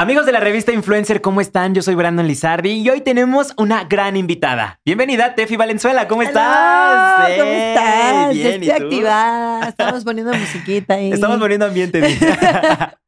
Amigos 0.00 0.24
de 0.24 0.32
la 0.32 0.40
revista 0.40 0.72
Influencer, 0.72 1.20
¿cómo 1.20 1.42
están? 1.42 1.74
Yo 1.74 1.82
soy 1.82 1.94
Brandon 1.94 2.26
Lizardi 2.26 2.70
y 2.70 2.88
hoy 2.88 3.02
tenemos 3.02 3.52
una 3.58 3.84
gran 3.84 4.16
invitada. 4.16 4.80
Bienvenida, 4.82 5.34
Tefi 5.34 5.56
Valenzuela, 5.56 6.08
¿cómo 6.08 6.22
estás? 6.22 7.28
Hello, 7.28 7.44
¿Cómo 7.44 7.54
estás? 7.54 8.32
Bien, 8.32 8.62
Estoy 8.62 8.70
activada. 8.70 9.68
Estamos 9.68 10.02
poniendo 10.02 10.32
musiquita 10.32 10.94
ahí. 10.94 11.12
Estamos 11.12 11.38
poniendo 11.38 11.66
ambiente. 11.66 12.00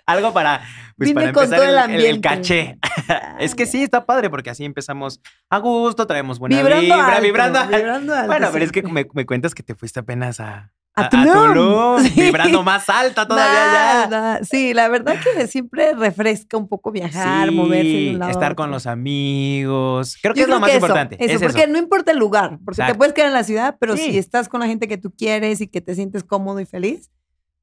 Algo 0.07 0.35
para, 0.35 0.61
pues, 0.99 1.15
para 1.15 1.33
con 1.33 1.45
empezar 1.45 1.61
todo 1.61 1.69
el, 1.71 1.77
el, 1.77 1.79
ambiente. 1.79 2.11
el 2.11 2.21
caché. 2.21 2.79
es 3.39 3.55
que 3.55 3.65
sí, 3.65 3.83
está 3.83 4.05
padre 4.05 4.29
porque 4.29 4.51
así 4.51 4.67
empezamos 4.67 5.23
a 5.49 5.57
gusto, 5.61 6.07
traemos 6.07 6.39
buena 6.39 6.59
Vibrando 6.59 6.83
vibra, 6.83 7.07
alto, 7.07 7.23
vibrando. 7.23 7.67
vibrando 7.69 8.15
alto, 8.15 8.27
bueno, 8.27 8.51
pero 8.53 8.67
es 8.67 8.71
que 8.71 8.83
me 8.83 9.25
cuentas 9.25 9.55
que 9.55 9.63
te 9.63 9.75
fuiste 9.75 10.01
apenas 10.01 10.41
a, 10.41 10.71
A 10.95 11.09
Tulum. 11.09 12.01
Sí. 12.03 12.21
vibrando 12.21 12.63
más 12.63 12.89
alta 12.91 13.27
todavía 13.27 14.09
ya. 14.11 14.41
Sí, 14.45 14.75
la 14.75 14.89
verdad 14.89 15.17
que 15.23 15.47
siempre 15.47 15.95
refresca 15.95 16.57
un 16.59 16.69
poco 16.69 16.91
viajar, 16.93 17.49
Sí, 17.49 17.55
moverse 17.55 17.89
de 17.89 18.11
un 18.13 18.19
lado 18.19 18.29
a 18.29 18.33
estar 18.33 18.55
con 18.55 18.71
los 18.71 18.87
amigos. 18.87 20.17
Creo 20.21 20.35
que 20.35 20.41
Yo 20.41 20.45
es 20.47 20.51
lo 20.51 20.61
más 20.61 20.71
eso, 20.71 20.79
importante. 20.79 21.17
Eso, 21.19 21.35
es 21.37 21.41
porque 21.43 21.63
eso. 21.63 21.73
no 21.73 21.79
importa 21.79 22.13
el 22.13 22.19
lugar, 22.19 22.59
porque 22.65 22.83
Exacto. 22.83 22.93
te 22.95 22.99
puedes 22.99 23.15
quedar 23.15 23.29
en 23.29 23.35
la 23.35 23.45
ciudad, 23.45 23.77
pero 23.81 23.97
Sí. 23.97 24.13
si 24.13 24.19
estás 24.19 24.49
con 24.49 24.61
la 24.61 24.67
gente 24.67 24.89
que 24.89 24.99
tú 24.99 25.13
quieres 25.17 25.61
y 25.61 25.69
que 25.69 25.81
te 25.81 25.95
sientes 25.95 26.25
cómodo 26.25 26.61
y 26.61 26.67
feliz, 26.67 27.11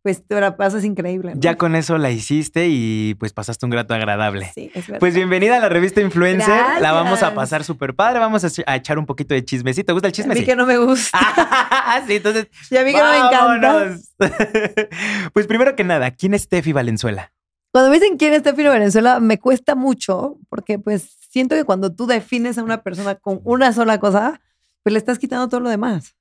pues 0.02 0.26
te 0.26 0.40
la 0.40 0.56
pasas 0.58 0.84
increíble. 0.86 1.36
¿no? 1.36 1.42
Ya 1.42 1.56
con 1.58 1.76
eso 1.76 1.98
la 1.98 2.10
hiciste 2.10 2.68
y 2.70 3.16
pues 3.20 3.34
pasaste 3.34 3.66
un 3.66 3.70
grato 3.72 3.94
agradable. 3.94 4.50
Sí, 4.56 4.72
es 4.74 4.88
verdad. 4.88 5.00
Pues 5.00 5.14
bienvenida 5.14 5.58
a 5.58 5.60
la 5.60 5.70
revista 5.70 6.02
Influencer. 6.02 6.62
La 6.82 6.92
vamos 6.94 7.22
a 7.24 7.34
pasar 7.36 7.64
súper 7.64 7.94
padre. 7.96 8.20
Vamos 8.20 8.44
a 8.44 8.48
ech- 8.48 8.64
a 8.66 8.76
echar 8.78 8.98
un 8.98 9.06
poquito 9.06 9.34
de 9.34 9.44
chismecito. 9.44 9.88
¿Te 9.88 9.94
gusta 9.94 10.08
el 10.08 10.12
a 10.12 10.14
chisme? 10.14 10.34
mí 10.36 10.40
Sí. 10.42 10.46
que 10.46 10.56
no 10.56 10.66
me 10.66 10.78
gusta. 10.78 11.18
Ah, 11.22 12.02
sí, 12.08 12.16
entonces. 12.16 12.48
y 12.72 12.78
a 12.78 12.84
mí 12.84 12.94
que 12.94 12.98
no 13.00 13.12
me 13.12 13.18
encanta. 13.18 13.74
vámonos. 13.74 14.02
pues 15.34 15.48
primero 15.48 15.76
que 15.76 15.84
nada, 15.84 16.12
¿quién 16.12 16.34
es 16.34 16.48
Tefi 16.48 16.72
Valenzuela? 16.74 17.32
Cuando 17.72 17.92
me 17.92 18.00
dicen 18.00 18.18
quién 18.18 18.34
es 18.34 18.40
Steffi 18.40 18.64
Venezuela, 18.64 19.20
me 19.20 19.38
cuesta 19.38 19.76
mucho 19.76 20.38
porque 20.50 20.80
pues 20.80 21.18
siento 21.30 21.56
que 21.56 21.64
cuando 21.66 21.94
tú 21.94 22.08
defines 22.08 22.58
a 22.58 22.64
una 22.64 22.82
persona 22.82 23.16
con 23.16 23.42
una 23.44 23.74
sola 23.74 24.00
cosa, 24.00 24.42
pues 24.82 24.94
le 24.94 24.98
estás 25.00 25.20
quitando 25.20 25.48
todo 25.50 25.60
lo 25.60 25.70
demás. 25.70 26.16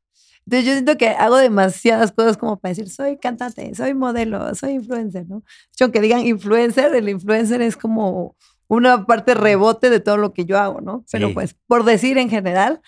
Entonces 0.49 0.65
yo 0.67 0.73
siento 0.73 0.97
que 0.97 1.09
hago 1.11 1.37
demasiadas 1.37 2.11
cosas 2.11 2.39
como 2.39 2.59
para 2.59 2.71
decir, 2.71 2.89
soy 2.89 3.19
cantante, 3.19 3.75
soy 3.75 3.93
modelo, 3.93 4.55
soy 4.55 4.71
influencer, 4.71 5.27
¿no? 5.29 5.43
Hecho, 5.75 5.85
aunque 5.85 6.01
digan 6.01 6.27
influencer, 6.27 6.95
el 6.95 7.11
influencer 7.11 7.61
es 7.61 7.77
como 7.77 8.35
una 8.67 9.05
parte 9.05 9.35
rebote 9.35 9.91
de 9.91 10.01
todo 10.01 10.17
lo 10.17 10.33
que 10.33 10.47
yo 10.47 10.59
hago, 10.59 10.81
¿no? 10.81 11.05
Pero 11.13 11.29
Sí. 11.29 11.35
pues, 11.35 11.55
por 11.67 11.85
decir 11.85 12.17
en 12.17 12.31
general, 12.31 12.81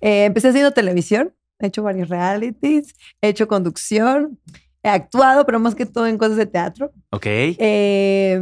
eh, 0.00 0.26
empecé 0.26 0.50
haciendo 0.50 0.70
televisión, 0.70 1.34
he 1.58 1.66
hecho 1.66 1.82
varios 1.82 2.08
realities, 2.08 2.94
he 3.20 3.30
hecho 3.30 3.48
conducción, 3.48 4.38
he 4.84 4.88
actuado, 4.88 5.44
pero 5.44 5.58
más 5.58 5.74
que 5.74 5.86
todo 5.86 6.06
en 6.06 6.18
cosas 6.18 6.36
de 6.36 6.46
teatro. 6.46 6.92
Ok. 7.10 7.26
Eh, 7.26 8.40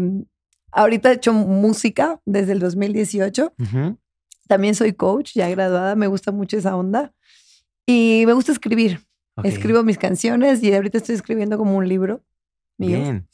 ahorita 0.71 1.13
he 1.13 1.15
hecho 1.15 1.33
música 1.33 2.21
desde 2.27 2.53
el 2.53 2.59
2018. 2.59 3.55
Ujú. 3.59 3.97
También 4.49 4.75
soy 4.75 4.93
coach, 4.93 5.33
ya 5.35 5.49
graduada, 5.49 5.97
me 5.97 6.09
gusta 6.09 6.31
mucho 6.31 6.59
esa 6.59 6.77
onda. 6.77 7.15
Y 7.87 8.25
me 8.27 8.33
gusta 8.33 8.53
escribir. 8.53 9.01
Escribo 9.45 9.83
mis 9.83 9.99
canciones 9.99 10.63
y 10.63 10.73
ahorita 10.73 10.97
estoy 10.99 11.15
escribiendo 11.15 11.59
como 11.59 11.77
un 11.77 11.87
libro 11.89 12.23
mío. 12.79 12.99
Bien. 12.99 13.29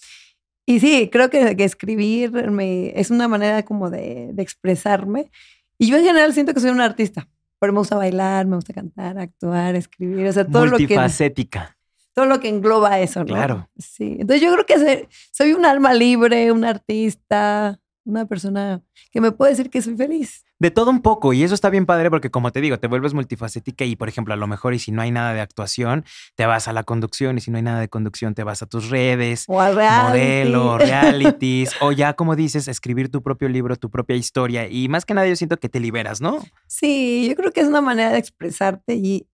Y 0.67 0.81
sí, 0.81 1.09
creo 1.13 1.31
que, 1.31 1.57
que 1.57 1.65
escribir 1.65 2.33
me- 2.51 2.93
es 2.99 3.11
una 3.11 3.29
manera 3.29 3.65
como 3.65 3.89
de, 3.91 4.31
de 4.33 4.43
expresarme. 4.43 5.31
Y 5.79 5.87
yo 5.89 5.97
en 5.97 6.05
general 6.05 6.33
siento 6.35 6.55
que 6.55 6.61
soy 6.61 6.71
una 6.71 6.85
artista. 6.85 7.29
Pero 7.61 7.73
me 7.73 7.79
gusta 7.79 7.97
bailar, 7.97 8.47
me 8.47 8.57
gusta 8.57 8.73
cantar, 8.75 9.17
actuar, 9.19 9.77
escribir, 9.77 10.27
o 10.27 10.33
sea, 10.33 10.45
todo 10.45 10.67
lo 10.67 10.77
que 10.77 10.83
Multifacética. 10.83 11.77
todo 12.13 12.27
lo 12.27 12.41
que 12.41 12.49
engloba 12.49 12.99
eso, 12.99 13.21
¿no? 13.21 13.27
Claro. 13.27 13.71
Sí. 13.79 14.17
Entonces 14.19 14.41
yo 14.43 14.53
creo 14.53 14.67
que 14.67 14.79
soy, 14.79 15.09
soy 15.31 15.53
un 15.53 15.65
alma 15.65 15.95
libre, 15.95 16.51
un 16.51 16.65
artista, 16.65 17.79
una 18.05 18.27
persona 18.27 18.83
que 19.13 19.21
me 19.21 19.31
puede 19.31 19.53
decir 19.53 19.71
que 19.71 19.81
soy 19.81 19.97
feliz. 19.97 20.45
De 20.63 20.71
todo 20.71 20.91
un 20.93 21.03
poco, 21.03 21.33
y 21.33 21.43
eso 21.43 21.55
está 21.55 21.71
bien 21.71 21.87
padre 21.87 22.09
porque 22.09 22.31
como 22.31 22.53
te 22.53 22.61
digo, 22.61 22.79
te 22.79 22.87
vuelves 22.87 23.15
multifacética 23.15 23.85
y 23.85 23.97
por 23.97 24.09
ejemplo, 24.09 24.33
a 24.33 24.37
lo 24.37 24.47
mejor 24.47 24.75
y 24.75 24.79
si 24.79 24.93
no 24.93 25.03
hay 25.03 25.11
nada 25.11 25.35
de 25.35 25.41
actuación, 25.41 26.05
te 26.37 26.47
vas 26.47 26.69
a 26.69 26.73
la 26.73 26.85
conducción 26.85 27.37
y 27.37 27.41
si 27.41 27.51
no 27.51 27.57
hay 27.57 27.65
nada 27.65 27.81
de 27.81 27.89
conducción, 27.89 28.35
te 28.37 28.45
vas 28.45 28.63
a 28.63 28.67
tus 28.67 28.89
redes, 28.89 29.45
O 29.49 29.61
reality. 29.61 30.03
modelo, 30.07 30.79
realities, 30.79 31.75
o 31.81 31.91
ya 31.91 32.13
como 32.15 32.37
dices, 32.37 32.69
escribir 32.69 33.11
tu 33.11 33.25
propio 33.25 33.49
libro, 33.49 33.75
tu 33.75 33.91
propia 33.91 34.15
historia 34.15 34.69
y 34.69 34.89
más 34.89 35.05
que 35.05 35.15
nada 35.15 35.27
yo 35.27 35.35
siento 35.35 35.57
que 35.57 35.69
te 35.69 35.81
liberas, 35.81 36.21
¿no? 36.21 36.39
Sí, 36.69 37.27
yo 37.29 37.35
creo 37.35 37.51
que 37.51 37.61
es 37.63 37.67
una 37.67 37.81
manera 37.81 38.13
de 38.13 38.19
expresarte 38.19 38.95
y 38.95 39.27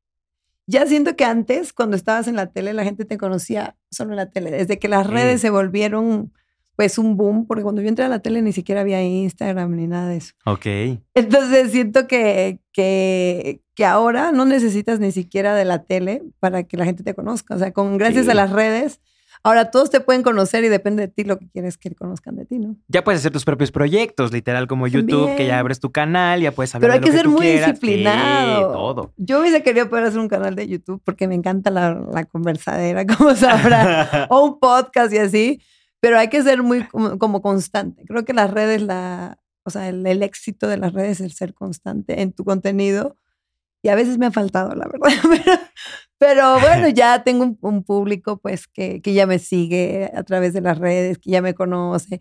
ya 0.66 0.86
siento 0.86 1.14
que 1.14 1.26
antes, 1.26 1.74
cuando 1.74 1.94
estabas 1.97 2.26
en 2.28 2.36
la 2.36 2.47
tele, 2.53 2.72
la 2.72 2.84
gente 2.84 3.04
te 3.04 3.19
conocía 3.19 3.76
solo 3.91 4.12
en 4.12 4.16
la 4.16 4.30
tele. 4.30 4.50
Desde 4.50 4.78
que 4.78 4.88
las 4.88 5.06
Sí. 5.06 5.12
redes 5.12 5.42
se 5.42 5.50
volvieron 5.50 6.32
pues 6.78 6.97
un 6.97 7.16
boom, 7.16 7.44
porque 7.44 7.65
cuando 7.65 7.83
yo 7.83 7.89
entré 7.89 8.05
a 8.05 8.09
la 8.09 8.21
tele 8.21 8.41
ni 8.41 8.53
siquiera 8.53 8.83
había 8.83 9.03
Instagram 9.03 9.75
ni 9.75 9.89
nada 9.89 10.09
de 10.11 10.19
eso. 10.19 10.34
Ok. 10.47 10.65
Entonces 11.12 11.72
siento 11.72 12.06
que, 12.06 12.61
que, 12.72 13.61
que 13.75 13.84
ahora 13.84 14.31
no 14.31 14.44
necesitas 14.44 15.00
ni 15.00 15.11
siquiera 15.11 15.56
de 15.56 15.65
la 15.65 15.83
tele 15.83 16.22
para 16.39 16.62
que 16.62 16.77
la 16.77 16.84
gente 16.84 17.03
te 17.03 17.15
conozca. 17.15 17.56
O 17.56 17.59
sea, 17.59 17.72
con 17.72 17.99
gracias 17.99 18.27
Sí. 18.27 18.31
a 18.31 18.34
las 18.34 18.53
redes, 18.53 19.00
ahora 19.43 19.72
todos 19.72 19.91
te 19.91 19.99
pueden 19.99 20.22
conocer 20.22 20.62
y 20.62 20.69
depende 20.69 21.03
de 21.03 21.09
ti 21.09 21.25
lo 21.25 21.41
que 21.41 21.49
quieres 21.49 21.78
que 21.78 21.93
conozcan 21.97 22.37
de 22.37 22.44
ti, 22.44 22.61
¿no? 22.61 22.77
Ya 22.87 23.03
puedes 23.03 23.22
hacer 23.22 23.33
tus 23.33 23.45
propios 23.45 23.72
proyectos, 23.72 24.33
literal 24.33 24.69
como 24.69 24.87
YouTube, 24.87 25.34
que 25.37 25.49
ya 25.49 25.59
abres 25.59 25.81
tu 25.81 25.91
canal, 25.91 26.41
ya 26.41 26.53
puedes 26.53 26.72
hablar 26.77 26.93
Pero 26.93 26.95
hay 26.95 27.00
de 27.00 27.05
que 27.06 27.10
lo 27.10 27.16
ser 27.16 27.25
tú 27.25 27.31
muy 27.33 27.41
quieras. 27.41 27.71
disciplinado. 27.72 28.69
Sí, 28.69 28.72
todo. 28.72 29.12
Yo 29.16 29.41
hubiese 29.41 29.65
querido 29.65 29.89
poder 29.89 30.05
hacer 30.05 30.21
un 30.21 30.28
canal 30.28 30.55
de 30.55 30.69
YouTube 30.69 31.03
porque 31.05 31.27
me 31.27 31.34
encanta 31.34 31.72
la, 31.72 32.00
la 32.12 32.25
conversadera, 32.25 33.05
como 33.19 33.34
sabrá, 33.34 34.27
o 34.31 34.45
un 34.45 34.60
podcast 34.60 35.12
y 35.12 35.19
así, 35.19 35.60
pero 36.00 36.19
hay 36.19 36.28
que 36.28 36.42
ser 36.42 36.62
muy 36.62 36.86
como, 36.86 37.19
como 37.19 37.42
constante. 37.42 38.04
Creo 38.06 38.25
que 38.25 38.32
las 38.32 38.50
redes, 38.50 38.82
la, 38.82 39.38
o 39.64 39.70
sea, 39.70 39.88
el, 39.88 40.06
el 40.06 40.22
éxito 40.22 40.69
de 40.69 40.78
las 40.78 40.92
redes 40.92 41.20
es 41.20 41.26
el 41.26 41.32
ser 41.32 41.54
constante 41.54 42.22
en 42.22 42.32
tu 42.32 42.44
contenido 42.44 43.16
y 43.82 43.88
a 43.88 43.94
veces 43.94 44.19
me 44.19 44.26
ha 44.26 44.31
faltado, 44.32 44.75
la 44.75 44.86
verdad. 44.86 45.09
Pero, 46.19 46.56
pero 46.59 46.60
bueno, 46.60 46.88
ya 46.94 47.22
tengo 47.22 47.44
un, 47.44 47.59
un 47.60 47.84
público 47.84 48.38
pues 48.38 48.66
que, 48.66 49.00
que 49.03 49.14
ya 49.14 49.26
me 49.26 49.38
sigue 49.38 50.10
a 50.14 50.22
través 50.25 50.53
de 50.53 50.60
las 50.60 50.78
redes, 50.78 51.19
que 51.19 51.31
ya 51.31 51.42
me 51.42 51.54
conoce, 51.54 52.20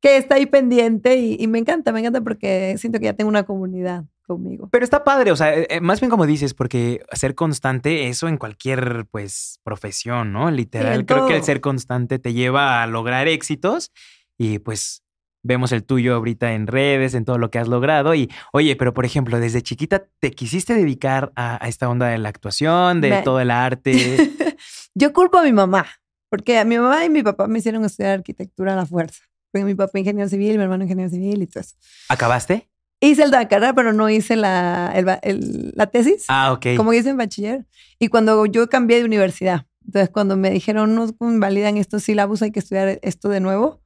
que 0.00 0.16
está 0.16 0.36
ahí 0.36 0.46
pendiente 0.46 1.16
y, 1.16 1.36
y 1.40 1.46
me 1.48 1.58
encanta, 1.58 1.92
me 1.92 2.00
encanta 2.00 2.20
porque 2.20 2.76
siento 2.78 2.98
que 2.98 3.06
ya 3.06 3.12
tengo 3.14 3.28
una 3.28 3.42
comunidad 3.44 4.04
conmigo. 4.26 4.68
Pero 4.70 4.84
está 4.84 5.04
padre, 5.04 5.32
o 5.32 5.36
sea, 5.36 5.54
eh, 5.56 5.66
eh, 5.70 5.80
más 5.80 6.00
bien 6.00 6.10
como 6.10 6.26
dices, 6.26 6.52
porque 6.54 7.00
ser 7.12 7.34
constante, 7.34 8.08
eso 8.08 8.28
en 8.28 8.36
cualquier, 8.36 9.06
pues, 9.10 9.58
profesión, 9.64 10.32
¿no? 10.32 10.50
Literal, 10.50 11.06
creo 11.06 11.26
que 11.26 11.36
el 11.36 11.42
ser 11.42 11.60
constante 11.60 12.18
te 12.18 12.32
lleva 12.34 12.82
a 12.82 12.86
lograr 12.86 13.26
éxitos 13.26 13.90
y 14.36 14.58
pues 14.58 15.02
vemos 15.42 15.72
el 15.72 15.82
tuyo 15.84 16.14
ahorita 16.14 16.52
en 16.52 16.66
redes, 16.66 17.14
en 17.14 17.24
todo 17.24 17.38
lo 17.38 17.50
que 17.50 17.58
has 17.58 17.68
logrado 17.68 18.14
y, 18.14 18.28
oye, 18.52 18.76
pero 18.76 18.92
por 18.92 19.04
ejemplo, 19.06 19.40
desde 19.40 19.62
chiquita 19.62 20.04
te 20.20 20.30
quisiste 20.32 20.74
dedicar 20.74 21.32
a, 21.36 21.64
a 21.64 21.68
esta 21.68 21.88
onda 21.88 22.08
de 22.08 22.18
la 22.18 22.28
actuación, 22.28 23.00
de 23.00 23.10
Me- 23.10 23.22
todo 23.22 23.40
el 23.40 23.50
arte. 23.50 24.36
Yo 24.94 25.12
culpo 25.14 25.38
a 25.38 25.42
mi 25.44 25.52
mamá, 25.52 25.86
porque 26.28 26.58
a 26.58 26.64
mi 26.64 26.76
mamá 26.76 27.04
y 27.04 27.08
mi 27.08 27.22
papá 27.22 27.46
me 27.48 27.60
hicieron 27.60 27.84
estudiar 27.84 28.18
arquitectura 28.18 28.74
a 28.74 28.76
la 28.76 28.84
fuerza. 28.86 29.24
Porque 29.52 29.64
mi 29.64 29.74
papá 29.74 29.98
ingeniero 29.98 30.28
civil, 30.28 30.56
mi 30.58 30.62
hermano 30.64 30.84
ingeniero 30.84 31.10
civil 31.10 31.42
y 31.42 31.46
todo 31.46 31.60
eso. 31.62 31.74
¿Acabaste? 32.08 32.68
Hice 33.00 33.22
el 33.22 33.30
de 33.30 33.36
la 33.38 33.48
carrera, 33.48 33.74
pero 33.74 33.92
no 33.92 34.10
hice 34.10 34.34
la, 34.36 34.92
el 34.94 35.04
ba- 35.04 35.20
el- 35.22 35.72
la 35.76 35.86
tesis, 35.86 36.24
Ah, 36.28 36.52
ok. 36.52 36.66
como 36.76 36.92
hice 36.92 37.10
en 37.10 37.16
bachiller. 37.16 37.66
Y 37.98 38.08
cuando 38.08 38.44
yo 38.46 38.68
cambié 38.68 38.98
de 38.98 39.04
universidad, 39.04 39.66
entonces 39.86 40.10
cuando 40.10 40.36
me 40.36 40.50
dijeron, 40.50 40.94
no 40.94 41.06
validan 41.20 41.76
estos 41.76 42.02
sílabos, 42.02 42.42
hay 42.42 42.50
que 42.50 42.58
estudiar 42.58 42.98
esto 43.02 43.28
de 43.28 43.40
nuevo, 43.40 43.80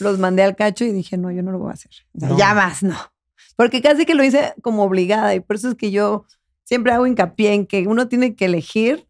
los 0.00 0.18
mandé 0.18 0.42
al 0.42 0.56
cacho 0.56 0.84
y 0.84 0.92
dije, 0.92 1.16
no, 1.16 1.30
yo 1.30 1.42
no 1.42 1.52
lo 1.52 1.58
voy 1.60 1.70
a 1.70 1.74
hacer. 1.74 1.92
O 2.14 2.20
sea, 2.20 2.28
No. 2.30 2.36
Ya 2.38 2.54
más, 2.54 2.82
no. 2.82 2.96
Porque 3.56 3.80
casi 3.80 4.04
que 4.04 4.14
lo 4.14 4.22
hice 4.24 4.52
como 4.62 4.82
obligada 4.82 5.34
y 5.34 5.40
por 5.40 5.56
eso 5.56 5.70
es 5.70 5.74
que 5.76 5.90
yo 5.90 6.26
siempre 6.64 6.92
hago 6.92 7.06
hincapié 7.06 7.54
en 7.54 7.66
que 7.66 7.86
uno 7.86 8.08
tiene 8.08 8.34
que 8.34 8.44
elegir 8.46 9.06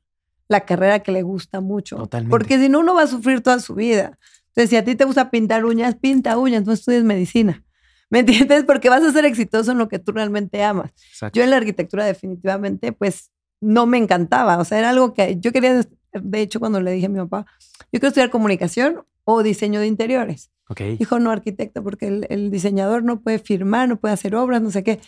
la 0.49 0.61
carrera 0.67 1.01
que 1.01 1.11
le 1.11 1.23
gusta 1.23 1.61
mucho. 1.61 1.97
Totalmente. 1.97 2.31
Porque 2.31 2.59
si 2.59 2.69
no, 2.69 2.79
uno 2.81 2.95
va 2.95 3.03
a 3.03 3.07
sufrir 3.09 3.41
toda 3.41 3.59
su 3.59 3.75
vida. 3.75 4.17
Entonces, 4.57 4.71
si 4.71 4.77
a 4.77 4.85
ti 4.85 4.95
te 4.95 5.05
gusta 5.05 5.31
pintar 5.31 5.67
uñas, 5.67 5.97
pinta 5.97 6.39
uñas, 6.39 6.65
no 6.65 6.73
estudies 6.73 7.05
medicina. 7.05 7.63
¿Me 8.11 8.21
entiendes? 8.21 8.65
Porque 8.65 8.89
vas 8.89 9.03
a 9.03 9.13
ser 9.13 9.27
exitoso 9.27 9.73
en 9.73 9.79
lo 9.79 9.89
que 9.89 9.99
tú 9.99 10.13
realmente 10.13 10.63
amas. 10.65 10.93
Exacto. 11.11 11.39
Yo 11.39 11.45
en 11.45 11.51
la 11.51 11.59
arquitectura 11.59 12.07
definitivamente, 12.07 12.93
pues, 12.93 13.31
no 13.61 13.85
me 13.85 13.99
encantaba. 13.99 14.57
O 14.59 14.65
sea, 14.65 14.79
era 14.79 14.91
algo 14.91 15.13
que 15.13 15.37
yo 15.39 15.53
quería, 15.53 15.83
de 16.13 16.41
hecho, 16.41 16.59
cuando 16.59 16.81
le 16.81 16.93
dije 16.93 17.07
a 17.07 17.11
mi 17.11 17.19
papá, 17.19 17.45
yo 17.93 18.01
quiero 18.01 18.09
estudiar 18.09 18.31
comunicación 18.31 19.05
o 19.25 19.43
diseño 19.43 19.81
de 19.81 19.89
interiores. 19.89 20.51
Ok. 20.69 20.81
Dijo, 20.99 21.19
no, 21.19 21.31
arquitecto, 21.31 21.83
porque 21.83 22.07
el, 22.07 22.27
el 22.31 22.51
diseñador 22.51 23.03
no 23.03 23.21
puede 23.21 23.39
firmar, 23.39 23.89
no 23.89 24.01
puede 24.01 24.15
hacer 24.15 24.35
obras, 24.35 24.63
no 24.63 24.71
sé 24.71 24.83
qué. 24.83 25.01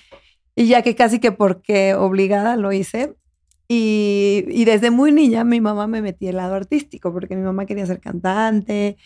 Y 0.54 0.66
ya 0.66 0.82
que 0.82 0.94
casi 0.94 1.20
que 1.20 1.32
porque 1.32 1.94
obligada 1.94 2.56
lo 2.56 2.72
hice. 2.72 3.14
Y, 3.70 4.44
y 4.48 4.64
desde 4.64 4.90
muy 4.90 5.12
niña 5.12 5.44
mi 5.44 5.60
mamá 5.60 5.86
me 5.86 6.00
metía 6.00 6.30
el 6.30 6.36
lado 6.36 6.54
artístico, 6.54 7.12
porque 7.12 7.36
mi 7.36 7.42
mamá 7.42 7.66
quería 7.66 7.84
ser 7.84 8.00
cantante 8.00 8.96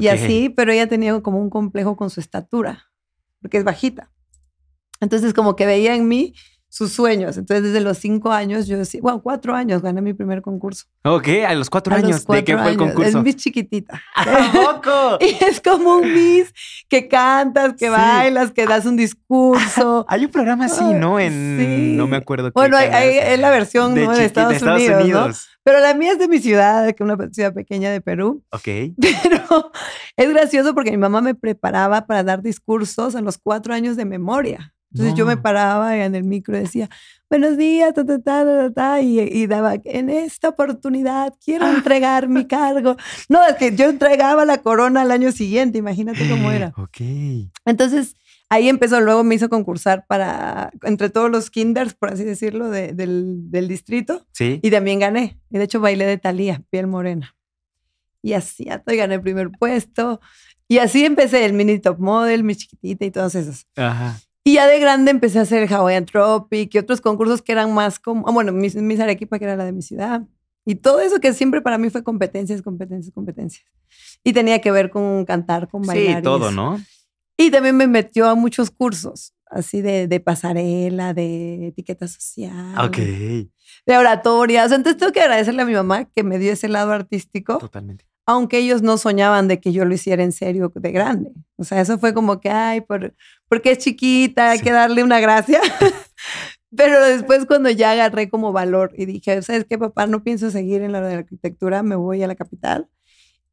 y 0.00 0.06
así, 0.06 0.48
pero 0.48 0.70
ella 0.72 0.86
tenía 0.88 1.20
como 1.20 1.38
un 1.38 1.50
complejo 1.50 1.96
con 1.96 2.08
su 2.08 2.20
estatura, 2.20 2.86
porque 3.40 3.58
es 3.58 3.64
bajita. 3.64 4.12
Entonces 5.00 5.34
como 5.34 5.56
que 5.56 5.66
veía 5.66 5.96
en 5.96 6.06
mí 6.06 6.34
sus 6.74 6.90
sueños. 6.90 7.36
Entonces, 7.36 7.64
desde 7.64 7.80
los 7.82 7.98
cinco 7.98 8.32
años, 8.32 8.66
yo 8.66 8.82
sí, 8.86 8.98
bueno, 9.02 9.20
cuatro 9.22 9.54
años 9.54 9.82
gané 9.82 10.00
mi 10.00 10.14
primer 10.14 10.40
concurso. 10.40 10.86
Ok, 11.04 11.28
a 11.46 11.54
los 11.54 11.68
cuatro 11.68 11.94
A 11.94 11.98
los 11.98 12.06
años. 12.06 12.26
¿De 12.26 12.44
qué 12.44 12.56
fue 12.56 12.70
el 12.70 12.76
concurso? 12.78 13.18
Es 13.18 13.22
Miss 13.22 13.36
Chiquitita. 13.36 14.00
¿A 14.16 14.50
poco? 14.52 15.18
Y 15.20 15.36
es 15.44 15.60
como 15.60 15.96
un 15.96 16.14
Miss 16.14 16.50
que 16.88 17.08
cantas, 17.08 17.74
que 17.74 17.86
Sí. 17.86 17.90
bailas, 17.90 18.52
que 18.52 18.64
das 18.64 18.86
un 18.86 18.96
discurso. 18.96 20.06
Hay 20.08 20.24
un 20.24 20.30
programa 20.30 20.64
así, 20.64 20.82
¿no? 20.94 21.20
En 21.20 21.58
Sí. 21.60 21.92
no 21.94 22.06
me 22.06 22.16
acuerdo 22.16 22.46
qué 22.48 22.52
Bueno, 22.54 22.78
hay- 22.78 22.86
canal. 22.86 23.02
hay- 23.02 23.18
es 23.18 23.38
la 23.38 23.50
versión 23.50 23.94
de, 23.94 24.06
¿no? 24.06 24.12
de, 24.12 24.24
Estados 24.24 24.62
Unidos, 24.62 25.08
¿no? 25.08 25.28
Pero 25.64 25.78
la 25.80 25.92
mía 25.92 26.12
es 26.12 26.18
de 26.18 26.26
mi 26.26 26.38
ciudad, 26.38 26.86
que 26.86 26.90
es 26.92 27.00
una 27.02 27.18
ciudad 27.32 27.52
pequeña 27.52 27.90
de 27.90 28.00
Perú. 28.00 28.42
Ok. 28.50 28.64
Pero 29.22 29.70
es 30.16 30.28
gracioso 30.30 30.74
porque 30.74 30.90
mi 30.90 30.96
mamá 30.96 31.20
me 31.20 31.34
preparaba 31.34 32.06
para 32.06 32.24
dar 32.24 32.40
discursos 32.40 33.14
a 33.14 33.20
los 33.20 33.36
cuatro 33.36 33.74
años 33.74 33.96
de 33.96 34.06
memoria. 34.06 34.72
Entonces 34.92 35.14
yo 35.14 35.24
me 35.26 35.36
No. 35.36 35.42
paraba 35.42 35.96
en 36.04 36.14
el 36.14 36.24
micro 36.24 36.56
y 36.56 36.60
decía, 36.60 36.88
buenos 37.30 37.56
días, 37.56 37.94
ta, 37.94 38.04
ta, 38.04 38.18
ta, 38.18 38.44
ta, 38.44 38.58
ta, 38.68 38.72
ta", 38.72 39.00
y, 39.00 39.20
y 39.20 39.46
daba, 39.46 39.74
en 39.84 40.10
esta 40.10 40.50
oportunidad 40.50 41.32
quiero 41.44 41.66
entregar 41.66 42.28
mi 42.28 42.46
cargo. 42.46 42.96
No, 43.28 43.46
es 43.46 43.56
que 43.56 43.74
yo 43.74 43.88
entregaba 43.88 44.44
la 44.44 44.58
corona 44.58 45.02
al 45.02 45.10
año 45.10 45.32
siguiente, 45.32 45.78
imagínate 45.78 46.28
cómo 46.28 46.50
era. 46.52 46.72
Ok. 46.76 47.00
Entonces 47.64 48.16
ahí 48.50 48.68
empezó, 48.68 49.00
luego 49.00 49.24
me 49.24 49.34
hizo 49.34 49.48
concursar 49.48 50.04
para, 50.06 50.70
entre 50.82 51.08
todos 51.08 51.30
los 51.30 51.48
kinders, 51.50 51.94
por 51.94 52.10
así 52.12 52.24
decirlo, 52.24 52.68
de- 52.68 52.92
del, 52.92 53.50
del 53.50 53.66
distrito. 53.68 54.26
Sí. 54.32 54.60
Y 54.62 54.70
también 54.70 54.98
gané. 54.98 55.40
Y 55.50 55.56
de 55.58 55.64
hecho 55.64 55.80
bailé 55.80 56.04
de 56.04 56.18
Talía, 56.18 56.62
piel 56.68 56.86
morena. 56.86 57.34
Y 58.20 58.34
así, 58.34 58.64
y 58.68 58.96
gané 58.96 59.14
el 59.14 59.20
primer 59.22 59.50
puesto. 59.50 60.20
Y 60.68 60.78
así 60.78 61.04
empecé 61.04 61.44
el 61.44 61.54
mini 61.54 61.78
top 61.80 61.98
model, 61.98 62.44
mi 62.44 62.54
chiquitita 62.54 63.04
y 63.06 63.10
todos 63.10 63.34
esos. 63.34 63.66
Ajá. 63.74 64.20
Y 64.44 64.54
ya 64.54 64.66
de 64.66 64.78
grande 64.80 65.10
empecé 65.10 65.38
a 65.38 65.42
hacer 65.42 65.72
Hawaiian 65.72 66.04
Tropic 66.04 66.74
y 66.74 66.78
otros 66.78 67.00
concursos 67.00 67.42
que 67.42 67.52
eran 67.52 67.72
más 67.72 67.98
como, 68.00 68.26
ah, 68.28 68.32
bueno, 68.32 68.52
mis, 68.52 68.74
mis 68.74 68.98
Arequipa, 68.98 69.38
que 69.38 69.44
era 69.44 69.56
la 69.56 69.64
de 69.64 69.72
mi 69.72 69.82
ciudad. 69.82 70.22
Y 70.64 70.76
todo 70.76 71.00
eso 71.00 71.20
que 71.20 71.32
siempre 71.32 71.60
para 71.60 71.78
mí 71.78 71.90
fue 71.90 72.02
competencias, 72.02 72.62
competencias, 72.62 73.12
competencias. 73.14 73.64
Y 74.24 74.32
tenía 74.32 74.60
que 74.60 74.70
ver 74.70 74.90
con 74.90 75.24
cantar, 75.24 75.68
con 75.68 75.82
bailar. 75.82 76.14
Sí, 76.14 76.18
y 76.20 76.22
todo, 76.22 76.48
eso. 76.48 76.56
¿no? 76.56 76.80
Y 77.36 77.50
también 77.50 77.76
me 77.76 77.86
metió 77.86 78.28
a 78.28 78.34
muchos 78.34 78.70
cursos, 78.70 79.34
así 79.46 79.80
de, 79.80 80.06
de 80.06 80.20
pasarela, 80.20 81.14
de 81.14 81.68
etiqueta 81.68 82.06
social 82.06 82.78
Ok. 82.78 82.96
de 82.98 83.96
oratoria. 83.96 84.64
O 84.64 84.68
sea, 84.68 84.76
entonces 84.76 84.98
tengo 84.98 85.12
que 85.12 85.20
agradecerle 85.20 85.62
a 85.62 85.66
mi 85.66 85.72
mamá 85.74 86.04
que 86.04 86.22
me 86.22 86.38
dio 86.38 86.52
ese 86.52 86.68
lado 86.68 86.92
artístico, 86.92 87.58
Totalmente. 87.58 88.04
Aunque 88.26 88.58
ellos 88.58 88.82
no 88.82 88.98
soñaban 88.98 89.48
de 89.48 89.60
que 89.60 89.72
yo 89.72 89.84
lo 89.84 89.94
hiciera 89.94 90.22
en 90.22 90.32
serio 90.32 90.72
de 90.74 90.92
grande. 90.92 91.32
O 91.56 91.64
sea, 91.64 91.80
eso 91.80 91.98
fue 91.98 92.14
como 92.14 92.40
que, 92.40 92.50
ay, 92.50 92.80
por, 92.82 93.14
porque 93.48 93.72
es 93.72 93.78
chiquita, 93.78 94.50
hay 94.50 94.58
Sí. 94.58 94.64
que 94.64 94.72
darle 94.72 95.02
una 95.02 95.20
gracia. 95.20 95.60
Pero 96.76 97.04
después 97.04 97.44
cuando 97.46 97.68
ya 97.70 97.90
agarré 97.92 98.30
como 98.30 98.52
valor 98.52 98.92
y 98.96 99.04
dije, 99.06 99.42
¿sabes 99.42 99.66
qué, 99.68 99.76
papá? 99.78 100.06
No 100.06 100.22
pienso 100.22 100.50
seguir 100.50 100.82
en 100.82 100.92
la 100.92 101.00
de 101.02 101.12
la 101.14 101.18
arquitectura, 101.20 101.82
me 101.82 101.96
voy 101.96 102.22
a 102.22 102.26
la 102.26 102.34
capital. 102.34 102.88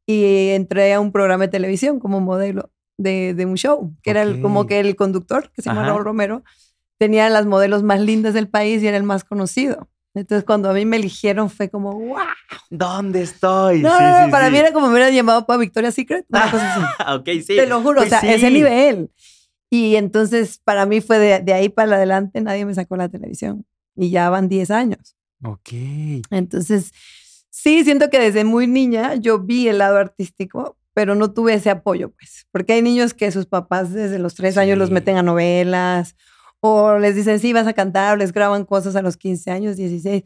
Y 0.06 0.48
entré 0.50 0.94
a 0.94 1.00
un 1.00 1.12
programa 1.12 1.44
de 1.44 1.48
televisión 1.52 2.00
como 2.00 2.20
modelo 2.20 2.70
de, 2.98 3.34
de 3.34 3.46
un 3.46 3.56
show, 3.56 3.94
que 4.02 4.10
era 4.10 4.22
el- 4.22 4.40
como 4.40 4.66
que 4.66 4.80
el 4.80 4.96
conductor, 4.96 5.50
que 5.52 5.62
se 5.62 5.68
llama 5.68 5.82
Ajá. 5.82 5.90
Raúl 5.90 6.04
Romero, 6.04 6.42
tenía 6.98 7.28
las 7.30 7.46
modelos 7.46 7.82
más 7.82 8.00
lindas 8.00 8.34
del 8.34 8.48
país 8.48 8.82
y 8.82 8.86
era 8.86 8.96
el 8.96 9.02
más 9.04 9.24
conocido. 9.24 9.88
Entonces, 10.14 10.44
cuando 10.44 10.68
a 10.70 10.72
mí 10.72 10.84
me 10.84 10.96
eligieron 10.96 11.48
fue 11.50 11.68
como, 11.70 11.92
¡wow! 11.92 12.16
¿Dónde 12.68 13.22
estoy? 13.22 13.80
No, 13.80 13.96
Sí, 13.96 14.02
no, 14.04 14.18
no, 14.20 14.24
sí, 14.26 14.30
para 14.32 14.46
sí. 14.46 14.52
mí 14.52 14.58
era 14.58 14.72
como 14.72 14.86
me 14.88 14.92
hubieran 14.94 15.14
llamado 15.14 15.46
para 15.46 15.58
Victoria's 15.58 15.94
Secret, 15.94 16.26
una 16.28 16.50
cosa 16.50 16.74
así. 16.74 16.84
ok, 17.18 17.28
sí. 17.46 17.56
Te 17.56 17.66
lo 17.66 17.80
juro, 17.80 18.00
Pues 18.00 18.12
o 18.12 18.20
sea, 18.20 18.34
ese 18.34 18.50
nivel. 18.50 19.10
Y 19.70 19.94
entonces, 19.96 20.60
para 20.64 20.84
mí 20.86 21.00
fue 21.00 21.18
de, 21.18 21.38
de 21.40 21.52
ahí 21.52 21.68
para 21.68 21.94
adelante, 21.96 22.40
nadie 22.40 22.64
me 22.64 22.74
sacó 22.74 22.96
la 22.96 23.08
televisión. 23.08 23.64
Y 23.94 24.10
ya 24.10 24.28
van 24.30 24.48
10 24.48 24.70
años. 24.72 25.16
Ok. 25.44 25.68
Entonces, 26.30 26.90
sí, 27.50 27.84
siento 27.84 28.10
que 28.10 28.18
desde 28.18 28.44
muy 28.44 28.66
niña 28.66 29.14
yo 29.14 29.38
vi 29.38 29.68
el 29.68 29.78
lado 29.78 29.96
artístico, 29.98 30.76
pero 30.92 31.14
no 31.14 31.32
tuve 31.32 31.54
ese 31.54 31.70
apoyo, 31.70 32.10
pues. 32.10 32.46
Porque 32.50 32.72
hay 32.72 32.82
niños 32.82 33.14
que 33.14 33.30
sus 33.30 33.46
papás 33.46 33.92
desde 33.92 34.18
los 34.18 34.34
3 34.34 34.56
años 34.58 34.76
los 34.76 34.90
meten 34.90 35.16
a 35.18 35.22
novelas, 35.22 36.16
o 36.60 36.98
les 36.98 37.14
dicen, 37.16 37.40
sí, 37.40 37.52
vas 37.52 37.66
a 37.66 37.72
cantar, 37.72 38.14
o 38.14 38.16
les 38.16 38.32
graban 38.32 38.64
cosas 38.64 38.94
a 38.96 39.02
los 39.02 39.16
15 39.16 39.50
años, 39.50 39.76
16. 39.76 40.22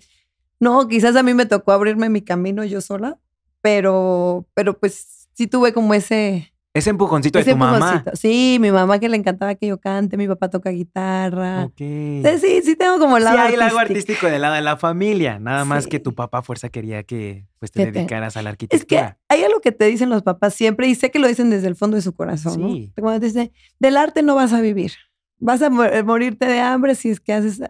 No, 0.61 0.87
quizás 0.89 1.17
a 1.17 1.23
mí 1.23 1.35
me 1.35 1.47
tocó 1.47 1.73
abrirme 1.73 2.09
mi 2.09 2.23
camino 2.23 2.65
yo 2.65 2.81
sola, 2.81 3.19
pero, 3.61 4.47
pero 4.55 4.79
pues 4.79 5.29
sí 5.35 5.47
tuve 5.47 5.73
como 5.73 5.95
ese, 5.95 6.53
Ese 6.75 6.91
empujoncito 6.91 7.39
de 7.39 7.43
ese 7.43 7.53
tu 7.53 7.57
mamá. 7.57 7.77
empujoncito. 7.77 8.11
Sí, 8.17 8.59
mi 8.61 8.71
mamá 8.71 8.99
que 8.99 9.09
le 9.09 9.17
encantaba 9.17 9.55
que 9.55 9.67
yo 9.69 9.79
cante, 9.79 10.17
mi 10.17 10.27
papá 10.29 10.51
toca 10.51 10.71
guitarra. 10.71 11.65
Ok. 11.67 11.81
Entonces, 11.81 12.41
sí, 12.41 12.61
sí 12.65 12.77
tengo 12.77 12.99
como 12.99 13.17
el 13.17 13.23
Sí, 13.23 13.29
lado 13.29 13.39
hay 13.41 13.53
el 13.55 13.59
lado 13.61 13.79
artístico. 13.79 14.03
artístico 14.13 14.27
del 14.33 14.43
lado 14.43 14.55
de 14.55 14.61
la 14.63 14.77
familia. 14.77 15.39
Nada 15.39 15.65
más 15.65 15.87
que 15.87 15.97
Sí. 15.99 16.03
tu 16.03 16.15
papá 16.15 16.43
fuerza 16.43 16.69
quería 16.69 17.03
que 17.05 17.47
pues 17.59 17.71
te 17.73 17.91
dedicaras 17.91 18.37
a 18.37 18.43
la 18.43 18.51
Es 18.51 18.55
arquitectura. 18.55 19.19
que 19.29 19.35
hay 19.35 19.45
algo 19.45 19.61
que 19.61 19.73
te 19.73 19.85
dicen 19.87 20.11
los 20.11 20.23
papás 20.23 20.55
siempre 20.55 20.87
y 20.89 20.95
sé 20.95 21.11
que 21.11 21.19
lo 21.19 21.27
dicen 21.29 21.49
desde 21.49 21.69
el 21.69 21.77
fondo 21.77 21.97
de 21.97 22.03
su 22.03 22.13
corazón. 22.13 22.61
¿no? 22.61 22.69
Sí. 22.69 22.93
Cuando 23.01 23.21
te 23.21 23.27
dicen, 23.27 23.53
del 23.79 23.97
arte 23.97 24.23
no 24.23 24.35
vas 24.35 24.53
a 24.53 24.61
vivir, 24.61 24.93
vas 25.39 25.63
a 25.63 25.71
mo- 25.71 25.85
morirte 26.05 26.47
de 26.47 26.61
hambre 26.61 26.95
si 26.95 27.11
es 27.11 27.21
que 27.21 27.33
haces 27.33 27.61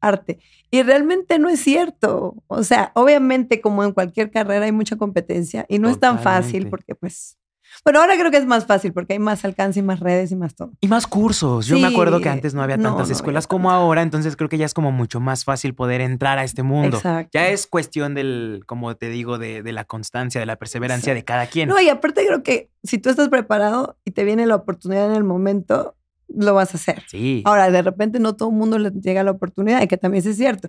arte. 0.00 0.38
Y 0.70 0.82
realmente 0.82 1.38
no 1.38 1.48
es 1.48 1.60
cierto. 1.60 2.42
O 2.46 2.62
sea, 2.62 2.92
obviamente 2.94 3.60
como 3.60 3.84
en 3.84 3.92
cualquier 3.92 4.30
carrera 4.30 4.64
hay 4.64 4.72
mucha 4.72 4.96
competencia 4.96 5.66
y 5.68 5.78
no 5.78 5.88
es 5.88 5.98
tan 5.98 6.18
fácil 6.20 6.68
porque 6.68 6.94
pues... 6.94 7.36
Bueno, 7.84 8.00
ahora 8.00 8.18
creo 8.18 8.32
que 8.32 8.36
es 8.36 8.46
más 8.46 8.66
fácil 8.66 8.92
porque 8.92 9.12
hay 9.12 9.20
más 9.20 9.44
alcance 9.44 9.78
y 9.78 9.82
más 9.82 10.00
redes 10.00 10.32
y 10.32 10.36
más 10.36 10.56
todo. 10.56 10.72
Y 10.80 10.88
más 10.88 11.06
cursos. 11.06 11.66
Yo 11.66 11.78
me 11.78 11.86
acuerdo 11.86 12.20
que 12.20 12.28
antes 12.28 12.52
no 12.52 12.62
había 12.62 12.76
tantas 12.76 13.08
no 13.08 13.14
escuelas 13.14 13.44
había 13.44 13.48
como 13.48 13.70
ahora, 13.70 14.02
entonces 14.02 14.34
creo 14.36 14.48
que 14.48 14.58
ya 14.58 14.66
es 14.66 14.74
como 14.74 14.90
mucho 14.90 15.20
más 15.20 15.44
fácil 15.44 15.74
poder 15.74 16.00
entrar 16.00 16.38
a 16.38 16.44
este 16.44 16.64
mundo. 16.64 16.96
Exacto. 16.96 17.30
Ya 17.32 17.48
es 17.48 17.68
cuestión 17.68 18.14
del, 18.14 18.64
como 18.66 18.96
te 18.96 19.08
digo, 19.08 19.38
de, 19.38 19.62
de 19.62 19.72
la 19.72 19.84
constancia, 19.84 20.40
de 20.40 20.46
la 20.46 20.56
perseverancia 20.56 21.14
de 21.14 21.24
cada 21.24 21.46
quien. 21.46 21.68
No, 21.68 21.80
y 21.80 21.88
aparte 21.88 22.26
creo 22.26 22.42
que 22.42 22.70
si 22.82 22.98
tú 22.98 23.08
estás 23.08 23.28
preparado 23.28 23.96
y 24.04 24.10
te 24.10 24.24
viene 24.24 24.46
la 24.46 24.56
oportunidad 24.56 25.06
en 25.06 25.14
el 25.14 25.24
momento, 25.24 25.94
lo 26.34 26.54
vas 26.54 26.74
a 26.74 26.78
hacer. 26.78 27.02
Sí. 27.08 27.42
Ahora, 27.44 27.70
de 27.70 27.82
repente 27.82 28.18
no 28.18 28.36
todo 28.36 28.50
el 28.50 28.56
mundo 28.56 28.78
le 28.78 28.90
llega 28.90 29.22
la 29.24 29.32
oportunidad, 29.32 29.82
y 29.82 29.88
que 29.88 29.96
también 29.96 30.26
es 30.26 30.36
cierto. 30.36 30.68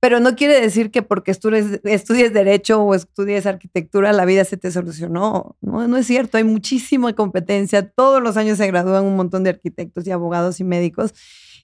Pero 0.00 0.18
no 0.18 0.34
quiere 0.34 0.58
decir 0.58 0.90
que 0.90 1.02
porque 1.02 1.30
estudies, 1.30 1.80
estudies 1.84 2.32
derecho 2.32 2.82
o 2.82 2.94
estudies 2.94 3.44
arquitectura 3.44 4.14
la 4.14 4.24
vida 4.24 4.44
se 4.46 4.56
te 4.56 4.70
solucionó. 4.70 5.56
No, 5.60 5.86
no 5.86 5.96
es 5.98 6.06
cierto. 6.06 6.38
Hay 6.38 6.44
muchísima 6.44 7.12
competencia. 7.12 7.86
Todos 7.86 8.22
los 8.22 8.38
años 8.38 8.56
se 8.56 8.66
gradúan 8.66 9.04
un 9.04 9.14
montón 9.14 9.44
de 9.44 9.50
arquitectos 9.50 10.06
y 10.06 10.10
abogados 10.10 10.58
y 10.58 10.64
médicos 10.64 11.12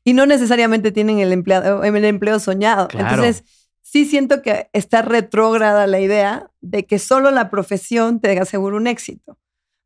y 0.04 0.12
no 0.12 0.26
necesariamente 0.26 0.92
tienen 0.92 1.18
el, 1.18 1.32
empleado, 1.32 1.82
el 1.82 2.04
empleo 2.04 2.38
soñado. 2.38 2.88
Claro. 2.88 3.08
Entonces, 3.08 3.42
sí 3.80 4.04
siento 4.04 4.42
que 4.42 4.68
está 4.74 5.00
retrógrada 5.00 5.86
la 5.86 6.00
idea 6.00 6.50
de 6.60 6.84
que 6.84 6.98
solo 6.98 7.30
la 7.30 7.50
profesión 7.50 8.20
te 8.20 8.38
asegura 8.38 8.76
un 8.76 8.86
éxito. 8.86 9.38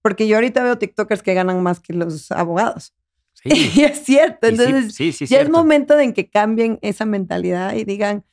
Porque 0.02 0.26
yo 0.26 0.36
ahorita 0.36 0.64
veo 0.64 0.76
TikTokers 0.76 1.22
que 1.22 1.34
ganan 1.34 1.62
más 1.62 1.78
que 1.78 1.92
los 1.92 2.32
abogados. 2.32 2.94
Sí. 3.42 3.50
Y 3.76 3.82
es 3.84 4.04
cierto. 4.04 4.46
Entonces, 4.46 4.94
sí, 4.94 5.12
sí, 5.12 5.26
ya 5.26 5.40
es 5.40 5.48
momento 5.50 5.96
de 5.96 6.04
en 6.04 6.12
que 6.12 6.28
cambien 6.28 6.78
esa 6.82 7.06
mentalidad 7.06 7.74
y 7.74 7.84
digan, 7.84 8.24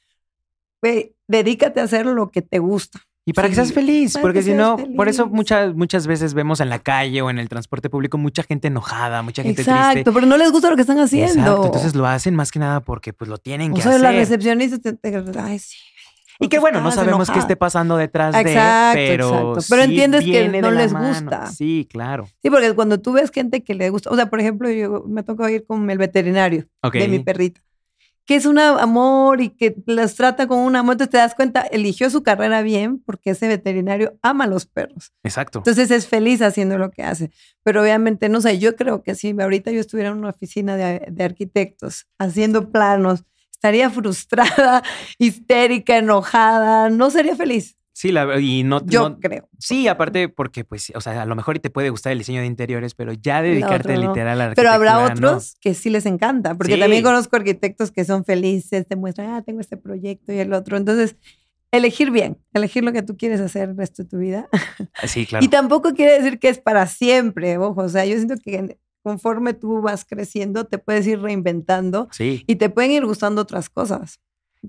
"Güey, 0.81 1.15
dedícate 1.27 1.79
a 1.79 1.83
hacer 1.83 2.05
lo 2.05 2.29
que 2.29 2.41
te 2.41 2.59
gusta. 2.59 2.99
Y 3.25 3.33
para 3.33 3.49
que 3.49 3.55
seas 3.55 3.73
feliz, 3.73 4.13
para 4.13 4.21
porque 4.21 4.39
que 4.39 4.43
si 4.43 4.53
no, 4.53 4.77
por 4.95 5.09
eso 5.09 5.27
muchas, 5.27 5.75
muchas 5.75 6.07
veces 6.07 6.33
vemos 6.33 6.61
en 6.61 6.69
la 6.69 6.79
calle 6.79 7.21
o 7.21 7.29
en 7.29 7.39
el 7.39 7.49
transporte 7.49 7.89
público 7.89 8.17
mucha 8.17 8.41
gente 8.41 8.69
enojada, 8.69 9.21
mucha 9.21 9.43
gente 9.43 9.63
Exacto, 9.63 9.91
triste. 9.95 10.11
pero 10.13 10.25
no 10.27 10.37
les 10.37 10.49
gusta 10.49 10.69
lo 10.69 10.77
que 10.77 10.83
están 10.83 10.99
haciendo. 10.99 11.33
Exacto, 11.41 11.65
entonces 11.65 11.93
lo 11.93 12.07
hacen 12.07 12.35
más 12.35 12.51
que 12.51 12.59
nada 12.59 12.79
porque 12.79 13.11
pues 13.11 13.29
lo 13.29 13.37
tienen 13.37 13.73
o 13.73 13.75
que 13.75 13.81
sea, 13.81 13.91
hacer. 13.91 14.01
la 14.01 14.11
recepcionista 14.13 14.77
te, 14.79 14.93
te- 14.93 15.39
ay, 15.41 15.59
sí. 15.59 15.75
Y 16.39 16.47
que 16.49 16.59
bueno, 16.59 16.81
no 16.81 16.91
sabemos 16.91 17.27
qué 17.27 17.33
enojada. 17.33 17.39
esté 17.39 17.55
pasando 17.55 17.97
detrás 17.97 18.33
de, 18.33 18.41
Exacto, 18.41 18.99
pero 18.99 19.27
exacto. 19.29 19.59
Pero 19.69 19.83
sí 19.83 19.89
entiendes 19.89 20.23
que 20.23 20.47
no 20.61 20.71
de 20.71 20.75
les 20.77 20.91
mano. 20.93 21.07
gusta. 21.09 21.47
Sí, 21.47 21.87
claro. 21.91 22.27
Sí, 22.41 22.49
porque 22.49 22.73
cuando 22.73 22.99
tú 22.99 23.13
ves 23.13 23.31
gente 23.31 23.63
que 23.63 23.73
le 23.75 23.89
gusta, 23.89 24.09
o 24.09 24.15
sea, 24.15 24.29
por 24.29 24.39
ejemplo, 24.39 24.69
yo 24.69 25.03
me 25.07 25.23
tocó 25.23 25.47
ir 25.49 25.65
con 25.65 25.89
el 25.89 25.97
veterinario 25.97 26.65
Ok. 26.83 26.93
de 26.95 27.07
mi 27.07 27.19
perrita, 27.19 27.61
que 28.25 28.35
es 28.35 28.45
un 28.45 28.59
amor 28.59 29.39
y 29.39 29.51
que 29.51 29.75
las 29.85 30.15
trata 30.15 30.47
con 30.47 30.59
un 30.59 30.75
amor, 30.75 30.95
entonces 30.95 31.11
te 31.11 31.17
das 31.17 31.33
cuenta, 31.33 31.61
eligió 31.61 32.09
su 32.09 32.23
carrera 32.23 32.61
bien 32.61 32.99
porque 32.99 33.29
ese 33.29 33.47
veterinario 33.47 34.17
ama 34.21 34.43
a 34.43 34.47
los 34.47 34.65
perros. 34.65 35.13
Exacto. 35.23 35.59
Entonces 35.59 35.89
es 35.91 36.07
feliz 36.07 36.41
haciendo 36.41 36.77
lo 36.77 36.91
que 36.91 37.03
hace. 37.03 37.31
Pero 37.63 37.81
obviamente, 37.81 38.27
no 38.27 38.41
sé, 38.41 38.59
yo 38.59 38.75
creo 38.75 39.01
que 39.01 39.15
si 39.15 39.33
ahorita 39.39 39.71
yo 39.71 39.79
estuviera 39.79 40.09
en 40.11 40.17
una 40.17 40.29
oficina 40.31 40.75
de, 40.75 41.07
de 41.09 41.23
arquitectos 41.23 42.05
haciendo 42.19 42.69
planos, 42.69 43.23
estaría 43.57 43.89
frustrada, 43.89 44.83
histérica, 45.19 45.97
enojada, 45.97 46.89
no 46.89 47.09
sería 47.09 47.35
feliz. 47.35 47.75
Sí, 47.93 48.11
la, 48.11 48.39
y 48.39 48.63
no, 48.63 48.85
Yo 48.85 49.09
no- 49.09 49.19
creo. 49.19 49.49
Sí, 49.57 49.87
aparte 49.87 50.29
porque, 50.29 50.63
pues, 50.63 50.91
o 50.93 51.01
sea, 51.01 51.23
a 51.23 51.25
lo 51.25 51.35
mejor 51.35 51.57
te 51.57 51.71
puede 51.71 51.89
gustar 51.89 52.11
el 52.11 52.19
diseño 52.19 52.41
de 52.41 52.45
interiores, 52.45 52.93
pero 52.93 53.11
ya 53.11 53.41
dedicarte 53.41 53.95
no. 53.95 54.01
literal 54.09 54.39
a 54.39 54.49
la 54.49 54.53
Pero 54.53 54.69
habrá 54.69 54.91
arquitectura, 54.97 55.21
no. 55.31 55.37
otros 55.37 55.55
que 55.59 55.73
sí 55.73 55.89
les 55.89 56.05
encanta, 56.05 56.53
porque 56.53 56.75
Sí. 56.75 56.79
también 56.79 57.01
conozco 57.03 57.35
arquitectos 57.37 57.89
que 57.91 58.05
son 58.05 58.23
felices, 58.23 58.87
te 58.87 58.95
muestran, 58.95 59.31
ah, 59.31 59.41
tengo 59.41 59.61
este 59.61 59.77
proyecto 59.77 60.31
y 60.31 60.37
el 60.37 60.53
otro. 60.53 60.77
Entonces, 60.77 61.15
elegir 61.71 62.11
bien, 62.11 62.37
elegir 62.53 62.83
lo 62.83 62.93
que 62.93 63.01
tú 63.01 63.17
quieres 63.17 63.41
hacer 63.41 63.69
el 63.69 63.75
resto 63.77 64.03
de 64.03 64.09
tu 64.09 64.19
vida. 64.19 64.47
Sí, 65.07 65.25
claro. 65.25 65.43
Y 65.43 65.47
tampoco 65.47 65.95
quiere 65.95 66.21
decir 66.21 66.37
que 66.37 66.49
es 66.49 66.59
para 66.59 66.85
siempre, 66.85 67.57
ojo, 67.57 67.81
o 67.81 67.89
sea, 67.89 68.05
yo 68.05 68.13
siento 68.15 68.35
que 68.37 68.77
conforme 69.07 69.53
tú 69.53 69.81
vas 69.81 70.03
creciendo, 70.03 70.65
te 70.65 70.77
puedes 70.79 71.07
ir 71.07 71.21
reinventando 71.21 72.09
Sí. 72.11 72.43
y 72.45 72.55
te 72.57 72.69
pueden 72.69 72.91
ir 72.91 73.05
gustando 73.05 73.41
otras 73.41 73.69
cosas. 73.69 74.19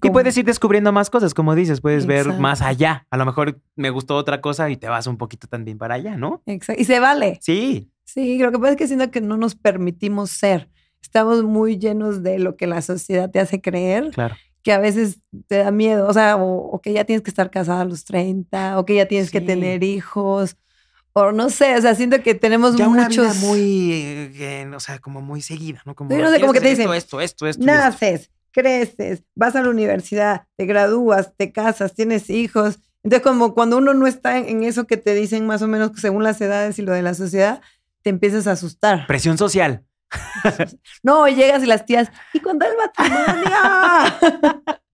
Y 0.01 0.11
puedes 0.11 0.37
ir 0.37 0.45
descubriendo 0.45 0.93
más 0.93 1.11
cosas, 1.11 1.35
como 1.35 1.57
dices, 1.57 1.81
puedes 1.81 2.07
ver 2.07 2.29
más 2.39 2.63
allá. 2.63 3.07
A 3.11 3.17
lo 3.17 3.27
mejor 3.27 3.61
me 3.75 3.91
gustó 3.91 4.15
otra 4.17 4.41
cosa 4.41 4.71
y 4.71 4.77
te 4.77 4.89
vas 4.89 5.09
un 5.09 5.17
poquito 5.17 5.49
también 5.49 5.77
para 5.79 5.95
allá, 5.97 6.17
¿no? 6.17 6.41
Exacto. 6.47 6.81
Y 6.81 6.85
se 6.85 7.01
vale. 7.01 7.39
Sí, 7.43 7.91
Sí, 8.05 8.39
lo 8.39 8.51
que 8.53 8.59
pasa 8.59 8.71
es 8.71 8.77
que 8.79 8.87
siento 8.87 9.11
que 9.11 9.21
no 9.21 9.37
nos 9.37 9.55
permitimos 9.55 10.31
ser. 10.31 10.71
Estamos 11.03 11.43
muy 11.45 11.79
llenos 11.79 12.23
de 12.23 12.39
lo 12.39 12.57
que 12.57 12.67
la 12.67 12.81
sociedad 12.81 13.31
te 13.31 13.39
hace 13.41 13.61
creer, 13.61 14.11
claro. 14.13 14.35
que 14.63 14.73
a 14.73 14.79
veces 14.79 15.19
te 15.47 15.57
da 15.59 15.71
miedo, 15.71 16.07
o 16.09 16.13
sea, 16.15 16.37
o, 16.37 16.71
o 16.71 16.81
que 16.81 16.93
ya 16.95 17.05
tienes 17.05 17.23
que 17.23 17.29
estar 17.31 17.51
casada 17.51 17.83
a 17.83 17.85
los 17.85 18.05
30, 18.05 18.79
o 18.79 18.87
que 18.87 18.95
ya 18.95 19.07
tienes 19.07 19.31
que 19.31 19.41
tener 19.43 19.83
hijos, 19.85 20.57
o 21.13 21.33
no 21.33 21.51
sé, 21.51 21.77
o 21.77 21.81
sea, 21.81 21.95
siento 21.95 22.23
que 22.23 22.35
tenemos 22.35 22.77
Ya 22.77 22.89
una 22.89 23.05
muchos... 23.05 23.35
vida 23.41 23.47
muy, 23.47 23.91
eh, 24.39 24.71
o 24.75 24.81
sea, 24.81 24.99
como 24.99 25.21
muy 25.21 25.43
seguida, 25.43 25.83
¿no? 25.85 25.95
Como, 25.95 26.17
no 26.17 26.31
sé, 26.31 26.41
como 26.41 26.53
que 26.53 26.61
te 26.61 26.69
dicen, 26.69 26.85
Esto, 26.93 27.21
esto, 27.21 27.21
esto, 27.21 27.47
esto. 27.47 27.65
naces, 27.65 28.31
creces, 28.53 29.23
vas 29.35 29.57
a 29.57 29.63
la 29.63 29.71
universidad, 29.71 30.47
te 30.57 30.67
gradúas, 30.67 31.33
te 31.37 31.53
casas, 31.53 31.95
tienes 31.95 32.31
hijos. 32.31 32.79
Entonces, 33.03 33.23
como 33.27 33.55
cuando 33.55 33.79
uno 33.79 33.95
no 33.95 34.07
está 34.07 34.39
en 34.39 34.63
eso 34.65 34.87
que 34.87 34.97
te 34.97 35.15
dicen 35.15 35.47
más 35.47 35.63
o 35.63 35.69
menos 35.69 35.93
según 35.97 36.25
las 36.25 36.41
edades 36.41 36.79
y 36.79 36.83
lo 36.83 36.93
de 36.93 37.03
la 37.03 37.15
sociedad, 37.15 37.61
te 38.03 38.11
empiezas 38.11 38.47
a 38.47 38.53
asustar. 38.53 39.07
Presión 39.07 39.39
social. 39.39 39.85
No, 41.03 41.29
llegas 41.29 41.63
y 41.63 41.67
las 41.67 41.85
tías, 41.87 42.09
¿y 42.33 42.41
cuándo 42.41 42.67
el 42.67 42.73
matrimonio? 42.77 43.51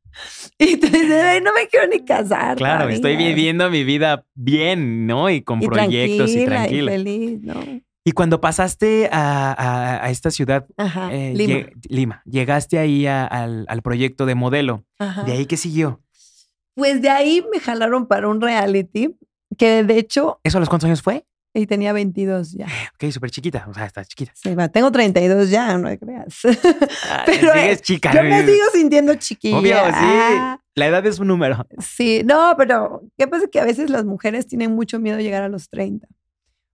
y 0.59 0.77
te 0.77 0.87
dicen, 0.89 1.13
"Ay, 1.13 1.41
no 1.41 1.53
me 1.53 1.67
quiero 1.69 1.87
ni 1.89 2.05
casar. 2.05 2.57
Claro, 2.57 2.89
estoy 2.89 3.13
todavía". 3.15 3.29
viviendo 3.35 3.71
mi 3.71 3.85
vida 3.85 4.25
bien, 4.35 5.07
¿no? 5.07 5.29
Y 5.31 5.43
con 5.43 5.63
Y 5.63 5.67
proyectos 5.67 6.31
y 6.31 6.45
tranquila, 6.45 6.57
tranquila. 6.57 6.93
Y 6.93 6.97
feliz, 6.97 7.41
¿no? 7.43 7.55
Y 8.07 8.13
cuando 8.13 8.41
pasaste 8.41 9.09
a, 9.11 9.53
a- 9.53 10.05
a 10.05 10.11
esta 10.11 10.31
ciudad, 10.31 10.67
Ajá, 10.77 11.09
eh, 11.13 11.33
Lima. 11.35 11.55
lle- 11.55 11.73
Lima, 11.89 12.23
llegaste 12.27 12.79
ahí 12.79 13.07
a- 13.07 13.25
al, 13.27 13.65
al 13.69 13.83
proyecto 13.83 14.27
de 14.27 14.35
modelo. 14.35 14.85
Ajá. 14.99 15.23
¿De 15.25 15.33
ahí 15.33 15.47
qué 15.47 15.57
siguió? 15.57 16.03
Pues 16.75 17.01
de 17.01 17.09
ahí 17.09 17.43
me 17.53 17.61
jalaron 17.61 18.07
para 18.07 18.29
un 18.29 18.41
reality 18.41 19.17
que 19.57 19.85
de 19.85 19.99
hecho, 19.99 20.39
¿Eso 20.45 20.59
a 20.59 20.61
los 20.61 20.69
cuántos 20.69 20.87
años 20.87 21.01
fue? 21.03 21.25
Y 21.55 21.67
tenía 21.67 21.93
22 21.93 22.53
ya. 22.53 22.67
Ok, 22.95 23.11
súper 23.13 23.31
chiquita, 23.31 23.67
o 23.69 23.73
sea, 23.75 23.87
estás 23.87 24.09
chiquita. 24.09 24.33
Sí, 24.35 24.55
va, 24.55 24.69
tengo 24.69 24.91
32 24.91 25.51
ya, 25.51 25.79
no 25.79 25.89
creas. 25.97 26.41
Pero, 27.27 27.53
sigues 27.53 27.79
eh, 27.79 27.83
chica. 27.83 28.13
Yo 28.13 28.23
me 28.25 28.45
sigo 28.45 28.65
sintiendo 28.73 29.15
chiquilla. 29.15 29.59
Obvio, 29.59 29.77
sí. 29.77 29.93
Ah, 29.93 30.61
La 30.75 30.87
edad 30.89 31.07
es 31.07 31.21
un 31.21 31.29
número. 31.29 31.65
sí, 31.79 32.23
no, 32.25 32.55
pero 32.57 33.03
¿qué 33.17 33.29
pasa? 33.29 33.47
Que 33.47 33.61
a 33.61 33.65
veces 33.65 33.89
las 33.89 34.05
mujeres 34.05 34.47
tienen 34.49 34.73
mucho 34.75 34.99
miedo 34.99 35.17
de 35.17 35.23
llegar 35.23 35.45
a 35.45 35.49
los 35.49 35.69
30. 35.69 36.09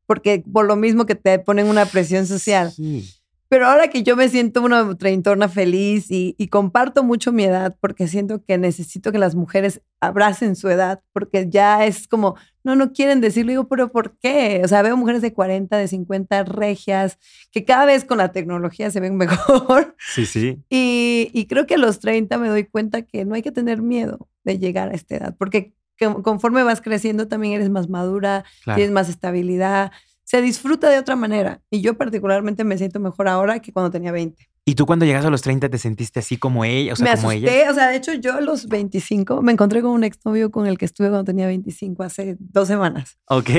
Porque 0.07 0.43
por 0.51 0.65
lo 0.67 0.77
mismo 0.77 1.05
que 1.07 1.15
te 1.15 1.39
ponen 1.39 1.67
una 1.67 1.85
presión 1.85 2.27
social. 2.27 2.73
Sí. 2.73 3.09
Pero 3.51 3.67
ahora 3.67 3.89
que 3.89 4.05
yo 4.05 4.15
me 4.17 4.29
siento 4.29 4.63
una 4.63 4.97
treintona 4.97 5.49
feliz 5.49 6.09
y, 6.11 6.37
y 6.39 6.47
comparto 6.49 7.03
mucho 7.03 7.33
mi 7.33 7.43
edad 7.45 7.77
porque 7.81 8.07
siento 8.07 8.45
que 8.45 8.57
necesito 8.59 9.11
que 9.11 9.19
las 9.19 9.35
mujeres 9.35 9.83
abracen 10.01 10.55
su 10.55 10.69
edad 10.69 11.03
porque 11.13 11.49
ya 11.51 11.85
es 11.85 12.07
como, 12.07 12.37
no, 12.63 12.77
no 12.77 12.93
quieren 12.93 13.21
decirlo. 13.21 13.51
Digo, 13.51 13.69
pero 13.69 13.91
¿por 13.91 14.17
qué? 14.19 14.63
O 14.65 14.69
sea, 14.69 14.83
veo 14.83 14.97
mujeres 14.97 15.21
de 15.21 15.33
40, 15.35 15.77
de 15.77 15.89
50 15.89 16.45
regias 16.45 17.19
que 17.51 17.65
cada 17.65 17.87
vez 17.87 18.05
con 18.05 18.19
la 18.19 18.31
tecnología 18.31 18.91
se 18.93 19.01
ven 19.01 19.17
mejor. 19.19 19.97
Sí, 19.99 20.27
sí. 20.27 20.63
Y, 20.71 21.29
y 21.35 21.47
creo 21.47 21.67
que 21.67 21.75
a 21.75 21.79
los 21.79 21.99
30 21.99 22.39
me 22.39 22.49
doy 22.49 22.65
cuenta 22.65 23.03
que 23.03 23.25
no 23.25 23.35
hay 23.35 23.43
que 23.43 23.51
tener 23.53 23.83
miedo 23.83 24.29
de 24.45 24.59
llegar 24.61 24.91
a 24.91 24.95
esta 24.95 25.17
edad 25.17 25.35
porque 25.37 25.75
que- 25.97 26.15
conforme 26.23 26.63
vas 26.63 26.81
creciendo 26.81 27.29
también 27.29 27.55
eres 27.55 27.69
más 27.69 27.89
madura, 27.91 28.45
Claro. 28.65 28.77
tienes 28.77 28.93
más 28.95 29.09
estabilidad, 29.11 29.91
se 30.31 30.41
disfruta 30.41 30.89
de 30.89 30.97
otra 30.97 31.17
manera. 31.17 31.61
Y 31.71 31.81
yo 31.81 31.99
particularmente 31.99 32.63
me 32.63 32.79
siento 32.79 33.01
mejor 33.01 33.27
ahora 33.27 33.59
que 33.59 33.73
cuando 33.73 33.91
tenía 33.91 34.13
20. 34.13 34.49
¿Y 34.65 34.77
tú 34.77 34.87
cuando 34.87 35.05
llegas 35.05 35.25
a 35.25 35.31
los 35.31 35.43
30 35.43 35.69
te 35.69 35.77
sentiste 35.77 36.21
así 36.21 36.37
como 36.37 36.65
ella? 36.65 36.93
O 36.93 36.97
sea, 36.97 37.05
me 37.05 37.17
como 37.17 37.31
asusté, 37.31 37.63
ella. 37.63 37.71
o 37.73 37.75
sea, 37.75 37.89
de 37.89 37.97
hecho 37.97 38.15
yo 38.15 38.35
a 38.35 38.41
los 38.41 38.69
25 38.69 39.43
me 39.43 39.51
encontré 39.51 39.83
con 39.83 39.91
un 39.91 40.05
exnovio 40.05 40.53
con 40.53 40.69
el 40.69 40.79
que 40.79 40.85
estuve 40.85 41.09
cuando 41.09 41.25
tenía 41.25 41.49
25, 41.49 42.05
hace 42.05 42.37
dos 42.39 42.69
semanas. 42.69 43.19
Ok. 43.27 43.51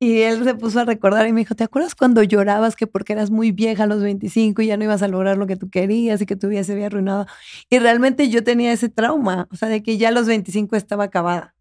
Y 0.00 0.22
él 0.22 0.42
se 0.42 0.56
puso 0.56 0.80
a 0.80 0.84
recordar 0.84 1.24
y 1.28 1.32
me 1.32 1.42
dijo, 1.42 1.54
¿te 1.54 1.62
acuerdas 1.62 1.94
cuando 1.94 2.24
llorabas 2.24 2.74
que 2.74 2.88
porque 2.88 3.12
eras 3.12 3.30
muy 3.30 3.52
vieja 3.52 3.84
a 3.84 3.86
los 3.86 4.02
25 4.02 4.60
y 4.62 4.66
ya 4.66 4.76
no 4.76 4.82
ibas 4.82 5.02
a 5.02 5.06
lograr 5.06 5.36
lo 5.36 5.46
que 5.46 5.54
tú 5.54 5.70
querías 5.70 6.20
y 6.20 6.26
que 6.26 6.34
tu 6.34 6.48
vida 6.48 6.64
se 6.64 6.72
había 6.72 6.86
arruinado? 6.86 7.26
Y 7.70 7.78
realmente 7.78 8.28
yo 8.28 8.42
tenía 8.42 8.72
ese 8.72 8.88
trauma, 8.88 9.46
o 9.52 9.54
sea, 9.54 9.68
de 9.68 9.84
que 9.84 9.98
ya 9.98 10.08
a 10.08 10.10
los 10.10 10.26
25 10.26 10.74
estaba 10.74 11.04
acabada, 11.04 11.54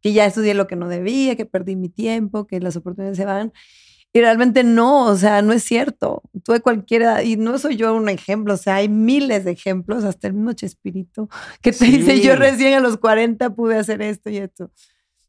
que 0.00 0.14
ya 0.14 0.24
estudié 0.24 0.54
lo 0.54 0.66
que 0.66 0.76
no 0.76 0.88
debía, 0.88 1.36
que 1.36 1.44
perdí 1.44 1.76
mi 1.76 1.90
tiempo, 1.90 2.46
que 2.46 2.58
las 2.58 2.74
oportunidades 2.74 3.18
se 3.18 3.26
van. 3.26 3.52
Y 4.12 4.20
realmente 4.20 4.64
no, 4.64 5.04
o 5.04 5.16
sea, 5.16 5.42
no 5.42 5.52
es 5.52 5.62
cierto. 5.64 6.22
Tuve 6.42 6.60
cualquiera, 6.60 7.22
y 7.22 7.36
no 7.36 7.58
soy 7.58 7.76
yo 7.76 7.94
un 7.94 8.08
ejemplo, 8.08 8.54
o 8.54 8.56
sea, 8.56 8.76
hay 8.76 8.88
miles 8.88 9.44
de 9.44 9.50
ejemplos, 9.52 10.02
hasta 10.04 10.28
el 10.28 10.32
mismo 10.34 10.52
Chespirito, 10.54 11.28
que 11.62 11.72
te 11.72 11.84
dice, 11.84 12.20
yo 12.20 12.32
Sí. 12.32 12.38
recién 12.38 12.74
a 12.74 12.80
los 12.80 12.96
40 12.96 13.50
pude 13.54 13.76
hacer 13.76 14.00
esto 14.02 14.30
y 14.30 14.38
esto. 14.38 14.70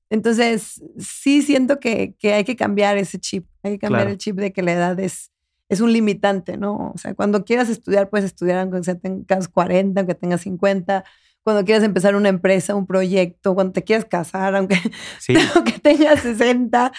Entonces, 0.10 0.82
sí 0.98 1.42
siento 1.44 1.80
que, 1.80 2.16
que 2.18 2.34
hay 2.34 2.44
que 2.44 2.56
cambiar 2.56 2.98
ese 2.98 3.20
chip, 3.20 3.46
hay 3.64 3.74
que 3.74 3.80
cambiar 3.80 4.02
Claro. 4.04 4.12
el 4.12 4.18
chip 4.18 4.38
de 4.38 4.52
que 4.54 4.64
la 4.64 4.74
edad 4.74 5.00
es, 5.00 5.32
es 5.68 5.82
un 5.82 5.94
limitante, 5.94 6.58
¿no? 6.58 6.92
O 6.96 6.98
sea, 6.98 7.14
cuando 7.14 7.46
quieras 7.46 7.70
estudiar, 7.70 8.10
puedes 8.10 8.26
estudiar 8.26 8.58
aunque 8.60 8.84
sea 8.84 8.96
tengas 8.96 9.48
40, 9.50 10.00
aunque 10.02 10.16
tengas 10.16 10.42
50, 10.42 11.04
cuando 11.44 11.64
quieras 11.64 11.84
empezar 11.84 12.16
una 12.16 12.30
empresa, 12.30 12.74
un 12.76 12.88
proyecto, 12.88 13.54
cuando 13.54 13.74
te 13.74 13.84
quieras 13.84 14.06
casar, 14.06 14.56
aunque, 14.56 14.78
Sí. 15.20 15.34
aunque 15.56 15.74
tengas 15.74 16.22
60, 16.22 16.92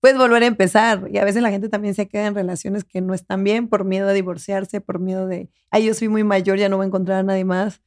puedes 0.00 0.18
volver 0.18 0.42
a 0.42 0.46
empezar. 0.46 1.08
Y 1.12 1.18
a 1.18 1.24
veces 1.24 1.42
la 1.42 1.50
gente 1.50 1.68
también 1.68 1.94
se 1.94 2.08
queda 2.08 2.26
en 2.26 2.34
relaciones 2.34 2.84
que 2.84 3.00
no 3.00 3.14
están 3.14 3.44
bien 3.44 3.68
por 3.68 3.84
miedo 3.84 4.08
a 4.08 4.12
divorciarse, 4.12 4.80
por 4.80 4.98
miedo 5.00 5.26
de, 5.26 5.50
ay, 5.70 5.86
yo 5.86 5.94
soy 5.94 6.08
muy 6.08 6.24
mayor, 6.24 6.58
ya 6.58 6.68
no 6.68 6.76
voy 6.76 6.84
a 6.84 6.88
encontrar 6.88 7.20
a 7.20 7.22
nadie 7.22 7.44
más. 7.44 7.80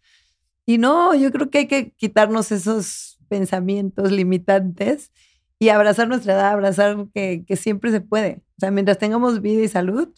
Y 0.66 0.78
no, 0.78 1.16
yo 1.16 1.32
creo 1.32 1.50
que 1.50 1.60
hay 1.60 1.68
que 1.68 1.92
quitarnos 1.94 2.52
esos 2.52 3.20
pensamientos 3.28 4.12
limitantes 4.12 5.12
y 5.60 5.70
abrazar 5.70 6.08
nuestra 6.08 6.34
edad, 6.34 6.52
abrazar 6.52 7.08
que, 7.14 7.44
que 7.46 7.56
siempre 7.56 7.92
se 7.92 8.02
puede. 8.02 8.44
O 8.58 8.60
sea, 8.60 8.72
mientras 8.72 8.98
tengamos 8.98 9.42
vida 9.42 9.64
y 9.64 9.68
salud, 9.68 10.10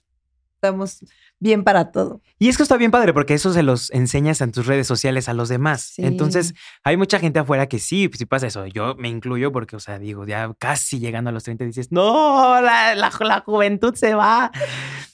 estamos 0.56 1.04
bien 1.42 1.64
para 1.66 1.92
todo. 1.92 2.22
Y 2.40 2.48
es 2.48 2.56
que 2.56 2.64
está 2.64 2.78
bien 2.78 2.92
padre 2.92 3.14
porque 3.14 3.34
eso 3.34 3.52
se 3.52 3.62
los 3.64 3.92
enseñas 3.92 4.40
en 4.42 4.52
tus 4.54 4.66
redes 4.68 4.88
sociales 4.88 5.28
a 5.28 5.34
los 5.34 5.50
demás. 5.50 5.82
Sí. 5.96 6.04
Entonces, 6.06 6.54
hay 6.84 6.96
mucha 6.96 7.20
gente 7.20 7.40
afuera 7.40 7.68
que 7.68 7.80
sí, 7.80 8.10
sí 8.14 8.26
pasa 8.26 8.48
eso. 8.48 8.66
Yo 8.68 8.96
me 8.96 9.10
incluyo 9.10 9.52
porque, 9.52 9.76
o 9.76 9.80
sea, 9.80 10.00
digo, 10.00 10.26
ya 10.26 10.54
casi 10.58 11.00
llegando 11.00 11.30
a 11.30 11.34
los 11.34 11.44
30 11.44 11.66
dices, 11.66 11.92
no, 11.92 12.62
la, 12.62 12.96
la, 12.96 13.12
la 13.20 13.40
juventud 13.42 13.94
se 13.96 14.14
va. 14.14 14.52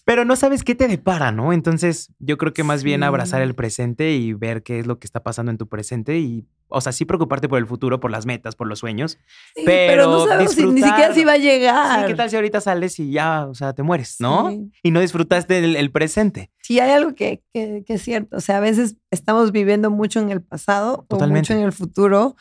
Pero 0.05 0.23
no 0.23 0.35
sabes 0.37 0.63
qué 0.63 0.75
te 0.75 0.87
depara, 0.87 1.31
¿no? 1.33 1.51
Entonces, 1.51 2.11
yo 2.19 2.37
creo 2.37 2.53
que 2.53 2.63
más 2.63 2.83
bien 2.83 3.03
abrazar 3.03 3.41
el 3.41 3.55
presente 3.55 4.11
y 4.13 4.33
ver 4.33 4.63
qué 4.63 4.79
es 4.79 4.87
lo 4.87 4.99
que 4.99 5.07
está 5.07 5.21
pasando 5.21 5.51
en 5.51 5.57
tu 5.57 5.67
presente 5.67 6.17
y, 6.17 6.45
o 6.69 6.79
sea, 6.79 6.93
sí 6.93 7.03
preocuparte 7.03 7.49
por 7.49 7.59
el 7.59 7.67
futuro, 7.67 7.99
por 7.99 8.09
las 8.09 8.25
metas, 8.25 8.55
por 8.55 8.67
los 8.67 8.79
sueños. 8.79 9.17
Sí, 9.53 9.63
Pero 9.65 10.05
no 10.09 10.25
sabemos 10.25 10.53
si- 10.53 10.65
ni 10.65 10.81
siquiera 10.81 11.13
si 11.13 11.25
va 11.25 11.33
a 11.33 11.37
llegar. 11.37 12.01
Sí, 12.01 12.07
¿qué 12.07 12.15
tal 12.15 12.29
si 12.29 12.37
ahorita 12.37 12.61
sales 12.61 12.97
y 12.99 13.11
ya, 13.11 13.47
o 13.47 13.53
sea, 13.53 13.73
te 13.73 13.83
mueres, 13.83 14.15
¿no? 14.19 14.49
Sí. 14.49 14.71
Y 14.81 14.91
no 14.91 15.01
disfrutaste 15.01 15.57
el, 15.57 15.75
el 15.75 15.91
presente. 15.91 16.16
Sí, 16.61 16.79
hay 16.79 16.91
algo 16.91 17.15
que, 17.15 17.43
que- 17.53 17.83
que 17.85 17.93
es 17.95 18.01
cierto. 18.01 18.37
O 18.37 18.41
sea, 18.41 18.57
a 18.57 18.61
veces 18.61 18.95
estamos 19.11 19.51
viviendo 19.51 19.89
mucho 19.91 20.19
en 20.19 20.29
el 20.31 20.41
pasado 20.41 21.05
Totalmente. 21.07 21.33
o 21.33 21.37
mucho 21.37 21.53
en 21.53 21.59
el 21.65 21.71
futuro 21.73 22.35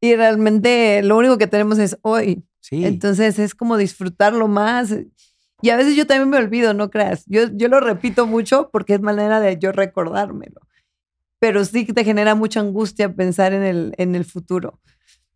y 0.00 0.14
realmente 0.16 1.02
lo 1.02 1.16
único 1.16 1.38
que 1.38 1.46
tenemos 1.46 1.78
es 1.78 1.98
hoy. 2.02 2.44
Sí. 2.60 2.84
Entonces 2.84 3.38
es 3.38 3.54
como 3.54 3.76
disfrutarlo 3.76 4.48
más. 4.48 4.94
Y 5.62 5.70
a 5.70 5.76
veces 5.76 5.96
yo 5.96 6.06
también 6.06 6.28
me 6.30 6.36
olvido, 6.36 6.74
no 6.74 6.90
creas. 6.90 7.24
Yo, 7.26 7.48
yo 7.52 7.68
lo 7.68 7.80
repito 7.80 8.26
mucho 8.26 8.70
porque 8.72 8.94
es 8.94 9.00
manera 9.00 9.40
de 9.40 9.58
yo 9.58 9.72
recordármelo. 9.72 10.60
Pero 11.38 11.64
sí 11.64 11.84
que 11.86 11.92
te 11.92 12.04
genera 12.04 12.34
mucha 12.34 12.60
angustia 12.60 13.14
pensar 13.14 13.52
en 13.52 13.62
el, 13.62 13.94
en 13.98 14.14
el 14.14 14.24
futuro. 14.24 14.80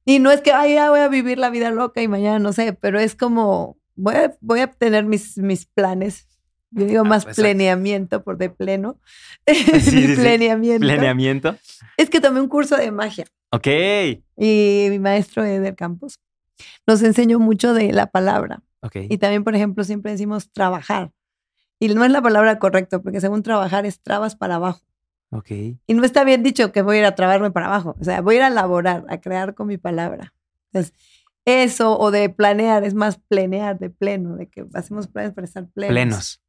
Y 0.04 0.20
no 0.20 0.30
es 0.30 0.40
que, 0.40 0.52
ay, 0.52 0.74
ya 0.74 0.88
voy 0.90 1.00
a 1.00 1.08
vivir 1.08 1.38
la 1.38 1.50
vida 1.50 1.70
loca 1.70 2.00
y 2.00 2.08
mañana 2.08 2.38
no 2.38 2.52
sé, 2.54 2.72
pero 2.72 2.98
es 2.98 3.14
como, 3.14 3.76
voy 3.94 4.14
a, 4.14 4.36
voy 4.40 4.60
a 4.60 4.70
tener 4.70 5.04
mis, 5.04 5.36
mis 5.36 5.66
planes. 5.66 6.26
Yo 6.70 6.84
digo 6.86 7.00
Ah, 7.00 7.08
más 7.08 7.22
exacto. 7.22 7.42
planeamiento 7.42 8.22
por 8.22 8.36
de 8.38 8.50
pleno. 8.50 8.98
sí, 9.46 9.80
sí. 9.80 10.14
planeamiento. 10.16 10.86
Planeamiento. 10.86 11.56
Es 11.96 12.10
que 12.10 12.20
tomé 12.20 12.40
un 12.40 12.48
curso 12.48 12.76
de 12.76 12.90
magia 12.90 13.24
Ok. 13.50 13.66
y 14.36 14.86
mi 14.90 14.98
maestro 14.98 15.44
Eder 15.44 15.74
Campos 15.76 16.20
nos 16.86 17.02
enseñó 17.02 17.38
mucho 17.38 17.72
de 17.74 17.92
la 17.92 18.06
palabra. 18.06 18.62
Ok. 18.80 18.96
Y 19.08 19.18
también, 19.18 19.44
por 19.44 19.54
ejemplo, 19.54 19.82
siempre 19.84 20.12
decimos 20.12 20.50
trabajar. 20.52 21.10
Y 21.80 21.88
no 21.88 22.04
es 22.04 22.10
la 22.10 22.20
palabra 22.22 22.58
correcta, 22.58 23.00
porque 23.00 23.20
según 23.20 23.42
trabajar 23.42 23.86
es 23.86 24.00
trabas 24.00 24.34
para 24.36 24.56
abajo. 24.56 24.80
Ok. 25.30 25.50
Y 25.50 25.94
no 25.94 26.04
está 26.04 26.24
bien 26.24 26.42
dicho 26.42 26.72
que 26.72 26.82
voy 26.82 26.96
a 26.96 27.00
ir 27.00 27.04
a 27.06 27.14
trabarme 27.14 27.50
para 27.50 27.66
abajo. 27.66 27.96
O 28.00 28.04
sea, 28.04 28.20
voy 28.20 28.34
a 28.34 28.38
ir 28.38 28.42
a 28.44 28.50
laborar, 28.50 29.04
a 29.08 29.20
crear 29.20 29.54
con 29.54 29.68
mi 29.68 29.78
palabra. 29.78 30.34
Entonces, 30.72 30.94
eso 31.44 31.98
o 31.98 32.10
de 32.10 32.28
planear 32.30 32.84
es 32.84 32.94
más 32.94 33.18
planear 33.28 33.78
de 33.78 33.90
pleno, 33.90 34.36
de 34.36 34.48
que 34.48 34.66
hacemos 34.74 35.06
planes 35.06 35.32
para 35.32 35.46
estar 35.46 35.66
plenos. 35.68 35.92
Plenos. 35.92 36.40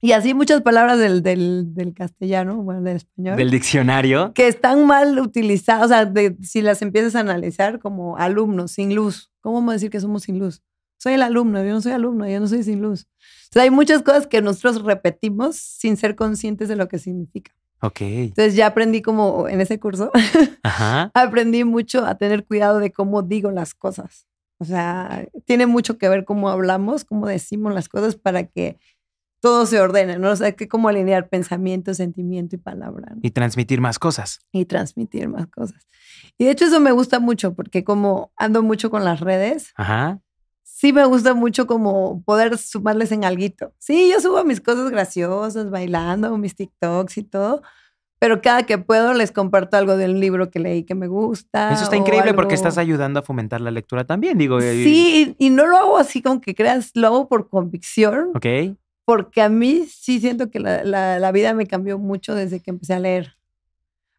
Y 0.00 0.12
así 0.12 0.34
muchas 0.34 0.60
palabras 0.62 0.98
del, 0.98 1.22
del, 1.22 1.74
del 1.74 1.94
castellano, 1.94 2.56
bueno, 2.62 2.82
del 2.82 2.96
español, 2.96 3.36
Del 3.36 3.50
diccionario. 3.50 4.32
que 4.34 4.46
están 4.48 4.86
mal 4.86 5.18
utilizadas. 5.18 5.84
O 5.84 5.88
sea, 5.88 6.04
de- 6.04 6.36
si 6.42 6.60
las 6.62 6.82
empiezas 6.82 7.16
a 7.16 7.20
analizar 7.20 7.78
como 7.78 8.16
alumnos 8.18 8.72
sin 8.72 8.94
luz, 8.94 9.30
¿cómo 9.40 9.56
vamos 9.56 9.70
a 9.70 9.74
decir 9.74 9.90
que 9.90 10.00
somos 10.00 10.22
sin 10.24 10.38
luz? 10.38 10.62
soy 10.98 11.12
el 11.12 11.22
alumno, 11.22 11.62
yo 11.62 11.72
no 11.74 11.80
soy 11.82 11.92
alumno, 11.92 12.26
yo 12.26 12.40
no 12.40 12.48
soy 12.48 12.62
sin 12.62 12.80
luz. 12.80 13.06
Entonces 13.44 13.62
hay 13.64 13.70
muchas 13.70 14.02
cosas 14.02 14.26
que 14.26 14.40
nosotros 14.40 14.82
repetimos 14.82 15.54
sin 15.56 15.96
ser 15.98 16.16
conscientes 16.16 16.68
de 16.68 16.76
lo 16.76 16.88
que 16.88 16.98
significa. 16.98 17.52
Ok. 17.82 18.00
Entonces 18.00 18.54
ya 18.56 18.66
aprendí 18.68 19.02
como 19.02 19.46
en 19.46 19.60
ese 19.60 19.78
curso, 19.78 20.10
Ajá. 20.62 21.10
aprendí 21.12 21.64
mucho 21.64 22.06
a 22.06 22.14
tener 22.16 22.46
cuidado 22.46 22.78
de 22.78 22.92
cómo 22.92 23.22
digo 23.22 23.50
las 23.50 23.74
cosas. 23.74 24.26
O 24.58 24.64
sea, 24.64 25.26
tiene 25.44 25.66
mucho 25.66 25.98
que 25.98 26.08
ver 26.08 26.24
cómo 26.24 26.48
hablamos, 26.48 27.04
cómo 27.04 27.26
decimos 27.26 27.74
las 27.74 27.90
cosas 27.90 28.16
para 28.16 28.44
que 28.44 28.78
todo 29.46 29.66
se 29.66 29.80
ordene, 29.80 30.18
¿no? 30.18 30.30
O 30.30 30.36
sea, 30.36 30.52
que 30.52 30.66
cómo 30.66 30.88
alinear 30.88 31.28
pensamiento, 31.28 31.94
sentimiento 31.94 32.56
y 32.56 32.58
palabra. 32.58 33.12
¿no? 33.14 33.20
Y 33.22 33.30
transmitir 33.30 33.80
más 33.80 33.98
cosas. 33.98 34.40
y 34.52 34.64
transmitir 34.64 35.28
más 35.28 35.46
cosas. 35.46 35.86
Y 36.38 36.44
de 36.46 36.50
hecho 36.50 36.64
eso 36.64 36.80
me 36.80 36.90
gusta 36.92 37.20
mucho 37.20 37.54
porque 37.54 37.84
como 37.84 38.32
ando 38.36 38.62
mucho 38.62 38.90
con 38.90 39.04
las 39.04 39.20
redes, 39.20 39.72
Ajá. 39.76 40.20
sí 40.62 40.92
me 40.92 41.04
gusta 41.04 41.34
mucho 41.34 41.66
como 41.66 42.22
poder 42.24 42.58
sumarles 42.58 43.12
en 43.12 43.24
alguito. 43.24 43.72
Sí, 43.78 44.10
yo 44.12 44.20
subo 44.20 44.42
mis 44.44 44.60
cosas 44.60 44.90
graciosas, 44.90 45.70
bailando, 45.70 46.36
mis 46.38 46.54
TikToks 46.56 47.18
y 47.18 47.22
todo, 47.22 47.62
pero 48.18 48.40
cada 48.40 48.64
que 48.64 48.78
puedo 48.78 49.12
les 49.14 49.30
comparto 49.30 49.76
algo 49.76 49.96
del 49.96 50.18
libro 50.20 50.50
que 50.50 50.58
leí 50.58 50.84
que 50.84 50.94
me 50.94 51.06
gusta. 51.06 51.72
Eso 51.72 51.84
está 51.84 51.96
increíble 51.96 52.34
porque 52.34 52.54
algo- 52.54 52.66
estás 52.66 52.78
ayudando 52.78 53.20
a 53.20 53.22
fomentar 53.22 53.60
la 53.60 53.70
lectura 53.70 54.04
también, 54.04 54.38
digo. 54.38 54.58
eh, 54.58 54.72
Sí, 54.84 55.36
y, 55.38 55.46
y 55.46 55.50
no 55.50 55.66
lo 55.66 55.76
hago 55.76 55.98
así 55.98 56.20
como 56.22 56.40
que 56.40 56.54
creas, 56.54 56.90
lo 56.94 57.06
hago 57.08 57.28
por 57.28 57.48
convicción, 57.48 58.30
Ok. 58.34 58.46
Porque 59.06 59.40
a 59.40 59.48
mí 59.48 59.86
sí 59.88 60.20
siento 60.20 60.50
que 60.50 60.60
la, 60.60 60.84
la- 60.84 61.18
la 61.18 61.32
vida 61.32 61.54
me 61.54 61.66
cambió 61.66 61.98
mucho 61.98 62.34
desde 62.34 62.60
que 62.60 62.70
empecé 62.72 62.92
a 62.92 62.98
leer. 63.00 63.32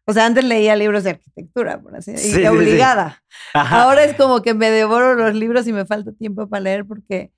O 0.06 0.12
sea, 0.14 0.24
antes 0.26 0.42
leía 0.42 0.74
libros 0.74 1.04
de 1.04 1.10
arquitectura, 1.10 1.80
por 1.80 1.94
así 1.94 2.12
Sí, 2.12 2.18
sí, 2.18 2.30
sí. 2.30 2.38
decirlo, 2.40 2.58
obligada. 2.58 3.22
Ahora 3.54 4.02
es 4.04 4.14
como 4.14 4.40
que 4.42 4.54
me 4.54 4.70
devoro 4.70 5.14
los 5.14 5.34
libros 5.34 5.66
y 5.68 5.72
me 5.74 5.84
falta 5.84 6.12
tiempo 6.12 6.48
para 6.48 6.62
leer 6.62 6.86
porque 6.86 7.30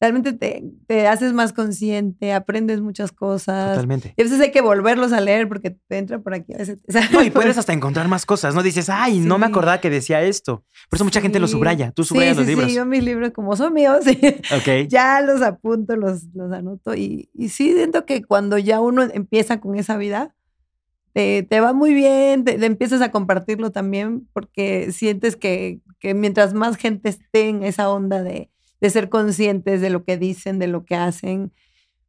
realmente 0.00 0.32
te, 0.34 0.62
te 0.86 1.06
haces 1.06 1.32
más 1.32 1.52
consciente, 1.52 2.32
aprendes 2.32 2.80
muchas 2.80 3.10
cosas. 3.12 3.70
Totalmente. 3.70 4.12
Y 4.16 4.20
a 4.20 4.24
veces 4.24 4.40
hay 4.40 4.50
que 4.50 4.60
volverlos 4.60 5.12
a 5.12 5.20
leer 5.20 5.48
porque 5.48 5.70
te 5.70 5.98
entra 5.98 6.18
por 6.18 6.34
aquí 6.34 6.52
a 6.52 6.58
veces. 6.58 6.78
No, 7.12 7.22
y 7.22 7.30
puedes 7.30 7.56
hasta 7.58 7.72
encontrar 7.72 8.08
más 8.08 8.26
cosas, 8.26 8.54
¿no? 8.54 8.62
Dices, 8.62 8.88
ay, 8.90 9.20
no 9.20 9.38
me 9.38 9.46
acordaba 9.46 9.80
que 9.80 9.90
decía 9.90 10.22
esto. 10.22 10.64
Por 10.90 10.98
eso 10.98 11.04
mucha 11.04 11.20
gente 11.20 11.38
lo 11.40 11.48
subraya. 11.48 11.90
Tú 11.92 12.02
Sí, 12.04 12.08
subrayas 12.10 12.36
los 12.36 12.46
libros. 12.46 12.68
Sí, 12.68 12.76
yo 12.76 12.84
mis 12.86 13.02
libros 13.02 13.30
como 13.32 13.56
son 13.56 13.72
míos, 13.72 13.98
sí, 14.04 14.18
Ok. 14.54 14.88
ya 14.88 15.20
los 15.22 15.40
apunto, 15.42 15.96
los, 15.96 16.24
los 16.34 16.52
anoto. 16.52 16.94
Y, 16.94 17.30
y 17.32 17.48
sí, 17.48 17.72
siento 17.72 18.04
que 18.04 18.22
cuando 18.24 18.58
ya 18.58 18.80
uno 18.80 19.02
empieza 19.04 19.60
con 19.60 19.76
esa 19.76 19.96
vida, 19.96 20.34
te, 21.14 21.44
te 21.44 21.60
va 21.60 21.72
muy 21.72 21.94
bien, 21.94 22.44
te, 22.44 22.58
te 22.58 22.66
empiezas 22.66 23.00
a 23.00 23.10
compartirlo 23.12 23.70
también 23.70 24.28
porque 24.32 24.90
sientes 24.92 25.36
que, 25.36 25.80
que 26.00 26.12
mientras 26.12 26.52
más 26.54 26.76
gente 26.76 27.08
esté 27.08 27.48
en 27.48 27.62
esa 27.62 27.88
onda 27.88 28.22
de, 28.22 28.50
de 28.80 28.90
ser 28.90 29.08
conscientes 29.08 29.80
de 29.80 29.90
lo 29.90 30.04
que 30.04 30.16
dicen, 30.18 30.58
de 30.58 30.66
lo 30.66 30.84
que 30.84 30.94
hacen, 30.96 31.52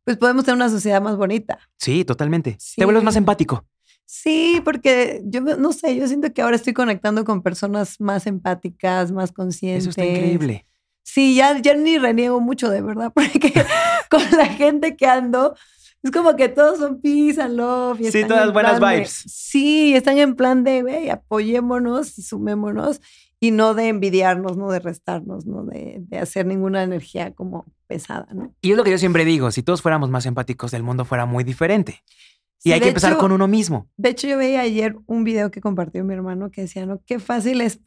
pues 0.04 0.18
podemos 0.18 0.46
tener 0.46 0.56
una 0.58 0.70
sociedad 0.70 1.02
más 1.02 1.18
bonita. 1.18 1.60
Sí, 1.78 2.06
totalmente. 2.06 2.58
Sí. 2.60 2.76
Te 2.78 2.86
vuelves 2.86 3.04
más 3.04 3.16
empático. 3.16 3.66
Sí, 4.06 4.62
porque 4.64 5.22
yo 5.26 5.42
no 5.42 5.74
sé, 5.74 5.96
yo 5.96 6.08
siento 6.08 6.32
que 6.32 6.42
ahora 6.44 6.56
estoy 6.56 6.74
conectando 6.74 7.26
con 7.26 7.42
personas 7.42 8.00
más 8.00 8.28
empáticas, 8.28 9.12
más 9.12 9.32
conscientes. 9.32 9.84
Eso 9.84 9.90
está 9.90 10.06
increíble. 10.06 10.68
Sí, 11.02 11.36
ya, 11.36 11.60
ya 11.60 11.74
ni 11.76 11.98
reniego 11.98 12.40
mucho, 12.40 12.70
de 12.70 12.82
verdad, 12.82 13.12
porque 13.16 13.52
con 14.12 14.22
la 14.38 14.46
gente 14.46 14.96
que 14.96 15.08
ando, 15.08 15.56
es 16.04 16.12
como 16.12 16.36
que 16.36 16.50
todos 16.50 16.78
son 16.80 17.02
peace 17.02 17.42
and 17.42 17.56
love. 17.58 18.00
y 18.00 18.12
Sí, 18.12 18.20
están 18.20 18.28
todas 18.28 18.48
en 18.48 18.54
buenas 18.54 18.80
de- 18.80 18.86
vibes. 18.88 19.24
sí, 19.28 19.96
están 19.96 20.20
en 20.20 20.36
plan 20.36 20.64
de, 20.64 20.84
güey, 20.84 21.10
apoyémonos 21.10 22.18
y 22.20 22.22
sumémonos 22.22 23.02
y 23.48 23.52
no 23.52 23.74
de 23.74 23.88
envidiarnos, 23.90 24.58
no 24.58 24.72
de 24.72 24.80
restarnos, 24.80 25.46
no 25.46 25.64
de, 25.66 25.98
de 26.00 26.18
hacer 26.18 26.46
ninguna 26.46 26.82
energía 26.84 27.34
como 27.34 27.66
pesada, 27.88 28.28
¿no? 28.34 28.54
Y 28.62 28.72
es 28.72 28.78
lo 28.78 28.84
que 28.84 28.92
yo 28.92 28.98
siempre 28.98 29.26
digo, 29.26 29.52
si 29.52 29.62
todos 29.62 29.82
fuéramos 29.82 30.10
más 30.10 30.26
empáticos, 30.26 30.74
el 30.74 30.84
mundo 30.84 31.06
fuera 31.06 31.26
muy 31.26 31.44
diferente. 31.44 32.02
Y 32.64 32.70
Sí, 32.70 32.74
hay 32.74 32.80
que 32.82 32.88
empezar 32.88 33.12
hecho- 33.12 33.20
con 33.20 33.32
uno 33.32 33.48
mismo. 33.48 33.88
De 33.98 34.10
hecho, 34.10 34.28
yo 34.28 34.38
veía 34.38 34.62
ayer 34.62 34.96
un 35.06 35.24
video 35.24 35.52
que 35.52 35.62
compartió 35.62 36.04
mi 36.04 36.14
hermano 36.16 36.50
que 36.50 36.62
decía, 36.62 36.86
¿no? 36.88 37.02
Qué 37.06 37.20
fácil 37.20 37.62
es 37.62 37.80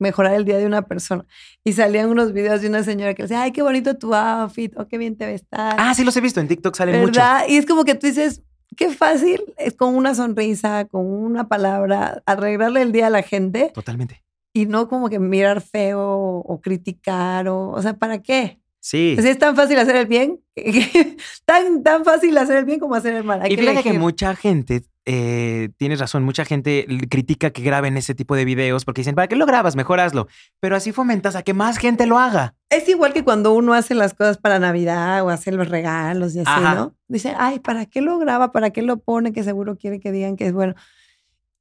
mejorar 0.00 0.34
el 0.34 0.44
día 0.44 0.58
de 0.58 0.66
una 0.66 0.82
persona. 0.82 1.24
Y 1.62 1.72
salían 1.74 2.08
unos 2.10 2.32
videos 2.32 2.60
de 2.60 2.68
una 2.68 2.82
señora 2.82 3.14
que 3.14 3.22
decía, 3.22 3.42
ay, 3.42 3.52
qué 3.52 3.62
bonito 3.62 3.96
tu 3.96 4.12
outfit, 4.12 4.76
o 4.76 4.88
qué 4.88 4.98
bien 4.98 5.16
te 5.16 5.26
ves. 5.26 5.44
tal". 5.48 5.76
Ah, 5.78 5.94
sí 5.94 6.02
los 6.04 6.16
he 6.16 6.20
visto, 6.20 6.40
en 6.40 6.48
TikTok 6.48 6.74
salen 6.74 7.00
mucho. 7.00 7.20
¿Verdad? 7.20 7.44
Y 7.48 7.56
es 7.58 7.66
como 7.66 7.84
que 7.84 7.94
tú 7.94 8.08
dices, 8.08 8.42
qué 8.76 8.90
fácil 8.90 9.40
es 9.56 9.74
con 9.76 9.94
una 9.94 10.16
sonrisa, 10.16 10.86
con 10.86 11.06
una 11.06 11.46
palabra, 11.46 12.20
arreglarle 12.26 12.82
el 12.82 12.90
día 12.90 13.06
a 13.06 13.10
la 13.10 13.22
gente 13.22 13.70
Totalmente. 13.72 14.23
Y 14.54 14.66
no 14.66 14.88
como 14.88 15.10
que 15.10 15.18
mirar 15.18 15.60
feo 15.60 16.00
o 16.00 16.60
criticar 16.62 17.48
o, 17.48 17.70
o 17.70 17.82
sea, 17.82 17.94
¿para 17.94 18.22
qué? 18.22 18.60
Sí. 18.84 19.16
O 19.18 19.22
sea, 19.22 19.30
es 19.30 19.38
tan 19.38 19.56
fácil 19.56 19.78
hacer 19.78 19.96
el 19.96 20.04
bien, 20.04 20.40
tan, 21.46 21.82
tan 21.82 22.04
fácil 22.04 22.36
hacer 22.36 22.58
el 22.58 22.64
bien 22.66 22.78
como 22.78 22.94
hacer 22.94 23.14
el 23.14 23.24
mal. 23.24 23.40
Hay 23.40 23.50
y 23.50 23.56
que 23.56 23.62
fíjate 23.62 23.82
que 23.82 23.98
mucha 23.98 24.36
gente, 24.36 24.82
eh, 25.06 25.70
tienes 25.78 26.00
razón, 26.00 26.22
mucha 26.22 26.44
gente 26.44 26.86
critica 27.08 27.48
que 27.48 27.62
graben 27.62 27.96
ese 27.96 28.14
tipo 28.14 28.36
de 28.36 28.44
videos 28.44 28.84
porque 28.84 29.00
dicen, 29.00 29.14
¿para 29.14 29.26
qué 29.26 29.36
lo 29.36 29.46
grabas? 29.46 29.74
Mejor 29.74 30.00
hazlo. 30.00 30.28
Pero 30.60 30.76
así 30.76 30.92
fomentas 30.92 31.34
a 31.34 31.42
que 31.42 31.54
más 31.54 31.78
gente 31.78 32.04
lo 32.06 32.18
haga. 32.18 32.56
Es 32.68 32.86
igual 32.86 33.14
que 33.14 33.24
cuando 33.24 33.54
uno 33.54 33.72
hace 33.72 33.94
las 33.94 34.12
cosas 34.12 34.36
para 34.36 34.58
Navidad 34.58 35.24
o 35.24 35.30
hace 35.30 35.50
los 35.50 35.70
regalos 35.70 36.34
y 36.34 36.40
así, 36.40 36.50
Ajá. 36.50 36.74
¿no? 36.74 36.94
Dice, 37.08 37.34
ay, 37.38 37.60
¿para 37.60 37.86
qué 37.86 38.02
lo 38.02 38.18
graba? 38.18 38.52
¿Para 38.52 38.68
qué 38.68 38.82
lo 38.82 38.98
pone? 38.98 39.32
Que 39.32 39.44
seguro 39.44 39.78
quiere 39.78 39.98
que 39.98 40.12
digan 40.12 40.36
que 40.36 40.46
es 40.46 40.52
bueno. 40.52 40.74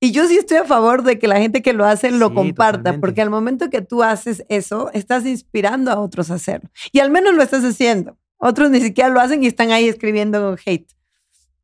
Y 0.03 0.11
yo 0.11 0.27
sí 0.27 0.35
estoy 0.37 0.57
a 0.57 0.65
favor 0.65 1.03
de 1.03 1.17
que 1.17 1.29
la 1.29 1.37
gente 1.39 1.61
que 1.61 1.71
lo 1.71 1.85
hace 1.85 2.11
lo 2.11 2.27
Sí, 2.27 2.33
comparta, 2.35 2.77
totalmente. 2.79 2.99
porque 2.99 3.21
al 3.21 3.29
momento 3.29 3.69
que 3.69 3.81
tú 3.81 4.03
haces 4.03 4.43
eso, 4.49 4.91
estás 4.93 5.25
inspirando 5.25 5.91
a 5.91 5.99
otros 5.99 6.29
a 6.29 6.33
hacerlo. 6.33 6.69
Y 6.91 6.99
al 6.99 7.09
menos 7.09 7.33
lo 7.33 7.41
estás 7.41 7.63
haciendo. 7.63 8.17
Otros 8.37 8.69
ni 8.69 8.81
siquiera 8.81 9.09
lo 9.09 9.21
hacen 9.21 9.41
y 9.43 9.47
están 9.47 9.71
ahí 9.71 9.87
escribiendo 9.87 10.57
hate. 10.65 10.91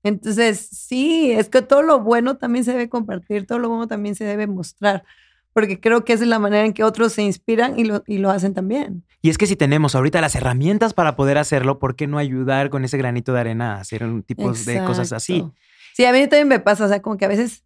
Entonces, 0.04 0.58
sí, 0.72 1.32
es 1.32 1.50
que 1.50 1.62
todo 1.62 1.82
lo 1.82 2.00
bueno 2.00 2.38
también 2.38 2.64
se 2.64 2.72
debe 2.72 2.88
compartir, 2.88 3.46
todo 3.46 3.60
lo 3.60 3.68
bueno 3.68 3.88
también 3.88 4.16
se 4.16 4.24
debe 4.24 4.48
mostrar, 4.48 5.04
porque 5.52 5.82
creo 5.82 6.06
que 6.06 6.14
esa 6.14 6.24
es 6.24 6.30
la 6.30 6.40
manera 6.40 6.66
en 6.66 6.72
que 6.72 6.86
otros 6.86 7.12
se 7.12 7.22
inspiran 7.24 7.78
y 7.78 7.84
lo, 7.84 8.04
y 8.08 8.20
lo 8.20 8.30
hacen 8.30 8.54
también. 8.54 9.04
Y 9.22 9.30
es 9.30 9.38
que 9.38 9.48
si 9.48 9.58
tenemos 9.58 9.96
ahorita 9.96 10.22
las 10.22 10.36
herramientas 10.36 10.94
para 10.94 11.18
poder 11.18 11.38
hacerlo, 11.38 11.80
¿por 11.80 11.98
qué 11.98 12.08
no 12.08 12.18
ayudar 12.18 12.70
con 12.70 12.86
ese 12.86 12.98
granito 12.98 13.34
de 13.34 13.42
arena 13.42 13.76
a 13.76 13.82
hacer 13.82 14.06
un 14.06 14.24
tipo 14.24 14.50
de 14.54 14.82
cosas 14.86 15.12
así? 15.12 15.40
Exacto. 15.40 15.56
Sí, 15.94 16.06
a 16.06 16.14
mí 16.14 16.20
también 16.22 16.48
me 16.48 16.60
pasa, 16.62 16.86
o 16.86 16.88
sea, 16.88 17.02
como 17.02 17.18
que 17.18 17.26
a 17.26 17.28
veces 17.28 17.66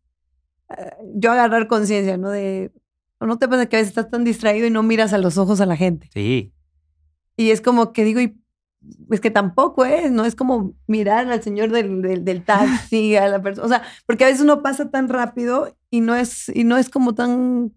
yo 1.16 1.32
agarrar 1.32 1.68
conciencia, 1.68 2.18
¿no? 2.18 2.30
De, 2.30 2.72
¿o 3.20 3.26
no 3.26 3.38
te 3.38 3.48
pasa 3.48 3.68
que 3.68 3.76
a 3.76 3.80
veces 3.80 3.90
estás 3.90 4.10
tan 4.10 4.24
distraído 4.24 4.68
y 4.68 4.72
no 4.72 4.84
miras 4.84 5.14
a 5.14 5.18
los 5.18 5.38
ojos 5.38 5.62
a 5.62 5.66
la 5.66 5.78
gente? 5.78 6.10
Sí. 6.14 6.54
Y 7.38 7.52
es 7.52 7.62
como 7.62 7.94
que 7.94 8.04
digo, 8.04 8.20
y 8.20 8.38
es 9.12 9.22
que 9.22 9.32
tampoco 9.32 9.86
es, 9.86 10.12
¿no? 10.12 10.26
Es 10.26 10.36
como 10.36 10.74
mirar 10.88 11.32
al 11.32 11.42
señor 11.42 11.72
del, 11.72 12.02
del, 12.02 12.26
del 12.26 12.44
taxi, 12.44 13.16
a 13.16 13.28
la 13.28 13.42
persona, 13.42 13.66
o 13.66 13.70
sea, 13.70 13.84
porque 14.06 14.26
a 14.26 14.28
veces 14.28 14.42
uno 14.42 14.62
pasa 14.62 14.90
tan 14.90 15.10
rápido 15.10 15.76
y 15.90 16.02
no 16.02 16.16
es, 16.16 16.50
y 16.50 16.64
no 16.64 16.78
es 16.78 16.90
como 16.90 17.16
tan... 17.16 17.74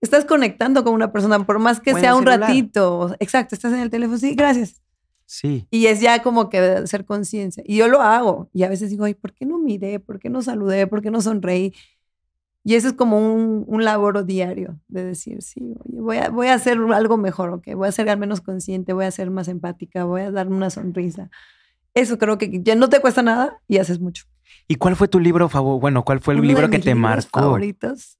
Estás 0.00 0.24
conectando 0.24 0.82
con 0.82 0.94
una 0.94 1.12
persona, 1.12 1.46
por 1.46 1.60
más 1.60 1.80
que 1.80 1.94
sea 1.94 2.14
un 2.16 2.24
celular. 2.24 2.40
ratito. 2.40 3.14
Exacto, 3.20 3.54
estás 3.54 3.72
en 3.72 3.78
el 3.78 3.88
teléfono, 3.90 4.18
sí, 4.18 4.34
gracias. 4.34 4.82
Sí. 5.26 5.66
Y 5.70 5.86
es 5.86 6.00
ya 6.00 6.22
como 6.22 6.50
que 6.50 6.58
hacer 6.58 7.04
conciencia. 7.04 7.62
Y 7.64 7.76
yo 7.76 7.86
lo 7.88 8.02
hago. 8.02 8.50
Y 8.52 8.64
a 8.64 8.68
veces 8.68 8.90
digo, 8.90 9.04
ay, 9.04 9.14
¿por 9.14 9.32
qué 9.32 9.46
no 9.46 9.58
miré? 9.58 10.00
¿Por 10.00 10.18
qué 10.18 10.28
no 10.28 10.42
saludé? 10.42 10.86
¿Por 10.88 11.00
qué 11.02 11.10
no 11.10 11.22
sonreí? 11.22 11.72
Y 12.64 12.74
eso 12.76 12.88
es 12.88 12.94
como 12.94 13.18
un, 13.18 13.64
un 13.66 13.84
laboro 13.84 14.22
diario 14.22 14.78
de 14.86 15.04
decir, 15.04 15.42
sí, 15.42 15.74
oye, 15.84 16.00
voy 16.00 16.16
a, 16.18 16.28
voy 16.30 16.46
a 16.46 16.54
hacer 16.54 16.78
algo 16.94 17.16
mejor, 17.16 17.50
¿ok? 17.50 17.74
Voy 17.74 17.88
a 17.88 17.92
ser 17.92 18.08
al 18.08 18.18
menos 18.18 18.40
consciente, 18.40 18.92
voy 18.92 19.04
a 19.04 19.10
ser 19.10 19.30
más 19.30 19.48
empática, 19.48 20.04
voy 20.04 20.20
a 20.22 20.30
darme 20.30 20.54
una 20.56 20.70
sonrisa. 20.70 21.28
Eso 21.94 22.18
creo 22.18 22.38
que 22.38 22.62
ya 22.62 22.74
no 22.76 22.88
te 22.88 23.00
cuesta 23.00 23.22
nada 23.22 23.60
y 23.66 23.78
haces 23.78 23.98
mucho. 24.00 24.24
¿Y 24.68 24.76
cuál 24.76 24.94
fue 24.96 25.08
tu 25.08 25.18
libro 25.18 25.48
favorito? 25.48 25.80
Bueno, 25.80 26.04
¿cuál 26.04 26.20
fue 26.20 26.34
el 26.34 26.40
Uno 26.40 26.48
libro 26.48 26.70
que 26.70 26.78
te 26.78 26.94
marcó? 26.94 27.40
favoritos. 27.40 28.18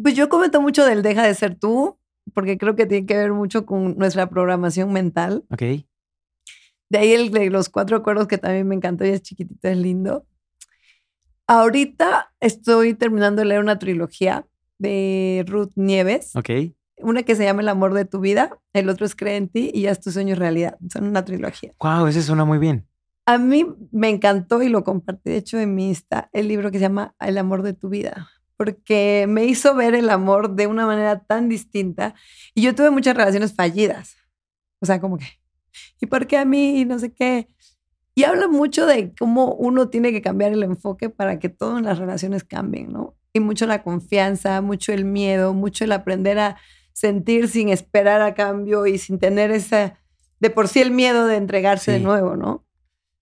Pues 0.00 0.14
yo 0.14 0.28
comento 0.28 0.60
mucho 0.60 0.84
del 0.84 1.02
Deja 1.02 1.24
de 1.26 1.34
ser 1.34 1.54
tú, 1.56 1.98
porque 2.34 2.58
creo 2.58 2.76
que 2.76 2.86
tiene 2.86 3.06
que 3.06 3.16
ver 3.16 3.32
mucho 3.32 3.64
con 3.64 3.96
nuestra 3.96 4.28
programación 4.28 4.92
mental. 4.92 5.44
Ok. 5.50 5.62
De 6.90 6.98
ahí 6.98 7.12
el 7.12 7.30
de 7.30 7.50
los 7.50 7.68
cuatro 7.68 7.96
acuerdos 7.96 8.28
que 8.28 8.38
también 8.38 8.68
me 8.68 8.74
encantó 8.74 9.04
y 9.04 9.08
es 9.08 9.22
chiquitito, 9.22 9.68
es 9.68 9.76
lindo. 9.76 10.26
Ahorita 11.50 12.30
estoy 12.40 12.92
terminando 12.92 13.40
de 13.40 13.46
leer 13.46 13.60
una 13.62 13.78
trilogía 13.78 14.46
de 14.78 15.46
Ruth 15.48 15.72
Nieves, 15.76 16.36
Ok. 16.36 16.50
una 16.98 17.22
que 17.22 17.34
se 17.36 17.44
llama 17.44 17.62
El 17.62 17.70
amor 17.70 17.94
de 17.94 18.04
tu 18.04 18.20
vida, 18.20 18.58
el 18.74 18.90
otro 18.90 19.06
es 19.06 19.16
Cree 19.16 19.36
en 19.36 19.48
ti 19.48 19.70
y 19.72 19.82
ya 19.82 19.90
es 19.92 20.00
tu 20.00 20.10
sueño 20.12 20.34
realidad. 20.34 20.76
Son 20.92 21.04
una 21.04 21.24
trilogía. 21.24 21.72
Wow, 21.80 22.06
ese 22.06 22.22
suena 22.22 22.44
muy 22.44 22.58
bien. 22.58 22.86
A 23.24 23.38
mí 23.38 23.66
me 23.92 24.10
encantó 24.10 24.62
y 24.62 24.68
lo 24.68 24.84
compartí, 24.84 25.30
de 25.30 25.38
hecho, 25.38 25.58
en 25.58 25.74
mi 25.74 25.88
Insta, 25.88 26.28
el 26.34 26.48
libro 26.48 26.70
que 26.70 26.76
se 26.78 26.82
llama 26.82 27.14
El 27.18 27.38
amor 27.38 27.62
de 27.62 27.72
tu 27.72 27.88
vida, 27.88 28.28
porque 28.58 29.24
me 29.26 29.46
hizo 29.46 29.74
ver 29.74 29.94
el 29.94 30.10
amor 30.10 30.54
de 30.54 30.66
una 30.66 30.84
manera 30.84 31.20
tan 31.24 31.48
distinta. 31.48 32.14
Y 32.54 32.60
yo 32.60 32.74
tuve 32.74 32.90
muchas 32.90 33.16
relaciones 33.16 33.54
fallidas. 33.54 34.16
O 34.80 34.86
sea, 34.86 35.00
como 35.00 35.16
que, 35.16 35.26
¿y 35.98 36.06
por 36.06 36.26
qué 36.26 36.36
a 36.36 36.44
mí? 36.44 36.80
Y 36.80 36.84
no 36.84 36.98
sé 36.98 37.10
qué. 37.12 37.48
Y 38.18 38.24
habla 38.24 38.48
mucho 38.48 38.84
de 38.84 39.14
cómo 39.16 39.54
uno 39.54 39.90
tiene 39.90 40.10
que 40.10 40.22
cambiar 40.22 40.50
el 40.50 40.64
enfoque 40.64 41.08
para 41.08 41.38
que 41.38 41.48
todas 41.48 41.80
las 41.82 41.98
relaciones 41.98 42.42
cambien, 42.42 42.92
¿no? 42.92 43.14
Y 43.32 43.38
mucho 43.38 43.64
la 43.64 43.84
confianza, 43.84 44.60
mucho 44.60 44.92
el 44.92 45.04
miedo, 45.04 45.54
mucho 45.54 45.84
el 45.84 45.92
aprender 45.92 46.40
a 46.40 46.56
sentir 46.92 47.46
sin 47.46 47.68
esperar 47.68 48.20
a 48.22 48.34
cambio 48.34 48.88
y 48.88 48.98
sin 48.98 49.20
tener 49.20 49.52
esa, 49.52 50.00
de 50.40 50.50
por 50.50 50.66
sí 50.66 50.80
el 50.80 50.90
miedo 50.90 51.28
de 51.28 51.36
entregarse 51.36 51.92
de 51.92 52.00
nuevo, 52.00 52.34
¿no? 52.34 52.66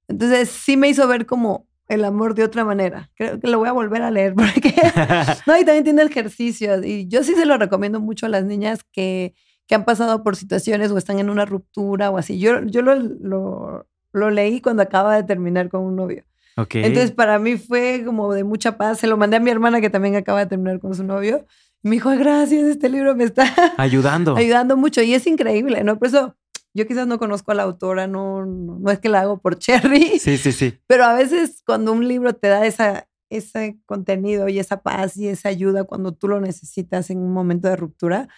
Entonces 0.09 0.48
sí 0.48 0.78
me 0.78 0.88
hizo 0.88 1.06
ver 1.06 1.26
como 1.26 1.68
el 1.88 2.02
amor 2.02 2.35
de 2.35 2.44
otra 2.44 2.64
manera. 2.64 3.11
Creo 3.16 3.38
que 3.38 3.48
lo 3.48 3.59
voy 3.59 3.68
a 3.68 3.72
volver 3.72 4.00
a 4.00 4.11
leer 4.11 4.35
porque... 4.35 4.74
no, 5.46 5.61
y 5.61 5.64
también 5.66 5.85
tiene 5.85 6.04
ejercicios 6.04 6.82
y 6.87 7.06
yo 7.06 7.22
sí 7.22 7.35
se 7.35 7.44
lo 7.44 7.59
recomiendo 7.59 8.00
mucho 8.00 8.24
a 8.24 8.30
las 8.30 8.46
niñas 8.46 8.80
que, 8.92 9.35
que 9.66 9.74
han 9.74 9.85
pasado 9.85 10.24
por 10.24 10.37
situaciones 10.37 10.90
o 10.90 10.96
están 10.96 11.18
en 11.18 11.28
una 11.28 11.44
ruptura 11.44 12.11
o 12.11 12.16
así. 12.16 12.38
Yo, 12.38 12.64
yo 12.64 12.80
lo, 12.80 12.94
lo, 12.94 13.87
lo 14.16 14.31
leí 14.31 14.61
cuando 14.61 14.83
acaba 14.83 15.14
de 15.16 15.22
terminar 15.22 15.68
con 15.68 15.83
un 15.83 15.96
novio. 15.96 16.24
ok. 16.57 16.76
Entonces, 16.76 17.12
para 17.12 17.38
mí 17.38 17.57
fue 17.57 18.02
como 18.05 18.33
de 18.33 18.44
mucha 18.44 18.76
paz. 18.76 18.98
Se 18.98 19.07
lo 19.07 19.16
mandé 19.16 19.37
a 19.37 19.40
mi 19.40 19.50
hermana 19.50 19.81
que 19.81 19.90
también 19.90 20.16
acaba 20.16 20.40
de 20.40 20.46
terminar 20.46 20.81
con 20.81 20.94
su 20.94 21.05
novio. 21.05 21.44
Y 21.83 21.88
me 21.88 21.96
dijo, 21.96 22.09
"Ay, 22.09 22.18
gracias, 22.18 22.64
este 22.64 22.88
libro 22.88 23.14
me 23.14 23.24
está 23.24 23.44
Ayudando. 23.76 24.37
ayudando 24.37 24.76
mucho. 24.76 25.02
Y 25.02 25.14
es 25.14 25.26
increíble, 25.26 25.85
¿no? 25.85 25.98
Por 25.98 26.09
eso 26.09 26.35
yo 26.74 26.87
quizás 26.87 27.07
no 27.07 27.18
conozco 27.18 27.52
a 27.52 27.55
la 27.55 27.62
autora, 27.62 28.07
no, 28.07 28.44
no, 28.44 28.79
no 28.79 28.90
es 28.90 28.98
que 28.98 29.09
la 29.09 29.20
hago 29.20 29.38
por 29.38 29.59
Cherry, 29.59 30.18
Sí, 30.18 30.37
sí, 30.38 30.52
sí. 30.52 30.74
pero 30.87 31.05
a 31.05 31.14
veces 31.14 31.62
cuando 31.64 31.92
un 31.92 32.07
libro 32.09 32.35
te 32.35 32.48
da 32.48 32.66
esa, 32.66 33.07
ese 33.31 33.79
contenido 33.87 34.48
y 34.48 34.59
esa 34.59 34.83
paz 34.83 35.16
y 35.16 35.29
esa 35.29 35.48
ayuda 35.48 35.85
cuando 35.85 36.12
tú 36.12 36.29
lo 36.29 36.40
necesitas 36.40 37.09
en 37.11 37.18
un 37.18 37.33
momento 37.33 37.68
de 37.68 37.76
ruptura, 37.76 38.29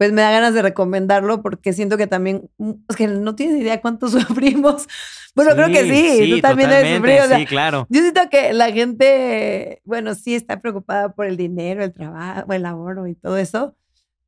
pues 0.00 0.12
me 0.12 0.22
da 0.22 0.30
ganas 0.30 0.54
de 0.54 0.62
recomendarlo 0.62 1.42
porque 1.42 1.74
siento 1.74 1.98
que 1.98 2.06
también, 2.06 2.48
mm, 2.56 2.70
es 2.88 2.96
que 2.96 3.06
no 3.06 3.34
tienes 3.34 3.60
idea 3.60 3.82
cuánto 3.82 4.08
sufrimos. 4.08 4.86
Bueno, 5.34 5.50
creo 5.54 5.68
que 5.68 5.82
sí, 5.84 6.30
tú 6.36 6.40
también 6.40 6.70
debes 6.70 6.96
sufrir. 6.96 7.20
o 7.20 7.26
sea, 7.28 7.36
sí, 7.38 7.44
claro. 7.44 7.86
yo 7.90 8.00
siento 8.00 8.22
que 8.30 8.54
la 8.54 8.72
gente, 8.72 9.82
bueno, 9.84 10.14
sí 10.14 10.34
está 10.34 10.58
preocupada 10.62 11.12
por 11.12 11.26
el 11.26 11.36
dinero, 11.36 11.84
el 11.84 11.92
trabajo, 11.92 12.50
el 12.50 12.64
ahorro 12.64 13.08
y 13.08 13.14
todo 13.14 13.36
eso, 13.36 13.76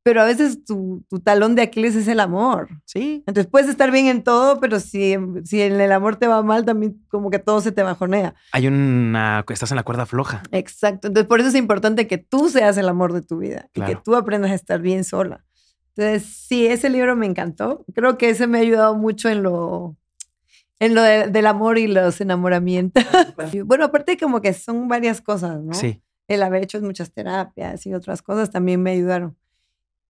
pero 0.03 0.21
a 0.21 0.27
veces 0.27 0.63
tu, 0.63 1.07
tu 1.09 1.21
talón 1.21 1.55
de 1.55 1.63
Aquiles 1.63 1.97
es 1.97 2.07
el 2.07 2.21
amor. 2.21 2.69
Sí. 2.85 3.25
Entonces 3.27 3.51
puedes 3.51 3.71
estar 3.71 3.91
bien 3.91 4.09
en 4.09 4.23
todo, 4.25 4.61
pero 4.61 4.79
si, 4.79 5.17
si 5.45 5.63
en 5.63 5.81
el 5.81 5.91
amor 5.93 6.17
te 6.17 6.27
va 6.27 6.43
mal, 6.43 6.67
también 6.67 7.03
como 7.09 7.31
que 7.31 7.39
todo 7.39 7.63
se 7.63 7.73
te 7.73 7.83
bajonea. 7.83 8.35
Hay 8.53 8.67
una. 8.67 9.43
Estás 9.49 9.71
en 9.73 9.77
la 9.77 9.85
cuerda 9.85 10.05
floja. 10.05 10.43
Exacto. 10.51 11.09
Entonces 11.09 11.27
por 11.27 11.41
eso 11.41 11.49
es 11.49 11.55
importante 11.55 12.07
que 12.07 12.19
tú 12.19 12.51
seas 12.51 12.77
el 12.77 12.91
amor 12.91 13.15
de 13.15 13.23
tu 13.23 13.39
vida 13.39 13.71
y 13.73 13.81
Claro. 13.81 13.91
que 13.95 14.01
tú 14.05 14.17
aprendas 14.17 14.51
a 14.51 14.55
estar 14.55 14.83
bien 14.83 15.05
sola. 15.05 15.45
Entonces, 15.97 16.29
sí, 16.29 16.67
ese 16.67 16.89
libro 16.91 17.17
me 17.17 17.27
encantó. 17.27 17.85
Creo 17.95 18.17
que 18.19 18.31
ese 18.31 18.47
me 18.47 18.59
ha 18.59 18.61
ayudado 18.63 18.95
mucho 18.97 19.29
en 19.29 19.43
lo, 19.43 19.97
en 20.81 20.95
lo 20.95 21.03
de- 21.03 21.29
del 21.29 21.47
amor 21.47 21.79
y 21.79 21.87
los 21.87 22.21
enamoramientos. 22.21 23.05
Y 23.53 23.61
bueno, 23.61 23.85
aparte 23.85 24.17
como 24.17 24.41
que 24.41 24.53
son 24.55 24.89
varias 24.89 25.21
cosas, 25.21 25.61
¿no? 25.63 25.75
Sí. 25.75 26.03
El 26.29 26.43
haber 26.43 26.63
hecho 26.65 26.81
muchas 26.81 27.13
terapias 27.13 27.85
y 27.87 27.93
otras 27.95 28.23
cosas 28.23 28.51
también 28.51 28.83
me 28.83 28.93
ayudaron. 28.93 29.37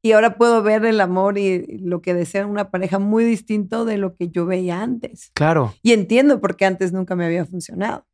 Y 0.05 0.13
ahora 0.13 0.37
puedo 0.37 0.63
ver 0.63 0.85
el 0.85 1.01
amor 1.01 1.39
y 1.39 1.79
lo 1.79 2.03
que 2.03 2.13
desea 2.15 2.45
una 2.47 2.71
pareja 2.71 2.99
muy 2.99 3.25
distinto 3.25 3.85
de 3.85 3.99
lo 3.99 4.17
que 4.17 4.29
yo 4.29 4.47
veía 4.47 4.83
antes. 4.83 5.31
Claro. 5.35 5.75
Y 5.83 5.93
entiendo 5.93 6.41
por 6.41 6.57
qué 6.57 6.65
antes 6.67 6.93
nunca 6.93 7.15
me 7.17 7.25
había 7.25 7.45
funcionado. 7.45 8.05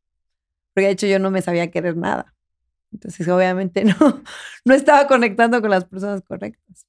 Porque 0.73 0.85
de 0.87 0.91
hecho 0.93 1.07
yo 1.07 1.17
no 1.19 1.31
me 1.31 1.41
sabía 1.41 1.71
querer 1.71 1.97
nada. 1.97 2.35
Entonces 2.91 3.27
obviamente 3.27 3.83
no, 3.99 4.21
no 4.65 4.73
estaba 4.73 5.07
conectando 5.07 5.61
con 5.61 5.69
las 5.71 5.85
personas 5.85 6.21
correctas. 6.21 6.85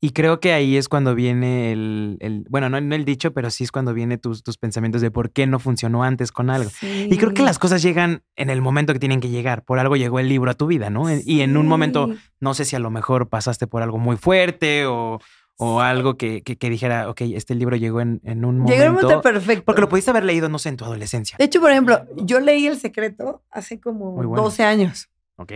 Y 0.00 0.10
creo 0.10 0.38
que 0.38 0.52
ahí 0.52 0.76
es 0.76 0.88
cuando 0.88 1.14
viene 1.16 1.72
el, 1.72 2.18
el- 2.20 2.44
bueno, 2.48 2.68
no, 2.70 2.80
no 2.80 2.94
el 2.94 3.04
dicho, 3.04 3.32
pero 3.32 3.50
sí 3.50 3.64
es 3.64 3.72
cuando 3.72 3.92
viene 3.92 4.16
tus, 4.16 4.44
tus 4.44 4.56
pensamientos 4.56 5.00
de 5.00 5.10
por 5.10 5.30
qué 5.32 5.48
no 5.48 5.58
funcionó 5.58 6.04
antes 6.04 6.30
con 6.30 6.50
algo. 6.50 6.70
Y 6.82 7.16
creo 7.16 7.30
que 7.30 7.38
Sí. 7.42 7.44
las 7.44 7.58
cosas 7.58 7.82
llegan 7.82 8.22
en 8.36 8.48
el 8.50 8.60
momento 8.62 8.92
que 8.92 9.00
tienen 9.00 9.18
que 9.20 9.28
llegar. 9.28 9.64
Por 9.64 9.80
algo 9.80 9.96
llegó 9.96 10.20
el 10.20 10.28
libro 10.28 10.50
a 10.50 10.54
tu 10.54 10.66
vida, 10.68 10.88
¿no? 10.88 11.06
Y 11.12 11.40
en 11.40 11.56
un 11.56 11.66
momento, 11.66 12.08
Sí. 12.12 12.18
no 12.40 12.54
sé 12.54 12.64
si 12.64 12.76
a 12.76 12.78
lo 12.78 12.90
mejor 12.90 13.28
pasaste 13.28 13.66
por 13.66 13.82
algo 13.82 13.98
muy 13.98 14.16
fuerte 14.16 14.86
o, 14.86 15.18
o 15.56 15.80
algo 15.80 16.16
que, 16.16 16.42
que- 16.42 16.56
que 16.56 16.70
dijera, 16.70 17.10
ok, 17.10 17.22
este 17.34 17.56
libro 17.56 17.74
llegó 17.74 18.00
en, 18.00 18.20
en 18.22 18.44
un 18.44 18.58
momento. 18.58 18.72
Llegó 18.80 18.84
el 18.84 19.02
momento 19.02 19.20
perfecto. 19.20 19.64
Porque 19.64 19.80
lo 19.80 19.88
pudiste 19.88 20.10
haber 20.12 20.22
leído, 20.22 20.48
no 20.48 20.60
sé, 20.60 20.68
en 20.68 20.76
tu 20.76 20.84
adolescencia. 20.84 21.36
De 21.40 21.44
hecho, 21.46 21.60
por 21.60 21.72
ejemplo, 21.72 22.06
yo 22.24 22.38
leí 22.38 22.68
El 22.68 22.78
Secreto 22.78 23.42
hace 23.50 23.80
como 23.80 24.12
bueno. 24.12 24.36
12 24.36 24.62
años, 24.62 25.08
Ok. 25.34 25.52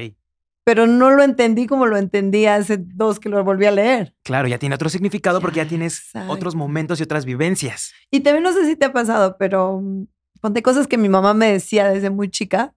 Pero 0.65 0.87
no 0.87 1.11
lo 1.11 1.23
entendí 1.23 1.67
como 1.67 1.87
lo 1.87 1.97
entendí 1.97 2.47
hace 2.47 2.79
dos 2.79 3.19
que 3.19 3.29
lo 3.29 3.43
volví 3.43 3.67
a 3.67 3.71
leer. 3.71 4.15
Claro, 4.23 4.49
ya 4.49 4.59
tiene 4.59 4.75
otro 4.75 4.89
significado 4.89 5.41
porque 5.41 5.59
ya 5.59 5.69
tienes 5.69 5.99
exacto. 5.99 6.33
otros 6.33 6.55
momentos 6.55 7.01
y 7.01 7.03
otras 7.03 7.25
vivencias. 7.25 7.93
Y 8.11 8.21
también 8.21 8.45
no 8.45 8.53
sé 8.53 8.67
si 8.67 8.77
te 8.77 8.87
ha 8.87 8.93
pasado, 8.93 9.37
pero 9.39 9.81
mm, 9.81 10.07
ponte 10.41 10.63
cosas 10.63 10.87
que 10.87 10.99
mi 10.99 11.09
mamá 11.09 11.35
me 11.35 11.53
decía 11.53 11.89
desde 11.89 12.11
muy 12.11 12.31
chica 12.31 12.75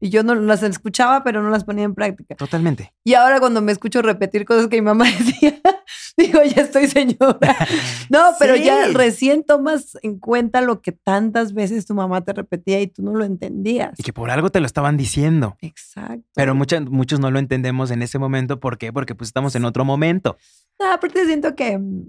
y 0.00 0.10
yo 0.10 0.22
no 0.22 0.34
las 0.34 0.62
escuchaba, 0.62 1.24
pero 1.24 1.42
no 1.42 1.50
las 1.50 1.64
ponía 1.64 1.84
en 1.84 1.94
práctica. 1.94 2.34
Totalmente. 2.34 2.92
Y 3.04 3.14
ahora 3.14 3.40
cuando 3.40 3.62
me 3.62 3.72
escucho 3.72 4.02
repetir 4.02 4.44
cosas 4.44 4.68
que 4.68 4.76
mi 4.76 4.82
mamá 4.82 5.04
decía, 5.18 5.60
digo, 6.16 6.40
ya 6.42 6.62
estoy 6.62 6.86
señora. 6.88 7.56
No, 8.10 8.20
pero 8.38 8.54
ya 8.56 8.88
recién 8.92 9.42
tomas 9.44 9.98
en 10.02 10.18
cuenta 10.18 10.60
lo 10.60 10.80
que 10.80 10.92
tantas 10.92 11.52
veces 11.54 11.86
tu 11.86 11.94
mamá 11.94 12.24
te 12.24 12.32
repetía 12.32 12.80
y 12.80 12.86
tú 12.86 13.02
no 13.02 13.12
lo 13.14 13.24
entendías. 13.24 13.98
Y 13.98 14.02
que 14.04 14.12
por 14.12 14.30
algo 14.30 14.50
te 14.50 14.60
lo 14.60 14.66
estaban 14.66 14.96
diciendo. 14.96 15.56
Exacto. 15.60 16.24
Pero 16.34 16.54
mucha- 16.54 16.80
muchos 16.80 17.18
no 17.18 17.30
lo 17.30 17.38
entendemos 17.40 17.90
en 17.90 18.02
ese 18.02 18.18
momento. 18.18 18.60
¿Por 18.60 18.78
qué? 18.78 18.92
Porque 18.92 19.14
pues 19.14 19.28
estamos 19.28 19.54
en 19.56 19.64
otro 19.64 19.84
momento. 19.84 20.36
No, 20.78 20.92
aparte 20.92 21.24
siento 21.26 21.54
que, 21.56 21.78
mm, 21.78 22.06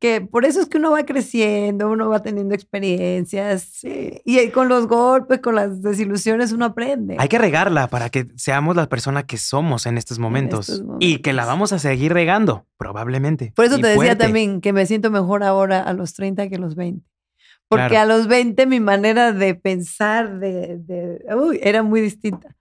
que 0.00 0.20
por 0.20 0.44
eso 0.44 0.60
es 0.60 0.66
que 0.68 0.76
uno 0.78 0.90
va 0.92 1.04
creciendo, 1.04 1.88
uno 1.90 2.08
va 2.08 2.22
teniendo 2.22 2.54
experiencias 2.54 3.82
eh, 3.84 4.22
y 4.24 4.48
con 4.50 4.68
los 4.68 4.86
golpes, 4.86 5.40
con 5.40 5.54
las 5.54 5.82
desilusiones 5.82 6.52
uno 6.52 6.66
aprende. 6.66 7.16
Hay 7.18 7.28
que 7.28 7.38
regarla 7.38 7.88
para 7.88 8.10
que 8.10 8.28
seamos 8.36 8.76
la 8.76 8.88
persona 8.88 9.24
que 9.24 9.38
somos 9.38 9.86
en 9.86 9.98
estos 9.98 10.18
momentos. 10.18 10.68
estos 10.68 10.86
Y 11.00 11.18
que 11.18 11.32
la 11.32 11.46
vamos 11.46 11.72
a 11.72 11.78
seguir 11.78 12.12
regando, 12.12 12.66
probablemente. 12.76 13.52
Por 13.56 13.64
eso 13.64 13.76
te 13.76 13.88
decía 13.88 13.96
fuerte. 13.96 14.24
también 14.24 14.60
que 14.60 14.72
me 14.72 14.86
siento 14.86 15.10
mejor 15.10 15.42
ahora 15.42 15.80
a 15.82 15.92
los 15.94 16.14
30 16.14 16.48
que 16.48 16.56
a 16.56 16.60
los 16.60 16.74
20. 16.74 17.04
Porque 17.68 17.88
Claro. 17.88 18.14
a 18.14 18.16
los 18.16 18.28
20 18.28 18.66
mi 18.66 18.80
manera 18.80 19.32
de 19.32 19.54
pensar 19.54 20.38
de, 20.38 20.78
de- 20.78 21.18
uy, 21.36 21.60
era 21.62 21.82
muy 21.82 22.00
distinta. 22.00 22.56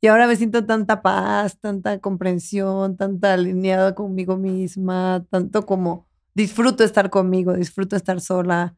Y 0.00 0.06
ahora 0.08 0.26
me 0.26 0.36
siento 0.36 0.64
tanta 0.66 1.00
paz, 1.02 1.58
tanta 1.58 1.98
comprensión, 1.98 2.96
tanta 2.96 3.32
alineada 3.32 3.94
conmigo 3.94 4.36
misma, 4.36 5.24
tanto 5.30 5.64
como 5.64 6.06
disfruto 6.34 6.84
estar 6.84 7.10
conmigo, 7.10 7.54
disfruto 7.54 7.96
estar 7.96 8.20
sola. 8.20 8.74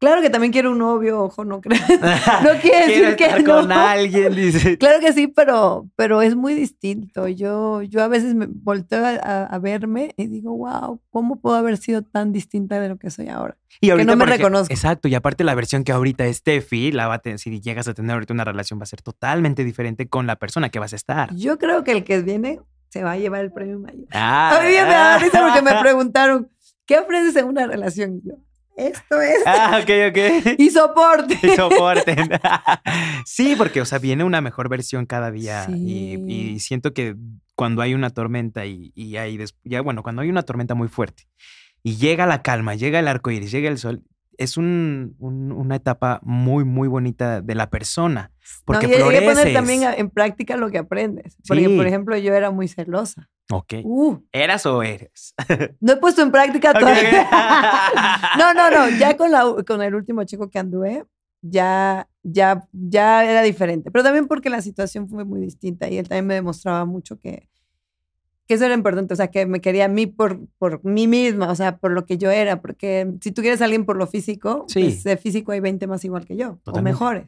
Claro 0.00 0.22
que 0.22 0.30
también 0.30 0.50
quiero 0.50 0.72
un 0.72 0.78
novio, 0.78 1.24
ojo, 1.24 1.44
no 1.44 1.60
creo. 1.60 1.78
No 2.42 2.58
quiere 2.62 2.86
decir 2.86 3.16
que 3.16 3.24
estar 3.24 3.44
con 3.44 3.68
no. 3.68 3.74
alguien, 3.74 4.34
dice. 4.34 4.78
Claro 4.78 4.98
que 4.98 5.12
sí, 5.12 5.26
pero, 5.28 5.90
pero 5.94 6.22
es 6.22 6.34
muy 6.34 6.54
distinto. 6.54 7.28
Yo, 7.28 7.82
yo 7.82 8.02
a 8.02 8.08
veces 8.08 8.34
me 8.34 8.46
volteo 8.48 9.04
a, 9.04 9.58
verme 9.58 10.14
y 10.16 10.26
digo, 10.26 10.56
wow, 10.56 11.02
¿cómo 11.10 11.38
puedo 11.38 11.56
haber 11.56 11.76
sido 11.76 12.00
tan 12.00 12.32
distinta 12.32 12.80
de 12.80 12.88
lo 12.88 12.96
que 12.96 13.10
soy 13.10 13.28
ahora? 13.28 13.58
Y 13.82 13.90
ahorita, 13.90 14.10
no 14.10 14.16
me 14.16 14.24
reconozco. 14.24 14.72
Exacto, 14.72 15.06
y 15.06 15.14
aparte 15.14 15.44
la 15.44 15.54
versión 15.54 15.84
que 15.84 15.92
ahorita 15.92 16.24
es 16.24 16.38
Steffi, 16.38 16.92
la 16.92 17.06
va 17.06 17.14
a 17.16 17.18
tener, 17.18 17.38
si 17.38 17.60
llegas 17.60 17.86
a 17.86 17.92
tener 17.92 18.12
ahorita 18.12 18.32
una 18.32 18.44
relación, 18.44 18.80
va 18.80 18.84
a 18.84 18.86
ser 18.86 19.02
totalmente 19.02 19.64
diferente 19.64 20.08
con 20.08 20.26
la 20.26 20.36
persona 20.36 20.70
que 20.70 20.78
vas 20.78 20.94
a 20.94 20.96
estar. 20.96 21.34
Yo 21.34 21.58
creo 21.58 21.84
que 21.84 21.92
el 21.92 22.04
que 22.04 22.22
viene 22.22 22.60
se 22.88 23.04
va 23.04 23.12
a 23.12 23.16
llevar 23.18 23.42
el 23.42 23.52
premio 23.52 23.78
mayor. 23.78 24.06
Ah, 24.12 24.58
A 24.58 24.62
mí 24.62 24.68
me 24.68 24.80
da 24.80 25.18
risa 25.18 25.42
porque 25.46 25.62
me 25.62 25.78
preguntaron, 25.80 26.48
¿qué 26.90 26.96
aprendes 26.96 27.36
en 27.36 27.44
una 27.46 27.68
relación? 27.68 28.16
Y 28.16 28.28
yo, 28.28 28.34
esto 28.76 29.20
es. 29.20 29.38
Ah, 29.46 29.78
ok, 29.80 29.90
ok. 30.10 30.54
Y 30.58 30.70
soporte. 30.70 31.38
Y 31.46 31.50
soporten. 31.54 32.28
sí, 33.24 33.54
porque, 33.56 33.80
o 33.80 33.84
sea, 33.84 34.00
viene 34.00 34.24
una 34.24 34.40
mejor 34.40 34.68
versión 34.68 35.06
cada 35.06 35.30
día. 35.30 35.66
Y, 35.70 36.16
Sí. 36.16 36.24
y 36.26 36.58
siento 36.58 36.92
que 36.92 37.14
cuando 37.54 37.80
hay 37.80 37.94
una 37.94 38.10
tormenta 38.10 38.66
y, 38.66 38.90
y 38.96 39.16
hay 39.18 39.38
ya, 39.62 39.82
bueno, 39.82 40.02
cuando 40.02 40.22
hay 40.22 40.30
una 40.30 40.42
tormenta 40.42 40.74
muy 40.74 40.88
fuerte 40.88 41.28
y 41.84 41.94
llega 41.96 42.26
la 42.26 42.42
calma, 42.42 42.74
llega 42.74 42.98
el 42.98 43.06
arco 43.06 43.30
iris, 43.30 43.52
llega 43.52 43.68
el 43.70 43.78
sol, 43.78 44.02
es 44.40 44.56
un- 44.56 45.14
un- 45.18 45.52
una 45.52 45.76
etapa 45.76 46.18
muy, 46.22 46.64
muy 46.64 46.88
bonita 46.88 47.40
de 47.42 47.54
la 47.54 47.68
persona. 47.70 48.32
Porque 48.64 48.86
No, 48.88 48.92
y 48.92 48.96
hay 49.14 49.18
que 49.20 49.26
poner 49.26 49.52
también 49.52 49.82
en 49.96 50.08
práctica 50.10 50.56
lo 50.56 50.70
que 50.70 50.78
aprendes. 50.78 51.36
Porque, 51.46 51.66
Sí. 51.66 51.76
por 51.76 51.86
ejemplo, 51.86 52.16
yo 52.16 52.34
era 52.34 52.50
muy 52.50 52.66
celosa. 52.66 53.28
Ok. 53.52 53.74
Uh, 53.84 54.16
¿Eras 54.32 54.64
o 54.64 54.82
eres? 54.82 55.34
no 55.80 55.92
he 55.92 55.96
puesto 55.98 56.22
en 56.22 56.30
práctica 56.30 56.72
todavía. 56.72 57.26
no, 58.38 58.54
no, 58.54 58.70
no. 58.70 58.88
Ya 58.98 59.16
con, 59.16 59.30
la, 59.30 59.44
con 59.66 59.82
el 59.82 59.94
último 59.94 60.24
chico 60.24 60.48
que 60.48 60.58
anduve, 60.58 61.04
ya, 61.42 62.08
ya, 62.22 62.66
ya 62.72 63.24
era 63.30 63.42
diferente. 63.42 63.90
Pero 63.90 64.02
también 64.04 64.26
porque 64.26 64.48
la 64.48 64.62
situación 64.62 65.06
fue 65.08 65.24
muy 65.26 65.40
distinta 65.40 65.88
y 65.90 65.98
él 65.98 66.08
también 66.08 66.26
me 66.26 66.34
demostraba 66.34 66.86
mucho 66.86 67.18
que, 67.18 67.49
que 68.50 68.54
eso 68.54 68.64
era 68.64 68.74
importante. 68.74 69.14
O 69.14 69.16
sea, 69.16 69.28
que 69.28 69.46
me 69.46 69.60
quería 69.60 69.84
a 69.84 69.88
mí 69.88 70.08
por, 70.08 70.40
por 70.58 70.84
mí 70.84 71.06
misma, 71.06 71.52
o 71.52 71.54
sea, 71.54 71.76
por 71.78 71.92
lo 71.92 72.04
que 72.04 72.18
yo 72.18 72.32
era. 72.32 72.60
Porque 72.60 73.08
si 73.20 73.30
tú 73.30 73.42
quieres 73.42 73.60
a 73.62 73.66
alguien 73.66 73.84
por 73.84 73.96
lo 73.96 74.08
físico, 74.08 74.64
Sí. 74.66 74.80
pues 74.82 75.04
de 75.04 75.16
físico 75.16 75.52
hay 75.52 75.60
20 75.60 75.86
más 75.86 76.04
igual 76.04 76.24
que 76.24 76.36
yo, 76.36 76.50
o 76.50 76.56
Totalmente. 76.56 76.90
mejores. 76.90 77.26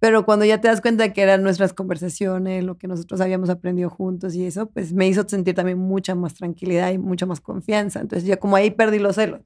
Pero 0.00 0.24
cuando 0.24 0.44
ya 0.44 0.60
te 0.60 0.66
das 0.66 0.80
cuenta 0.80 1.04
de 1.04 1.12
que 1.12 1.22
eran 1.22 1.44
nuestras 1.44 1.72
conversaciones, 1.72 2.64
lo 2.64 2.76
que 2.76 2.88
nosotros 2.88 3.20
habíamos 3.20 3.50
aprendido 3.50 3.88
juntos 3.88 4.34
y 4.34 4.44
eso, 4.44 4.66
pues 4.66 4.92
me 4.92 5.06
hizo 5.06 5.22
sentir 5.28 5.54
también 5.54 5.78
mucha 5.78 6.16
más 6.16 6.34
tranquilidad 6.34 6.90
y 6.90 6.98
mucha 6.98 7.24
más 7.24 7.40
confianza. 7.40 8.00
Entonces 8.00 8.26
ya 8.26 8.36
como 8.36 8.56
ahí 8.56 8.72
perdí 8.72 8.98
los 8.98 9.14
celos. 9.14 9.42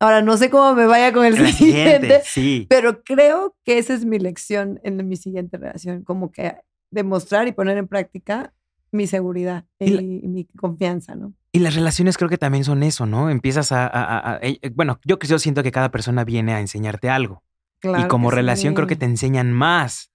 Ahora 0.00 0.22
no 0.22 0.36
sé 0.36 0.50
cómo 0.50 0.74
me 0.74 0.86
vaya 0.86 1.12
con 1.12 1.24
el 1.24 1.34
La 1.40 1.46
siguiente, 1.52 2.00
siguiente, 2.00 2.22
sí. 2.24 2.66
pero 2.68 3.04
creo 3.04 3.54
que 3.64 3.78
esa 3.78 3.94
es 3.94 4.04
mi 4.04 4.18
lección 4.18 4.80
en 4.82 5.06
mi 5.08 5.14
siguiente 5.14 5.56
relación, 5.56 6.02
como 6.02 6.32
que 6.32 6.56
demostrar 6.90 7.46
y 7.46 7.52
poner 7.52 7.78
en 7.78 7.86
práctica 7.86 8.52
mi 8.92 9.06
seguridad 9.06 9.64
Y 9.78 9.90
la- 9.90 10.02
y, 10.02 10.20
y 10.24 10.28
mi 10.28 10.44
confianza, 10.44 11.14
¿no? 11.14 11.34
Y 11.52 11.58
las 11.60 11.74
relaciones 11.74 12.16
creo 12.18 12.28
que 12.28 12.38
también 12.38 12.64
son 12.64 12.82
eso, 12.82 13.06
¿no? 13.06 13.30
Empiezas 13.30 13.72
a... 13.72 13.86
a- 13.86 14.04
a- 14.18 14.32
a- 14.34 14.38
eh, 14.42 14.58
bueno, 14.74 15.00
yo, 15.04 15.18
yo 15.18 15.38
siento 15.38 15.62
que 15.62 15.72
cada 15.72 15.90
persona 15.90 16.24
viene 16.24 16.52
a 16.54 16.60
enseñarte 16.60 17.08
algo. 17.08 17.42
Claro 17.80 18.04
y 18.04 18.08
como 18.08 18.30
relación 18.30 18.74
creo 18.74 18.86
que 18.86 18.96
te 18.96 19.04
enseñan 19.06 19.52
más. 19.52 20.10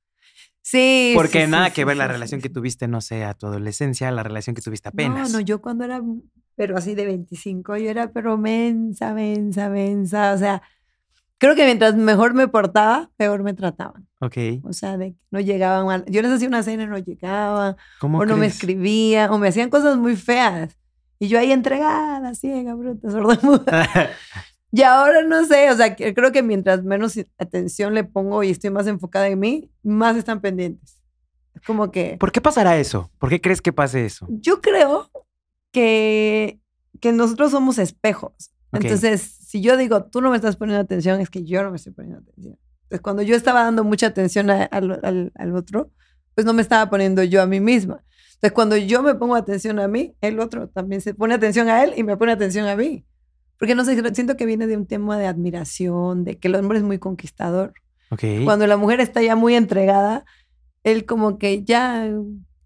Sí. 0.64 1.14
Porque 1.16 1.46
sí, 1.46 1.52
nada 1.52 1.68
sí, 1.68 1.74
que 1.74 1.86
ver 1.86 1.98
la 1.98 2.08
relación 2.08 2.40
que 2.42 2.50
tuviste, 2.50 2.88
no 2.88 3.02
sé, 3.02 3.24
a 3.24 3.34
tu 3.34 3.48
adolescencia, 3.48 4.12
la 4.12 4.24
relación 4.24 4.56
que 4.56 4.62
tuviste 4.62 4.90
apenas. 4.90 5.32
No, 5.32 5.40
no, 5.40 5.44
yo 5.44 5.62
cuando 5.62 5.84
era, 5.86 6.02
pero 6.56 6.78
así 6.78 6.94
de 6.96 7.06
25, 7.06 7.78
yo 7.78 7.90
era 7.90 8.12
pero 8.12 8.38
mensa, 8.38 9.14
mensa, 9.14 9.70
mensa. 9.70 10.34
O 10.34 10.38
sea, 10.38 10.62
creo 11.42 11.56
que 11.56 11.66
mientras 11.66 11.96
mejor 11.96 12.36
me 12.36 12.48
portaba, 12.48 13.10
peor 13.18 13.42
me 13.42 13.56
trataban. 13.56 14.08
Ok. 14.20 14.38
O 14.62 14.74
sea, 14.74 14.96
de 14.96 15.16
no 15.32 15.40
llegaban 15.40 15.88
mal. 15.88 16.06
Yo 16.08 16.22
les 16.22 16.32
hacía 16.32 16.48
una 16.48 16.62
cena 16.62 16.84
y 16.84 16.88
no 16.88 17.00
llegaban, 17.00 17.76
¿Cómo 18.00 18.20
o 18.20 18.26
no 18.26 18.36
me 18.36 18.42
crees? 18.42 18.54
escribían, 18.54 19.32
o 19.32 19.40
me 19.40 19.48
hacían 19.48 19.72
cosas 19.72 19.98
muy 19.98 20.16
feas. 20.16 20.78
Y 21.18 21.30
yo 21.30 21.40
ahí 21.40 21.52
entregada, 21.52 22.36
ciega, 22.36 22.76
bruta, 22.76 23.10
sordomuda. 23.10 23.90
Y 24.74 24.84
ahora 24.84 25.22
no 25.24 25.44
sé, 25.46 25.70
o 25.70 25.76
sea, 25.76 25.98
creo 25.98 26.32
que 26.32 26.44
mientras 26.44 26.82
menos 26.82 27.20
atención 27.38 27.94
le 27.94 28.06
pongo 28.06 28.42
y 28.42 28.52
estoy 28.52 28.70
más 28.70 28.88
enfocada 28.88 29.28
en 29.28 29.38
mí, 29.38 29.70
más 29.84 30.16
están 30.16 30.40
pendientes. 30.40 31.02
Es 31.54 31.62
como 31.64 31.92
que 31.92 32.16
¿Por 32.18 32.32
qué 32.32 32.40
pasará 32.40 32.78
eso? 32.78 33.12
¿Por 33.18 33.30
qué 33.30 33.42
crees 33.42 33.62
que 33.62 33.74
pase 33.74 34.06
eso? 34.06 34.28
yo 34.30 34.62
creo 34.62 35.12
que, 35.74 36.62
que 37.02 37.12
nosotros 37.12 37.52
somos 37.52 37.80
espejos. 37.80 38.52
Ok. 38.72 38.86
Entonces, 38.86 39.41
si 39.52 39.62
yo 39.62 39.76
digo, 39.76 40.06
tú 40.06 40.22
no 40.22 40.30
me 40.30 40.38
estás 40.38 40.56
poniendo 40.56 40.82
atención, 40.82 41.20
es 41.20 41.30
que 41.30 41.44
yo 41.44 41.62
no 41.62 41.72
me 41.72 41.76
estoy 41.76 41.92
poniendo 41.92 42.20
atención. 42.22 42.58
Entonces, 42.84 43.02
cuando 43.02 43.22
yo 43.22 43.36
estaba 43.36 43.64
dando 43.64 43.84
mucha 43.84 44.08
atención 44.08 44.50
a- 44.50 44.64
al, 44.64 45.00
al- 45.04 45.32
al 45.36 45.56
otro, 45.56 45.92
pues 46.36 46.46
no 46.46 46.54
me 46.54 46.62
estaba 46.62 46.90
poniendo 46.90 47.22
yo 47.24 47.42
a 47.42 47.46
mí 47.46 47.60
misma. 47.60 48.02
Entonces, 48.36 48.54
cuando 48.54 48.78
yo 48.78 49.04
me 49.04 49.14
pongo 49.16 49.36
atención 49.36 49.80
a 49.80 49.88
mí, 49.90 50.16
el 50.22 50.40
otro 50.40 50.70
también 50.70 51.02
se 51.02 51.14
pone 51.14 51.34
atención 51.34 51.68
a 51.68 51.84
él 51.84 51.94
y 51.98 52.04
me 52.04 52.16
pone 52.16 52.32
atención 52.32 52.66
a 52.68 52.76
mí. 52.78 53.06
Porque 53.58 53.76
no 53.76 53.84
sé, 53.86 54.02
siento 54.16 54.38
que 54.38 54.46
viene 54.46 54.68
de 54.68 54.78
un 54.78 54.86
tema 54.88 55.18
de 55.20 55.28
admiración, 55.28 56.24
de 56.24 56.38
que 56.40 56.48
el 56.48 56.56
hombre 56.56 56.78
es 56.78 56.84
muy 56.84 56.98
conquistador. 56.98 57.74
Ok. 58.10 58.24
Cuando 58.46 58.66
la 58.68 58.78
mujer 58.78 59.00
está 59.02 59.22
ya 59.22 59.36
muy 59.36 59.56
entregada, 59.56 60.24
él 60.84 61.06
como 61.06 61.38
que 61.38 61.64
ya 61.64 62.10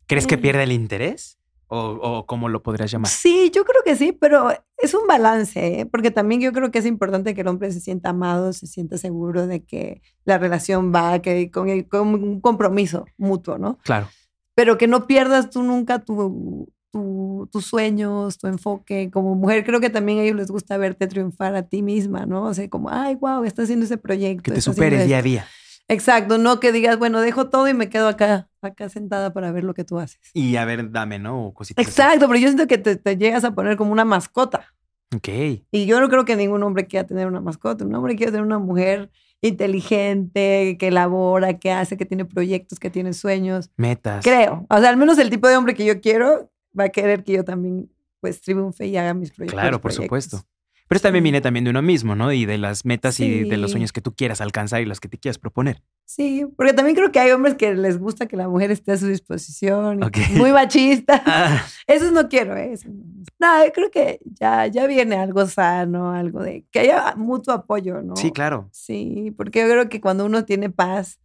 ¿Crees 0.08 0.28
que 0.28 0.38
Mm. 0.38 0.42
pierde 0.42 0.64
el 0.64 0.72
interés? 0.72 1.40
¿O, 1.76 2.18
o 2.20 2.26
cómo 2.26 2.48
lo 2.50 2.64
podrías 2.64 2.90
llamar? 2.92 3.10
Sí, 3.12 3.52
yo 3.54 3.66
creo 3.66 3.82
que 3.84 3.96
sí, 3.96 4.12
pero 4.14 4.50
es 4.78 4.94
un 4.94 5.08
balance, 5.08 5.82
¿eh? 5.82 5.86
porque 5.86 6.12
también 6.12 6.40
yo 6.42 6.52
creo 6.54 6.72
que 6.72 6.80
es 6.80 6.86
importante 6.86 7.34
que 7.34 7.42
el 7.42 7.48
hombre 7.48 7.72
se 7.72 7.80
sienta 7.82 8.10
amado, 8.10 8.54
se 8.54 8.68
sienta 8.68 8.98
seguro 8.98 9.48
de 9.48 9.64
que 9.64 10.02
la 10.24 10.38
relación 10.38 10.94
va, 10.94 11.20
que 11.20 11.52
con, 11.52 11.70
el- 11.70 11.88
con 11.88 12.08
un 12.10 12.40
compromiso 12.42 13.06
mutuo, 13.18 13.58
¿no? 13.58 13.78
Claro. 13.84 14.08
Pero 14.54 14.78
que 14.78 14.88
no 14.88 15.06
pierdas 15.08 15.50
tú 15.50 15.64
nunca 15.64 16.00
tu, 16.00 16.68
tu- 16.92 17.50
tus 17.52 17.66
sueños, 17.66 18.38
tu 18.38 18.48
enfoque. 18.48 19.10
Como 19.12 19.36
mujer, 19.36 19.66
creo 19.66 19.82
que 19.82 19.90
también 19.90 20.20
a 20.20 20.24
ellos 20.24 20.38
les 20.38 20.50
gusta 20.52 20.78
verte 20.78 21.08
triunfar 21.08 21.56
a 21.56 21.64
ti 21.68 21.82
misma, 21.82 22.26
¿no? 22.26 22.44
O 22.44 22.54
sea, 22.54 22.70
como, 22.70 22.90
ay, 22.90 23.16
wow, 23.16 23.44
está 23.44 23.64
haciendo 23.64 23.84
ese 23.86 23.98
proyecto. 23.98 24.44
Que 24.44 24.52
te 24.54 24.62
superes 24.62 25.06
día 25.06 25.18
a 25.18 25.20
esto". 25.20 25.30
día. 25.30 25.48
Exacto, 25.88 26.38
no 26.38 26.60
que 26.60 26.72
digas, 26.72 26.98
bueno, 26.98 27.22
dejo 27.22 27.50
todo 27.50 27.68
y 27.68 27.74
me 27.74 27.90
quedo 27.90 28.08
acá, 28.08 28.50
acá 28.62 28.90
sentada 28.90 29.34
para 29.34 29.52
ver 29.52 29.64
lo 29.64 29.74
que 29.74 29.84
tú 29.84 30.00
haces. 30.00 30.32
Y 30.34 30.56
a 30.56 30.66
ver, 30.66 30.92
dame, 30.92 31.20
¿no? 31.20 31.48
O 31.48 31.54
cositas 31.54 31.86
así. 31.86 31.92
Exacto, 31.92 32.28
pero 32.28 32.40
yo 32.40 32.48
siento 32.48 32.68
que 32.68 32.78
te, 32.78 32.96
te 32.96 33.18
llegas 33.18 33.44
a 33.44 33.54
poner 33.54 33.78
como 33.78 33.92
una 33.92 34.06
mascota. 34.06 34.74
Ok. 35.16 35.30
Y 35.72 35.86
yo 35.86 36.00
no 36.00 36.10
creo 36.10 36.26
que 36.26 36.36
ningún 36.36 36.64
hombre 36.64 36.88
quiera 36.88 37.06
tener 37.06 37.28
una 37.28 37.40
mascota. 37.40 37.86
Un 37.86 37.94
hombre 37.94 38.16
quiere 38.16 38.32
tener 38.32 38.46
una 38.46 38.60
mujer 38.60 39.12
inteligente, 39.42 40.78
que 40.80 40.88
elabora, 40.88 41.60
que 41.60 41.72
hace, 41.72 41.98
que 41.98 42.06
tiene 42.06 42.26
proyectos, 42.26 42.80
que 42.80 42.90
tiene 42.90 43.14
sueños. 43.14 43.70
Metas. 43.78 44.24
Creo. 44.24 44.66
O 44.70 44.80
sea, 44.80 44.90
al 44.90 44.98
menos 44.98 45.18
el 45.20 45.30
tipo 45.30 45.48
de 45.48 45.56
hombre 45.56 45.76
que 45.76 45.86
yo 45.86 46.02
quiero 46.02 46.52
va 46.78 46.86
a 46.86 46.90
querer 46.90 47.24
que 47.24 47.34
yo 47.34 47.44
también 47.44 47.92
pues 48.20 48.42
triunfe 48.42 48.88
y 48.88 48.98
haga 48.98 49.14
mis 49.14 49.32
proyectos. 49.32 49.60
Claro, 49.60 49.80
por 49.80 49.94
supuesto. 49.94 50.42
Pero 50.88 50.98
eso 50.98 51.04
también 51.04 51.24
viene 51.24 51.42
también 51.42 51.64
de 51.64 51.72
uno 51.72 51.82
mismo, 51.82 52.16
¿no? 52.16 52.32
Y 52.32 52.46
de 52.46 52.58
las 52.60 52.86
metas 52.86 53.20
y 53.20 53.44
de 53.44 53.58
los 53.58 53.72
sueños 53.72 53.92
que 53.92 54.02
tú 54.02 54.14
quieras 54.16 54.40
alcanzar 54.40 54.82
y 54.82 54.86
los 54.86 55.00
que 55.00 55.10
te 55.10 55.18
quieras 55.18 55.40
proponer. 55.40 55.82
Sí, 56.06 56.46
porque 56.56 56.74
también 56.74 56.96
creo 56.96 57.12
que 57.12 57.20
hay 57.20 57.32
hombres 57.32 57.56
que 57.56 57.74
les 57.74 57.98
gusta 57.98 58.28
que 58.28 58.38
la 58.38 58.48
mujer 58.48 58.70
esté 58.70 58.92
a 58.92 58.98
su 58.98 59.08
disposición. 59.08 60.02
y 60.02 60.06
Ok. 60.06 60.18
Muy 60.36 60.52
machista. 60.52 61.24
Ah, 61.26 61.66
Eso 61.88 62.12
no 62.12 62.30
quiero, 62.30 62.56
¿eh? 62.56 62.74
Eso 62.74 62.88
no. 62.90 63.48
Creo 63.74 63.90
que 63.90 64.20
ya, 64.40 64.68
ya 64.68 64.86
viene 64.86 65.16
algo 65.16 65.48
sano, 65.48 66.12
algo 66.12 66.44
de 66.44 66.66
que 66.70 66.82
haya 66.82 67.16
mutuo 67.16 67.56
apoyo, 67.56 68.04
¿no? 68.04 68.16
Sí, 68.16 68.32
claro. 68.32 68.70
Sí, 68.72 69.34
porque 69.36 69.62
yo 69.62 69.68
creo 69.68 69.90
que 69.90 70.00
cuando 70.00 70.26
uno 70.26 70.46
tiene 70.46 70.70
paz, 70.70 71.20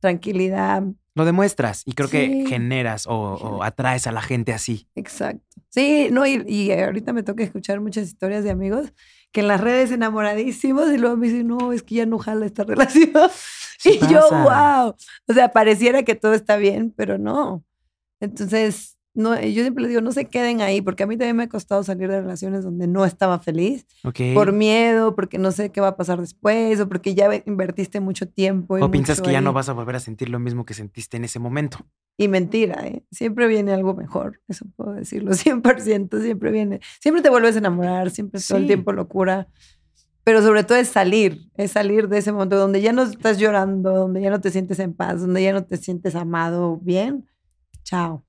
tranquilidad, 0.00 0.82
Lo 1.14 1.24
demuestras 1.24 1.82
y 1.84 1.92
creo 1.92 2.08
que 2.08 2.44
generas 2.48 3.06
o, 3.06 3.12
o 3.14 3.62
atraes 3.62 4.06
a 4.06 4.12
la 4.12 4.22
gente 4.22 4.52
así. 4.52 4.88
exacto. 4.94 5.44
Sí, 5.70 6.08
no, 6.10 6.26
y, 6.26 6.42
y 6.48 6.72
ahorita 6.72 7.12
me 7.12 7.22
toca 7.22 7.42
escuchar 7.44 7.80
muchas 7.80 8.06
historias 8.08 8.42
de 8.42 8.50
amigos 8.50 8.92
que 9.32 9.40
en 9.40 9.48
las 9.48 9.60
redes 9.60 9.90
enamoradísimos 9.90 10.90
y 10.90 10.96
luego 10.98 11.16
me 11.16 11.28
dicen, 11.28 11.46
no, 11.46 11.72
es 11.72 11.82
que 11.82 11.96
ya 11.96 12.06
no 12.06 12.18
jala 12.18 12.46
esta 12.46 12.64
relación. 12.72 13.12
Sí 13.78 13.98
y 14.02 14.06
yo, 14.12 14.20
wow. 14.30 14.94
O 15.28 15.32
sea, 15.34 15.52
pareciera 15.52 16.02
que 16.02 16.14
todo 16.14 16.32
está 16.34 16.56
bien, 16.56 16.92
pero 16.96 17.18
no. 17.18 17.64
Entonces, 18.20 18.97
no, 19.18 19.34
yo 19.40 19.62
siempre 19.62 19.82
les 19.82 19.90
digo, 19.90 20.00
no 20.00 20.12
se 20.12 20.24
queden 20.26 20.60
ahí, 20.62 20.80
porque 20.80 21.02
a 21.02 21.06
mí 21.06 21.16
también 21.16 21.36
me 21.36 21.42
ha 21.42 21.48
costado 21.48 21.82
salir 21.82 22.08
de 22.08 22.20
relaciones 22.22 22.64
donde 22.64 22.86
no 22.86 23.04
estaba 23.04 23.38
feliz, 23.40 23.86
Ok. 24.04 24.20
por 24.34 24.52
miedo, 24.52 25.14
porque 25.14 25.36
no 25.38 25.50
sé 25.52 25.70
qué 25.70 25.80
va 25.80 25.88
a 25.88 25.96
pasar 25.96 26.20
después, 26.20 26.80
o 26.80 26.88
porque 26.88 27.14
ya 27.14 27.28
ve- 27.28 27.42
invertiste 27.46 28.00
mucho 28.00 28.28
tiempo. 28.28 28.78
y 28.78 28.82
o 28.82 28.90
piensas 28.90 29.20
que 29.20 29.32
ya 29.32 29.38
ahí. 29.38 29.44
no 29.44 29.52
vas 29.52 29.68
a 29.68 29.72
volver 29.72 29.96
a 29.96 30.00
sentir 30.00 30.28
lo 30.28 30.38
mismo 30.38 30.64
que 30.64 30.72
sentiste 30.74 31.16
en 31.16 31.24
ese 31.24 31.38
momento. 31.38 31.78
Y 32.16 32.28
mentira, 32.28 32.86
¿eh? 32.86 33.04
Siempre 33.12 33.46
viene 33.46 33.72
algo 33.72 33.94
mejor, 33.94 34.40
eso 34.48 34.64
puedo 34.76 34.92
decirlo, 34.92 35.30
100%, 35.34 36.20
siempre 36.22 36.50
viene. 36.50 36.80
Siempre 37.00 37.22
te 37.22 37.30
vuelves 37.30 37.54
a 37.56 37.58
enamorar, 37.58 38.10
siempre 38.10 38.38
es 38.38 38.46
todo 38.48 38.58
el 38.58 38.64
Sí. 38.64 38.68
tiempo 38.68 38.92
locura. 38.92 39.48
Pero 40.24 40.42
sobre 40.42 40.62
todo 40.62 40.76
es 40.76 40.88
salir, 40.88 41.40
es 41.54 41.70
salir 41.72 42.06
de 42.08 42.18
ese 42.18 42.32
momento 42.32 42.56
donde 42.58 42.82
ya 42.82 42.92
no 42.92 43.02
estás 43.02 43.38
llorando, 43.38 43.92
donde 43.94 44.20
ya 44.20 44.28
no 44.30 44.40
te 44.40 44.50
sientes 44.50 44.78
en 44.78 44.92
paz, 44.92 45.22
donde 45.22 45.42
ya 45.42 45.52
no 45.54 45.64
te 45.64 45.76
sientes 45.78 46.14
amado 46.14 46.76
bien. 46.82 47.26
Chao. 47.82 48.24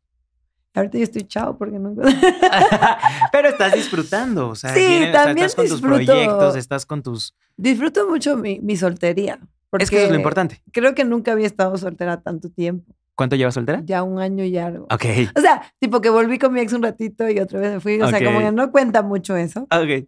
Ahorita 0.80 0.98
yo 0.98 1.04
estoy 1.04 1.24
chao 1.24 1.58
porque 1.58 1.78
no 1.80 1.94
Pero 3.32 3.50
estás 3.50 3.74
disfrutando, 3.74 4.50
o 4.50 4.56
sea, 4.56 4.74
Sí, 4.74 4.80
viene- 4.80 5.10
o 5.10 5.12
sea, 5.14 5.24
también 5.26 5.46
estás 5.48 5.56
con 5.56 5.68
tus 5.68 5.82
proyectos, 5.82 6.56
estás 6.56 6.86
con 6.86 7.04
tus... 7.04 7.36
Disfruto 7.58 8.08
mucho 8.10 8.38
mi, 8.38 8.60
mi 8.60 8.76
soltería. 8.78 9.40
Porque 9.70 9.84
Es 9.84 9.90
que 9.90 9.98
eso 9.98 10.06
es 10.06 10.12
lo 10.12 10.18
importante. 10.18 10.62
Creo 10.72 10.96
que 10.96 11.06
nunca 11.06 11.32
había 11.34 11.46
estado 11.46 11.78
soltera 11.78 12.22
tanto 12.22 12.50
tiempo. 12.50 12.94
¿Cuánto 13.16 13.36
llevas 13.36 13.54
soltera? 13.54 13.82
Ya 13.86 14.02
un 14.02 14.20
año 14.20 14.44
y 14.46 14.58
algo. 14.58 14.86
Ok. 14.90 15.06
O 15.36 15.42
sea, 15.42 15.62
tipo 15.78 16.00
que 16.02 16.10
volví 16.10 16.40
con 16.40 16.54
mi 16.54 16.62
ex 16.62 16.72
un 16.74 16.82
ratito 16.82 17.30
y 17.30 17.40
otra 17.40 17.60
vez 17.60 17.74
me 17.74 17.80
fui. 17.82 18.02
O 18.02 18.08
sea, 18.08 18.24
como 18.24 18.40
que 18.40 18.52
no 18.52 18.72
cuenta 18.72 19.02
mucho 19.04 19.36
eso. 19.36 19.64
Ok. 19.70 20.08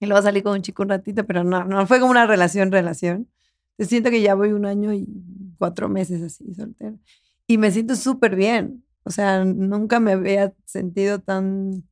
Y 0.00 0.06
luego 0.06 0.22
salí 0.22 0.42
con 0.42 0.52
un 0.54 0.62
chico 0.62 0.82
un 0.82 0.88
ratito, 0.88 1.26
pero 1.26 1.44
no, 1.44 1.64
no 1.64 1.86
fue 1.86 1.98
como 1.98 2.10
una 2.12 2.24
relación, 2.26 2.70
relación. 2.72 3.28
Siento 3.78 4.10
que 4.10 4.22
ya 4.22 4.34
voy 4.34 4.52
un 4.52 4.64
año 4.64 4.92
y 4.92 5.06
cuatro 5.58 5.88
meses 5.88 6.22
así 6.22 6.54
soltera. 6.54 6.94
Y 7.48 7.58
me 7.58 7.70
siento 7.72 7.96
súper 7.96 8.36
bien. 8.36 8.84
O 9.04 9.10
sea, 9.10 9.44
nunca 9.44 10.00
me 10.00 10.12
había 10.12 10.52
sentido 10.64 11.18
tan 11.20 11.84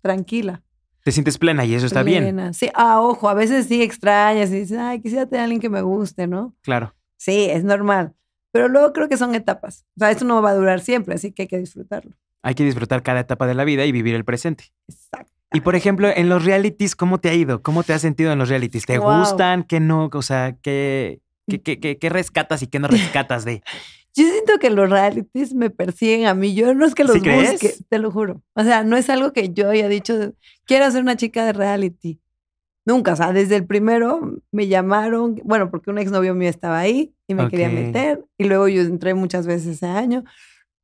tranquila. 0.00 0.62
Te 1.04 1.10
sientes 1.10 1.36
plena 1.38 1.64
y 1.64 1.74
eso 1.74 1.86
está 1.86 2.02
bien. 2.04 2.54
Sí, 2.54 2.70
ah, 2.74 3.00
ojo, 3.00 3.28
a 3.28 3.34
veces 3.34 3.66
sí 3.66 3.82
extrañas 3.82 4.50
y 4.50 4.60
dices, 4.60 4.78
ay, 4.78 5.00
quisiera 5.00 5.26
tener 5.26 5.40
a 5.40 5.44
alguien 5.44 5.60
que 5.60 5.68
me 5.68 5.82
guste, 5.82 6.26
¿no? 6.28 6.54
Claro. 6.62 6.94
Sí, 7.16 7.46
es 7.50 7.64
normal. 7.64 8.14
Pero 8.52 8.68
luego 8.68 8.92
creo 8.92 9.08
que 9.08 9.16
son 9.16 9.34
etapas. 9.34 9.84
O 9.96 10.00
sea, 10.00 10.10
esto 10.12 10.24
no 10.24 10.40
va 10.42 10.50
a 10.50 10.54
durar 10.54 10.80
siempre, 10.80 11.14
así 11.14 11.32
que 11.32 11.42
hay 11.42 11.48
que 11.48 11.58
disfrutarlo. 11.58 12.12
Hay 12.42 12.54
que 12.54 12.64
disfrutar 12.64 13.02
cada 13.02 13.20
etapa 13.20 13.46
de 13.46 13.54
la 13.54 13.64
vida 13.64 13.84
y 13.84 13.92
vivir 13.92 14.14
el 14.14 14.24
presente. 14.24 14.66
Exacto. 14.88 15.32
Y 15.52 15.60
por 15.60 15.74
ejemplo, 15.74 16.08
en 16.14 16.28
los 16.28 16.44
realities, 16.44 16.94
¿cómo 16.96 17.18
te 17.18 17.28
ha 17.30 17.34
ido? 17.34 17.62
¿Cómo 17.62 17.82
te 17.82 17.92
has 17.92 18.00
sentido 18.02 18.32
en 18.32 18.38
los 18.38 18.48
realities? 18.48 18.86
¿Te 18.86 18.98
Wow. 18.98 19.18
gustan? 19.18 19.64
¿Qué 19.64 19.80
no? 19.80 20.08
O 20.12 20.22
sea, 20.22 20.56
¿qué, 20.62 21.20
qué, 21.48 21.60
qué, 21.62 21.78
qué- 21.80 21.98
qué 21.98 22.08
rescatas 22.08 22.62
y 22.62 22.68
qué 22.68 22.78
no 22.78 22.88
rescatas 22.88 23.44
de? 23.44 23.62
Yo 24.14 24.24
siento 24.26 24.58
que 24.58 24.70
los 24.70 24.90
realities 24.90 25.54
me 25.54 25.70
persiguen 25.70 26.26
a 26.26 26.34
mí. 26.34 26.54
Yo 26.54 26.74
no 26.74 26.84
es 26.84 26.94
que 26.94 27.04
los 27.04 27.14
¿Sí 27.16 27.22
crees? 27.22 27.52
busque, 27.52 27.74
te 27.88 27.98
lo 27.98 28.10
juro. 28.10 28.42
O 28.54 28.62
sea, 28.62 28.84
no 28.84 28.96
es 28.96 29.08
algo 29.08 29.32
que 29.32 29.50
yo 29.52 29.70
haya 29.70 29.88
dicho, 29.88 30.34
quiero 30.66 30.90
ser 30.90 31.02
una 31.02 31.16
chica 31.16 31.44
de 31.46 31.52
reality. 31.54 32.20
Nunca, 32.84 33.12
o 33.12 33.16
sea, 33.16 33.32
desde 33.32 33.56
el 33.56 33.64
primero 33.66 34.38
me 34.50 34.66
llamaron, 34.66 35.40
bueno, 35.44 35.70
porque 35.70 35.90
un 35.90 35.98
exnovio 35.98 36.34
mío 36.34 36.50
estaba 36.50 36.80
ahí 36.80 37.14
y 37.28 37.34
me 37.34 37.48
quería 37.48 37.68
Ok. 37.68 37.74
meter. 37.74 38.24
Y 38.36 38.44
luego 38.44 38.68
yo 38.68 38.82
entré 38.82 39.14
muchas 39.14 39.46
veces 39.46 39.76
ese 39.76 39.86
año. 39.86 40.24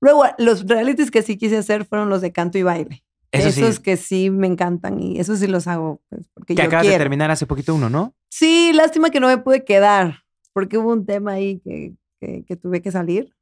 Luego, 0.00 0.24
los 0.38 0.66
realities 0.66 1.10
que 1.10 1.22
sí 1.22 1.36
quise 1.36 1.56
hacer 1.58 1.84
fueron 1.84 2.08
los 2.08 2.20
de 2.20 2.32
canto 2.32 2.56
y 2.56 2.62
baile. 2.62 3.02
Eso 3.32 3.48
Esos 3.48 3.74
sí, 3.76 3.82
que 3.82 3.96
sí 3.98 4.30
me 4.30 4.46
encantan 4.46 5.00
y 5.02 5.18
esos 5.20 5.40
sí 5.40 5.48
los 5.48 5.66
hago 5.66 6.00
pues, 6.08 6.26
porque 6.32 6.54
que 6.54 6.62
yo 6.62 6.68
acabas 6.68 6.84
de 6.86 6.90
quiero. 6.92 7.02
terminar 7.04 7.30
hace 7.30 7.44
poquito 7.46 7.74
uno, 7.74 7.90
¿no? 7.90 8.14
Sí, 8.30 8.70
lástima 8.72 9.10
que 9.10 9.20
no 9.20 9.26
me 9.26 9.36
pude 9.36 9.64
quedar, 9.64 10.20
porque 10.54 10.78
hubo 10.78 10.92
un 10.92 11.04
tema 11.04 11.32
ahí 11.32 11.60
que, 11.60 11.92
que, 12.20 12.44
que 12.44 12.56
tuve 12.56 12.82
que 12.82 12.90
salir. 12.90 13.34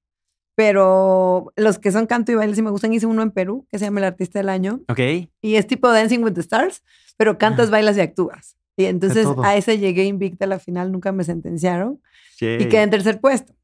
Pero 0.54 1.52
los 1.56 1.78
que 1.78 1.92
son 1.92 2.06
canto 2.06 2.32
y 2.32 2.34
baile 2.34 2.54
sí 2.54 2.62
me 2.62 2.70
gustan. 2.70 2.92
Hice 2.92 3.06
uno 3.06 3.22
en 3.22 3.30
Perú 3.30 3.66
que 3.70 3.78
se 3.78 3.84
llama 3.84 4.00
El 4.00 4.04
Artista 4.04 4.38
del 4.38 4.48
Año 4.48 4.80
Ok. 4.88 5.00
y 5.42 5.56
es 5.56 5.66
tipo 5.66 5.90
Dancing 5.90 6.20
with 6.20 6.32
the 6.32 6.40
Stars, 6.40 6.82
pero 7.18 7.36
cantas, 7.36 7.68
bailas 7.70 7.96
y 7.98 8.00
actúas. 8.00 8.56
Y 8.78 8.84
entonces 8.86 9.26
a 9.44 9.56
ese 9.56 9.78
llegué 9.78 10.04
invicta 10.04 10.44
a 10.46 10.48
la 10.48 10.58
final, 10.58 10.92
nunca 10.92 11.12
me 11.12 11.24
sentenciaron 11.24 12.00
y 12.40 12.66
quedé 12.68 12.82
en 12.82 12.90
tercer 12.90 13.20
puesto. 13.20 13.54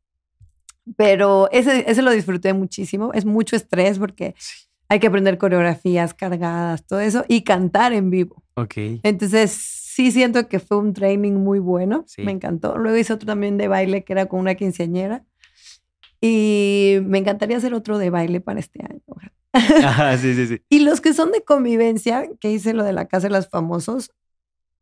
Pero 0.97 1.49
ese, 1.53 1.85
ese 1.91 2.03
lo 2.03 2.11
disfruté 2.11 2.53
muchísimo. 2.53 3.13
Es 3.15 3.25
mucho 3.25 3.57
estrés 3.57 3.99
porque 3.99 4.35
Sí. 4.39 4.67
Hay 4.89 4.99
que 5.01 5.07
aprender 5.07 5.39
coreografías 5.39 6.13
cargadas, 6.13 6.85
todo 6.87 7.01
eso, 7.01 7.25
y 7.27 7.45
cantar 7.45 7.95
en 7.95 8.11
vivo. 8.11 8.43
Ok. 8.57 8.75
Entonces, 9.03 9.82
sí 9.95 10.11
siento 10.11 10.49
que 10.49 10.59
fue 10.61 10.79
un 10.79 10.93
training 10.95 11.33
muy 11.35 11.59
bueno. 11.59 12.05
Sí. 12.07 12.23
Me 12.23 12.33
encantó. 12.33 12.77
Luego 12.79 12.97
hice 12.97 13.13
otro 13.13 13.27
también 13.27 13.57
de 13.59 13.69
baile 13.69 14.05
que 14.05 14.13
era 14.13 14.27
con 14.27 14.41
una 14.41 14.55
quinceañera. 14.55 15.25
Y 16.21 16.99
me 17.05 17.19
encantaría 17.19 17.57
hacer 17.57 17.75
otro 17.75 17.99
de 17.99 18.11
baile 18.11 18.41
para 18.41 18.61
este 18.61 18.81
año. 18.85 19.01
Ajá, 19.53 20.17
sí, 20.17 20.35
sí, 20.35 20.47
sí. 20.47 20.63
Y 20.71 20.81
los 20.81 21.01
que 21.01 21.13
son 21.15 21.33
de 21.33 21.43
convivencia, 21.43 22.29
que 22.41 22.51
hice 22.51 22.75
lo 22.75 22.85
de 22.85 22.93
la 22.93 23.07
Casa 23.07 23.29
de 23.29 23.35
los 23.35 23.49
Famosos, 23.49 24.13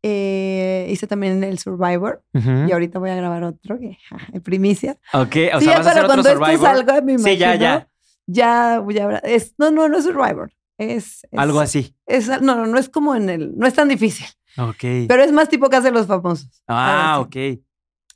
eh, 0.03 0.87
hice 0.91 1.07
también 1.07 1.43
el 1.45 1.59
Survivor. 1.59 2.23
Y 2.35 2.73
ahorita 2.73 2.99
voy 2.99 3.11
a 3.11 3.17
grabar 3.17 3.43
otro, 3.45 3.79
que 3.79 3.97
ja, 4.09 4.19
primicia. 4.43 4.99
Ok, 5.15 5.37
o 5.55 5.59
sí, 5.61 5.65
sea, 5.65 5.73
ya 5.75 5.79
vas 5.79 5.87
a 5.87 5.91
hacer 5.91 6.05
otro 6.05 6.23
cuando 6.23 6.29
esto 6.29 6.41
Survivor. 6.45 6.67
salga, 6.67 7.01
me 7.01 7.13
imagino. 7.13 7.33
Sí, 7.33 7.39
ya, 7.39 7.55
ya. 7.57 7.89
Ya, 8.27 8.79
voy 8.79 8.99
a 8.99 9.05
hablar- 9.05 9.23
es, 9.25 9.55
no, 9.59 9.71
no, 9.71 9.89
no 9.89 9.99
es 9.99 10.05
Survivor. 10.05 10.53
Es, 10.79 11.25
es- 11.31 11.39
Algo 11.39 11.61
así. 11.61 11.95
es- 12.07 12.29
no, 12.29 12.55
no, 12.55 12.67
no 12.67 12.79
es 12.79 12.89
como 12.89 13.15
en 13.17 13.29
el, 13.29 13.57
no 13.59 13.67
es 13.67 13.75
tan 13.75 13.89
difícil, 13.89 14.27
Ok. 14.59 15.07
pero 15.09 15.23
es 15.23 15.33
más 15.33 15.49
tipo 15.49 15.69
Casa 15.69 15.89
de 15.89 15.93
los 15.93 16.07
Famosos. 16.07 16.63
ah, 16.67 17.19
ok. 17.21 17.61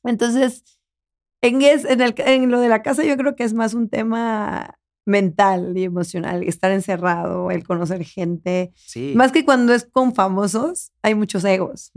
Entonces, 0.04 0.64
en, 1.40 1.62
es, 1.62 1.84
en, 1.84 2.00
el, 2.00 2.14
en 2.18 2.50
lo 2.50 2.60
de 2.60 2.68
la 2.68 2.82
casa 2.82 3.04
yo 3.04 3.16
creo 3.16 3.36
que 3.36 3.44
es 3.44 3.54
más 3.54 3.74
un 3.74 3.88
tema 3.88 4.78
mental 5.06 5.76
y 5.76 5.84
emocional, 5.84 6.42
estar 6.44 6.70
encerrado, 6.70 7.50
el 7.50 7.64
conocer 7.64 8.04
gente. 8.04 8.72
Sí. 8.74 9.12
Más 9.14 9.32
que 9.32 9.44
cuando 9.44 9.74
es 9.74 9.84
con 9.84 10.14
famosos, 10.14 10.92
hay 11.02 11.14
muchos 11.14 11.44
egos. 11.44 11.92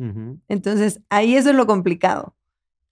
Entonces, 0.48 1.02
ahí 1.10 1.36
eso 1.36 1.50
es 1.52 1.56
lo 1.56 1.66
complicado. 1.68 2.36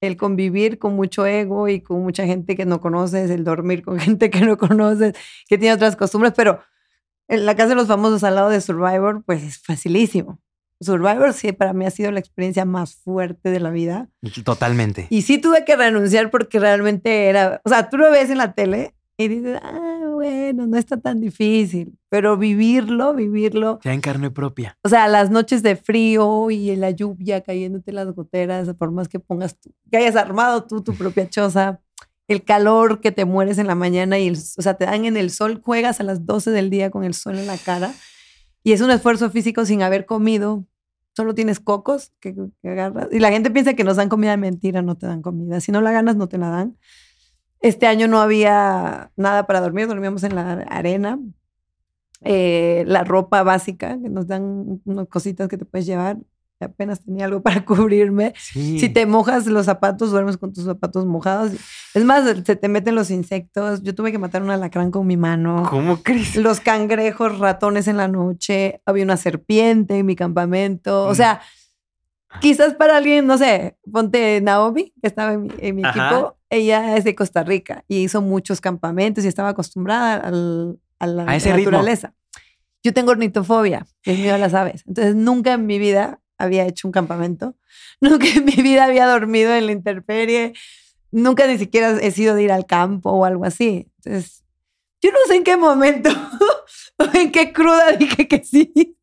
El 0.01 0.17
convivir 0.17 0.79
con 0.79 0.95
mucho 0.95 1.25
ego 1.25 1.67
y 1.67 1.81
con 1.81 2.01
mucha 2.01 2.25
gente 2.25 2.55
que 2.55 2.65
no 2.65 2.79
conoces, 2.79 3.29
el 3.29 3.43
dormir 3.43 3.83
con 3.83 3.99
gente 3.99 4.29
que 4.29 4.41
no 4.41 4.57
conoces, 4.57 5.13
que 5.47 5.57
tiene 5.57 5.73
otras 5.73 5.95
costumbres, 5.95 6.33
pero 6.35 6.59
en 7.27 7.45
la 7.45 7.55
casa 7.55 7.69
de 7.69 7.75
los 7.75 7.87
famosos 7.87 8.23
al 8.23 8.35
lado 8.35 8.49
de 8.49 8.61
Survivor, 8.61 9.23
pues 9.25 9.43
es 9.43 9.57
facilísimo. 9.57 10.39
Survivor 10.81 11.33
sí 11.33 11.51
para 11.51 11.73
mí 11.73 11.85
ha 11.85 11.91
sido 11.91 12.11
la 12.11 12.19
experiencia 12.19 12.65
más 12.65 12.95
fuerte 12.95 13.49
de 13.49 13.59
la 13.59 13.69
vida. 13.69 14.09
Totalmente. 14.43 15.07
Y 15.09 15.21
sí 15.21 15.37
tuve 15.37 15.63
que 15.65 15.75
renunciar 15.75 16.29
porque 16.29 16.59
realmente 16.59 17.27
era, 17.27 17.61
o 17.63 17.69
sea, 17.69 17.89
tú 17.89 17.97
lo 17.97 18.11
ves 18.11 18.29
en 18.29 18.39
la 18.39 18.53
tele 18.53 18.93
y 19.17 19.29
dices, 19.29 19.59
ah, 19.63 20.09
bueno, 20.13 20.67
no 20.67 20.77
está 20.77 20.97
tan 20.97 21.21
difícil, 21.21 21.97
pero 22.09 22.35
vivirlo, 22.35 23.13
vivirlo, 23.13 23.79
Ya 23.83 23.93
en 23.93 24.01
carne 24.01 24.29
propia. 24.29 24.77
o 24.83 24.89
sea, 24.89 25.07
las 25.07 25.31
noches 25.31 25.63
de 25.63 25.77
frío 25.77 26.51
y 26.51 26.69
en 26.71 26.81
la 26.81 26.91
lluvia 26.91 27.41
cayéndote 27.41 27.93
las 27.93 28.11
goteras, 28.13 28.73
por 28.75 28.91
más 28.91 29.07
que 29.07 29.19
pongas, 29.19 29.57
tú, 29.57 29.71
que 29.89 29.97
hayas 29.97 30.17
armado 30.17 30.65
tú 30.65 30.81
tu 30.81 30.93
propia 30.95 31.29
choza, 31.29 31.79
el 32.27 32.43
calor 32.43 32.99
que 32.99 33.11
te 33.11 33.23
mueres 33.23 33.57
en 33.57 33.67
la 33.67 33.75
mañana 33.75 34.19
y, 34.19 34.27
el, 34.27 34.33
o 34.35 34.61
sea, 34.61 34.73
te 34.73 34.85
dan 34.85 35.05
en 35.05 35.15
el 35.15 35.29
sol, 35.31 35.61
juegas 35.63 36.01
a 36.01 36.03
las 36.03 36.25
12 36.25 36.51
del 36.51 36.69
día 36.69 36.89
con 36.89 37.03
el 37.05 37.13
sol 37.13 37.37
en 37.37 37.47
la 37.47 37.57
cara 37.57 37.93
y 38.65 38.73
es 38.73 38.81
un 38.81 38.89
esfuerzo 38.89 39.29
físico 39.29 39.63
sin 39.63 39.83
haber 39.83 40.07
comido. 40.07 40.65
Solo 41.15 41.35
tienes 41.35 41.59
cocos 41.59 42.13
que, 42.19 42.35
agarras. 42.63 43.09
Y 43.11 43.19
la 43.19 43.29
gente 43.29 43.51
piensa 43.51 43.75
que 43.75 43.83
nos 43.83 43.95
dan 43.95 44.09
comida 44.09 44.31
de 44.31 44.37
mentira, 44.37 44.81
no 44.81 44.97
te 44.97 45.05
dan 45.05 45.21
comida. 45.21 45.61
Si 45.61 45.71
no 45.71 45.81
la 45.81 45.91
ganas, 45.91 46.15
no 46.15 46.27
te 46.27 46.39
la 46.39 46.49
dan. 46.49 46.75
Este 47.59 47.85
año 47.85 48.07
no 48.07 48.19
había 48.19 49.11
nada 49.15 49.45
para 49.45 49.61
dormir, 49.61 49.87
dormíamos 49.87 50.23
en 50.23 50.33
la 50.33 50.53
arena. 50.67 51.19
Eh, 52.21 52.85
la 52.87 53.03
ropa 53.03 53.43
básica, 53.43 53.99
que 54.01 54.09
nos 54.09 54.25
dan 54.25 54.81
unas 54.83 55.07
cositas 55.09 55.47
que 55.47 55.59
te 55.59 55.65
puedes 55.65 55.85
llevar. 55.85 56.17
Apenas 56.65 57.03
tenía 57.03 57.25
algo 57.25 57.41
para 57.41 57.63
cubrirme. 57.65 58.33
Sí. 58.37 58.79
Si 58.79 58.89
te 58.89 59.05
mojas 59.05 59.45
los 59.47 59.65
zapatos, 59.65 60.11
duermes 60.11 60.37
con 60.37 60.53
tus 60.53 60.65
zapatos 60.65 61.05
mojados. 61.05 61.51
Es 61.93 62.03
más, 62.05 62.23
se 62.45 62.55
te 62.55 62.67
meten 62.67 62.95
los 62.95 63.09
insectos. 63.11 63.81
Yo 63.83 63.95
tuve 63.95 64.11
que 64.11 64.17
matar 64.17 64.41
un 64.43 64.51
alacrán 64.51 64.91
con 64.91 65.07
mi 65.07 65.17
mano. 65.17 65.65
¿Cómo 65.69 65.97
crees? 66.03 66.35
Los 66.35 66.59
cangrejos, 66.59 67.39
ratones 67.39 67.87
en 67.87 67.97
la 67.97 68.07
noche. 68.07 68.81
Había 68.85 69.03
una 69.03 69.17
serpiente 69.17 69.97
en 69.99 70.05
mi 70.05 70.15
campamento. 70.15 71.05
O 71.07 71.11
Mm. 71.11 71.15
sea, 71.15 71.41
quizás 72.41 72.73
para 72.73 72.97
alguien, 72.97 73.25
no 73.27 73.37
sé, 73.37 73.77
ponte 73.91 74.41
Naomi, 74.41 74.93
que 75.01 75.07
estaba 75.07 75.33
en 75.33 75.43
mi, 75.43 75.49
en 75.59 75.75
mi 75.75 75.81
equipo. 75.87 76.37
Ella 76.49 76.95
es 76.97 77.03
de 77.03 77.15
Costa 77.15 77.43
Rica 77.43 77.83
y 77.87 77.97
hizo 77.97 78.21
muchos 78.21 78.61
campamentos 78.61 79.23
y 79.25 79.27
estaba 79.27 79.49
acostumbrada 79.49 80.15
al- 80.15 80.79
a 80.99 81.07
la 81.07 81.23
A 81.29 81.35
ese 81.35 81.53
ritmo. 81.53 81.71
naturaleza. 81.71 82.13
Yo 82.83 82.93
tengo 82.93 83.11
ornitofobia, 83.11 83.85
es 84.03 84.19
miedo 84.19 84.35
a 84.35 84.37
las 84.37 84.53
aves. 84.53 84.83
Entonces, 84.87 85.15
nunca 85.15 85.53
en 85.53 85.65
mi 85.65 85.79
vida 85.79 86.19
había 86.37 86.65
hecho 86.65 86.87
un 86.87 86.91
campamento. 86.91 87.55
Nunca 88.01 88.27
en 88.27 88.45
mi 88.45 88.55
vida 88.55 88.85
había 88.85 89.07
dormido 89.07 89.53
en 89.53 89.65
la 89.65 89.71
intemperie. 89.71 90.53
Nunca 91.11 91.47
ni 91.47 91.57
siquiera 91.57 91.91
he 92.01 92.11
sido 92.11 92.35
de 92.35 92.43
ir 92.43 92.51
al 92.51 92.65
campo 92.65 93.11
o 93.11 93.25
algo 93.25 93.45
así. 93.45 93.87
Entonces, 94.03 94.43
yo 95.01 95.11
no 95.11 95.17
sé 95.27 95.35
en 95.35 95.43
qué 95.43 95.55
momento 95.55 96.09
o 96.97 97.17
en 97.17 97.31
qué 97.31 97.53
cruda 97.53 97.93
dije 97.93 98.27
que 98.27 98.43
sí. 98.43 98.73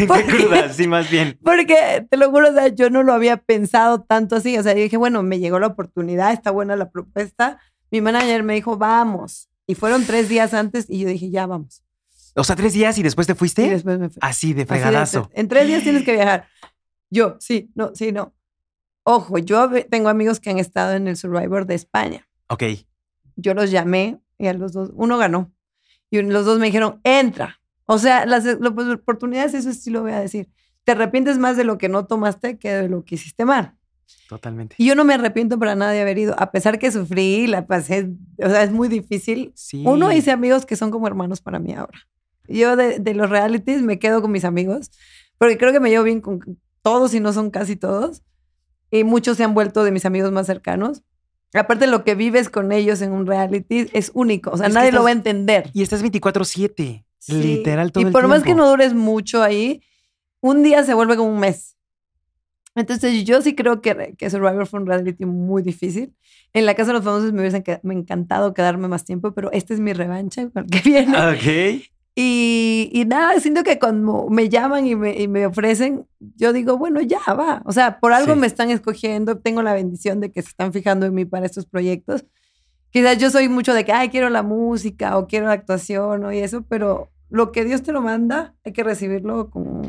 Qué 0.00 0.06
¿Por 0.06 0.26
qué? 0.26 0.36
cruda, 0.36 0.72
sí, 0.72 0.88
más 0.88 1.08
bien. 1.08 1.38
Porque 1.44 2.04
te 2.10 2.16
lo 2.16 2.28
juro, 2.30 2.50
o 2.50 2.52
sea, 2.52 2.66
yo 2.66 2.90
no 2.90 3.04
lo 3.04 3.12
había 3.12 3.36
pensado 3.36 4.02
tanto 4.02 4.34
así. 4.34 4.58
O 4.58 4.62
sea, 4.64 4.74
yo 4.74 4.82
dije, 4.82 4.96
bueno, 4.96 5.22
me 5.22 5.38
llegó 5.38 5.60
la 5.60 5.68
oportunidad, 5.68 6.32
está 6.32 6.50
buena 6.50 6.74
la 6.74 6.90
propuesta. 6.90 7.60
Mi 7.92 8.00
manager 8.00 8.42
me 8.42 8.54
dijo, 8.54 8.76
vamos. 8.76 9.48
Y 9.68 9.76
fueron 9.76 10.04
tres 10.04 10.28
días 10.28 10.54
antes 10.54 10.86
y 10.88 10.98
yo 10.98 11.08
dije, 11.08 11.30
ya 11.30 11.46
vamos. 11.46 11.84
O 12.36 12.44
sea, 12.44 12.56
tres 12.56 12.72
días 12.72 12.96
y 12.98 13.02
después 13.02 13.26
te 13.26 13.34
fuiste. 13.34 13.66
Y 13.66 13.70
después 13.70 13.98
me 13.98 14.08
fui. 14.08 14.18
Así 14.20 14.48
de 14.52 14.52
Así 14.52 14.54
de- 14.54 14.66
fregadazo. 14.66 15.30
en 15.34 15.48
tres 15.48 15.66
días 15.66 15.82
tienes 15.82 16.04
que 16.04 16.12
viajar. 16.12 16.46
Yo, 17.10 17.36
sí, 17.40 17.70
no, 17.74 17.90
sí, 17.94 18.12
no. 18.12 18.32
Ojo, 19.02 19.38
yo 19.38 19.68
tengo 19.90 20.08
amigos 20.08 20.38
que 20.40 20.50
han 20.50 20.58
estado 20.58 20.92
en 20.94 21.08
el 21.08 21.16
Survivor 21.16 21.66
de 21.66 21.74
España. 21.74 22.28
Ok. 22.48 22.62
Yo 23.36 23.54
los 23.54 23.70
llamé 23.70 24.20
y 24.38 24.46
a 24.46 24.54
los 24.54 24.72
dos, 24.72 24.90
uno 24.94 25.18
ganó. 25.18 25.52
Y 26.10 26.20
los 26.22 26.44
dos 26.44 26.58
me 26.58 26.66
dijeron, 26.66 27.00
entra. 27.04 27.60
O 27.86 27.98
sea, 27.98 28.26
las, 28.26 28.44
las 28.44 28.58
oportunidades, 28.92 29.54
eso 29.54 29.72
sí 29.72 29.90
lo 29.90 30.02
voy 30.02 30.12
a 30.12 30.20
decir. 30.20 30.48
Te 30.84 30.92
arrepientes 30.92 31.38
más 31.38 31.56
de 31.56 31.64
lo 31.64 31.78
que 31.78 31.88
no 31.88 32.06
tomaste 32.06 32.58
que 32.58 32.70
de 32.70 32.88
lo 32.88 33.04
que 33.04 33.16
hiciste 33.16 33.44
mal. 33.44 33.74
Totalmente. 34.28 34.76
Y 34.78 34.86
yo 34.86 34.94
no 34.94 35.04
me 35.04 35.14
arrepiento 35.14 35.58
para 35.58 35.74
nada 35.74 35.92
de 35.92 36.00
haber 36.00 36.18
ido, 36.18 36.34
a 36.38 36.50
pesar 36.52 36.78
que 36.78 36.90
sufrí, 36.92 37.46
la 37.46 37.66
pasé, 37.66 38.10
o 38.38 38.48
sea, 38.48 38.62
es 38.62 38.70
muy 38.70 38.88
difícil. 38.88 39.52
Sí. 39.56 39.82
Uno 39.86 40.12
hice 40.12 40.30
amigos 40.30 40.66
que 40.66 40.76
son 40.76 40.90
como 40.90 41.06
hermanos 41.06 41.40
para 41.40 41.58
mí 41.58 41.72
ahora. 41.74 41.98
Yo 42.50 42.76
de, 42.76 42.98
de 42.98 43.14
los 43.14 43.30
realities 43.30 43.82
me 43.82 43.98
quedo 43.98 44.20
con 44.20 44.32
mis 44.32 44.44
amigos, 44.44 44.90
porque 45.38 45.56
creo 45.56 45.72
que 45.72 45.80
me 45.80 45.90
llevo 45.90 46.04
bien 46.04 46.20
con 46.20 46.40
todos 46.82 47.14
y 47.14 47.20
no 47.20 47.32
son 47.32 47.50
casi 47.50 47.76
todos. 47.76 48.22
Y 48.90 49.04
muchos 49.04 49.36
se 49.36 49.44
han 49.44 49.54
vuelto 49.54 49.84
de 49.84 49.92
mis 49.92 50.04
amigos 50.04 50.32
más 50.32 50.46
cercanos. 50.46 51.02
Aparte, 51.54 51.86
lo 51.86 52.04
que 52.04 52.14
vives 52.14 52.48
con 52.48 52.72
ellos 52.72 53.02
en 53.02 53.12
un 53.12 53.26
reality 53.26 53.88
es 53.92 54.10
único. 54.14 54.50
O 54.50 54.56
sea, 54.56 54.68
Es 54.68 54.74
nadie 54.74 54.92
lo 54.92 55.02
va 55.02 55.08
a 55.08 55.12
entender. 55.12 55.70
Y 55.72 55.82
estás 55.82 56.02
24-7. 56.02 57.04
Sí. 57.18 57.42
Literal 57.42 57.92
todo 57.92 58.02
Y 58.02 58.06
el 58.06 58.12
por 58.12 58.28
más 58.28 58.42
que 58.42 58.54
no 58.54 58.68
dures 58.68 58.94
mucho 58.94 59.42
ahí, 59.42 59.82
un 60.40 60.62
día 60.62 60.84
se 60.84 60.94
vuelve 60.94 61.16
como 61.16 61.30
un 61.30 61.40
mes. 61.40 61.76
Entonces 62.76 63.24
yo 63.24 63.42
sí 63.42 63.54
creo 63.54 63.82
que, 63.82 64.14
que 64.16 64.30
Survivor 64.30 64.66
fue 64.66 64.80
un 64.80 64.86
reality 64.86 65.26
muy 65.26 65.62
difícil. 65.62 66.14
En 66.52 66.66
la 66.66 66.74
Casa 66.74 66.88
de 66.88 66.94
los 66.94 67.04
Famosos 67.04 67.32
me 67.32 67.40
hubiesen 67.40 67.64
me 67.82 67.94
encantado 67.94 68.54
quedarme 68.54 68.88
más 68.88 69.04
tiempo, 69.04 69.34
pero 69.34 69.50
esta 69.52 69.74
es 69.74 69.80
mi 69.80 69.92
revancha 69.92 70.48
con 70.50 70.64
el 70.64 70.70
que 70.70 70.80
viene. 70.88 71.16
Ok. 71.16 71.84
Y, 72.14 72.90
y 72.92 73.04
nada, 73.04 73.38
siento 73.40 73.62
que 73.62 73.78
cuando 73.78 74.26
me 74.28 74.48
llaman 74.48 74.86
y 74.86 74.94
me, 74.96 75.18
y 75.18 75.28
me 75.28 75.46
ofrecen, 75.46 76.06
yo 76.36 76.52
digo, 76.52 76.76
bueno, 76.76 77.00
ya 77.00 77.20
va. 77.34 77.62
O 77.64 77.72
sea, 77.72 78.00
por 78.00 78.12
algo 78.12 78.34
Sí. 78.34 78.40
me 78.40 78.46
están 78.46 78.70
escogiendo, 78.70 79.38
tengo 79.38 79.62
la 79.62 79.72
bendición 79.74 80.20
de 80.20 80.30
que 80.32 80.42
se 80.42 80.48
están 80.48 80.72
fijando 80.72 81.06
en 81.06 81.14
mí 81.14 81.24
para 81.24 81.46
estos 81.46 81.66
proyectos. 81.66 82.24
Quizás 82.90 83.18
yo 83.18 83.30
soy 83.30 83.48
mucho 83.48 83.72
de 83.72 83.84
que, 83.84 83.92
ay, 83.92 84.08
quiero 84.08 84.28
la 84.30 84.42
música 84.42 85.16
o 85.16 85.28
quiero 85.28 85.46
la 85.46 85.52
actuación 85.52 86.24
o 86.24 86.32
y 86.32 86.38
eso, 86.40 86.62
pero 86.68 87.10
lo 87.30 87.52
que 87.52 87.64
Dios 87.64 87.82
te 87.82 87.92
lo 87.92 88.02
manda, 88.02 88.54
hay 88.64 88.72
que 88.72 88.82
recibirlo 88.82 89.48
con... 89.50 89.82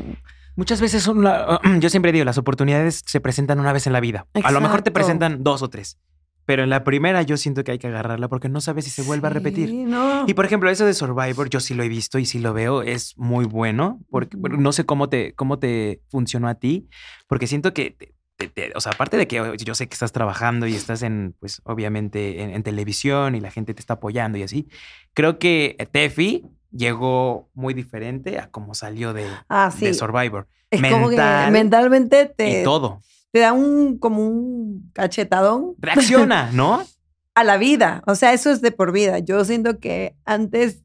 Muchas 0.54 0.80
veces 0.80 1.02
son 1.02 1.24
la- 1.24 1.60
yo 1.80 1.90
siempre 1.90 2.12
digo, 2.12 2.24
las 2.24 2.38
oportunidades 2.38 3.02
se 3.04 3.20
presentan 3.20 3.58
una 3.58 3.72
vez 3.72 3.86
en 3.88 3.92
la 3.92 4.00
vida. 4.00 4.26
A 4.44 4.52
lo 4.52 4.60
mejor 4.60 4.82
te 4.82 4.90
Exacto. 4.90 4.92
presentan 4.94 5.42
dos 5.42 5.62
o 5.62 5.68
tres. 5.70 5.98
Pero 6.44 6.64
en 6.64 6.70
la 6.70 6.82
primera 6.84 7.22
yo 7.22 7.36
siento 7.36 7.62
que 7.64 7.72
hay 7.72 7.78
que 7.78 7.86
agarrarla 7.86 8.28
porque 8.28 8.48
no 8.48 8.60
sabes 8.60 8.84
si 8.84 8.90
se 8.90 9.02
vuelve 9.02 9.28
a 9.28 9.30
repetir. 9.30 9.72
No. 9.72 10.24
Y 10.26 10.34
por 10.34 10.44
ejemplo, 10.44 10.68
eso 10.70 10.84
de 10.84 10.94
Survivor, 10.94 11.48
yo 11.48 11.60
sí 11.60 11.74
lo 11.74 11.82
he 11.82 11.88
visto 11.88 12.18
y 12.18 12.26
sí 12.26 12.38
lo 12.40 12.52
veo, 12.52 12.82
es 12.82 13.16
muy 13.16 13.44
bueno, 13.44 14.00
porque 14.10 14.36
no 14.38 14.72
sé 14.72 14.84
cómo 14.84 15.08
te, 15.08 15.34
cómo 15.34 15.58
te 15.58 16.00
funcionó 16.10 16.48
a 16.48 16.56
ti, 16.56 16.88
porque 17.28 17.46
siento 17.46 17.72
que, 17.72 17.96
te- 18.36 18.72
o 18.74 18.80
sea, 18.80 18.90
aparte 18.92 19.16
de 19.16 19.28
que 19.28 19.54
yo 19.64 19.74
sé 19.76 19.88
que 19.88 19.94
estás 19.94 20.10
trabajando 20.10 20.66
y 20.66 20.74
estás 20.74 21.02
en, 21.02 21.36
pues 21.38 21.62
obviamente 21.64 22.42
en, 22.42 22.50
en 22.50 22.62
televisión 22.64 23.36
y 23.36 23.40
la 23.40 23.50
gente 23.52 23.72
te 23.72 23.80
está 23.80 23.94
apoyando 23.94 24.36
y 24.36 24.42
así, 24.42 24.68
creo 25.14 25.38
que 25.38 25.76
Tefi 25.92 26.44
llegó 26.72 27.50
muy 27.54 27.74
diferente 27.74 28.38
a 28.38 28.50
cómo 28.50 28.74
salió 28.74 29.12
de, 29.12 29.26
ah, 29.48 29.70
sí. 29.70 29.86
de 29.86 29.94
Survivor. 29.94 30.48
es 30.70 30.80
como 30.80 31.08
que 31.08 31.16
mental 31.16 31.52
mentalmente 31.52 32.26
te, 32.26 32.60
Y 32.60 32.64
todo. 32.64 33.00
te 33.30 33.40
da 33.40 33.52
un 33.52 33.98
como 33.98 34.26
un 34.26 34.90
cachetadón 34.92 35.74
Reacciona, 35.78 36.50
¿no? 36.52 36.82
a 37.34 37.44
la 37.44 37.56
vida. 37.56 38.02
O 38.06 38.14
sea, 38.14 38.32
eso 38.32 38.50
es 38.50 38.60
de 38.60 38.72
por 38.72 38.92
vida. 38.92 39.18
Yo 39.18 39.44
siento 39.44 39.78
que 39.78 40.16
antes, 40.24 40.82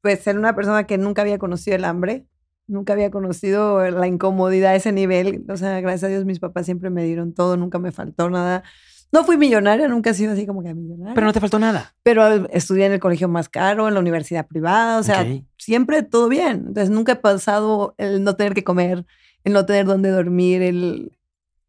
pues, 0.00 0.20
ser 0.20 0.38
una 0.38 0.54
persona 0.54 0.84
que 0.84 0.98
nunca 0.98 1.22
había 1.22 1.38
conocido 1.38 1.76
el 1.76 1.84
hambre, 1.84 2.26
nunca 2.66 2.92
había 2.92 3.10
conocido 3.10 3.88
la 3.90 4.06
incomodidad 4.06 4.72
a 4.72 4.76
ese 4.76 4.92
nivel. 4.92 5.44
O 5.48 5.56
sea, 5.56 5.80
gracias 5.80 6.04
a 6.04 6.08
Dios 6.08 6.24
mis 6.24 6.40
papás 6.40 6.66
siempre 6.66 6.90
me 6.90 7.04
dieron 7.04 7.32
todo, 7.32 7.56
nunca 7.56 7.78
me 7.78 7.92
faltó 7.92 8.28
nada. 8.30 8.64
No 9.10 9.24
fui 9.24 9.38
millonaria, 9.38 9.88
nunca 9.88 10.10
he 10.10 10.14
sido 10.14 10.32
así 10.32 10.46
como 10.46 10.62
que 10.62 10.74
millonaria. 10.74 11.14
Pero 11.14 11.26
no 11.26 11.32
te 11.32 11.40
faltó 11.40 11.58
nada. 11.58 11.94
Pero 12.02 12.46
estudié 12.50 12.86
en 12.86 12.92
el 12.92 13.00
colegio 13.00 13.28
más 13.28 13.48
caro, 13.48 13.88
en 13.88 13.94
la 13.94 14.00
universidad 14.00 14.46
privada, 14.46 14.98
o 14.98 15.02
sea, 15.02 15.26
siempre 15.56 16.02
todo 16.02 16.28
bien. 16.28 16.64
Entonces 16.68 16.90
nunca 16.90 17.12
he 17.12 17.16
pasado 17.16 17.94
el 17.96 18.22
no 18.22 18.36
tener 18.36 18.52
que 18.52 18.64
comer, 18.64 19.06
el 19.44 19.52
no 19.54 19.64
tener 19.64 19.86
dónde 19.86 20.10
dormir, 20.10 20.60
el, 20.60 21.18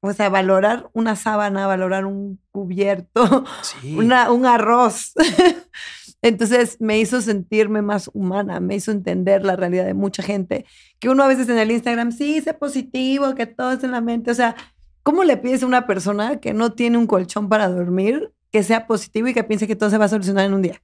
o 0.01 0.11
sea, 0.13 0.29
valorar 0.29 0.89
una 0.93 1.15
sábana, 1.15 1.65
valorar 1.67 2.05
un 2.05 2.39
cubierto, 2.51 3.45
Sí. 3.61 3.95
una, 3.97 4.31
un 4.31 4.45
arroz. 4.45 5.13
Entonces 6.21 6.75
me 6.81 6.99
hizo 6.99 7.21
sentirme 7.21 7.81
más 7.81 8.09
humana, 8.13 8.59
me 8.59 8.75
hizo 8.75 8.91
entender 8.91 9.45
la 9.45 9.55
realidad 9.55 9.85
de 9.85 9.93
mucha 9.93 10.21
gente. 10.21 10.65
Que 10.99 11.09
uno 11.09 11.23
a 11.23 11.27
veces 11.27 11.47
en 11.47 11.57
el 11.57 11.71
Instagram, 11.71 12.11
sí, 12.11 12.41
sé 12.41 12.53
positivo, 12.53 13.35
que 13.35 13.45
todo 13.45 13.71
es 13.71 13.83
en 13.85 13.91
la 13.91 14.01
mente. 14.01 14.31
O 14.31 14.35
sea, 14.35 14.55
¿cómo 15.03 15.23
le 15.23 15.37
pides 15.37 15.63
a 15.63 15.67
una 15.67 15.87
persona 15.87 16.39
que 16.39 16.53
no 16.53 16.73
tiene 16.73 16.97
un 16.97 17.07
colchón 17.07 17.49
para 17.49 17.69
dormir 17.69 18.31
que 18.51 18.63
sea 18.63 18.87
positivo 18.87 19.27
y 19.27 19.33
que 19.33 19.43
piense 19.43 19.67
que 19.67 19.75
todo 19.75 19.89
se 19.89 19.97
va 19.97 20.05
a 20.05 20.09
solucionar 20.09 20.45
en 20.45 20.53
un 20.53 20.61
día? 20.61 20.81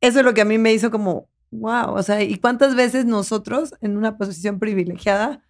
Eso 0.00 0.20
es 0.20 0.24
lo 0.24 0.34
que 0.34 0.42
a 0.42 0.44
mí 0.44 0.58
me 0.58 0.72
hizo 0.72 0.90
como, 0.90 1.28
wow, 1.50 1.94
o 1.94 2.02
sea, 2.02 2.22
¿y 2.22 2.36
cuántas 2.38 2.74
veces 2.74 3.04
nosotros 3.04 3.74
en 3.80 3.96
una 3.96 4.16
posición 4.16 4.58
privilegiada 4.58 5.42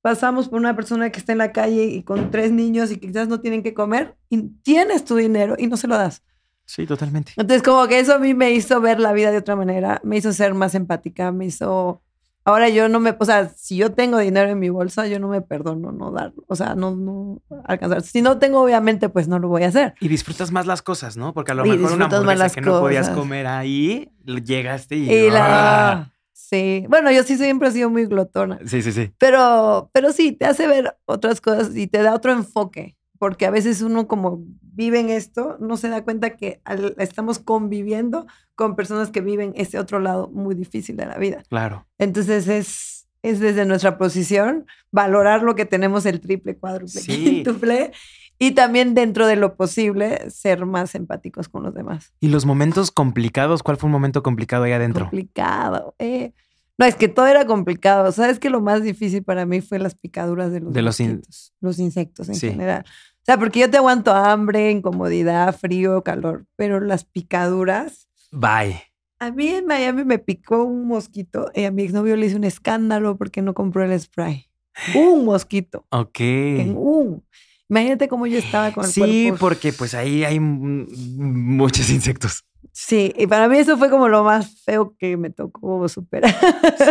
pasamos 0.00 0.48
por 0.48 0.58
una 0.58 0.76
persona 0.76 1.10
que 1.10 1.18
está 1.18 1.32
en 1.32 1.38
la 1.38 1.52
calle 1.52 1.84
y 1.84 2.02
con 2.02 2.30
tres 2.30 2.52
niños 2.52 2.90
y 2.90 2.98
que 2.98 3.06
quizás 3.08 3.28
no 3.28 3.40
tienen 3.40 3.62
que 3.62 3.74
comer 3.74 4.16
y 4.28 4.42
tienes 4.62 5.04
tu 5.04 5.16
dinero 5.16 5.56
y 5.58 5.66
no 5.66 5.76
se 5.76 5.88
lo 5.88 5.96
das? 5.96 6.22
Sí, 6.66 6.86
totalmente. 6.86 7.32
Entonces, 7.36 7.62
como 7.62 7.86
que 7.86 7.98
eso 7.98 8.14
a 8.14 8.18
mí 8.18 8.34
me 8.34 8.50
hizo 8.52 8.80
ver 8.80 9.00
la 9.00 9.12
vida 9.12 9.30
de 9.30 9.38
otra 9.38 9.56
manera, 9.56 10.00
me 10.04 10.16
hizo 10.16 10.32
ser 10.32 10.54
más 10.54 10.74
empática, 10.74 11.32
me 11.32 11.46
hizo... 11.46 12.02
Ahora 12.46 12.68
yo 12.68 12.90
no 12.90 13.00
me, 13.00 13.16
o 13.18 13.24
sea, 13.24 13.48
si 13.48 13.76
yo 13.76 13.92
tengo 13.92 14.18
dinero 14.18 14.50
en 14.50 14.58
mi 14.58 14.68
bolsa, 14.68 15.06
yo 15.06 15.18
no 15.18 15.28
me 15.28 15.40
perdono 15.40 15.92
no 15.92 16.10
darlo, 16.10 16.44
o 16.46 16.54
sea, 16.54 16.74
no, 16.74 16.94
no 16.94 17.40
alcanzar. 17.64 18.02
Si 18.02 18.20
no 18.20 18.38
tengo, 18.38 18.60
obviamente, 18.60 19.08
pues 19.08 19.28
no 19.28 19.38
lo 19.38 19.48
voy 19.48 19.62
a 19.62 19.68
hacer. 19.68 19.94
Y 20.00 20.08
disfrutas 20.08 20.52
más 20.52 20.66
las 20.66 20.82
cosas, 20.82 21.16
¿no? 21.16 21.32
Porque 21.32 21.52
a 21.52 21.54
lo 21.54 21.64
Y 21.64 21.70
mejor 21.70 21.92
una 21.92 22.04
hamburguesa 22.04 22.34
las 22.34 22.54
que 22.54 22.60
no 22.60 22.80
podías 22.80 23.08
comer 23.10 23.46
ahí, 23.46 24.10
llegaste 24.26 24.96
y... 24.96 25.10
Y 25.10 25.28
¡ah! 25.28 25.32
la... 25.32 26.10
Sí, 26.34 26.84
bueno, 26.90 27.10
yo 27.10 27.22
sí 27.22 27.38
siempre 27.38 27.68
he 27.68 27.72
sido 27.72 27.88
muy 27.88 28.04
glotona, 28.04 28.58
Sí, 28.66 28.82
sí, 28.82 28.92
sí. 28.92 29.10
pero, 29.18 29.88
pero 29.92 30.12
sí, 30.12 30.32
te 30.32 30.44
hace 30.44 30.66
ver 30.66 30.96
otras 31.06 31.40
cosas 31.40 31.74
y 31.74 31.86
te 31.86 32.02
da 32.02 32.14
otro 32.14 32.32
enfoque, 32.32 32.96
porque 33.24 33.46
a 33.46 33.50
veces 33.50 33.80
uno 33.80 34.06
como 34.06 34.42
vive 34.60 35.00
en 35.00 35.08
esto, 35.08 35.56
no 35.60 35.78
se 35.78 35.88
da 35.88 36.04
cuenta 36.04 36.36
que 36.36 36.60
al- 36.66 36.94
estamos 36.98 37.38
conviviendo 37.38 38.26
con 38.54 38.76
personas 38.76 39.08
que 39.08 39.22
viven 39.22 39.54
ese 39.56 39.78
otro 39.78 39.98
lado 39.98 40.28
muy 40.28 40.54
difícil 40.54 40.94
de 40.98 41.06
la 41.06 41.16
vida. 41.16 41.42
Claro. 41.48 41.86
Entonces 41.96 42.46
es, 42.48 43.08
es 43.22 43.40
desde 43.40 43.64
nuestra 43.64 43.96
posición 43.96 44.66
valorar 44.90 45.42
lo 45.42 45.54
que 45.54 45.64
tenemos 45.64 46.04
el 46.04 46.20
triple, 46.20 46.58
cuádruple, 46.58 47.00
Sí. 47.00 47.24
quíntuple, 47.24 47.92
y 48.38 48.50
también 48.50 48.92
dentro 48.92 49.26
de 49.26 49.36
lo 49.36 49.56
posible 49.56 50.28
ser 50.28 50.66
más 50.66 50.94
empáticos 50.94 51.48
con 51.48 51.62
los 51.62 51.72
demás. 51.72 52.12
¿Y 52.20 52.28
los 52.28 52.44
momentos 52.44 52.90
complicados? 52.90 53.62
¿Cuál 53.62 53.78
fue 53.78 53.86
un 53.86 53.92
momento 53.92 54.22
complicado 54.22 54.64
ahí 54.64 54.72
adentro? 54.72 55.06
Complicado. 55.06 55.94
eh. 55.98 56.34
No, 56.76 56.84
es 56.86 56.96
que 56.96 57.06
todo 57.06 57.28
era 57.28 57.46
complicado. 57.46 58.10
¿Sabes 58.10 58.40
que 58.40 58.50
lo 58.50 58.60
más 58.60 58.82
difícil 58.82 59.22
para 59.22 59.46
mí 59.46 59.60
fue 59.60 59.78
las 59.78 59.94
picaduras 59.94 60.50
de 60.50 60.58
los, 60.58 60.72
De 60.74 60.82
los 60.82 60.98
in- 60.98 61.22
los 61.60 61.78
insectos 61.78 62.28
en 62.28 62.34
Sí. 62.34 62.50
general? 62.50 62.84
O 63.24 63.26
sea, 63.26 63.38
porque 63.38 63.60
yo 63.60 63.70
te 63.70 63.78
aguanto 63.78 64.12
hambre, 64.12 64.70
incomodidad, 64.70 65.56
frío, 65.56 66.02
calor, 66.04 66.44
pero 66.56 66.78
las 66.80 67.04
picaduras 67.04 68.08
Bye. 68.30 68.82
A 69.20 69.30
mí 69.30 69.46
en 69.48 69.64
Miami 69.66 70.04
me 70.04 70.18
picó 70.18 70.64
un 70.64 70.86
mosquito 70.88 71.50
y 71.54 71.64
a 71.64 71.70
mi 71.70 71.84
exnovio 71.84 72.16
le 72.16 72.26
hice 72.26 72.36
un 72.36 72.44
escándalo 72.44 73.16
porque 73.16 73.40
no 73.42 73.54
compró 73.54 73.84
el 73.84 73.98
spray. 73.98 74.50
Un 74.94 75.24
mosquito. 75.24 75.86
Ok. 75.90 76.20
En 76.20 76.74
un. 76.76 77.24
Imagínate 77.70 78.08
cómo 78.08 78.26
yo 78.26 78.38
estaba 78.38 78.72
con 78.72 78.84
el 78.84 78.90
Sí, 78.90 79.00
cuerpo. 79.28 79.38
porque 79.38 79.72
pues 79.72 79.94
ahí 79.94 80.24
hay 80.24 80.38
muchos 80.40 81.88
insectos. 81.90 82.44
Sí, 82.72 83.12
y 83.16 83.26
para 83.26 83.48
mí 83.48 83.58
eso 83.58 83.76
fue 83.78 83.90
como 83.90 84.08
lo 84.08 84.24
más 84.24 84.62
feo 84.64 84.94
que 84.98 85.16
me 85.16 85.30
tocó 85.30 85.88
superar. 85.88 86.34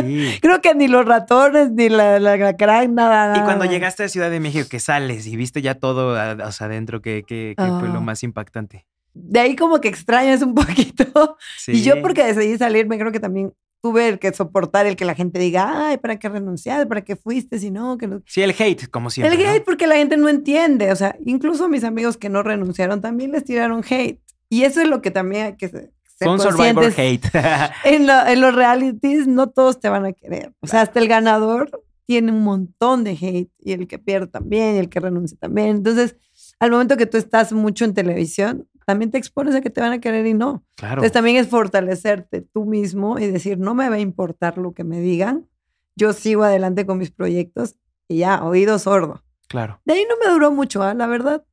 Sí. 0.01 0.37
Creo 0.41 0.61
que 0.61 0.73
ni 0.75 0.87
los 0.87 1.05
ratones, 1.05 1.71
ni 1.71 1.89
la, 1.89 2.19
la, 2.19 2.33
alacrán, 2.33 2.95
nada. 2.95 3.37
Y 3.37 3.41
cuando 3.41 3.65
nada. 3.65 3.71
llegaste 3.71 4.03
a 4.03 4.09
Ciudad 4.09 4.29
de 4.31 4.39
México, 4.39 4.67
que 4.69 4.79
sales 4.79 5.27
y 5.27 5.35
viste 5.35 5.61
ya 5.61 5.75
todo 5.75 6.15
a- 6.17 6.37
o 6.47 6.51
sea, 6.51 6.67
adentro, 6.67 7.01
que, 7.01 7.23
que, 7.27 7.53
que 7.57 7.65
fue 7.79 7.87
lo 7.89 7.97
Ah. 7.97 8.01
más 8.01 8.23
impactante. 8.23 8.85
De 9.13 9.39
ahí 9.39 9.55
como 9.55 9.79
que 9.79 9.87
extrañas 9.89 10.41
un 10.41 10.55
poquito. 10.55 11.37
Sí. 11.57 11.73
Y 11.73 11.83
yo 11.83 12.01
porque 12.01 12.23
decidí 12.23 12.57
salirme, 12.57 12.97
creo 12.97 13.11
que 13.11 13.19
también 13.19 13.53
tuve 13.81 14.07
el 14.07 14.17
que 14.17 14.31
soportar 14.33 14.85
el 14.85 14.95
que 14.95 15.03
la 15.03 15.13
gente 15.13 15.37
diga, 15.39 15.87
ay, 15.89 15.97
¿para 15.97 16.17
qué 16.17 16.29
renunciar? 16.29 16.87
¿Para 16.87 17.01
qué 17.03 17.17
fuiste? 17.17 17.59
Si 17.59 17.69
no, 17.69 17.97
que 17.97 18.07
no. 18.07 18.21
Sí, 18.25 18.41
el 18.41 18.55
hate, 18.57 18.87
como 18.89 19.09
siempre. 19.09 19.35
El 19.35 19.43
¿no? 19.43 19.49
hate 19.51 19.65
porque 19.65 19.87
la 19.87 19.95
gente 19.95 20.15
no 20.15 20.29
entiende, 20.29 20.89
o 20.91 20.95
sea, 20.95 21.17
incluso 21.25 21.67
mis 21.67 21.83
amigos 21.83 22.15
que 22.15 22.29
no 22.29 22.43
renunciaron 22.43 23.01
también 23.01 23.31
les 23.33 23.43
tiraron 23.43 23.83
hate. 23.87 24.19
Y 24.53 24.63
eso 24.63 24.81
es 24.81 24.87
lo 24.87 25.01
que 25.01 25.11
también 25.11 25.45
hay 25.47 25.55
que 25.57 25.67
ser 25.69 25.91
un 26.25 26.39
survivor 26.39 26.93
hate. 26.95 27.25
En, 27.83 28.07
lo- 28.07 28.25
en 28.27 28.39
los 28.41 28.55
realities 28.55 29.27
no 29.27 29.49
todos 29.49 29.79
te 29.79 29.89
van 29.89 30.05
a 30.05 30.13
querer. 30.13 30.53
O 30.61 30.67
sea, 30.67 30.81
hasta 30.81 30.99
el 30.99 31.07
ganador 31.07 31.83
tiene 32.05 32.31
un 32.31 32.43
montón 32.43 33.03
de 33.03 33.11
hate 33.11 33.51
y 33.59 33.71
el 33.73 33.87
que 33.87 33.99
pierde 33.99 34.27
también 34.27 34.75
y 34.75 34.79
el 34.79 34.89
que 34.89 34.99
renuncia 34.99 35.37
también. 35.39 35.69
Entonces, 35.69 36.15
al 36.59 36.71
momento 36.71 36.97
que 36.97 37.05
tú 37.05 37.17
estás 37.17 37.51
mucho 37.53 37.83
en 37.85 37.93
televisión, 37.93 38.67
también 38.85 39.11
te 39.11 39.17
expones 39.17 39.55
a 39.55 39.61
que 39.61 39.69
te 39.69 39.81
van 39.81 39.93
a 39.93 39.99
querer 39.99 40.25
y 40.27 40.33
no. 40.33 40.63
claro. 40.75 40.93
Entonces 40.95 41.11
también 41.13 41.37
es 41.37 41.47
fortalecerte 41.47 42.41
tú 42.41 42.65
mismo 42.65 43.17
y 43.19 43.27
decir, 43.31 43.57
no 43.57 43.73
me 43.75 43.89
va 43.89 43.95
a 43.95 43.99
importar 43.99 44.57
lo 44.57 44.73
que 44.73 44.83
me 44.83 44.99
digan, 44.99 45.47
yo 45.95 46.11
sigo 46.13 46.43
adelante 46.43 46.85
con 46.85 46.97
mis 46.97 47.11
proyectos 47.11 47.75
y 48.07 48.17
ya, 48.19 48.43
oído 48.43 48.79
sordo. 48.79 49.23
Claro. 49.47 49.79
De 49.85 49.93
ahí 49.93 50.05
no 50.09 50.15
me 50.25 50.31
duró 50.31 50.51
mucho, 50.51 50.83
¿ah? 50.83 50.93
la 50.93 51.07
verdad. 51.07 51.43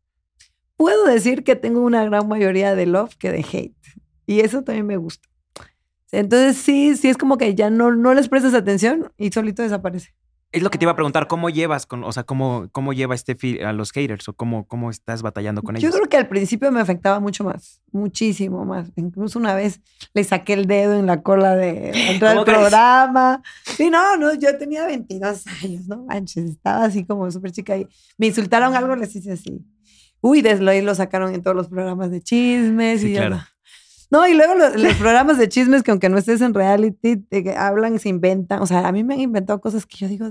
Puedo 0.80 1.04
decir 1.04 1.44
que 1.44 1.56
tengo 1.56 1.82
una 1.82 2.02
gran 2.06 2.26
mayoría 2.26 2.74
de 2.74 2.86
love 2.86 3.14
que 3.16 3.30
de 3.30 3.40
hate. 3.52 3.76
Y 4.24 4.40
eso 4.40 4.62
también 4.62 4.86
me 4.86 4.96
gusta. 4.96 5.28
Entonces 6.10 6.56
sí, 6.56 6.96
sí 6.96 7.08
es 7.10 7.18
como 7.18 7.36
que 7.36 7.54
ya 7.54 7.68
no, 7.68 7.94
no 7.94 8.14
les 8.14 8.30
prestas 8.30 8.54
atención 8.54 9.12
y 9.18 9.30
solito 9.30 9.62
desaparece. 9.62 10.14
Es 10.52 10.62
lo 10.62 10.70
que 10.70 10.78
te 10.78 10.86
iba 10.86 10.92
a 10.92 10.96
preguntar, 10.96 11.26
¿cómo 11.28 11.50
llevas 11.50 11.84
con, 11.84 12.02
o 12.02 12.10
sea, 12.12 12.22
cómo, 12.22 12.70
cómo 12.72 12.94
lleva 12.94 13.14
este 13.14 13.34
fi- 13.34 13.60
a 13.60 13.74
los 13.74 13.92
haters 13.92 14.26
o 14.30 14.32
cómo, 14.32 14.66
cómo 14.66 14.88
estás 14.90 15.20
batallando 15.20 15.60
con 15.62 15.74
Yo 15.76 15.80
ellos? 15.88 15.94
creo 15.96 16.08
que 16.08 16.16
al 16.16 16.28
principio 16.28 16.72
me 16.72 16.80
afectaba 16.80 17.20
mucho 17.20 17.44
más, 17.44 17.82
muchísimo 17.92 18.64
más. 18.64 18.90
Incluso 18.96 19.38
una 19.38 19.54
vez 19.54 19.82
le 20.14 20.24
saqué 20.24 20.54
el 20.54 20.64
dedo 20.66 20.94
en 20.98 21.04
la 21.06 21.20
cola 21.22 21.56
de 21.56 21.90
entrar 22.10 22.36
¿Cómo 22.36 22.40
al 22.40 22.44
programa. 22.46 23.42
Sí, 23.76 23.90
no, 23.90 24.16
no, 24.16 24.32
yo 24.34 24.56
tenía 24.56 24.86
22 24.86 25.44
años, 25.62 25.86
no 25.86 26.04
manches, 26.06 26.50
estaba 26.50 26.86
así 26.86 27.04
como 27.04 27.30
súper 27.30 27.52
chica 27.52 27.76
y 27.76 27.86
me 28.16 28.28
insultaron 28.28 28.74
algo, 28.74 28.96
les 28.96 29.14
hice 29.14 29.32
así. 29.32 29.60
Uy, 30.20 30.42
desde 30.42 30.68
ahí 30.70 30.82
lo 30.82 30.94
sacaron 30.94 31.34
en 31.34 31.42
todos 31.42 31.56
los 31.56 31.68
programas 31.68 32.10
de 32.10 32.20
chismes 32.20 33.00
Sí, 33.00 33.12
y 33.12 33.16
claro. 33.16 33.40
no. 34.10 34.26
Y 34.28 34.34
luego 34.34 34.54
los, 34.54 34.76
los 34.76 34.94
programas 34.96 35.38
de 35.38 35.48
chismes 35.48 35.82
que 35.82 35.90
aunque 35.90 36.08
no 36.08 36.18
estés 36.18 36.40
en 36.40 36.52
reality, 36.54 37.16
te 37.16 37.42
que 37.42 37.56
hablan, 37.56 37.98
se 37.98 38.08
inventan. 38.08 38.60
O 38.62 38.66
sea, 38.66 38.86
a 38.86 38.92
mí 38.92 39.02
me 39.04 39.14
han 39.14 39.20
inventado 39.20 39.60
cosas 39.60 39.86
que 39.86 39.96
yo 39.96 40.08
digo, 40.08 40.30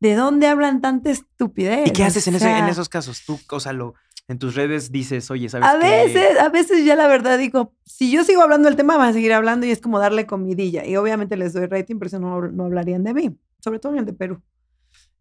¿de 0.00 0.14
dónde 0.14 0.46
hablan 0.46 0.80
tanta 0.80 1.10
estupidez? 1.10 1.88
¿Y 1.88 1.92
qué 1.92 2.04
haces 2.04 2.26
en, 2.28 2.34
ese- 2.34 2.58
en 2.58 2.66
esos 2.68 2.88
casos? 2.88 3.22
Tú, 3.26 3.38
o 3.50 3.60
sea, 3.60 3.72
lo, 3.72 3.94
en 4.28 4.38
tus 4.38 4.54
redes 4.54 4.90
dices, 4.92 5.30
oye, 5.30 5.48
¿sabes 5.48 5.68
A 5.68 5.78
qué? 5.78 5.86
veces, 5.86 6.38
a 6.38 6.48
veces 6.50 6.84
ya 6.84 6.96
la 6.96 7.06
verdad 7.06 7.38
digo, 7.38 7.72
si 7.86 8.10
yo 8.10 8.24
sigo 8.24 8.42
hablando 8.42 8.68
del 8.68 8.76
tema, 8.76 8.96
van 8.98 9.08
a 9.10 9.12
seguir 9.14 9.32
hablando 9.32 9.64
y 9.66 9.70
es 9.70 9.80
como 9.80 9.98
darle 9.98 10.26
comidilla. 10.26 10.84
Y 10.84 10.96
obviamente 10.96 11.36
les 11.38 11.52
doy 11.54 11.66
rating, 11.66 11.98
pero 11.98 12.10
si 12.10 12.18
no, 12.18 12.40
no 12.48 12.64
hablarían 12.64 13.04
de 13.04 13.14
mí. 13.14 13.38
Sobre 13.60 13.78
todo 13.78 13.92
en 13.92 14.00
el 14.00 14.04
de 14.04 14.12
Perú. 14.12 14.42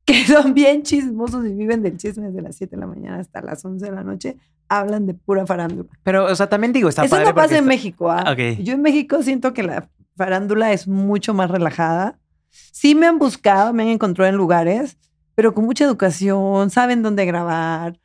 Que 0.05 0.25
son 0.25 0.53
bien 0.53 0.83
chismosos 0.83 1.45
y 1.45 1.53
viven 1.53 1.81
del 1.81 1.97
chisme 1.97 2.27
desde 2.27 2.41
las 2.41 2.55
7 2.57 2.75
de 2.75 2.79
la 2.81 2.87
mañana 2.87 3.19
hasta 3.19 3.41
las 3.41 3.63
11 3.63 3.85
de 3.85 3.91
la 3.91 4.03
noche. 4.03 4.37
Hablan 4.67 5.05
de 5.05 5.13
pura 5.13 5.45
farándula. 5.45 5.89
Pero, 6.03 6.25
o 6.25 6.35
sea, 6.35 6.47
también 6.49 6.73
digo, 6.73 6.89
está 6.89 7.05
Eso 7.05 7.11
padre 7.15 7.25
no 7.29 7.35
pasa 7.35 7.49
en 7.51 7.55
está- 7.55 7.67
México. 7.67 8.11
¿ah? 8.11 8.25
Ok. 8.31 8.59
Yo 8.63 8.73
en 8.73 8.81
México 8.81 9.21
siento 9.23 9.53
que 9.53 9.63
la 9.63 9.87
farándula 10.17 10.73
es 10.73 10.87
mucho 10.87 11.33
más 11.33 11.49
relajada. 11.49 12.17
Sí 12.49 12.95
me 12.95 13.07
han 13.07 13.17
buscado, 13.17 13.71
me 13.73 13.83
han 13.83 13.89
encontrado 13.89 14.29
en 14.29 14.35
lugares, 14.35 14.97
pero 15.35 15.53
con 15.53 15.65
mucha 15.65 15.85
educación, 15.85 16.69
saben 16.69 17.01
dónde 17.01 17.25
grabar. 17.25 17.97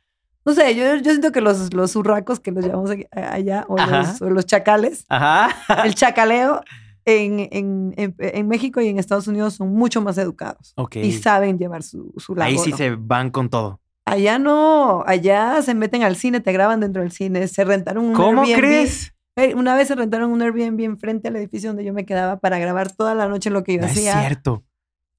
No 0.45 0.53
sé, 0.53 0.73
yo, 0.75 0.95
yo 0.95 1.11
siento 1.11 1.31
que 1.31 1.41
los, 1.41 1.73
los 1.73 1.95
urracos 1.95 2.39
que 2.39 2.51
los 2.51 2.65
llamamos 2.65 2.91
aquí- 2.91 3.05
allá, 3.11 3.65
o 3.67 3.75
los, 3.77 4.21
o 4.21 4.29
los 4.29 4.45
chacales, 4.45 5.05
Ajá. 5.09 5.49
el 5.85 5.93
chacaleo 5.95 6.61
en, 7.09 7.39
en, 7.51 7.93
en, 7.97 8.15
en 8.17 8.47
México 8.47 8.81
y 8.81 8.87
en 8.87 8.99
Estados 8.99 9.27
Unidos 9.27 9.55
son 9.55 9.73
mucho 9.73 10.01
más 10.01 10.17
educados 10.17 10.73
ok. 10.75 10.97
y 10.97 11.11
saben 11.13 11.57
llevar 11.57 11.83
su, 11.83 12.13
su 12.17 12.35
labor. 12.35 12.51
Ahí 12.51 12.57
sí 12.57 12.71
se 12.73 12.95
van 12.95 13.29
con 13.31 13.49
todo. 13.49 13.79
Allá 14.05 14.39
no, 14.39 15.03
allá 15.05 15.61
se 15.61 15.73
meten 15.75 16.03
al 16.03 16.15
cine, 16.15 16.39
te 16.39 16.51
graban 16.51 16.79
dentro 16.79 17.01
del 17.01 17.11
cine, 17.11 17.47
se 17.47 17.63
rentaron 17.63 18.05
un 18.05 18.13
¿Cómo 18.13 18.41
Airbnb. 18.41 18.57
crees? 18.57 19.13
Una 19.55 19.75
vez 19.75 19.87
se 19.87 19.95
rentaron 19.95 20.31
un 20.31 20.41
Airbnb 20.41 20.81
enfrente 20.81 21.27
al 21.29 21.35
edificio 21.35 21.69
donde 21.69 21.85
yo 21.85 21.93
me 21.93 22.05
quedaba 22.05 22.39
para 22.39 22.59
grabar 22.59 22.91
toda 22.91 23.15
la 23.15 23.27
noche 23.27 23.49
lo 23.49 23.63
que 23.63 23.73
yo 23.75 23.79
No 23.81 23.85
es 23.85 23.91
hacía. 23.93 24.19
cierto. 24.19 24.63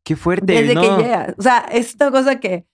Qué 0.05 0.17
fuerte. 0.17 0.53
Desde 0.53 0.75
no. 0.75 0.83
que 0.83 1.03
llegas. 1.05 1.35
O 1.39 1.43
sea, 1.43 1.59
es 1.73 1.95
una 2.01 2.11
cosa 2.11 2.41
que 2.41 2.67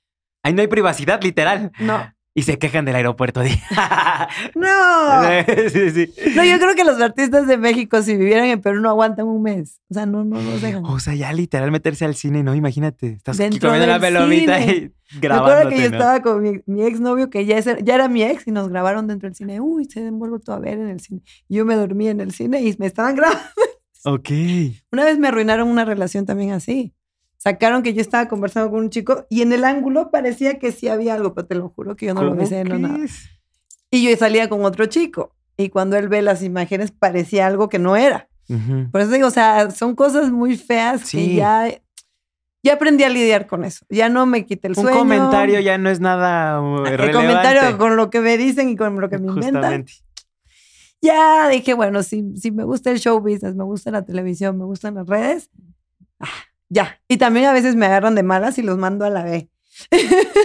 Ahí 0.43 0.55
no 0.55 0.61
hay 0.63 0.69
privacidad, 0.69 1.21
literal. 1.23 1.71
no. 1.81 2.01
Y 2.37 2.43
se 2.43 2.59
quejan 2.59 2.85
del 2.85 2.95
aeropuerto. 2.97 3.43
No. 4.55 5.23
sí, 5.73 5.91
sí. 5.91 6.13
No, 6.35 6.45
yo 6.45 6.59
creo 6.59 6.75
que 6.75 6.85
los 6.85 7.01
artistas 7.01 7.47
de 7.47 7.57
México, 7.57 8.03
si 8.03 8.17
vivieran 8.17 8.47
en 8.47 8.61
Perú, 8.61 8.81
no 8.81 8.91
aguantan 8.91 9.27
un 9.27 9.43
mes. 9.43 9.81
O 9.91 9.95
sea, 9.95 10.07
no, 10.07 10.25
no 10.25 10.41
nos 10.41 10.61
dejan. 10.63 10.85
O 10.85 10.99
sea, 11.01 11.15
ya 11.15 11.33
literal 11.33 11.71
meterse 11.71 12.05
al 12.05 12.15
cine, 12.15 12.43
¿no? 12.43 12.55
Imagínate. 12.55 13.13
Estás 13.13 13.39
Dentro 13.39 13.71
comiendo 13.71 13.87
la 13.87 13.99
del 13.99 14.13
pelomita 14.15 14.61
y 14.61 14.93
grabando. 15.21 15.53
acuerdo 15.53 15.71
que 15.71 15.79
yo 15.79 15.85
estaba 15.87 16.21
con 16.23 16.43
mi, 16.43 16.61
mi 16.67 16.83
exnovio, 16.83 17.31
que 17.31 17.47
ya, 17.47 17.59
es- 17.59 17.79
ya 17.83 17.95
era 17.95 18.09
mi 18.09 18.23
ex, 18.23 18.47
y 18.47 18.51
nos 18.53 18.69
grabaron 18.69 19.07
dentro 19.07 19.29
del 19.29 19.35
cine. 19.37 19.61
Uy, 19.61 19.87
se 19.87 20.07
han 20.07 20.19
vuelto 20.19 20.53
a 20.53 20.59
ver 20.59 20.75
en 20.79 20.89
el 20.89 21.01
cine. 21.01 21.23
Yo 21.49 21.65
me 21.65 21.75
dormí 21.77 22.09
en 22.09 22.21
el 22.21 22.33
cine 22.33 22.61
y 22.63 22.75
me 22.79 22.87
estaban 22.87 23.15
grabando. 23.17 23.41
Ok. 24.05 24.31
Una 24.93 25.05
vez 25.05 25.19
me 25.19 25.29
arruinaron 25.29 25.69
una 25.69 25.85
relación 25.85 26.27
también 26.27 26.53
así. 26.53 26.93
Sacaron 27.39 27.83
que 27.83 27.95
yo 27.95 28.01
estaba 28.01 28.27
conversando 28.29 28.71
con 28.71 28.81
un 28.81 28.91
chico 28.91 29.27
y 29.29 29.43
en 29.43 29.53
el 29.53 29.65
ángulo 29.65 30.11
parecía 30.11 30.59
que 30.59 30.73
sí 30.73 30.89
había 30.89 31.15
algo, 31.15 31.35
pero 31.35 31.47
te 31.47 31.55
lo 31.55 31.69
juro 31.69 31.95
que 31.97 32.07
yo 32.07 32.15
no 32.15 32.23
lo 32.23 32.31
¿Cómo 32.31 32.41
besé, 32.41 32.65
no 32.65 32.79
nada. 32.79 32.99
Y 33.91 34.03
yo 34.09 34.17
salía 34.17 34.49
con 34.49 34.65
otro 34.65 34.87
chico. 34.87 35.35
Y 35.57 35.69
cuando 35.71 35.97
él 35.97 36.09
ve 36.09 36.23
las 36.23 36.43
imágenes 36.43 36.91
parecía 36.91 37.47
algo 37.47 37.69
que 37.69 37.79
no 37.79 37.97
era. 37.97 38.29
Por 38.93 39.01
eso 39.01 39.11
digo, 39.11 39.27
o 39.29 39.31
sea, 39.31 39.71
son 39.71 39.95
cosas 39.95 40.31
muy 40.31 40.57
feas 40.57 41.03
que 41.03 41.07
Sí. 41.07 41.35
ya, 41.37 41.69
ya 42.63 42.73
aprendí 42.75 43.05
a 43.05 43.09
lidiar 43.09 43.47
con 43.47 43.65
eso. 43.65 43.85
Ya 43.89 44.09
no 44.09 44.25
me 44.27 44.45
quité 44.47 44.69
el 44.69 44.75
Un 44.77 44.83
sueño. 44.85 44.99
comentario 44.99 45.61
ya 45.61 45.79
no 45.79 45.89
es 45.91 45.99
nada 46.01 46.61
uh, 46.61 46.85
El 46.85 46.99
relevante. 46.99 47.13
comentario 47.13 47.79
con 47.79 47.97
lo 47.97 48.11
que 48.11 48.21
me 48.21 48.37
dicen 48.39 48.69
y 48.69 48.77
con 48.77 49.01
lo 49.01 49.09
que 49.09 49.19
me 49.19 49.29
inventan. 49.33 49.85
Ya 51.03 51.49
dije, 51.49 51.75
bueno, 51.75 52.03
si, 52.03 52.37
si 52.37 52.51
me 52.51 52.65
gusta 52.65 52.91
el 52.91 52.99
show 52.99 53.21
business, 53.21 53.55
me 53.55 53.65
gusta 53.65 53.91
la 53.91 54.05
televisión, 54.05 54.57
me 54.59 54.65
gustan 54.65 54.95
las 54.95 55.07
redes, 55.07 55.51
ah, 56.21 56.27
ya. 56.69 57.01
Y 57.09 57.17
también 57.19 57.47
a 57.47 57.53
veces 57.53 57.77
me 57.77 57.87
agarran 57.87 58.15
de 58.15 58.23
malas 58.23 58.59
y 58.59 58.63
los 58.63 58.79
mando 58.79 59.05
a 59.05 59.11
la 59.11 59.25
B. 59.25 59.49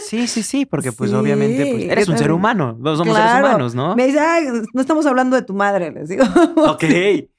Sí, 0.04 0.28
sí, 0.28 0.44
sí, 0.44 0.66
porque 0.66 0.92
pues 0.92 1.12
Sí, 1.12 1.16
obviamente 1.16 1.66
pues, 1.66 1.84
eres 1.86 2.08
un 2.10 2.18
ser 2.18 2.32
humano. 2.32 2.76
No 2.80 2.96
somos 2.98 3.16
Claro. 3.16 3.30
seres 3.30 3.46
humanos, 3.46 3.76
¿no? 3.76 3.96
Me 3.96 4.08
dice, 4.08 4.20
"Ay, 4.20 4.46
no 4.74 4.82
estamos 4.82 5.06
hablando 5.06 5.36
de 5.38 5.42
tu 5.44 5.54
madre, 5.54 5.92
les 5.92 6.10
digo. 6.10 6.24
Ok. 6.58 6.84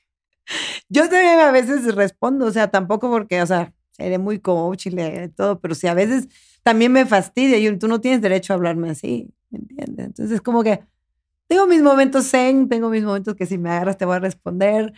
Yo 0.89 1.03
también 1.09 1.39
a 1.41 1.51
veces 1.53 1.95
respondo, 1.95 2.47
o 2.47 2.51
sea, 2.51 2.71
tampoco 2.71 3.11
porque, 3.11 3.41
o 3.43 3.47
sea, 3.47 3.73
seré 3.91 4.19
muy 4.19 4.39
coach 4.41 4.87
y 4.87 4.91
le- 4.91 5.29
todo, 5.29 5.61
pero 5.61 5.75
si 5.75 5.87
a 5.87 5.95
veces 5.95 6.29
también 6.63 6.93
me 6.93 7.07
fastidia 7.07 7.59
y 7.59 7.77
tú 7.79 7.89
no 7.89 8.01
tienes 8.01 8.21
derecho 8.21 8.53
a 8.53 8.57
hablarme 8.57 8.91
así, 8.91 9.29
¿me 9.51 9.59
entiendes? 9.61 10.07
Entonces 10.07 10.35
es 10.37 10.41
como 10.41 10.63
que 10.63 10.81
tengo 11.49 11.67
mis 11.67 11.83
momentos 11.83 12.31
zen, 12.31 12.69
tengo 12.69 12.89
mis 12.89 13.05
momentos 13.05 13.35
que 13.35 13.47
si 13.47 13.59
me 13.59 13.71
agarras 13.71 13.99
te 13.99 14.05
voy 14.05 14.17
a 14.17 14.21
responder. 14.21 14.93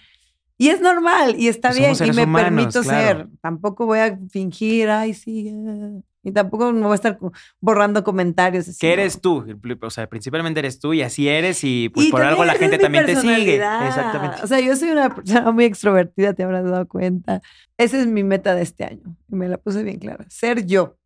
Y 0.65 0.69
es 0.71 0.81
normal 0.81 1.35
y 1.39 1.49
está 1.49 1.69
Pues 1.69 1.79
bien 1.79 1.95
y 2.11 2.12
me 2.17 2.25
humanos, 2.25 2.43
permito 2.49 2.83
claro. 2.83 3.19
ser. 3.19 3.29
Tampoco 3.43 3.85
voy 3.85 3.99
a 3.99 4.19
fingir, 4.31 4.89
ay, 4.89 5.12
sí. 5.12 5.53
ah", 5.55 6.01
Y 6.23 6.33
tampoco 6.33 6.73
me 6.73 6.81
voy 6.81 6.93
a 6.93 6.95
estar 6.95 7.19
borrando 7.61 8.03
comentarios. 8.03 8.67
así, 8.69 8.87
eres 8.87 9.21
tú. 9.21 9.45
O 9.83 9.91
sea, 9.91 10.07
principalmente 10.09 10.61
eres 10.61 10.79
tú 10.81 10.95
y 10.95 11.03
así 11.03 11.29
eres 11.29 11.62
y 11.65 11.91
pues 11.91 12.07
Y 12.07 12.11
por 12.11 12.23
algo 12.23 12.47
la 12.47 12.55
gente 12.55 12.79
también 12.79 13.05
te 13.05 13.15
sigue. 13.17 13.57
Exactamente. 13.57 14.39
O 14.43 14.47
sea, 14.47 14.59
yo 14.61 14.75
soy 14.75 14.89
una 14.91 15.15
persona 15.15 15.51
muy 15.53 15.65
extrovertida, 15.67 16.33
te 16.33 16.43
habrás 16.45 16.65
dado 16.65 16.89
cuenta. 16.89 17.43
Esa 17.77 18.01
es 18.01 18.07
mi 18.07 18.25
meta 18.25 18.55
de 18.55 18.62
este 18.62 18.85
año. 18.85 19.17
Y 19.31 19.37
me 19.37 19.49
la 19.49 19.59
puse 19.59 19.83
bien 19.83 19.99
clara. 19.99 20.25
Ser 20.31 20.65
yo. 20.65 20.97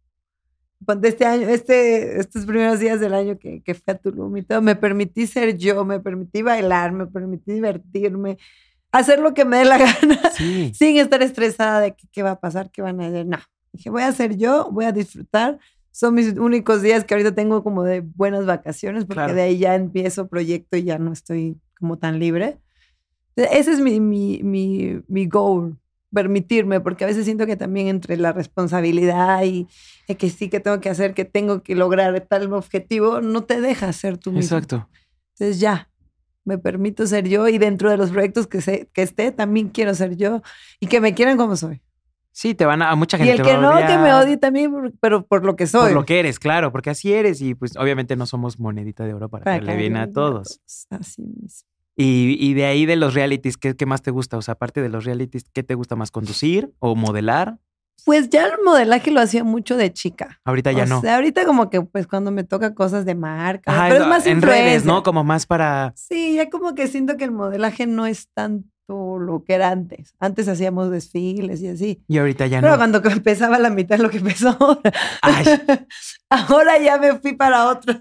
Cuando 0.86 1.08
este 1.08 1.24
año, 1.26 1.48
este, 1.48 2.20
estos 2.20 2.46
primeros 2.46 2.78
días 2.78 3.00
del 3.00 3.12
año 3.12 3.36
que, 3.36 3.60
que 3.62 3.74
fui 3.74 3.82
a 3.88 3.96
Tulum 3.96 4.36
y 4.36 4.42
todo, 4.44 4.62
me 4.62 4.76
permití 4.76 5.26
ser 5.26 5.56
yo, 5.56 5.84
me 5.84 5.98
permití 5.98 6.42
bailar, 6.42 6.92
me 6.92 7.08
permití 7.08 7.50
divertirme, 7.54 8.38
hacer 8.92 9.18
lo 9.20 9.34
que 9.34 9.44
me 9.44 9.58
dé 9.58 9.64
la 9.64 9.78
gana, 9.78 10.20
Sí. 10.36 10.72
sin 10.74 10.96
estar 10.98 11.22
estresada 11.22 11.80
de 11.80 11.94
qué 12.12 12.22
va 12.22 12.32
a 12.32 12.40
pasar, 12.40 12.70
qué 12.70 12.82
van 12.82 13.00
a 13.00 13.06
hacer. 13.08 13.26
No. 13.26 13.38
Dije, 13.72 13.90
voy 13.90 14.02
a 14.02 14.12
ser 14.12 14.36
yo, 14.36 14.70
voy 14.72 14.84
a 14.86 14.92
disfrutar. 14.92 15.58
Son 15.90 16.14
mis 16.14 16.34
únicos 16.38 16.80
días 16.82 17.04
que 17.04 17.14
ahorita 17.14 17.34
tengo 17.34 17.62
como 17.64 17.82
de 17.82 18.00
buenas 18.00 18.46
vacaciones, 18.46 19.04
porque 19.04 19.20
Claro. 19.22 19.34
de 19.34 19.42
ahí 19.42 19.58
ya 19.58 19.74
empiezo 19.74 20.28
proyecto 20.28 20.76
y 20.76 20.84
ya 20.84 20.98
no 20.98 21.12
estoy 21.12 21.56
como 21.78 21.98
tan 21.98 22.18
libre. 22.18 22.58
Ese 23.36 23.72
es 23.72 23.80
mi, 23.80 24.00
mi, 24.00 24.40
mi, 24.42 25.00
mi 25.08 25.26
goal, 25.26 25.76
permitirme, 26.12 26.80
porque 26.80 27.04
a 27.04 27.06
veces 27.06 27.24
siento 27.24 27.46
que 27.46 27.56
también 27.56 27.88
entre 27.88 28.16
la 28.16 28.32
responsabilidad 28.32 29.42
y 29.44 29.66
que 30.14 30.30
sí 30.30 30.48
que 30.48 30.60
tengo 30.60 30.80
que 30.80 30.88
hacer, 30.88 31.14
que 31.14 31.24
tengo 31.24 31.62
que 31.62 31.74
lograr 31.76 32.18
tal 32.28 32.52
objetivo, 32.52 33.20
no 33.20 33.44
te 33.44 33.60
deja 33.60 33.92
ser 33.92 34.16
tú 34.18 34.32
mismo. 34.32 34.56
Exacto. 34.56 34.88
Entonces 35.34 35.60
ya, 35.60 35.88
me 36.48 36.58
permito 36.58 37.06
ser 37.06 37.28
yo 37.28 37.46
y 37.46 37.58
dentro 37.58 37.90
de 37.90 37.96
los 37.96 38.10
proyectos 38.10 38.46
que, 38.48 38.60
sé, 38.60 38.88
que 38.92 39.02
esté, 39.02 39.30
también 39.30 39.68
quiero 39.68 39.94
ser 39.94 40.16
yo 40.16 40.42
y 40.80 40.86
que 40.88 41.00
me 41.00 41.14
quieran 41.14 41.36
como 41.36 41.54
soy. 41.56 41.80
Sí, 42.32 42.54
te 42.54 42.64
van 42.64 42.82
a, 42.82 42.90
a 42.90 42.94
mucha 42.96 43.16
Y 43.16 43.20
gente. 43.20 43.32
el 43.32 43.38
te 43.42 43.44
que 43.44 43.56
no, 43.58 43.76
que 43.76 43.98
me 43.98 44.12
odie 44.14 44.36
también, 44.36 44.70
por- 44.70 44.92
pero 45.00 45.26
por 45.26 45.44
lo 45.44 45.56
que 45.56 45.66
soy. 45.66 45.88
Por 45.88 45.92
lo 45.92 46.04
que 46.04 46.18
eres, 46.20 46.38
claro, 46.38 46.72
porque 46.72 46.90
así 46.90 47.12
eres 47.12 47.40
y 47.40 47.54
pues 47.54 47.76
obviamente 47.76 48.16
no 48.16 48.26
somos 48.26 48.58
monedita 48.58 49.04
de 49.04 49.14
oro 49.14 49.28
para, 49.28 49.44
Para 49.44 49.58
que 49.60 49.66
le 49.66 49.76
bien 49.76 49.96
a 49.96 50.10
todos. 50.10 50.60
Así 50.90 51.22
mismo. 51.22 51.68
Y, 51.96 52.36
y 52.38 52.54
de 52.54 52.64
ahí 52.66 52.86
de 52.86 52.94
los 52.94 53.14
realities, 53.14 53.56
¿qué, 53.56 53.74
¿qué 53.74 53.84
más 53.86 54.02
te 54.02 54.12
gusta? 54.12 54.36
O 54.36 54.42
sea, 54.42 54.52
aparte 54.52 54.80
de 54.80 54.88
los 54.88 55.04
realities, 55.04 55.44
¿qué 55.52 55.64
te 55.64 55.74
gusta 55.74 55.96
más? 55.96 56.12
¿Conducir 56.12 56.72
o 56.78 56.94
modelar? 56.94 57.58
Pues 58.04 58.30
ya 58.30 58.46
el 58.46 58.52
modelaje 58.64 59.10
lo 59.10 59.20
hacía 59.20 59.44
mucho 59.44 59.76
de 59.76 59.92
chica. 59.92 60.40
Ahorita 60.44 60.72
ya 60.72 60.84
o 60.84 60.86
no. 60.86 61.00
sea, 61.00 61.16
ahorita 61.16 61.44
como 61.44 61.68
que 61.70 61.82
pues 61.82 62.06
cuando 62.06 62.30
me 62.30 62.44
toca 62.44 62.74
cosas 62.74 63.04
de 63.04 63.14
marca, 63.14 63.70
Ajá, 63.72 63.88
pero 63.90 64.04
es 64.04 64.08
más 64.08 64.26
en 64.26 64.40
redes. 64.42 64.84
¿no? 64.84 65.02
Como 65.02 65.24
más 65.24 65.46
para... 65.46 65.92
Sí, 65.96 66.34
ya 66.36 66.48
como 66.48 66.74
que 66.74 66.86
siento 66.88 67.16
que 67.16 67.24
el 67.24 67.32
modelaje 67.32 67.86
no 67.86 68.06
es 68.06 68.28
tanto 68.32 68.64
lo 69.18 69.44
que 69.44 69.52
era 69.54 69.68
antes. 69.70 70.14
Antes 70.18 70.48
hacíamos 70.48 70.90
desfiles 70.90 71.60
y 71.60 71.68
así. 71.68 72.02
Y 72.08 72.16
ahorita 72.16 72.46
ya 72.46 72.60
Pero 72.62 72.72
no. 72.72 72.78
cuando 72.78 73.02
empezaba 73.10 73.58
la 73.58 73.68
mitad 73.70 73.98
de 73.98 74.02
lo 74.04 74.08
que 74.10 74.16
empezó 74.18 74.56
ahora. 74.58 74.92
Ay, 75.20 75.44
ahora 76.30 76.78
ya 76.78 76.96
me 76.98 77.14
fui 77.18 77.34
para 77.34 77.68
otro. 77.68 77.94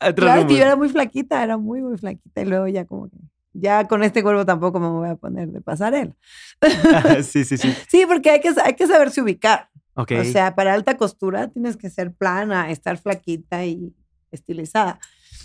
otro 0.00 0.14
Claro 0.26 0.46
que 0.46 0.56
yo 0.56 0.62
era 0.62 0.76
muy 0.76 0.88
flaquita, 0.88 1.42
era 1.42 1.58
muy, 1.58 1.82
muy 1.82 1.98
flaquita. 1.98 2.40
Y 2.40 2.46
luego 2.46 2.66
ya 2.68 2.86
como 2.86 3.10
que, 3.10 3.18
ya 3.52 3.86
con 3.88 4.02
este 4.02 4.22
cuerpo 4.22 4.44
tampoco 4.46 4.78
me 4.80 4.88
voy 4.88 5.08
a 5.08 5.16
poner 5.16 5.48
de 5.48 5.60
pasarela. 5.60 6.14
sí, 7.22 7.44
sí, 7.44 7.56
sí. 7.58 7.74
Sí, 7.88 8.04
porque 8.06 8.30
hay 8.30 8.40
que, 8.40 8.52
hay 8.64 8.74
que 8.74 8.86
saberse 8.86 9.20
ubicar. 9.22 9.68
Ok. 9.94 10.12
O 10.20 10.24
sea, 10.24 10.54
para 10.54 10.72
alta 10.74 10.96
costura 10.96 11.48
tienes 11.48 11.76
que 11.76 11.90
ser 11.90 12.12
plana, 12.12 12.70
estar 12.70 12.96
flaquita 12.98 13.64
y 13.64 13.92
estilizada. 14.30 15.00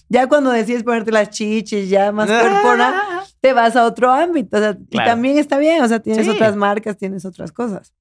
Ya 0.08 0.28
cuando 0.28 0.52
decides 0.52 0.84
ponerte 0.84 1.12
las 1.12 1.32
chichis, 1.32 1.90
ya 1.90 2.12
más 2.12 2.28
cuerpona, 2.30 3.24
te 3.42 3.54
vas 3.54 3.76
a 3.76 3.86
otro 3.86 4.12
ámbito. 4.12 4.58
o 4.58 4.60
sea, 4.60 4.78
Y 4.80 4.86
Claro. 4.86 5.12
también 5.12 5.38
está 5.40 5.58
bien, 5.58 5.84
o 5.84 5.88
sea, 5.88 6.00
tienes 6.00 6.26
Sí. 6.26 6.32
otras 6.32 6.56
marcas, 6.56 6.98
tienes 6.98 7.26
otras 7.26 7.52
cosas. 7.52 7.94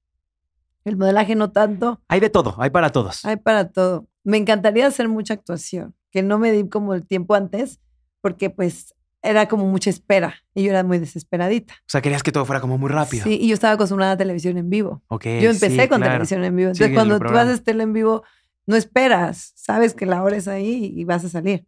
El 0.83 0.97
modelaje 0.97 1.33
no 1.33 1.51
tanto, 1.51 1.99
Hay 2.07 2.19
de 2.19 2.29
todo, 2.29 2.55
hay 2.59 2.69
para 2.69 2.91
todos. 2.91 3.25
hay 3.25 3.37
para 3.37 3.69
todo. 3.69 4.07
Me 4.23 4.37
encantaría 4.37 4.85
hacer 4.85 5.07
mucha 5.09 5.33
actuación, 5.33 5.95
que 6.11 6.21
no 6.21 6.37
me 6.37 6.51
di 6.51 6.69
como 6.69 6.93
el 6.93 7.05
tiempo 7.07 7.33
antes, 7.33 7.79
porque 8.21 8.51
pues 8.51 8.93
era 9.25 9.47
como 9.47 9.65
mucha 9.65 9.89
espera 9.89 10.35
y 10.53 10.63
yo 10.63 10.69
era 10.71 10.83
muy 10.83 10.99
desesperadita. 10.99 11.73
O 11.73 11.85
sea, 11.87 12.01
querías 12.01 12.23
que 12.23 12.31
todo 12.31 12.45
fuera 12.45 12.61
como 12.61 12.77
muy 12.77 12.89
rápido. 12.89 13.23
Sí, 13.23 13.37
y 13.41 13.47
yo 13.47 13.53
estaba 13.53 13.73
acostumbrada 13.73 14.13
a 14.13 14.17
televisión 14.17 14.57
en 14.57 14.69
vivo. 14.69 15.03
Ok, 15.07 15.25
Yo 15.41 15.49
empecé 15.49 15.69
sí, 15.83 15.87
con 15.87 15.97
claro. 15.99 16.13
televisión 16.13 16.43
en 16.43 16.55
vivo. 16.55 16.73
Sí, 16.73 16.83
Entonces, 16.83 16.87
el 16.89 16.93
cuando 16.95 17.19
tú 17.19 17.37
haces 17.37 17.63
tele 17.63 17.83
en 17.83 17.93
vivo, 17.93 18.23
no 18.67 18.75
esperas. 18.75 19.51
Sabes 19.55 19.93
que 19.93 20.05
la 20.05 20.23
hora 20.23 20.37
es 20.37 20.47
ahí 20.47 20.91
y 20.95 21.03
vas 21.05 21.25
a 21.25 21.29
salir. 21.29 21.65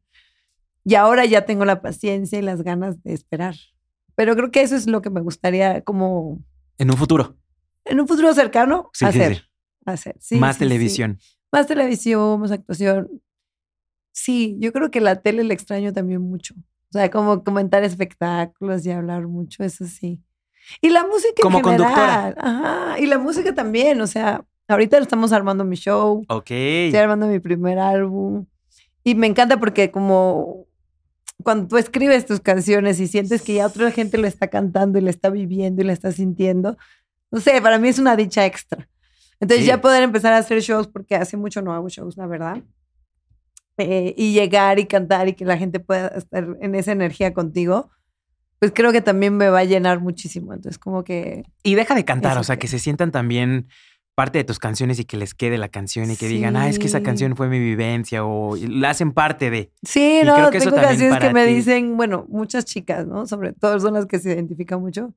Y 0.84 0.96
ahora 0.96 1.26
ya 1.26 1.46
tengo 1.46 1.66
la 1.66 1.82
paciencia 1.82 2.40
y 2.40 2.42
las 2.42 2.62
ganas 2.64 3.02
de 3.04 3.14
esperar. 3.14 3.56
Pero 4.16 4.36
creo 4.36 4.52
que 4.52 4.62
eso 4.62 4.76
es 4.76 4.88
lo 4.88 5.02
que 5.02 5.10
me 5.10 5.22
gustaría 5.22 5.82
como 5.82 6.42
En 6.78 6.90
un 6.90 6.98
futuro. 6.98 7.36
en 7.86 8.00
un 8.00 8.08
futuro 8.08 8.34
cercano 8.34 8.90
Sí, 8.94 9.06
sí, 9.06 9.06
hacer. 9.10 9.36
sí. 9.36 9.42
hacer. 9.86 10.16
Sí, 10.20 10.36
Más 10.38 10.56
sí, 10.56 10.60
sí. 10.60 10.66
televisión. 10.66 11.20
Más 11.52 11.68
televisión, 11.68 12.40
más 12.40 12.52
actuación. 12.52 13.10
Sí, 14.12 14.58
yo 14.60 14.74
creo 14.74 14.90
que 14.90 15.00
la 15.02 15.22
tele 15.22 15.44
la 15.44 15.54
extraño 15.54 15.94
también 15.94 16.22
mucho. 16.22 16.56
O 16.90 16.94
sea, 16.94 17.10
como 17.12 17.44
comentar 17.44 17.84
espectáculos 17.84 18.86
y 18.86 18.92
hablar 18.92 19.28
mucho, 19.28 19.64
eso 19.64 19.86
sí. 19.86 20.22
Y 20.82 20.90
la 20.90 21.04
música 21.06 21.34
en 21.38 21.42
Como 21.44 21.62
conductora. 21.62 21.96
general. 22.24 22.36
Ajá. 22.40 23.00
Y 23.00 23.06
la 23.06 23.18
música 23.18 23.54
también. 23.54 24.00
O 24.02 24.08
sea, 24.08 24.44
ahorita 24.68 24.98
estamos 24.98 25.32
armando 25.34 25.64
mi 25.64 25.76
show. 25.76 26.24
Ok. 26.30 26.52
Estoy 26.52 27.00
armando 27.00 27.28
mi 27.28 27.40
primer 27.40 27.80
álbum. 27.80 28.46
Y 29.04 29.16
me 29.16 29.28
encanta 29.28 29.58
porque 29.60 29.92
como 29.92 30.66
cuando 31.44 31.68
tú 31.68 31.78
escribes 31.78 32.26
tus 32.26 32.40
canciones 32.42 33.00
y 33.00 33.08
sientes 33.08 33.42
que 33.44 33.54
ya 33.56 33.68
otra 33.68 33.92
gente 33.92 34.18
lo 34.18 34.28
está 34.28 34.48
cantando 34.48 34.98
y 34.98 35.02
lo 35.02 35.10
está 35.10 35.30
viviendo 35.30 35.82
y 35.82 35.86
lo 35.86 35.94
está 35.94 36.12
sintiendo, 36.12 36.78
no 37.32 37.40
sé, 37.40 37.62
para 37.62 37.78
mí 37.78 37.88
es 37.90 38.00
una 38.00 38.16
dicha 38.16 38.46
extra. 38.46 38.90
Entonces 39.40 39.64
Sí. 39.66 39.68
ya 39.70 39.80
poder 39.80 40.02
empezar 40.04 40.34
a 40.34 40.38
hacer 40.38 40.60
shows, 40.62 40.88
porque 40.88 41.16
hace 41.16 41.38
mucho 41.38 41.62
no 41.62 41.74
hago 41.74 41.88
shows, 41.90 42.18
la 42.18 42.26
verdad. 42.28 42.58
Eh, 43.78 44.14
y 44.18 44.34
llegar 44.34 44.80
y 44.80 44.86
cantar 44.86 45.28
y 45.28 45.34
que 45.34 45.46
la 45.46 45.58
gente 45.58 45.80
pueda 45.80 46.08
estar 46.08 46.48
en 46.62 46.74
esa 46.76 46.92
energía 46.92 47.34
contigo, 47.34 47.90
pues 48.60 48.72
creo 48.74 48.92
que 48.92 49.02
también 49.02 49.38
me 49.38 49.50
va 49.50 49.60
a 49.60 49.64
llenar 49.66 50.00
muchísimo. 50.02 50.54
Entonces 50.54 50.80
como 50.80 51.04
que... 51.04 51.44
Y 51.64 51.76
deja 51.76 51.94
de 51.94 52.04
cantar, 52.06 52.32
Eso 52.34 52.42
o 52.42 52.44
sea, 52.44 52.58
que- 52.58 52.68
se 52.68 52.80
sientan 52.80 53.12
también 53.12 53.68
parte 54.16 54.40
de 54.40 54.44
tus 54.46 54.58
canciones 54.58 54.98
y 55.00 55.06
que 55.06 55.16
les 55.16 55.36
quede 55.36 55.60
la 55.60 55.70
canción 55.70 56.10
y 56.10 56.16
que 56.16 56.28
digan, 56.28 56.56
ah, 56.56 56.68
es 56.70 56.80
que 56.80 56.88
esa 56.88 57.04
canción 57.04 57.36
fue 57.36 57.50
mi 57.50 57.60
vivencia 57.60 58.26
o 58.26 58.56
la 58.56 58.90
hacen 58.90 59.12
parte 59.12 59.52
de. 59.52 59.72
Sí, 59.84 60.22
Y 60.24 60.26
no, 60.26 60.34
creo 60.34 60.50
que 60.50 60.58
eso 60.58 60.72
tengo 60.72 60.82
también 60.82 61.12
canciones 61.12 61.28
que 61.28 61.34
me 61.36 61.46
ti- 61.46 61.54
dicen, 61.54 61.98
bueno, 61.98 62.26
muchas 62.28 62.66
chicas, 62.66 63.06
¿no? 63.06 63.28
Sobre 63.28 63.54
todo 63.54 63.80
son 63.80 63.94
las 63.94 64.08
que 64.08 64.18
se 64.18 64.34
identifican 64.34 64.82
mucho. 64.82 65.14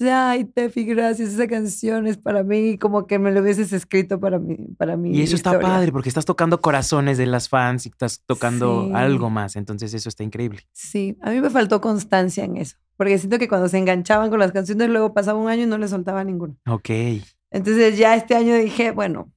Ay, 0.00 0.44
Tefi, 0.44 0.84
gracias, 0.84 1.30
esa 1.30 1.46
canción 1.46 2.06
es 2.06 2.16
para 2.16 2.42
mí, 2.42 2.78
como 2.78 3.06
que 3.06 3.18
me 3.18 3.32
lo 3.32 3.40
hubieses 3.40 3.72
escrito 3.72 4.20
para 4.20 4.38
mí. 4.38 4.56
Para 4.78 4.96
mí 4.96 5.16
y 5.16 5.22
eso 5.22 5.36
está 5.36 5.58
padre, 5.58 5.92
porque 5.92 6.08
estás 6.08 6.24
tocando 6.24 6.60
corazones 6.60 7.18
de 7.18 7.26
las 7.26 7.48
fans 7.48 7.86
y 7.86 7.88
estás 7.90 8.22
tocando 8.26 8.90
algo 8.94 9.30
más, 9.30 9.56
entonces 9.56 9.92
eso 9.94 10.08
está 10.08 10.22
increíble. 10.22 10.60
Sí, 10.72 11.16
a 11.20 11.30
mí 11.30 11.40
me 11.40 11.50
faltó 11.50 11.80
constancia 11.80 12.44
en 12.44 12.56
eso, 12.56 12.76
porque 12.96 13.18
siento 13.18 13.38
que 13.38 13.48
cuando 13.48 13.68
se 13.68 13.78
enganchaban 13.78 14.30
con 14.30 14.38
las 14.38 14.52
canciones, 14.52 14.88
luego 14.88 15.12
pasaba 15.12 15.38
un 15.38 15.48
año 15.48 15.64
y 15.64 15.66
no 15.66 15.78
le 15.78 15.88
soltaba 15.88 16.24
ninguna. 16.24 16.54
Ok. 16.66 16.90
Entonces 17.50 17.98
ya 17.98 18.14
este 18.14 18.36
año 18.36 18.54
dije, 18.54 18.92
bueno, 18.92 19.32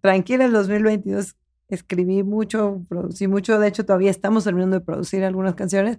tranquila, 0.00 0.44
el 0.44 0.52
2022 0.52 1.36
escribí 1.68 2.22
mucho, 2.22 2.82
producí 2.88 3.26
mucho, 3.28 3.58
de 3.58 3.68
hecho 3.68 3.84
todavía 3.84 4.10
estamos 4.10 4.44
terminando 4.44 4.78
de 4.78 4.84
producir 4.84 5.24
algunas 5.24 5.54
canciones, 5.54 5.98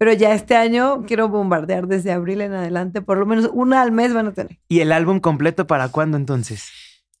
pero 0.00 0.14
ya 0.14 0.32
este 0.32 0.56
año 0.56 1.04
quiero 1.06 1.28
bombardear 1.28 1.86
desde 1.86 2.10
abril 2.10 2.40
en 2.40 2.54
adelante, 2.54 3.02
por 3.02 3.18
lo 3.18 3.26
menos 3.26 3.50
una 3.52 3.82
al 3.82 3.92
mes 3.92 4.14
van 4.14 4.28
a 4.28 4.32
tener. 4.32 4.58
¿Y 4.66 4.80
el 4.80 4.92
álbum 4.92 5.20
completo 5.20 5.66
para 5.66 5.90
cuándo 5.90 6.16
entonces? 6.16 6.70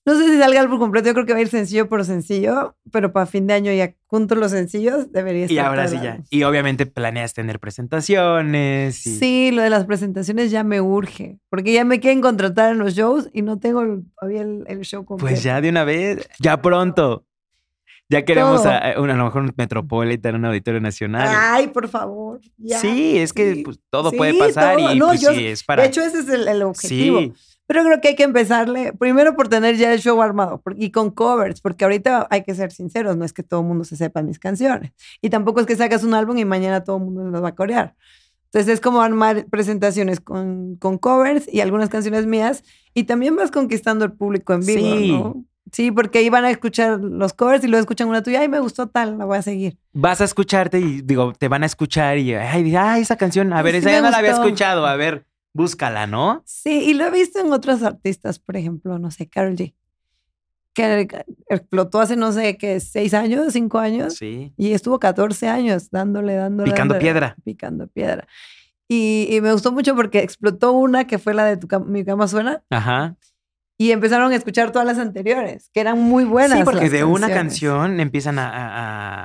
No 0.06 0.16
sé 0.16 0.24
si 0.24 0.38
salga 0.38 0.58
el 0.58 0.64
álbum 0.64 0.78
completo, 0.78 1.08
yo 1.08 1.12
creo 1.12 1.26
que 1.26 1.34
va 1.34 1.40
a 1.40 1.42
ir 1.42 1.48
sencillo 1.48 1.90
por 1.90 2.06
sencillo, 2.06 2.74
pero 2.90 3.12
para 3.12 3.26
fin 3.26 3.46
de 3.46 3.52
año 3.52 3.70
ya 3.70 3.92
junto 4.06 4.34
los 4.34 4.52
sencillos 4.52 5.12
debería 5.12 5.44
estar. 5.44 5.54
Y 5.54 5.58
ahora 5.58 5.88
sí 5.88 5.98
ya. 6.02 6.20
Y 6.30 6.44
obviamente 6.44 6.86
planeas 6.86 7.34
tener 7.34 7.60
presentaciones. 7.60 8.96
Sí, 8.96 9.50
lo 9.52 9.60
de 9.60 9.68
las 9.68 9.84
presentaciones 9.84 10.50
ya 10.50 10.64
me 10.64 10.80
urge, 10.80 11.38
porque 11.50 11.74
ya 11.74 11.84
me 11.84 12.00
quieren 12.00 12.22
contratar 12.22 12.72
en 12.72 12.78
los 12.78 12.94
shows 12.94 13.28
y 13.34 13.42
no 13.42 13.58
tengo 13.58 13.82
todavía 14.18 14.40
el, 14.40 14.64
el 14.68 14.80
show 14.86 15.04
completo. 15.04 15.30
Pues 15.30 15.42
ya 15.42 15.60
de 15.60 15.68
una 15.68 15.84
vez, 15.84 16.26
ya 16.38 16.62
pronto. 16.62 17.26
Ya 18.10 18.24
queremos 18.24 18.66
a, 18.66 18.78
a, 18.78 18.94
lo 18.96 19.24
mejor 19.24 19.42
un 19.42 19.54
Metropolitan, 19.56 20.34
un 20.34 20.44
auditorio 20.44 20.80
nacional. 20.80 21.28
Ay, 21.30 21.68
por 21.68 21.86
favor. 21.86 22.40
Sí, 22.80 23.16
es 23.16 23.32
que 23.32 23.62
pues, 23.64 23.78
todo 23.88 24.10
puede 24.10 24.34
pasar 24.34 24.80
y 24.80 24.98
pues, 24.98 25.20
sí, 25.20 25.46
es 25.46 25.62
para. 25.62 25.82
De 25.82 25.88
hecho, 25.88 26.02
ese 26.02 26.18
es 26.18 26.28
el, 26.28 26.62
objetivo. 26.62 27.20
Sí. 27.20 27.32
Pero 27.68 27.84
creo 27.84 28.00
que 28.00 28.08
hay 28.08 28.16
que 28.16 28.24
empezarle, 28.24 28.92
primero 28.94 29.36
por 29.36 29.46
tener 29.46 29.76
ya 29.76 29.92
el 29.92 30.00
show 30.00 30.20
armado 30.20 30.60
y 30.76 30.90
con 30.90 31.12
covers, 31.12 31.60
porque 31.60 31.84
ahorita 31.84 32.26
hay 32.28 32.42
que 32.42 32.52
ser 32.52 32.72
sinceros, 32.72 33.16
no 33.16 33.24
es 33.24 33.32
que 33.32 33.44
todo 33.44 33.60
el 33.60 33.66
mundo 33.68 33.84
se 33.84 33.94
sepa 33.94 34.22
mis 34.22 34.40
canciones. 34.40 34.90
Y 35.22 35.30
tampoco 35.30 35.60
es 35.60 35.66
que 35.66 35.76
sacas 35.76 36.02
un 36.02 36.14
álbum 36.14 36.36
y 36.36 36.44
mañana 36.44 36.82
todo 36.82 36.96
el 36.96 37.04
mundo 37.04 37.22
lo 37.22 37.40
va 37.40 37.50
a 37.50 37.54
corear. 37.54 37.94
Entonces 38.46 38.74
es 38.74 38.80
como 38.80 39.02
armar 39.02 39.46
presentaciones 39.46 40.18
con, 40.18 40.74
con 40.74 40.98
covers 40.98 41.46
y 41.46 41.60
algunas 41.60 41.88
canciones 41.88 42.26
mías 42.26 42.64
y 42.92 43.04
también 43.04 43.36
vas 43.36 43.52
conquistando 43.52 44.04
el 44.04 44.10
público 44.14 44.52
en 44.52 44.66
vivo, 44.66 44.80
sí. 44.80 45.12
¿no? 45.12 45.44
Sí, 45.72 45.90
porque 45.90 46.18
ahí 46.18 46.30
van 46.30 46.44
a 46.44 46.50
escuchar 46.50 47.00
los 47.00 47.32
covers 47.32 47.64
y 47.64 47.68
luego 47.68 47.80
escuchan 47.80 48.08
una 48.08 48.22
tuya, 48.22 48.40
ay, 48.40 48.48
me 48.48 48.60
gustó 48.60 48.88
tal, 48.88 49.18
la 49.18 49.24
voy 49.24 49.38
a 49.38 49.42
seguir. 49.42 49.78
Vas 49.92 50.20
a 50.20 50.24
escucharte 50.24 50.80
y 50.80 51.02
digo, 51.02 51.32
te 51.32 51.48
van 51.48 51.62
a 51.62 51.66
escuchar 51.66 52.18
y, 52.18 52.34
ay, 52.34 52.74
ay 52.74 53.02
esa 53.02 53.16
canción, 53.16 53.52
a 53.52 53.62
ver, 53.62 53.76
esa 53.76 53.90
ya 53.90 54.02
no 54.02 54.10
la 54.10 54.18
había 54.18 54.32
escuchado, 54.32 54.86
a 54.86 54.96
ver, 54.96 55.26
búscala, 55.52 56.06
¿no? 56.06 56.42
Sí, 56.46 56.84
y 56.90 56.94
lo 56.94 57.06
he 57.06 57.10
visto 57.10 57.38
en 57.38 57.52
otros 57.52 57.82
artistas, 57.82 58.38
por 58.38 58.56
ejemplo, 58.56 58.98
no 58.98 59.10
sé, 59.10 59.28
Carol 59.28 59.54
G, 59.56 59.74
que 60.72 61.08
explotó 61.48 62.00
hace, 62.00 62.16
no 62.16 62.32
sé, 62.32 62.56
qué, 62.56 62.80
seis 62.80 63.14
años, 63.14 63.52
cinco 63.52 63.78
años. 63.78 64.14
Sí. 64.14 64.52
Y 64.56 64.72
estuvo 64.72 64.98
14 64.98 65.48
años 65.48 65.90
dándole, 65.90 66.34
dándole. 66.34 66.70
Picando 66.70 66.98
piedra. 66.98 67.36
Picando 67.44 67.88
piedra. 67.88 68.26
Y, 68.86 69.28
y, 69.30 69.40
me 69.40 69.52
gustó 69.52 69.70
mucho 69.70 69.94
porque 69.94 70.20
explotó 70.20 70.72
una 70.72 71.06
que 71.06 71.18
fue 71.18 71.32
la 71.34 71.44
de 71.44 71.56
tu 71.56 71.68
Mi 71.86 72.04
Cama 72.04 72.26
Suena. 72.26 72.62
Ajá 72.70 73.16
y 73.82 73.92
empezaron 73.92 74.30
a 74.30 74.36
escuchar 74.36 74.72
todas 74.72 74.86
las 74.86 74.98
anteriores, 74.98 75.70
que 75.72 75.80
eran 75.80 75.98
muy 75.98 76.24
buenas. 76.24 76.58
Sí, 76.58 76.64
porque 76.64 76.90
de 76.90 77.02
una 77.04 77.30
canción 77.30 77.98
empiezan 77.98 78.38
a, 78.38 78.50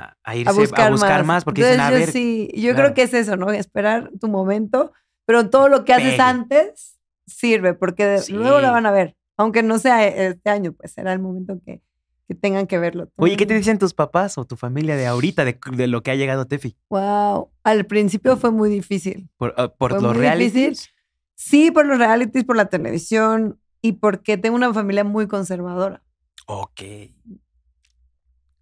a, 0.06 0.16
a 0.24 0.34
irse 0.36 0.48
a 0.48 0.54
buscar, 0.54 0.90
buscar 0.92 1.24
más. 1.24 1.44
porque 1.44 1.60
Entonces, 1.60 1.86
dicen, 1.90 2.02
a 2.02 2.06
yo 2.06 2.10
sí, 2.10 2.48
yo 2.54 2.70
claro. 2.72 2.76
creo 2.76 2.94
que 2.94 3.02
es 3.02 3.12
eso, 3.12 3.36
¿no? 3.36 3.50
Esperar 3.50 4.10
tu 4.18 4.28
momento, 4.28 4.92
pero 5.26 5.50
todo 5.50 5.68
lo 5.68 5.84
que 5.84 5.92
haces 5.92 6.12
Pegue. 6.12 6.22
antes 6.22 6.96
sirve, 7.26 7.74
porque 7.74 8.16
Sí. 8.18 8.32
luego 8.32 8.60
la 8.60 8.70
van 8.70 8.86
a 8.86 8.92
ver. 8.92 9.14
Aunque 9.36 9.62
no 9.62 9.78
sea 9.78 10.06
este 10.06 10.48
año, 10.48 10.72
pues 10.72 10.92
será 10.92 11.12
el 11.12 11.18
momento 11.18 11.60
que, 11.62 11.82
que 12.26 12.34
tengan 12.34 12.66
que 12.66 12.78
verlo. 12.78 13.10
Oye, 13.16 13.36
¿qué 13.36 13.44
te 13.44 13.52
dicen 13.52 13.78
tus 13.78 13.92
papás 13.92 14.38
o 14.38 14.46
tu 14.46 14.56
familia 14.56 14.96
de 14.96 15.06
ahorita, 15.06 15.44
de, 15.44 15.58
de 15.72 15.86
lo 15.86 16.02
que 16.02 16.12
ha 16.12 16.14
llegado 16.14 16.46
Tefi? 16.46 16.78
Wow, 16.88 17.50
al 17.62 17.84
principio 17.84 18.38
fue 18.38 18.50
muy 18.52 18.70
difícil. 18.70 19.28
¿Por, 19.36 19.50
uh, 19.58 19.68
por 19.76 19.90
Fue 19.90 20.00
los 20.00 20.12
muy 20.14 20.22
realities? 20.22 20.54
difícil. 20.54 20.90
Sí, 21.34 21.70
por 21.70 21.84
los 21.84 21.98
realities, 21.98 22.44
por 22.44 22.56
la 22.56 22.70
televisión 22.70 23.60
y 23.88 23.92
porque 23.92 24.36
tengo 24.38 24.56
una 24.56 24.72
familia 24.74 25.04
muy 25.04 25.26
conservadora. 25.26 26.02
Ok. 26.46 26.82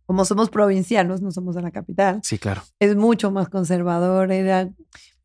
Como 0.07 0.25
somos 0.27 0.51
provincianos, 0.51 1.23
no 1.23 1.31
somos 1.31 1.55
de 1.55 1.63
la 1.63 1.71
capital, 1.71 2.21
Sí, 2.23 2.39
claro. 2.39 2.63
es 2.79 2.95
mucho 2.95 3.31
más 3.31 3.49
conservador. 3.49 4.31
Era... 4.33 4.67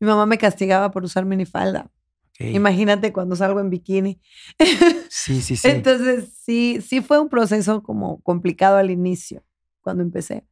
Mi 0.00 0.06
mamá 0.06 0.24
me 0.24 0.38
castigaba 0.38 0.90
por 0.90 1.04
usar 1.04 1.26
minifalda. 1.26 1.90
Ok. 2.30 2.46
Imagínate 2.54 3.12
cuando 3.12 3.36
salgo 3.36 3.60
en 3.60 3.68
bikini. 3.68 4.18
Sí, 5.10 5.42
sí, 5.42 5.56
sí. 5.56 5.68
Entonces, 5.68 6.32
sí, 6.42 6.80
sí 6.80 7.02
fue 7.02 7.18
un 7.20 7.28
proceso 7.28 7.82
como 7.82 8.20
complicado 8.22 8.78
al 8.78 8.90
inicio, 8.90 9.44
cuando 9.82 10.02
empecé. 10.02 10.46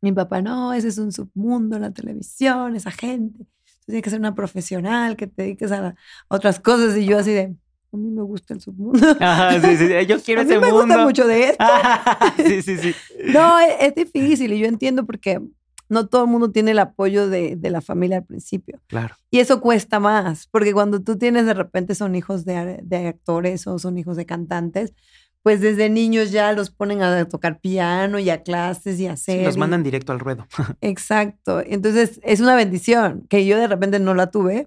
Mi 0.00 0.12
papá, 0.12 0.40
no, 0.40 0.72
ese 0.72 0.88
es 0.88 0.96
un 0.98 1.12
submundo, 1.12 1.78
la 1.78 1.90
televisión, 1.90 2.74
esa 2.76 2.90
gente. 2.90 3.46
Tienes 3.84 4.02
que 4.02 4.10
ser 4.10 4.18
una 4.18 4.34
profesional, 4.34 5.16
que 5.16 5.26
te 5.26 5.42
dediques 5.42 5.70
a, 5.72 5.80
la- 5.82 5.88
a 6.28 6.34
otras 6.34 6.58
cosas. 6.58 6.96
Y 6.96 7.04
yo 7.04 7.18
así 7.18 7.32
de, 7.32 7.54
a 7.92 7.96
mí 7.96 8.10
me 8.10 8.22
gusta 8.22 8.54
el 8.54 8.60
submundo. 8.60 8.98
Ajá, 9.20 9.60
sí, 9.60 9.76
sí, 9.76 9.88
sí. 9.88 10.06
Yo 10.06 10.20
quiero 10.24 10.40
a 10.42 10.44
mí 10.44 10.50
me 10.50 10.58
mundo. 10.60 10.74
gusta 10.80 10.98
mucho 11.04 11.26
de 11.26 11.50
esto. 11.50 11.64
sí, 12.44 12.62
sí, 12.62 12.76
sí. 12.78 12.94
No, 13.32 13.58
es, 13.58 13.74
es 13.80 13.94
difícil 13.94 14.52
y 14.52 14.58
yo 14.58 14.66
entiendo 14.66 15.06
porque 15.06 15.40
no 15.88 16.08
todo 16.08 16.24
el 16.24 16.30
mundo 16.30 16.50
tiene 16.50 16.72
el 16.72 16.78
apoyo 16.80 17.28
de, 17.28 17.56
de 17.56 17.70
la 17.70 17.80
familia 17.80 18.18
al 18.18 18.24
principio. 18.24 18.80
Claro. 18.88 19.14
Y 19.30 19.38
eso 19.38 19.60
cuesta 19.60 20.00
más, 20.00 20.48
porque 20.48 20.72
cuando 20.72 21.00
tú 21.02 21.16
tienes 21.16 21.46
de 21.46 21.54
repente 21.54 21.94
son 21.94 22.16
hijos 22.16 22.44
de, 22.44 22.80
de 22.82 23.06
actores 23.06 23.66
o 23.66 23.78
son 23.78 23.96
hijos 23.96 24.16
de 24.16 24.26
cantantes, 24.26 24.94
pues 25.42 25.60
desde 25.60 25.88
niños 25.88 26.32
ya 26.32 26.52
los 26.52 26.70
ponen 26.70 27.02
a 27.02 27.24
tocar 27.28 27.60
piano 27.60 28.18
y 28.18 28.30
a 28.30 28.42
clases 28.42 28.98
y 28.98 29.06
a 29.06 29.12
hacer. 29.12 29.38
Sí, 29.38 29.44
los 29.44 29.56
mandan 29.56 29.84
directo 29.84 30.10
al 30.10 30.18
ruedo. 30.18 30.44
Exacto. 30.80 31.62
Entonces 31.64 32.18
es 32.24 32.40
una 32.40 32.56
bendición 32.56 33.24
que 33.28 33.46
yo 33.46 33.56
de 33.56 33.68
repente 33.68 34.00
no 34.00 34.12
la 34.12 34.32
tuve, 34.32 34.66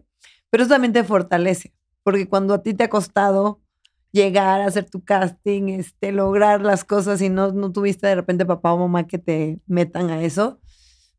pero 0.49 0.63
eso 0.63 0.71
también 0.71 0.93
te 0.93 1.03
fortalece, 1.03 1.73
porque 2.03 2.27
cuando 2.27 2.53
a 2.53 2.61
ti 2.63 2.73
te 2.73 2.85
ha 2.85 2.89
costado 2.89 3.59
llegar 4.11 4.61
a 4.61 4.65
hacer 4.65 4.89
tu 4.89 5.03
casting, 5.03 5.69
este, 5.69 6.11
lograr 6.11 6.61
las 6.61 6.83
cosas 6.83 7.21
y 7.21 7.29
no, 7.29 7.51
no 7.51 7.71
tuviste 7.71 8.07
de 8.07 8.15
repente 8.15 8.45
papá 8.45 8.73
o 8.73 8.77
mamá 8.79 9.05
que 9.07 9.19
te 9.19 9.59
metan 9.67 10.09
a 10.09 10.23
eso, 10.23 10.59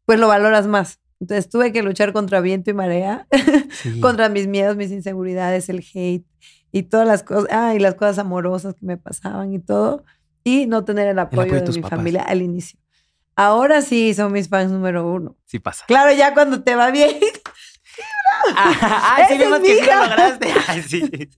pues 0.06 0.18
lo 0.18 0.28
valoras 0.28 0.66
más. 0.66 0.98
Entonces 1.20 1.48
tuve 1.48 1.70
que 1.70 1.82
luchar 1.82 2.12
contra 2.12 2.40
viento 2.40 2.70
y 2.70 2.74
marea, 2.74 3.26
Sí. 3.70 4.00
contra 4.00 4.28
mis 4.28 4.46
miedos, 4.48 4.76
mis 4.76 4.90
inseguridades, 4.90 5.68
el 5.68 5.84
hate 5.94 6.24
y 6.72 6.84
todas 6.84 7.06
las 7.06 7.22
cosas, 7.22 7.46
ah, 7.52 7.74
y 7.74 7.78
las 7.78 7.94
cosas 7.94 8.18
amorosas 8.18 8.74
que 8.74 8.86
me 8.86 8.96
pasaban 8.96 9.52
y 9.52 9.58
todo, 9.60 10.04
y 10.42 10.66
no 10.66 10.84
tener 10.84 11.06
el 11.08 11.18
apoyo, 11.18 11.42
apoyo 11.42 11.60
de 11.60 11.66
de, 11.66 11.72
mi 11.72 11.82
papás. 11.82 11.98
familia 11.98 12.22
al 12.22 12.42
inicio. 12.42 12.78
Ahora 13.36 13.82
sí 13.82 14.14
son 14.14 14.32
mis 14.32 14.48
fans 14.48 14.70
número 14.72 15.10
uno. 15.10 15.36
Sí 15.46 15.58
pasa. 15.58 15.84
Claro, 15.86 16.12
ya 16.12 16.34
cuando 16.34 16.62
te 16.62 16.74
va 16.74 16.90
bien. 16.90 17.10
Ay, 18.56 19.24
sí, 19.28 19.34
Esa 19.34 19.44
vemos 19.44 19.60
que 19.60 19.78
sí 19.78 19.86
lo 19.86 20.06
lograste. 20.06 20.48
Sí. 20.88 21.28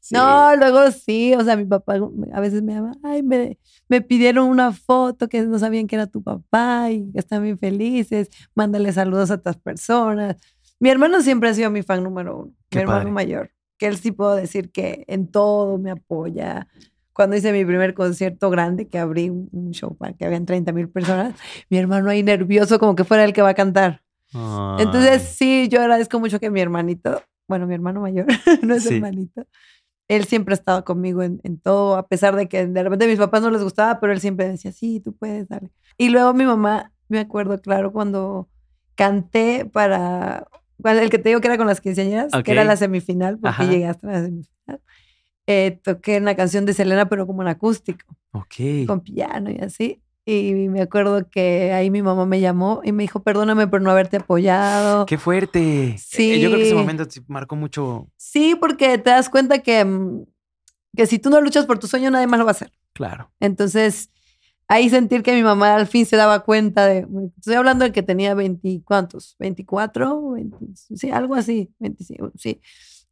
Sí. 0.00 0.14
No, 0.14 0.54
luego 0.56 0.90
sí, 0.90 1.32
o 1.34 1.42
sea, 1.42 1.56
mi 1.56 1.64
papá 1.64 1.94
a 2.34 2.40
veces 2.40 2.62
me 2.62 2.74
llama, 2.74 2.92
ay, 3.02 3.22
me, 3.22 3.58
me 3.88 4.02
pidieron 4.02 4.48
una 4.48 4.70
foto 4.72 5.28
que 5.28 5.40
no 5.42 5.58
sabían 5.58 5.86
que 5.86 5.96
era 5.96 6.06
tu 6.06 6.22
papá 6.22 6.90
y 6.90 7.10
están 7.14 7.42
bien 7.42 7.58
felices, 7.58 8.28
mándale 8.54 8.92
saludos 8.92 9.30
a 9.30 9.34
otras 9.36 9.56
personas. 9.56 10.36
Mi 10.78 10.90
hermano 10.90 11.22
siempre 11.22 11.48
ha 11.48 11.54
sido 11.54 11.70
mi 11.70 11.82
fan 11.82 12.04
número 12.04 12.36
uno, 12.36 12.52
Qué 12.68 12.78
mi 12.78 12.82
hermano 12.82 13.00
padre. 13.00 13.12
mayor, 13.12 13.50
que 13.78 13.86
él 13.86 13.96
sí 13.96 14.12
puedo 14.12 14.34
decir 14.36 14.70
que 14.70 15.04
en 15.08 15.26
todo 15.30 15.78
me 15.78 15.90
apoya. 15.90 16.68
Cuando 17.14 17.34
hice 17.34 17.50
mi 17.50 17.64
primer 17.64 17.94
concierto 17.94 18.50
grande, 18.50 18.88
que 18.88 18.98
abrí 18.98 19.30
un 19.30 19.70
show 19.72 19.96
para 19.96 20.12
que 20.12 20.26
habían 20.26 20.44
30 20.44 20.72
mil 20.72 20.90
personas, 20.90 21.34
mi 21.70 21.78
hermano 21.78 22.10
ahí 22.10 22.22
nervioso 22.22 22.78
como 22.78 22.94
que 22.94 23.04
fuera 23.04 23.24
el 23.24 23.32
que 23.32 23.40
va 23.40 23.48
a 23.50 23.54
cantar. 23.54 24.02
Entonces, 24.78 25.22
sí, 25.22 25.68
yo 25.70 25.80
agradezco 25.80 26.18
mucho 26.20 26.38
que 26.40 26.50
mi 26.50 26.60
hermanito, 26.60 27.22
bueno, 27.48 27.66
mi 27.66 27.74
hermano 27.74 28.00
mayor, 28.00 28.26
no 28.62 28.74
es 28.74 28.82
Sí. 28.84 28.94
hermanito, 28.94 29.46
él 30.08 30.24
siempre 30.24 30.52
ha 30.52 30.56
estado 30.56 30.84
conmigo 30.84 31.22
en, 31.22 31.40
en 31.42 31.58
todo, 31.58 31.96
a 31.96 32.06
pesar 32.06 32.36
de 32.36 32.48
que 32.48 32.66
de 32.66 32.82
repente 32.82 33.06
a 33.06 33.08
mis 33.08 33.18
papás 33.18 33.42
no 33.42 33.50
les 33.50 33.62
gustaba, 33.62 33.98
pero 34.00 34.12
él 34.12 34.20
siempre 34.20 34.48
decía, 34.48 34.72
sí, 34.72 35.00
tú 35.00 35.14
puedes, 35.16 35.48
dale. 35.48 35.70
Y 35.98 36.10
luego 36.10 36.32
mi 36.34 36.44
mamá, 36.44 36.92
me 37.08 37.18
acuerdo, 37.18 37.60
claro, 37.60 37.92
cuando 37.92 38.48
canté 38.94 39.64
para, 39.66 40.46
bueno, 40.78 41.00
el 41.00 41.10
que 41.10 41.18
te 41.18 41.28
digo 41.30 41.40
que 41.40 41.48
era 41.48 41.56
con 41.58 41.66
las 41.66 41.80
quinceañeras, 41.80 42.34
Ok. 42.34 42.42
que 42.44 42.52
era 42.52 42.64
la 42.64 42.76
semifinal, 42.76 43.38
porque 43.38 43.62
Ajá. 43.62 43.70
llegué 43.70 43.86
hasta 43.86 44.06
la 44.08 44.22
semifinal, 44.24 44.80
eh, 45.48 45.80
toqué 45.82 46.18
una 46.18 46.34
canción 46.34 46.66
de 46.66 46.74
Selena, 46.74 47.08
pero 47.08 47.26
como 47.26 47.42
en 47.42 47.48
acústico 47.48 48.04
Ok. 48.32 48.54
con 48.86 49.00
piano 49.00 49.50
y 49.50 49.58
así. 49.58 50.02
Y 50.28 50.52
me 50.68 50.82
acuerdo 50.82 51.30
que 51.30 51.72
ahí 51.72 51.88
mi 51.88 52.02
mamá 52.02 52.26
me 52.26 52.40
llamó 52.40 52.80
y 52.82 52.90
me 52.90 53.04
dijo, 53.04 53.22
perdóname 53.22 53.68
por 53.68 53.80
no 53.80 53.92
haberte 53.92 54.16
apoyado. 54.16 55.06
Qué 55.06 55.18
fuerte. 55.18 55.96
Eh, 56.18 56.40
Yo 56.40 56.48
creo 56.48 56.56
que 56.58 56.62
ese 56.64 56.70
Sí. 56.72 56.76
momento 56.76 57.04
sí 57.08 57.20
marcó 57.28 57.54
mucho. 57.54 58.08
Sí, 58.16 58.56
porque 58.58 58.98
te 58.98 59.10
das 59.10 59.30
cuenta 59.30 59.60
que, 59.60 59.84
mm, 59.84 60.24
que 60.96 61.06
si 61.06 61.20
tú 61.20 61.30
no 61.30 61.40
luchas 61.40 61.64
por 61.64 61.78
tu 61.78 61.86
sueño, 61.86 62.10
nadie 62.10 62.26
más 62.26 62.40
lo 62.40 62.44
va 62.44 62.50
a 62.50 62.58
hacer. 62.58 62.72
Claro. 62.92 63.30
Entonces, 63.38 64.10
ahí 64.66 64.90
sentir 64.90 65.22
que 65.22 65.32
mi 65.32 65.44
mamá 65.44 65.76
al 65.76 65.86
fin 65.86 66.04
se 66.06 66.16
daba 66.16 66.40
cuenta 66.40 66.86
de, 66.86 67.06
estoy 67.38 67.54
hablando 67.54 67.84
de 67.84 67.92
que 67.92 68.02
tenía 68.02 68.34
20, 68.34 68.82
¿cuántos? 68.84 69.36
24, 69.38 70.32
20, 70.32 70.56
sí, 70.74 71.08
algo 71.12 71.36
así, 71.36 71.70
25, 71.78 72.32
sí. 72.34 72.60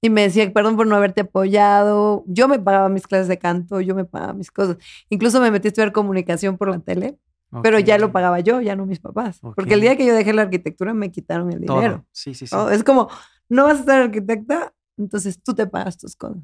Y 0.04 0.10
me 0.10 0.20
decía, 0.20 0.52
perdón 0.52 0.76
por 0.76 0.86
no 0.86 0.96
haberte 0.96 1.22
apoyado. 1.22 2.24
Yo 2.26 2.46
me 2.46 2.58
pagaba 2.58 2.90
mis 2.90 3.06
clases 3.06 3.26
de 3.26 3.38
canto, 3.38 3.80
yo 3.80 3.94
me 3.94 4.04
pagaba 4.04 4.34
mis 4.34 4.50
cosas. 4.50 4.76
Incluso 5.08 5.40
me 5.40 5.50
metí 5.50 5.68
a 5.68 5.70
estudiar 5.70 5.92
comunicación 5.92 6.58
por 6.58 6.68
la 6.68 6.78
tele, 6.78 7.18
pero 7.62 7.78
ya 7.78 7.96
lo 7.96 8.12
pagaba 8.12 8.40
yo, 8.40 8.60
ya 8.60 8.76
no 8.76 8.84
mis 8.84 9.00
papás. 9.00 9.40
Porque 9.40 9.72
el 9.72 9.80
día 9.80 9.96
que 9.96 10.04
yo 10.04 10.12
dejé 10.12 10.34
la 10.34 10.42
arquitectura 10.42 10.92
me 10.92 11.10
quitaron 11.10 11.50
el 11.54 11.64
Todo. 11.64 11.78
dinero. 11.78 12.04
Sí, 12.12 12.34
sí, 12.34 12.46
sí. 12.46 12.54
¿no? 12.54 12.68
Es 12.68 12.84
como, 12.84 13.08
no 13.48 13.64
vas 13.64 13.80
a 13.80 13.84
ser 13.84 14.02
arquitecta, 14.02 14.74
entonces 14.98 15.42
tú 15.42 15.54
te 15.54 15.66
pagas 15.66 15.96
tus 15.96 16.16
cosas. 16.16 16.42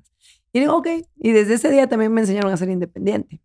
Y 0.54 0.60
digo, 0.60 0.76
ok. 0.78 0.88
Y 1.18 1.32
desde 1.32 1.52
ese 1.52 1.70
día 1.70 1.86
también 1.86 2.14
me 2.14 2.22
enseñaron 2.22 2.50
a 2.50 2.56
ser 2.56 2.70
independiente. 2.70 3.42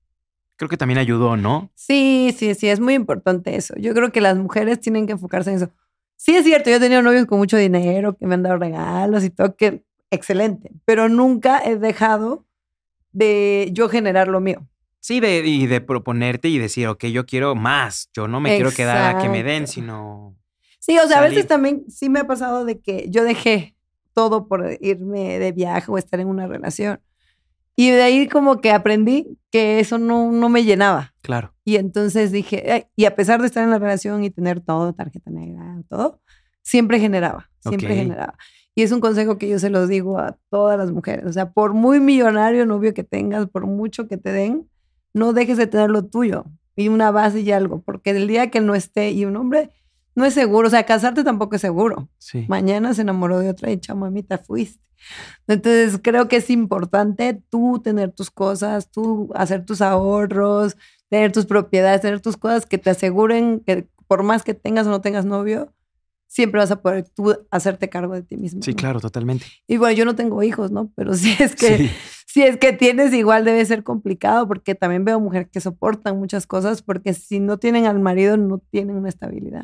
Creo 0.55 0.69
que 0.69 0.77
también 0.77 0.97
ayudó, 0.97 1.35
¿no? 1.35 1.71
Sí, 1.75 2.33
sí, 2.37 2.55
sí, 2.55 2.69
es 2.69 2.79
muy 2.79 2.93
importante 2.93 3.57
eso. 3.57 3.73
Yo 3.77 3.93
creo 3.93 4.13
que 4.13 4.21
las 4.21 4.37
mujeres 4.37 4.79
tienen 4.79 5.07
que 5.07 5.11
enfocarse 5.11 5.49
en 5.49 5.57
eso. 5.57 5.71
Sí, 6.15 6.37
es 6.37 6.45
cierto, 6.45 6.69
yo 6.69 6.77
he 6.77 6.79
tenido 6.79 7.01
novios 7.01 7.25
con 7.25 7.37
mucho 7.37 7.57
dinero 7.57 8.15
que 8.15 8.25
me 8.25 8.35
han 8.35 8.43
dado 8.43 8.57
regalos 8.57 9.25
y 9.25 9.29
todo, 9.29 9.57
que 9.57 9.83
excelente, 10.15 10.71
pero 10.85 11.07
nunca 11.09 11.61
he 11.63 11.77
dejado 11.77 12.45
de 13.11 13.69
yo 13.71 13.87
generar 13.89 14.27
lo 14.27 14.39
mío. 14.39 14.67
Sí, 14.99 15.19
de, 15.19 15.45
y 15.45 15.67
de 15.67 15.81
proponerte 15.81 16.47
y 16.49 16.57
decir, 16.57 16.87
ok, 16.87 17.05
yo 17.05 17.25
quiero 17.27 17.53
más. 17.55 18.09
Yo 18.13 18.27
no 18.27 18.39
me 18.41 18.55
quiero 18.55 18.71
quedar 18.71 19.15
a 19.15 19.19
que 19.21 19.29
me 19.29 19.43
den, 19.43 19.63
Exacto. 19.63 19.71
sino. 19.73 20.35
Sí, 20.79 20.97
o 20.97 21.07
sea, 21.07 21.19
a 21.19 21.21
veces 21.21 21.35
Salir. 21.37 21.47
también 21.47 21.85
sí 21.89 22.09
me 22.09 22.19
ha 22.21 22.27
pasado 22.27 22.65
de 22.65 22.79
que 22.79 23.05
yo 23.09 23.23
dejé 23.23 23.75
todo 24.13 24.47
por 24.47 24.77
irme 24.81 25.37
de 25.39 25.51
viaje 25.51 25.91
o 25.91 25.97
estar 25.97 26.19
en 26.19 26.27
una 26.27 26.47
relación. 26.47 26.99
Y 27.75 27.91
de 27.91 28.01
ahí 28.01 28.27
como 28.27 28.61
que 28.61 28.71
aprendí 28.71 29.37
que 29.51 29.79
eso 29.79 29.97
no, 29.97 30.31
no 30.31 30.49
me 30.49 30.63
llenaba. 30.63 31.13
Claro. 31.21 31.53
Y 31.65 31.75
entonces 31.75 32.31
dije, 32.31 32.63
"Ay", 32.71 32.85
y 32.95 33.05
a 33.05 33.15
pesar 33.15 33.41
de 33.41 33.47
estar 33.47 33.63
en 33.63 33.69
la 33.71 33.79
relación 33.79 34.23
y 34.23 34.29
tener 34.31 34.61
todo, 34.61 34.93
tarjeta 34.93 35.29
negra, 35.29 35.81
todo, 35.89 36.21
siempre 36.63 36.99
generaba, 36.99 37.49
siempre 37.59 37.89
Ok. 37.89 37.95
generaba. 37.97 38.37
Y 38.75 38.83
es 38.83 38.91
un 38.91 38.99
consejo 38.99 39.37
que 39.37 39.47
yo 39.47 39.57
se 39.57 39.69
los 39.69 39.87
digo 39.87 40.19
a 40.19 40.37
todas 40.49 40.77
las 40.77 40.91
mujeres. 40.91 41.25
O 41.25 41.33
sea, 41.33 41.51
por 41.51 41.73
muy 41.73 41.99
millonario 41.99 42.65
novio 42.65 42.93
que 42.93 43.03
tengas, 43.03 43.47
por 43.47 43.65
mucho 43.65 44.07
que 44.07 44.17
te 44.17 44.31
den, 44.31 44.69
no 45.13 45.31
dejes 45.31 45.57
de 45.57 45.67
tener 45.67 45.89
lo 45.89 46.05
tuyo 46.05 46.45
y 46.75 46.89
una 46.89 47.09
base 47.09 47.39
y 47.39 47.51
algo, 47.51 47.81
porque 47.81 48.11
el 48.11 48.27
día 48.27 48.51
que 48.51 48.59
no 48.59 48.75
esté 48.75 49.11
y 49.11 49.23
un 49.23 49.37
hombre 49.37 49.71
no 50.13 50.25
es 50.25 50.33
seguro, 50.33 50.67
o 50.67 50.71
sea, 50.71 50.85
casarte 50.85 51.23
tampoco 51.23 51.55
es 51.55 51.61
seguro. 51.61 52.09
Sí. 52.17 52.45
Mañana 52.49 52.93
se 52.93 53.01
enamoró 53.01 53.39
de 53.39 53.49
otra 53.49 53.71
y 53.71 53.79
chamamita 53.79 54.37
fuiste. 54.37 54.83
Entonces 55.47 55.99
creo 56.01 56.27
que 56.27 56.37
es 56.37 56.49
importante 56.49 57.41
tú 57.49 57.79
tener 57.83 58.11
tus 58.11 58.31
cosas, 58.31 58.91
tú 58.91 59.29
hacer 59.35 59.65
tus 59.65 59.81
ahorros, 59.81 60.77
tener 61.09 61.31
tus 61.31 61.45
propiedades, 61.45 62.01
tener 62.01 62.21
tus 62.21 62.37
cosas 62.37 62.65
que 62.65 62.77
te 62.77 62.89
aseguren 62.89 63.59
que 63.59 63.87
por 64.07 64.23
más 64.23 64.43
que 64.43 64.53
tengas 64.53 64.87
o 64.87 64.89
no 64.89 65.01
tengas 65.01 65.25
novio, 65.25 65.73
siempre 66.27 66.59
vas 66.59 66.71
a 66.71 66.81
poder 66.81 67.07
tú 67.09 67.35
hacerte 67.51 67.89
cargo 67.89 68.13
de 68.13 68.23
ti 68.23 68.37
mismo. 68.37 68.61
Sí, 68.61 68.71
¿no? 68.71 68.77
claro, 68.77 68.99
totalmente. 68.99 69.45
Y 69.67 69.77
bueno, 69.77 69.95
yo 69.95 70.05
no 70.05 70.15
tengo 70.15 70.41
hijos, 70.43 70.71
¿no? 70.71 70.91
Pero 70.95 71.13
si 71.15 71.31
es 71.41 71.55
que, 71.55 71.77
Sí. 71.77 71.91
si 72.27 72.43
es 72.43 72.57
que 72.57 72.73
tienes, 72.73 73.13
igual 73.13 73.45
debe 73.45 73.63
ser 73.65 73.83
complicado 73.83 74.47
porque 74.47 74.75
también 74.75 75.05
veo 75.05 75.19
mujeres 75.19 75.47
que 75.51 75.61
soportan 75.61 76.17
muchas 76.17 76.45
cosas 76.47 76.81
porque 76.81 77.13
si 77.13 77.39
no 77.39 77.57
tienen 77.57 77.85
al 77.85 77.99
marido 77.99 78.37
no 78.37 78.57
tienen 78.57 78.95
una 78.97 79.09
estabilidad. 79.09 79.63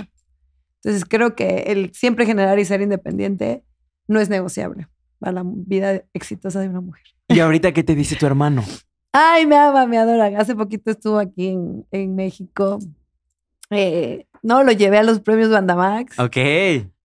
Entonces 0.83 1.05
creo 1.07 1.35
que 1.35 1.65
el 1.67 1.93
siempre 1.93 2.25
generar 2.25 2.57
y 2.57 2.65
ser 2.65 2.81
independiente 2.81 3.63
no 4.07 4.19
es 4.19 4.29
negociable 4.29 4.87
para 5.19 5.31
la 5.33 5.43
vida 5.45 6.01
exitosa 6.13 6.59
de 6.59 6.69
una 6.69 6.81
mujer. 6.81 7.03
¿Y 7.27 7.39
ahorita 7.39 7.71
qué 7.71 7.83
te 7.83 7.93
dice 7.95 8.15
tu 8.15 8.25
hermano? 8.25 8.63
Ay, 9.13 9.45
me 9.45 9.55
ama, 9.57 9.85
me 9.85 9.97
adora. 9.97 10.27
Hace 10.39 10.55
poquito 10.55 10.89
estuvo 10.89 11.19
aquí 11.19 11.49
en, 11.49 11.85
en 11.91 12.15
México. 12.15 12.79
Eh, 13.69 14.25
no, 14.43 14.63
lo 14.63 14.71
llevé 14.71 14.97
a 14.97 15.03
los 15.03 15.19
premios 15.21 15.49
Bandamax. 15.49 16.19
Ok. 16.19 16.37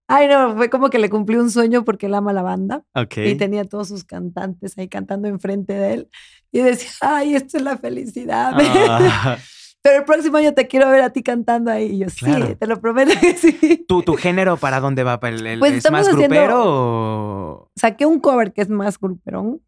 Ay, 0.08 0.28
no, 0.28 0.54
fue 0.56 0.70
como 0.70 0.88
que 0.88 0.98
le 1.00 1.10
cumplí 1.10 1.36
un 1.36 1.50
sueño 1.50 1.84
porque 1.84 2.06
él 2.06 2.14
ama 2.14 2.32
la 2.32 2.42
banda. 2.42 2.84
Ok. 2.94 3.16
Y 3.18 3.34
tenía 3.34 3.64
todos 3.64 3.88
sus 3.88 4.04
cantantes 4.04 4.78
ahí 4.78 4.88
cantando 4.88 5.26
enfrente 5.28 5.72
de 5.74 5.94
él. 5.94 6.08
Y 6.52 6.60
decía, 6.60 6.90
ay, 7.00 7.34
esto 7.34 7.56
es 7.58 7.62
la 7.64 7.76
felicidad. 7.76 8.52
Ah, 8.56 9.36
Pero 9.82 9.98
el 9.98 10.04
próximo 10.04 10.36
año 10.38 10.52
te 10.54 10.66
quiero 10.66 10.88
ver 10.90 11.00
a 11.02 11.10
ti 11.10 11.22
cantando 11.22 11.70
ahí. 11.70 11.86
Y 11.92 11.98
yo, 11.98 12.08
sí, 12.08 12.24
Claro. 12.24 12.56
te 12.56 12.66
lo 12.66 12.80
prometo 12.80 13.12
que 13.20 13.34
sí. 13.36 13.84
¿Tu, 13.88 14.02
¿Tu 14.02 14.14
género 14.14 14.56
para 14.56 14.80
dónde 14.80 15.02
va? 15.04 15.18
¿Para 15.20 15.36
el- 15.36 15.46
el- 15.46 15.58
Pues 15.60 15.72
¿Es 15.72 15.78
estamos 15.78 16.00
más 16.00 16.08
haciendo- 16.08 16.34
grupero 16.34 16.62
o...? 16.64 17.70
Saqué 17.76 18.06
un 18.06 18.18
cover 18.20 18.52
que 18.52 18.62
es 18.62 18.68
más 18.68 18.98
gruperón. 18.98 19.60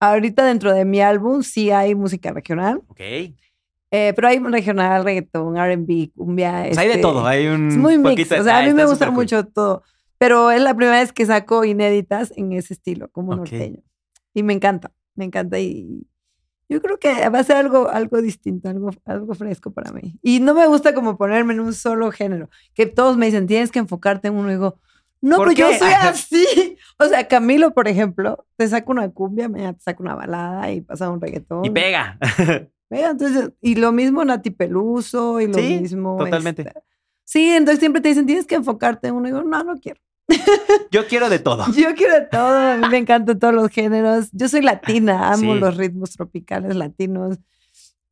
Ahorita 0.00 0.44
dentro 0.44 0.72
de 0.74 0.84
mi 0.84 1.00
álbum 1.00 1.42
sí 1.42 1.70
hay 1.70 1.94
música 1.94 2.32
regional. 2.32 2.82
Ok. 2.88 3.00
Eh, 3.90 4.12
pero 4.14 4.28
hay 4.28 4.38
regional, 4.38 5.04
reggaetón, 5.04 5.56
R&B, 5.56 6.10
cumbia. 6.16 6.66
O 6.70 6.74
sea, 6.74 6.82
hay 6.82 6.88
de 6.88 6.94
este, 6.94 7.02
todo. 7.02 7.26
Hay 7.26 7.46
un 7.46 7.68
Es 7.68 7.76
muy 7.76 7.98
mix. 7.98 8.30
O 8.32 8.42
sea, 8.44 8.56
a 8.56 8.60
Ah, 8.60 8.66
mí 8.66 8.72
me 8.74 8.84
gusta 8.84 9.06
cool. 9.06 9.14
mucho 9.14 9.46
todo. 9.46 9.82
Pero 10.18 10.50
es 10.50 10.62
la 10.62 10.74
primera 10.74 10.98
vez 10.98 11.12
que 11.12 11.26
saco 11.26 11.64
inéditas 11.64 12.32
en 12.36 12.52
ese 12.52 12.74
estilo, 12.74 13.08
como 13.10 13.32
Ok. 13.32 13.38
norteño. 13.38 13.80
Y 14.34 14.42
me 14.42 14.52
encanta, 14.54 14.92
me 15.14 15.24
encanta. 15.26 15.58
Y 15.58 16.06
yo 16.68 16.80
creo 16.82 16.98
que 16.98 17.28
va 17.28 17.38
a 17.38 17.44
ser 17.44 17.56
algo, 17.58 17.88
algo 17.90 18.20
distinto, 18.22 18.68
algo, 18.68 18.90
algo 19.04 19.34
fresco 19.34 19.70
para 19.72 19.92
mí. 19.92 20.18
Y 20.22 20.40
no 20.40 20.54
me 20.54 20.66
gusta 20.66 20.94
como 20.94 21.16
ponerme 21.16 21.52
en 21.54 21.60
un 21.60 21.72
solo 21.74 22.10
género. 22.10 22.48
Que 22.74 22.86
todos 22.86 23.16
me 23.16 23.26
dicen, 23.26 23.46
tienes 23.46 23.70
que 23.70 23.78
enfocarte 23.78 24.28
en 24.28 24.34
uno. 24.34 24.48
Y 24.48 24.54
digo, 24.54 24.78
no, 25.20 25.36
¿Por 25.36 25.46
pues 25.48 25.56
yo 25.58 25.68
soy 25.78 25.92
así. 25.92 26.76
O 26.98 27.04
sea, 27.06 27.28
Camilo, 27.28 27.74
por 27.74 27.86
ejemplo, 27.88 28.46
te 28.56 28.66
saca 28.68 28.90
una 28.90 29.10
cumbia, 29.10 29.48
mañana 29.50 29.74
te 29.74 29.80
saca 29.82 30.02
una 30.02 30.14
balada 30.14 30.70
y 30.72 30.80
pasa 30.80 31.10
un 31.10 31.20
reggaetón. 31.20 31.64
Y 31.64 31.70
pega. 31.70 32.18
Entonces, 32.90 33.50
y 33.60 33.74
lo 33.76 33.92
mismo 33.92 34.24
Nati 34.24 34.50
Peluso 34.50 35.40
y 35.40 35.46
lo 35.48 35.54
Sí, 35.54 35.78
mismo. 35.80 36.16
totalmente. 36.18 36.62
este, 36.62 36.80
sí, 37.24 37.50
entonces 37.50 37.80
siempre 37.80 38.00
te 38.00 38.08
dicen, 38.08 38.26
tienes 38.26 38.46
que 38.46 38.54
enfocarte 38.54 39.08
en 39.08 39.14
uno. 39.14 39.28
Y 39.28 39.32
digo, 39.32 39.42
no, 39.42 39.64
no 39.64 39.74
quiero. 39.78 40.00
Yo 40.90 41.06
quiero 41.06 41.28
de 41.28 41.38
todo. 41.38 41.64
Yo 41.72 41.94
quiero 41.94 42.26
todo, 42.30 42.56
a 42.58 42.76
mí 42.76 42.88
me 42.88 42.98
encantan 42.98 43.38
todos 43.38 43.54
los 43.54 43.68
géneros. 43.70 44.28
Yo 44.32 44.48
soy 44.48 44.62
latina, 44.62 45.28
amo 45.32 45.54
Sí. 45.54 45.60
los 45.60 45.76
ritmos 45.76 46.10
tropicales 46.12 46.74
latinos. 46.76 47.38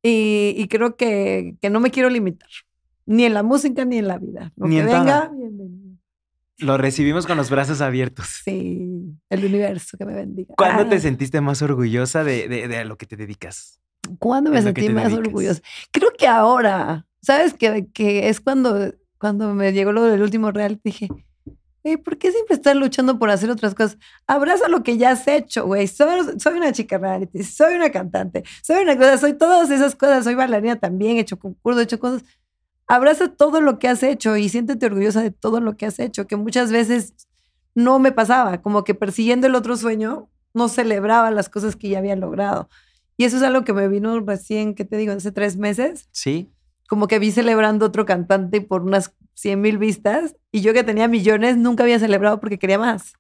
Y, 0.03 0.55
y 0.59 0.69
creo 0.69 0.97
que, 0.97 1.57
que 1.63 1.71
no 1.71 1.81
me 1.81 1.91
quiero 1.91 2.11
limitar, 2.11 2.49
ni 3.07 3.25
en 3.25 3.33
la 3.35 3.43
música 3.43 3.85
ni 3.87 3.99
en 3.99 4.07
la 4.09 4.19
vida. 4.19 4.53
Lo 4.57 4.67
Ni 4.67 4.75
que 4.77 4.81
en 4.83 4.87
venga, 4.87 5.05
nada. 5.05 5.29
bienvenido. 5.35 5.85
Lo 6.59 6.77
recibimos 6.79 7.27
con 7.27 7.37
los 7.37 7.51
brazos 7.51 7.81
abiertos. 7.81 8.43
Sí, 8.45 9.17
el 9.31 9.45
universo 9.45 9.97
que 9.99 10.05
me 10.05 10.15
bendiga. 10.15 10.55
¿Cuándo 10.57 10.87
te 10.89 10.97
Ah, 10.97 11.01
sentiste 11.01 11.41
más 11.41 11.63
orgullosa 11.63 12.23
de, 12.23 12.49
de- 12.49 12.69
de 12.69 12.85
lo 12.85 12.97
que 12.99 13.07
te 13.07 13.17
dedicas? 13.17 13.81
¿Cuándo 14.19 14.51
me 14.51 14.63
sentí 14.63 14.89
más 14.89 15.05
dedicas? 15.05 15.27
orgullosa? 15.27 15.63
Creo 15.91 16.11
que 16.17 16.27
ahora, 16.27 17.07
¿sabes? 17.23 17.55
Que, 17.55 17.87
que 17.93 18.29
es 18.29 18.41
cuando, 18.41 18.93
cuando 19.19 19.55
me 19.55 19.73
llegó 19.73 19.93
lo 19.93 20.03
del 20.05 20.23
último 20.23 20.51
real, 20.51 20.81
dije, 20.83 21.09
"Ey, 21.83 21.97
¿por 21.97 22.17
qué 22.19 22.33
siempre 22.33 22.57
estás 22.57 22.75
luchando 22.77 23.19
por 23.19 23.31
hacer 23.31 23.51
otras 23.51 23.75
cosas? 23.75 23.99
Abraza 24.27 24.69
lo 24.69 24.83
que 24.83 24.97
ya 24.97 25.11
has 25.11 25.29
hecho, 25.29 25.67
güey. 25.67 25.87
Soy, 25.87 26.39
soy 26.39 26.55
una 26.57 26.73
chica 26.73 26.99
reality, 26.99 27.43
soy 27.43 27.75
una 27.75 27.91
cantante, 27.91 28.43
soy 28.63 28.83
una 28.83 28.97
cosa, 28.97 29.19
soy 29.19 29.35
todas 29.35 29.71
esas 29.71 29.95
cosas, 29.95 30.25
soy 30.25 30.35
bailarina 30.35 30.77
también, 30.77 31.17
he 31.17 31.21
hecho 31.21 31.39
concursos, 31.39 31.83
he 31.83 31.85
hecho 31.85 31.99
cosas. 32.01 32.25
Abraza 32.87 33.29
todo 33.29 33.61
lo 33.61 33.79
que 33.79 33.89
has 33.89 34.03
hecho 34.03 34.37
y 34.37 34.49
siéntete 34.49 34.87
orgullosa 34.87 35.23
de 35.23 35.31
todo 35.31 35.61
lo 35.61 35.77
que 35.77 35.87
has 35.87 35.99
hecho, 35.99 36.27
que 36.27 36.37
muchas 36.37 36.71
veces 36.71 37.15
no 37.75 37.99
me 37.99 38.13
pasaba, 38.13 38.61
como 38.63 38.85
que 38.85 38.95
persiguiendo 38.95 39.47
el 39.47 39.55
otro 39.55 39.77
sueño, 39.77 40.29
no 40.53 40.69
celebraba 40.69 41.31
las 41.31 41.49
cosas 41.49 41.77
que 41.77 41.89
ya 41.89 41.99
había 41.99 42.15
logrado. 42.15 42.69
Y 43.17 43.25
eso 43.25 43.37
es 43.37 43.43
algo 43.43 43.65
que 43.65 43.73
me 43.73 43.89
vino 43.89 44.19
recién, 44.21 44.75
¿qué 44.75 44.85
te 44.85 44.97
digo? 44.97 45.13
Hace 45.13 45.33
tres 45.33 45.57
meses, 45.57 46.09
Sí. 46.13 46.51
como 46.89 47.07
que 47.07 47.19
vi 47.19 47.31
celebrando 47.31 47.87
otro 47.87 48.05
cantante 48.07 48.61
por 48.61 48.83
unas 48.83 49.15
100 49.35 49.61
mil 49.61 49.79
vistas 49.79 50.37
y 50.53 50.61
yo 50.61 50.73
que 50.73 50.85
tenía 50.85 51.09
millones 51.09 51.57
nunca 51.57 51.83
había 51.85 51.99
celebrado 51.99 52.41
porque 52.41 52.59
quería 52.59 52.79
más. 52.79 53.15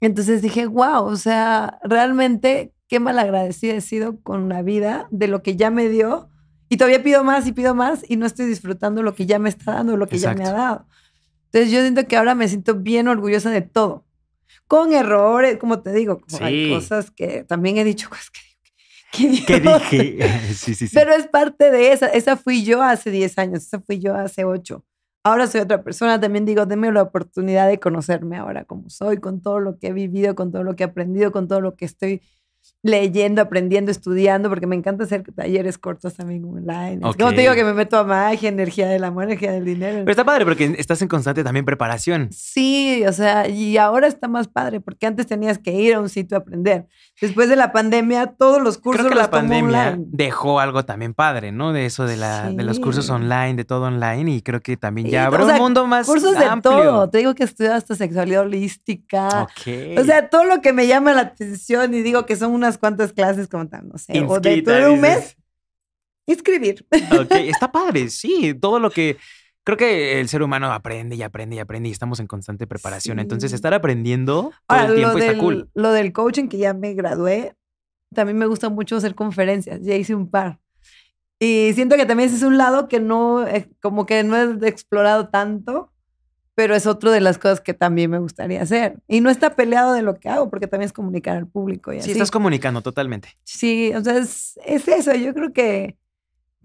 Entonces 0.00 0.40
dije, 0.42 0.66
wow, 0.66 1.04
o 1.04 1.16
sea, 1.16 1.78
realmente 1.82 2.72
qué 2.88 3.00
malagradecida 3.00 3.74
he 3.74 3.80
sido 3.80 4.20
con 4.22 4.48
la 4.48 4.62
vida 4.62 5.06
de 5.10 5.28
lo 5.28 5.42
que 5.42 5.56
ya 5.56 5.70
me 5.70 5.88
dio 5.88 6.28
y 6.68 6.76
todavía 6.76 7.02
pido 7.02 7.22
más 7.24 7.46
y 7.46 7.52
pido 7.52 7.74
más 7.74 8.04
y 8.08 8.16
no 8.16 8.26
estoy 8.26 8.46
disfrutando 8.46 9.02
lo 9.02 9.14
que 9.14 9.26
ya 9.26 9.38
me 9.38 9.48
está 9.48 9.74
dando, 9.74 9.96
lo 9.96 10.06
que 10.06 10.18
ya 10.18 10.34
me 10.34 10.44
ha 10.44 10.48
Exacto. 10.48 10.58
dado. 10.62 10.86
Entonces 11.46 11.70
yo 11.72 11.80
siento 11.80 12.06
que 12.06 12.16
ahora 12.16 12.34
me 12.34 12.48
siento 12.48 12.74
bien 12.76 13.08
orgullosa 13.08 13.50
de 13.50 13.62
todo. 13.62 14.06
Con 14.66 14.92
errores, 14.92 15.58
como 15.58 15.80
te 15.82 15.92
digo, 15.92 16.20
como 16.20 16.44
hay 16.44 16.64
Sí. 16.64 16.70
cosas 16.72 17.10
que 17.10 17.44
también 17.44 17.76
he 17.76 17.84
dicho 17.84 18.08
cosas 18.08 18.30
que 18.30 18.40
digo, 18.40 18.49
¿qué, 19.12 19.42
¿Qué 19.46 19.56
idiota. 19.56 19.78
dije? 19.78 20.18
sí, 20.54 20.74
sí, 20.74 20.86
sí. 20.88 20.94
Pero 20.94 21.12
es 21.12 21.26
parte 21.28 21.70
de 21.70 21.92
esa. 21.92 22.06
Esa 22.08 22.36
fui 22.36 22.64
yo 22.64 22.82
hace 22.82 23.10
10 23.10 23.38
años, 23.38 23.64
esa 23.64 23.80
fui 23.80 23.98
yo 23.98 24.14
hace 24.14 24.44
8. 24.44 24.84
Ahora 25.24 25.46
soy 25.46 25.60
otra 25.60 25.82
persona. 25.82 26.20
También 26.20 26.46
digo, 26.46 26.66
denme 26.66 26.90
la 26.92 27.02
oportunidad 27.02 27.68
de 27.68 27.78
conocerme 27.80 28.36
ahora 28.38 28.64
como 28.64 28.88
soy, 28.90 29.18
con 29.18 29.42
todo 29.42 29.60
lo 29.60 29.78
que 29.78 29.88
he 29.88 29.92
vivido, 29.92 30.34
con 30.34 30.50
todo 30.52 30.64
lo 30.64 30.76
que 30.76 30.84
he 30.84 30.86
aprendido, 30.86 31.32
con 31.32 31.48
todo 31.48 31.60
lo 31.60 31.76
que 31.76 31.84
estoy 31.84 32.22
leyendo, 32.82 33.42
aprendiendo, 33.42 33.90
estudiando, 33.90 34.48
porque 34.48 34.66
me 34.66 34.74
encanta 34.74 35.04
hacer 35.04 35.22
talleres 35.34 35.76
cortos 35.76 36.14
también 36.14 36.44
online. 36.44 36.94
Es 36.94 37.04
Ok. 37.04 37.18
Como 37.18 37.34
te 37.34 37.42
digo 37.42 37.54
que 37.54 37.64
me 37.64 37.74
meto 37.74 37.98
a 37.98 38.04
magia, 38.04 38.48
energía 38.48 38.88
del 38.88 39.04
amor, 39.04 39.24
energía 39.24 39.52
del 39.52 39.64
dinero. 39.66 39.98
Pero 39.98 40.10
está 40.10 40.24
padre 40.24 40.44
porque 40.46 40.74
estás 40.78 41.02
en 41.02 41.08
constante 41.08 41.44
también 41.44 41.64
preparación. 41.66 42.28
Sí, 42.32 43.04
o 43.06 43.12
sea, 43.12 43.48
y 43.48 43.76
ahora 43.76 44.06
está 44.06 44.28
más 44.28 44.48
padre, 44.48 44.80
porque 44.80 45.06
antes 45.06 45.26
tenías 45.26 45.58
que 45.58 45.72
ir 45.72 45.94
a 45.94 46.00
un 46.00 46.08
sitio 46.08 46.38
a 46.38 46.40
aprender. 46.40 46.86
Después 47.20 47.50
de 47.50 47.56
la 47.56 47.70
pandemia, 47.72 48.28
todos 48.38 48.62
los 48.62 48.78
cursos 48.78 49.00
Creo 49.02 49.10
que 49.10 49.14
los 49.16 49.24
la 49.24 49.30
pandemia 49.30 49.88
online. 49.90 50.04
dejó 50.10 50.58
algo 50.58 50.84
también 50.86 51.12
padre, 51.12 51.52
¿no? 51.52 51.74
De 51.74 51.84
eso 51.84 52.06
de, 52.06 52.16
la, 52.16 52.50
de 52.50 52.62
los 52.64 52.80
cursos 52.80 53.06
Sí. 53.06 53.12
online, 53.12 53.54
de 53.54 53.64
todo 53.64 53.84
online. 53.84 54.32
Y 54.32 54.40
creo 54.42 54.60
que 54.62 54.76
también 54.78 55.06
Sí, 55.08 55.12
ya 55.12 55.24
o 55.24 55.26
abre 55.26 55.44
sea, 55.44 55.54
un 55.56 55.60
mundo 55.60 55.86
más 55.86 56.06
Cursos 56.06 56.38
de 56.38 56.44
amplio. 56.46 56.72
todo. 56.82 57.10
Te 57.10 57.18
digo 57.18 57.34
que 57.34 57.44
estudio 57.44 57.74
hasta 57.74 57.94
sexualidad 57.94 58.42
holística. 58.42 59.42
Ok. 59.42 59.98
O 59.98 60.04
sea, 60.04 60.28
todo 60.30 60.44
lo 60.44 60.62
que 60.62 60.72
me 60.72 60.86
llama 60.86 61.12
la 61.12 61.20
atención 61.22 61.92
y 61.92 62.00
digo 62.02 62.24
que 62.24 62.36
son 62.36 62.52
unas 62.52 62.69
cuantas 62.78 63.12
clases 63.12 63.48
como 63.48 63.64
no 63.64 63.98
sé, 63.98 64.12
o 64.22 64.40
de 64.40 64.50
Inscrita, 64.54 64.80
todo 64.80 64.92
un 64.94 65.00
mes, 65.00 65.36
inscribir. 66.26 66.86
Ok, 67.18 67.30
está 67.32 67.70
padre, 67.70 68.08
sí. 68.08 68.54
Todo 68.54 68.78
lo 68.80 68.90
que. 68.90 69.16
Creo 69.62 69.76
que 69.76 70.20
el 70.20 70.28
ser 70.28 70.42
humano 70.42 70.72
aprende 70.72 71.16
y 71.16 71.22
aprende 71.22 71.56
y 71.56 71.58
aprende 71.58 71.90
y 71.90 71.92
estamos 71.92 72.18
en 72.18 72.26
constante 72.26 72.66
preparación. 72.66 73.18
Entonces, 73.18 73.50
Sí. 73.50 73.54
estar 73.56 73.74
aprendiendo 73.74 74.44
todo 74.44 74.52
Ahora, 74.68 74.86
el 74.86 74.94
tiempo 74.94 75.12
lo, 75.12 75.18
está 75.18 75.32
del, 75.32 75.40
cool. 75.40 75.70
lo 75.74 75.92
del 75.92 76.12
coaching 76.12 76.48
que 76.48 76.56
ya 76.56 76.72
me 76.72 76.94
gradué, 76.94 77.54
también 78.14 78.38
me 78.38 78.46
gusta 78.46 78.70
mucho 78.70 78.96
hacer 78.96 79.14
conferencias, 79.14 79.80
ya 79.82 79.94
hice 79.94 80.14
un 80.14 80.30
par. 80.30 80.60
Y 81.38 81.72
siento 81.74 81.96
que 81.96 82.06
también 82.06 82.28
ese 82.28 82.36
es 82.36 82.42
un 82.42 82.56
lado 82.56 82.88
que 82.88 83.00
no, 83.00 83.46
eh, 83.46 83.70
como 83.80 84.06
que 84.06 84.24
no 84.24 84.36
he 84.36 84.68
explorado 84.68 85.28
tanto, 85.28 85.92
pero 86.60 86.74
es 86.76 86.86
otro 86.86 87.10
de 87.10 87.22
las 87.22 87.38
cosas 87.38 87.62
que 87.62 87.72
también 87.72 88.10
me 88.10 88.18
gustaría 88.18 88.60
hacer. 88.60 88.98
Y 89.08 89.22
no 89.22 89.30
está 89.30 89.56
peleado 89.56 89.94
de 89.94 90.02
lo 90.02 90.16
que 90.16 90.28
hago, 90.28 90.50
porque 90.50 90.66
también 90.66 90.84
es 90.88 90.92
comunicar 90.92 91.38
al 91.38 91.46
público 91.46 91.90
y 91.90 91.96
Sí, 91.96 92.00
así. 92.02 92.10
estás 92.12 92.30
comunicando 92.30 92.82
totalmente. 92.82 93.30
Sí, 93.44 93.90
o 93.94 94.04
sea, 94.04 94.18
es, 94.18 94.60
es 94.66 94.86
eso. 94.86 95.14
Yo 95.14 95.32
creo 95.32 95.54
que, 95.54 95.96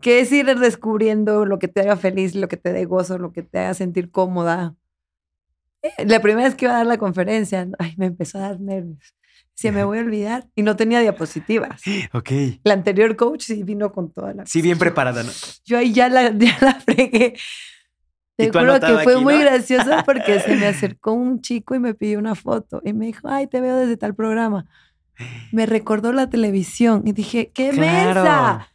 que 0.02 0.20
es 0.20 0.30
ir 0.34 0.54
descubriendo 0.60 1.46
lo 1.46 1.60
que 1.60 1.70
te 1.70 1.80
haga 1.80 1.96
feliz, 1.96 2.36
lo 2.36 2.50
que 2.50 2.58
te 2.58 2.74
dé 2.74 2.84
gozo, 2.84 3.18
lo 3.18 3.32
que 3.32 3.41
te 3.41 3.58
haga 3.60 3.74
sentir 3.74 4.12
cómoda. 4.12 4.76
Eh, 5.82 6.06
La 6.06 6.20
primera 6.20 6.46
vez 6.50 6.56
que 6.56 6.66
iba 6.66 6.74
a 6.74 6.78
dar 6.80 6.88
la 6.88 6.98
conferencia, 6.98 7.66
ay, 7.80 7.93
me 7.96 8.08
empezó 8.08 8.38
a 8.39 8.41
dar 8.41 8.60
nervios. 8.60 9.16
Se 9.54 9.72
me 9.72 9.86
voy 9.86 10.00
a 10.00 10.02
olvidar 10.02 10.50
y 10.56 10.64
no 10.64 10.76
tenía 10.76 11.00
diapositivas. 11.00 11.82
Ok. 12.12 12.32
La 12.66 12.74
anterior 12.74 13.16
coach 13.16 13.43
sí 13.43 13.64
vino 13.64 13.93
con 13.93 14.12
toda 14.12 14.34
la. 14.34 14.46
Sí, 14.46 14.62
bien 14.62 14.78
preparada, 14.78 15.24
¿no? 15.24 15.32
Yo 15.64 15.78
ahí 15.78 15.93
ya 15.93 16.10
la, 16.10 16.32
ya 16.38 16.58
la 16.60 16.74
fregué. 16.82 17.36
Te 18.38 18.52
juro 18.52 18.80
que 18.80 18.98
fue 19.04 19.14
aquí, 19.16 19.24
muy 19.24 19.36
¿no? 19.36 19.40
gracioso 19.42 19.90
porque 20.06 20.40
se 20.42 20.56
me 20.58 20.68
acercó 20.68 21.14
un 21.14 21.42
chico 21.42 21.74
y 21.76 21.80
me 21.80 21.94
pidió 21.94 22.20
una 22.20 22.36
foto 22.36 22.82
y 22.84 22.94
me 22.94 23.06
dijo, 23.08 23.28
ay, 23.30 23.48
te 23.48 23.62
veo 23.62 23.78
desde 23.78 23.96
tal 23.98 24.14
programa. 24.16 24.66
Me 25.54 25.66
recordó 25.66 26.12
la 26.12 26.30
televisión 26.30 27.04
y 27.06 27.14
dije, 27.14 27.52
¡qué 27.54 27.70
Claro. 27.70 28.24
mesa! 28.24 28.68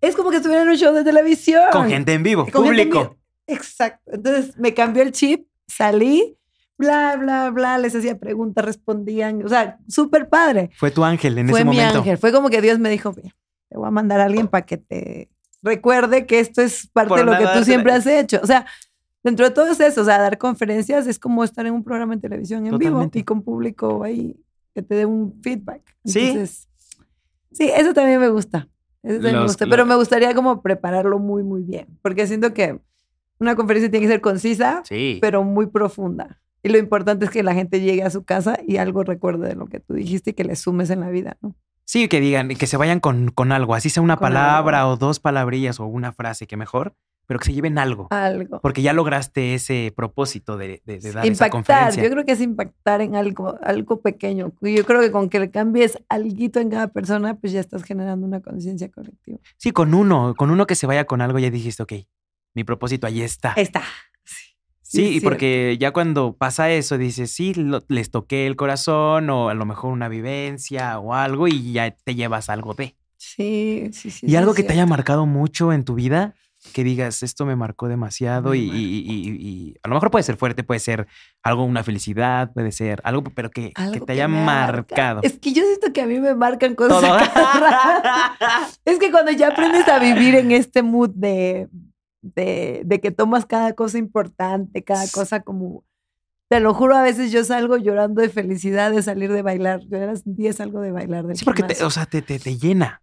Es 0.00 0.14
como 0.14 0.30
que 0.30 0.36
estuviera 0.36 0.62
en 0.62 0.68
un 0.68 0.76
show 0.76 0.94
de 0.94 1.02
televisión. 1.02 1.64
Con 1.72 1.88
gente 1.88 2.12
en 2.14 2.22
vivo, 2.22 2.42
Con 2.44 2.64
gente 2.64 2.82
en 2.82 2.88
público. 2.90 3.00
vivo. 3.00 3.18
Exacto. 3.48 4.12
Entonces 4.12 4.56
me 4.56 4.72
cambió 4.74 5.02
el 5.02 5.10
chip, 5.10 5.48
salí, 5.66 6.36
bla, 6.76 7.16
bla, 7.16 7.50
bla, 7.50 7.78
les 7.78 7.96
hacía 7.96 8.16
preguntas, 8.16 8.64
respondían. 8.64 9.44
O 9.44 9.48
sea, 9.48 9.78
súper 9.88 10.28
padre. 10.28 10.70
Fue 10.76 10.92
tu 10.92 11.02
ángel 11.04 11.36
en 11.38 11.48
Fue 11.48 11.58
ese 11.60 11.68
mi 11.68 11.76
momento. 11.76 11.98
ángel. 11.98 12.18
Fue 12.18 12.30
como 12.30 12.48
que 12.50 12.62
Dios 12.62 12.78
me 12.78 12.90
dijo, 12.90 13.12
"Ve, 13.12 13.34
te 13.68 13.76
voy 13.76 13.88
a 13.88 13.90
mandar 13.90 14.20
a 14.20 14.26
alguien 14.26 14.46
para 14.46 14.64
que 14.64 14.76
te 14.76 15.28
recuerde 15.62 16.26
que 16.26 16.38
esto 16.38 16.62
es 16.62 16.86
parte 16.92 17.08
Por 17.08 17.18
de 17.18 17.24
lo 17.24 17.36
que 17.36 17.46
tú 17.58 17.64
siempre 17.64 17.92
has 17.92 18.06
hecho. 18.06 18.38
O 18.40 18.46
sea, 18.46 18.64
dentro 19.28 19.46
de 19.48 19.54
todo 19.54 19.70
es 19.70 19.80
eso. 19.80 20.02
O 20.02 20.04
sea, 20.04 20.18
dar 20.18 20.38
conferencias 20.38 21.06
es 21.06 21.18
como 21.18 21.44
estar 21.44 21.66
en 21.66 21.74
un 21.74 21.84
programa 21.84 22.14
de 22.14 22.20
televisión 22.20 22.64
en 22.66 22.72
Totalmente. 22.72 23.18
vivo 23.18 23.20
y 23.20 23.24
con 23.24 23.42
público 23.42 24.02
ahí 24.04 24.36
que 24.74 24.82
te 24.82 24.94
dé 24.94 25.06
un 25.06 25.40
feedback. 25.42 25.82
Sí. 26.04 26.20
Entonces, 26.20 26.68
sí, 27.52 27.70
eso 27.74 27.94
también 27.94 28.20
me 28.20 28.28
gusta. 28.28 28.68
Eso 29.02 29.14
también 29.16 29.36
me 29.36 29.42
gusta. 29.44 29.66
Pero 29.66 29.86
me 29.86 29.94
gustaría 29.94 30.34
como 30.34 30.60
prepararlo 30.62 31.18
muy, 31.18 31.42
muy 31.42 31.62
bien. 31.62 31.86
Porque 32.02 32.26
siento 32.26 32.52
que 32.52 32.80
una 33.38 33.54
conferencia 33.54 33.90
tiene 33.90 34.06
que 34.06 34.12
ser 34.12 34.20
concisa, 34.20 34.82
Sí. 34.84 35.18
pero 35.20 35.44
muy 35.44 35.66
profunda. 35.66 36.40
Y 36.62 36.70
lo 36.70 36.78
importante 36.78 37.24
es 37.24 37.30
que 37.30 37.42
la 37.44 37.54
gente 37.54 37.80
llegue 37.80 38.02
a 38.02 38.10
su 38.10 38.24
casa 38.24 38.58
y 38.66 38.78
algo 38.78 39.04
recuerde 39.04 39.48
de 39.48 39.54
lo 39.54 39.66
que 39.66 39.78
tú 39.78 39.94
dijiste 39.94 40.30
y 40.30 40.32
que 40.34 40.42
le 40.44 40.56
sumes 40.56 40.90
en 40.90 41.00
la 41.00 41.08
vida, 41.08 41.36
¿no? 41.40 41.54
Sí, 41.84 42.08
que 42.08 42.20
digan, 42.20 42.48
que 42.48 42.66
se 42.66 42.76
vayan 42.76 43.00
con, 43.00 43.30
con 43.30 43.50
algo, 43.52 43.74
así 43.74 43.88
sea 43.90 44.02
una 44.02 44.16
Con 44.16 44.26
palabra 44.26 44.80
algo. 44.80 44.92
o 44.92 44.96
dos 44.96 45.20
palabrillas 45.20 45.80
o 45.80 45.86
una 45.86 46.12
frase, 46.12 46.46
que 46.46 46.56
mejor, 46.56 46.94
pero 47.28 47.38
que 47.38 47.44
se 47.44 47.52
lleven 47.52 47.76
algo. 47.78 48.08
Algo. 48.10 48.58
Porque 48.62 48.80
ya 48.80 48.92
lograste 48.94 49.52
ese 49.54 49.92
propósito 49.94 50.56
de, 50.56 50.80
de- 50.86 50.98
de 50.98 51.12
dar 51.12 51.24
esa 51.24 51.26
impactar. 51.26 51.50
conferencia. 51.50 52.02
Yo 52.02 52.10
creo 52.10 52.24
que 52.24 52.32
es 52.32 52.40
impactar 52.40 53.02
en 53.02 53.14
algo, 53.16 53.58
algo 53.62 54.00
pequeño. 54.00 54.50
Y 54.62 54.74
Yo 54.76 54.84
creo 54.86 55.00
que 55.02 55.12
con 55.12 55.28
que 55.28 55.38
le 55.38 55.50
cambies 55.50 55.98
algo 56.08 56.34
en 56.58 56.70
cada 56.70 56.88
persona, 56.88 57.34
pues 57.34 57.52
ya 57.52 57.60
estás 57.60 57.82
generando 57.84 58.26
una 58.26 58.40
conciencia 58.40 58.88
colectiva. 58.90 59.38
Sí, 59.58 59.72
con 59.72 59.92
uno, 59.92 60.34
con 60.36 60.50
uno 60.50 60.66
que 60.66 60.74
se 60.74 60.86
vaya 60.86 61.04
con 61.04 61.20
algo, 61.20 61.38
ya 61.38 61.50
dijiste, 61.50 61.82
ok, 61.82 61.92
mi 62.54 62.64
propósito 62.64 63.06
ahí 63.06 63.20
está. 63.20 63.52
Está. 63.56 63.82
Sí, 64.80 65.04
es 65.10 65.16
y 65.16 65.20
porque 65.20 65.76
ya 65.78 65.90
cuando 65.92 66.34
pasa 66.38 66.70
eso, 66.70 66.96
dices, 66.96 67.30
sí, 67.30 67.52
lo- 67.52 67.84
les 67.88 68.10
toqué 68.10 68.46
el 68.46 68.56
corazón 68.56 69.28
o 69.28 69.50
a 69.50 69.54
lo 69.54 69.66
mejor 69.66 69.92
una 69.92 70.08
vivencia 70.08 70.98
o 70.98 71.12
algo 71.12 71.46
y 71.46 71.72
ya 71.72 71.90
te 71.90 72.14
llevas 72.14 72.48
algo 72.48 72.72
de. 72.72 72.96
Sí, 73.18 73.90
sí, 73.92 74.10
sí. 74.10 74.26
y 74.26 74.36
algo 74.36 74.54
que 74.54 74.62
te 74.62 74.72
haya 74.72 74.86
marcado 74.86 75.26
mucho 75.26 75.74
en 75.74 75.84
tu 75.84 75.94
vida, 75.94 76.34
que 76.72 76.84
digas, 76.84 77.22
esto 77.22 77.44
me 77.46 77.56
marcó 77.56 77.88
demasiado 77.88 78.54
y, 78.54 78.60
y- 78.60 79.04
y- 79.06 79.30
y 79.48 79.74
a 79.82 79.88
lo 79.88 79.94
mejor 79.94 80.10
puede 80.10 80.22
ser 80.22 80.36
fuerte, 80.36 80.62
puede 80.64 80.80
ser 80.80 81.06
algo, 81.42 81.64
una 81.64 81.82
felicidad, 81.82 82.52
puede 82.52 82.72
ser 82.72 83.00
algo, 83.04 83.22
pero 83.34 83.50
que, 83.50 83.72
que 83.92 84.00
te 84.00 84.12
haya 84.12 84.28
marca. 84.28 84.72
marcado. 84.72 85.20
Es 85.22 85.38
que 85.38 85.52
yo 85.52 85.62
siento 85.64 85.92
que 85.92 86.02
a 86.02 86.06
mí 86.06 86.18
me 86.20 86.34
marcan 86.34 86.74
cosas. 86.76 87.02
Es 88.84 88.98
que 88.98 89.10
cuando 89.10 89.32
ya 89.32 89.48
aprendes 89.48 89.86
a 89.88 89.98
vivir 89.98 90.34
en 90.34 90.50
este 90.52 90.82
mood 90.82 91.10
de, 91.14 91.68
de, 92.22 92.82
de 92.84 93.00
que 93.00 93.10
tomas 93.10 93.46
cada 93.46 93.72
cosa 93.74 93.98
importante, 93.98 94.82
cada 94.84 95.06
cosa 95.08 95.40
como. 95.40 95.84
Te 96.50 96.60
lo 96.60 96.72
juro, 96.72 96.96
a 96.96 97.02
veces 97.02 97.30
yo 97.30 97.44
salgo 97.44 97.76
llorando 97.76 98.22
de 98.22 98.30
felicidad 98.30 98.90
de 98.90 99.02
salir 99.02 99.30
de 99.30 99.42
bailar. 99.42 99.80
Yo 99.86 99.98
a 100.02 100.06
las 100.06 100.22
10 100.24 100.56
salgo 100.56 100.80
de 100.80 100.92
bailar. 100.92 101.26
Del 101.26 101.36
Sí, 101.36 101.44
porque, 101.44 101.62
te, 101.62 101.84
o 101.84 101.90
sea, 101.90 102.06
te, 102.06 102.22
te, 102.22 102.38
te 102.38 102.56
llena. 102.56 103.02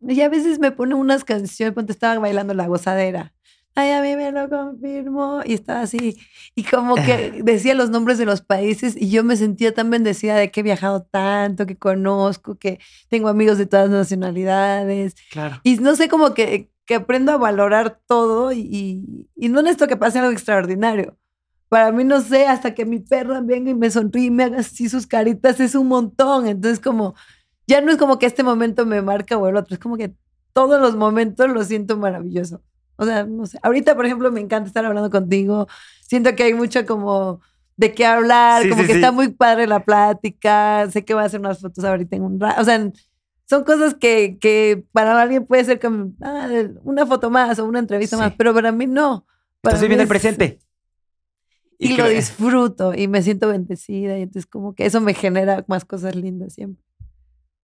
Y 0.00 0.20
a 0.20 0.28
veces 0.28 0.58
me 0.58 0.72
pone 0.72 0.94
unas 0.94 1.24
canciones, 1.24 1.74
cuando 1.74 1.92
estaba 1.92 2.18
bailando 2.18 2.54
la 2.54 2.66
gozadera. 2.66 3.32
Ay, 3.78 3.90
a 3.90 4.00
mí 4.00 4.16
me 4.16 4.32
lo 4.32 4.48
confirmó. 4.48 5.42
Y 5.44 5.52
estaba 5.52 5.82
así. 5.82 6.16
Y 6.54 6.64
como 6.64 6.94
que 6.94 7.42
decía 7.44 7.74
los 7.74 7.90
nombres 7.90 8.16
de 8.16 8.24
los 8.24 8.40
países 8.40 8.96
y 8.96 9.10
yo 9.10 9.22
me 9.22 9.36
sentía 9.36 9.74
tan 9.74 9.90
bendecida 9.90 10.34
de 10.34 10.50
que 10.50 10.60
he 10.60 10.62
viajado 10.62 11.02
tanto, 11.02 11.66
que 11.66 11.76
conozco, 11.76 12.56
que 12.56 12.80
tengo 13.08 13.28
amigos 13.28 13.58
de 13.58 13.66
todas 13.66 13.90
las 13.90 13.98
nacionalidades. 13.98 15.14
Claro. 15.30 15.60
Y 15.62 15.76
no 15.76 15.94
sé, 15.94 16.08
como 16.08 16.32
que, 16.32 16.70
que 16.86 16.94
aprendo 16.94 17.32
a 17.32 17.36
valorar 17.36 18.00
todo 18.06 18.50
y, 18.50 18.60
y, 18.60 19.28
y 19.36 19.48
no 19.50 19.60
necesito 19.60 19.88
que 19.88 19.98
pase 19.98 20.20
algo 20.20 20.32
extraordinario. 20.32 21.18
Para 21.68 21.92
mí, 21.92 22.02
no 22.04 22.22
sé, 22.22 22.46
hasta 22.46 22.74
que 22.74 22.86
mi 22.86 23.00
perra 23.00 23.42
venga 23.42 23.70
y 23.70 23.74
me 23.74 23.90
sonríe 23.90 24.26
y 24.26 24.30
me 24.30 24.44
haga 24.44 24.60
así 24.60 24.88
sus 24.88 25.06
caritas, 25.06 25.60
es 25.60 25.74
un 25.74 25.88
montón. 25.88 26.46
Entonces, 26.46 26.80
como, 26.80 27.14
ya 27.66 27.80
no 27.80 27.90
es 27.90 27.96
como 27.98 28.18
que 28.18 28.26
este 28.26 28.42
momento 28.42 28.86
me 28.86 29.02
marca 29.02 29.36
o 29.36 29.48
el 29.48 29.56
otro, 29.56 29.74
es 29.74 29.80
como 29.80 29.96
que 29.96 30.14
todos 30.52 30.80
los 30.80 30.96
momentos 30.96 31.48
lo 31.50 31.62
siento 31.64 31.96
maravilloso. 31.96 32.62
O 32.96 33.04
sea, 33.04 33.24
no 33.24 33.44
sé. 33.46 33.58
Ahorita, 33.62 33.94
por 33.94 34.06
ejemplo, 34.06 34.32
me 34.32 34.40
encanta 34.40 34.68
estar 34.68 34.84
hablando 34.86 35.10
contigo. 35.10 35.66
Siento 36.00 36.34
que 36.34 36.44
hay 36.44 36.54
mucho 36.54 36.86
como 36.86 37.40
de 37.76 37.92
qué 37.92 38.06
hablar, 38.06 38.62
Sí, 38.62 38.70
como 38.70 38.80
sí, 38.82 38.86
que 38.86 38.92
sí. 38.94 38.98
está 39.00 39.12
muy 39.12 39.28
padre 39.28 39.66
la 39.66 39.84
plática. 39.84 40.88
Sé 40.90 41.04
que 41.04 41.12
voy 41.12 41.22
a 41.22 41.26
hacer 41.26 41.40
unas 41.40 41.60
fotos 41.60 41.84
ahorita 41.84 42.16
en 42.16 42.22
un 42.22 42.40
rato. 42.40 42.62
O 42.62 42.64
sea, 42.64 42.90
son 43.44 43.64
cosas 43.64 43.94
que, 43.94 44.38
que 44.40 44.82
para 44.92 45.20
alguien 45.20 45.44
puede 45.44 45.64
ser 45.64 45.78
como 45.78 46.12
ah, 46.22 46.48
una 46.84 47.04
foto 47.04 47.28
más 47.30 47.58
o 47.58 47.66
una 47.66 47.80
entrevista 47.80 48.16
más, 48.16 48.32
pero 48.38 48.54
para 48.54 48.72
mí 48.72 48.86
no. 48.86 49.26
Para 49.60 49.74
Estás 49.76 49.82
viviendo 49.82 50.02
el 50.02 50.06
es- 50.06 50.08
presente. 50.08 50.58
Y, 51.78 51.90
lo 51.90 52.04
creo- 52.04 52.08
disfruto 52.16 52.94
y 52.94 53.08
me 53.08 53.20
siento 53.22 53.48
bendecida 53.48 54.16
y 54.18 54.22
entonces 54.22 54.46
como 54.46 54.74
que 54.74 54.86
eso 54.86 55.02
me 55.02 55.12
genera 55.12 55.62
más 55.68 55.84
cosas 55.84 56.16
lindas 56.16 56.54
siempre. 56.54 56.82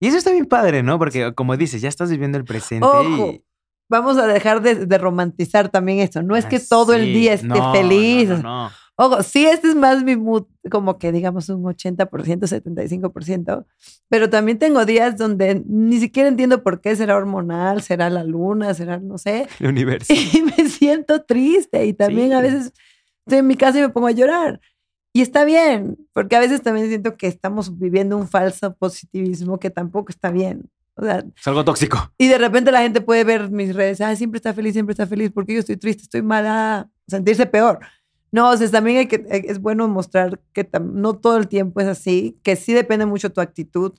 Y 0.03 0.07
eso 0.07 0.17
está 0.17 0.31
bien 0.31 0.45
padre, 0.45 0.83
¿no? 0.83 0.99
Porque 0.99 1.33
como 1.33 1.55
dices, 1.55 1.81
ya 1.81 1.87
estás 1.89 2.09
viviendo 2.11 2.37
el 2.37 2.43
presente. 2.43 2.85
Ojo, 2.85 3.31
y- 3.31 3.43
vamos 3.89 4.17
a 4.17 4.27
dejar 4.27 4.61
de, 4.61 4.85
de 4.85 4.97
romantizar 4.97 5.69
también 5.69 5.99
esto. 5.99 6.21
No 6.21 6.35
es 6.35 6.45
que 6.45 6.57
Ah, 6.57 6.61
todo 6.69 6.93
el 6.93 7.05
sí. 7.05 7.13
día 7.13 7.33
esté 7.33 7.47
No, 7.47 7.71
feliz. 7.73 8.27
No, 8.29 8.37
no, 8.37 8.63
no. 8.65 8.71
Ojo, 8.95 9.23
sí, 9.23 9.45
este 9.45 9.69
es 9.69 9.75
más 9.75 10.03
mi 10.03 10.15
mood, 10.15 10.43
como 10.69 10.99
que 10.99 11.11
digamos 11.11 11.49
un 11.49 11.63
80%, 11.63 12.45
75%, 12.47 13.65
pero 14.09 14.29
también 14.29 14.59
tengo 14.59 14.85
días 14.85 15.17
donde 15.17 15.63
ni 15.65 15.99
siquiera 15.99 16.29
entiendo 16.29 16.61
por 16.63 16.79
qué 16.79 16.95
será 16.95 17.17
hormonal, 17.17 17.81
será 17.81 18.09
la 18.11 18.23
luna, 18.23 18.73
será 18.75 18.99
no 18.99 19.17
sé, 19.17 19.47
El 19.59 19.67
universo. 19.67 20.13
y 20.13 20.43
me 20.43 20.69
siento 20.69 21.23
triste 21.23 21.85
y 21.85 21.93
también 21.93 22.29
Sí. 22.29 22.33
a 22.35 22.41
veces 22.41 22.73
estoy 23.25 23.39
en 23.39 23.47
mi 23.47 23.55
casa 23.55 23.79
y 23.79 23.81
me 23.81 23.89
pongo 23.89 24.07
a 24.07 24.11
llorar. 24.11 24.59
Y 25.13 25.21
está 25.21 25.45
bien, 25.45 25.97
porque 26.11 26.35
a 26.35 26.39
veces 26.39 26.63
también 26.63 26.87
siento 26.87 27.15
que 27.17 27.27
estamos 27.27 27.77
viviendo 27.77 28.17
un 28.17 28.27
falso 28.27 28.75
positivismo 28.75 29.59
que 29.59 29.69
tampoco 29.69 30.11
está 30.11 30.31
bien. 30.31 30.69
O 30.95 31.03
sea, 31.03 31.23
Es 31.37 31.47
algo 31.47 31.63
tóxico. 31.63 32.11
y 32.17 32.27
de 32.27 32.37
repente 32.37 32.71
la 32.71 32.81
gente 32.81 33.01
puede 33.01 33.23
ver 33.23 33.49
mis 33.51 33.75
redes, 33.75 34.01
ah, 34.01 34.15
siempre 34.15 34.37
está 34.37 34.53
feliz, 34.53 34.73
siempre 34.73 34.93
está 34.93 35.07
feliz, 35.07 35.31
porque 35.33 35.53
yo 35.53 35.59
estoy 35.59 35.77
triste, 35.77 36.03
estoy 36.03 36.23
mala, 36.23 36.89
sentirse 37.07 37.45
peor. 37.45 37.79
No, 38.31 38.49
o 38.49 38.57
sea, 38.57 38.69
también 38.69 38.97
hay 38.97 39.07
que, 39.07 39.23
es 39.29 39.59
bueno 39.59 39.87
mostrar 39.87 40.39
que 40.53 40.67
no 40.81 41.13
todo 41.13 41.37
el 41.37 41.47
tiempo 41.47 41.81
es 41.81 41.87
así, 41.87 42.39
que 42.41 42.55
sí 42.55 42.73
depende 42.73 43.05
mucho 43.05 43.31
tu 43.31 43.41
actitud, 43.41 43.93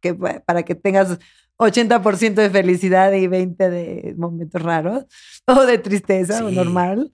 que 0.00 0.14
para 0.14 0.62
que 0.62 0.76
tengas 0.76 1.18
80% 1.58 2.34
de 2.34 2.50
felicidad 2.50 3.12
y 3.12 3.26
20 3.26 3.70
de 3.70 4.14
momentos 4.16 4.62
raros 4.62 5.06
o 5.46 5.66
de 5.66 5.78
tristeza 5.78 6.44
o 6.44 6.50
normal. 6.50 7.12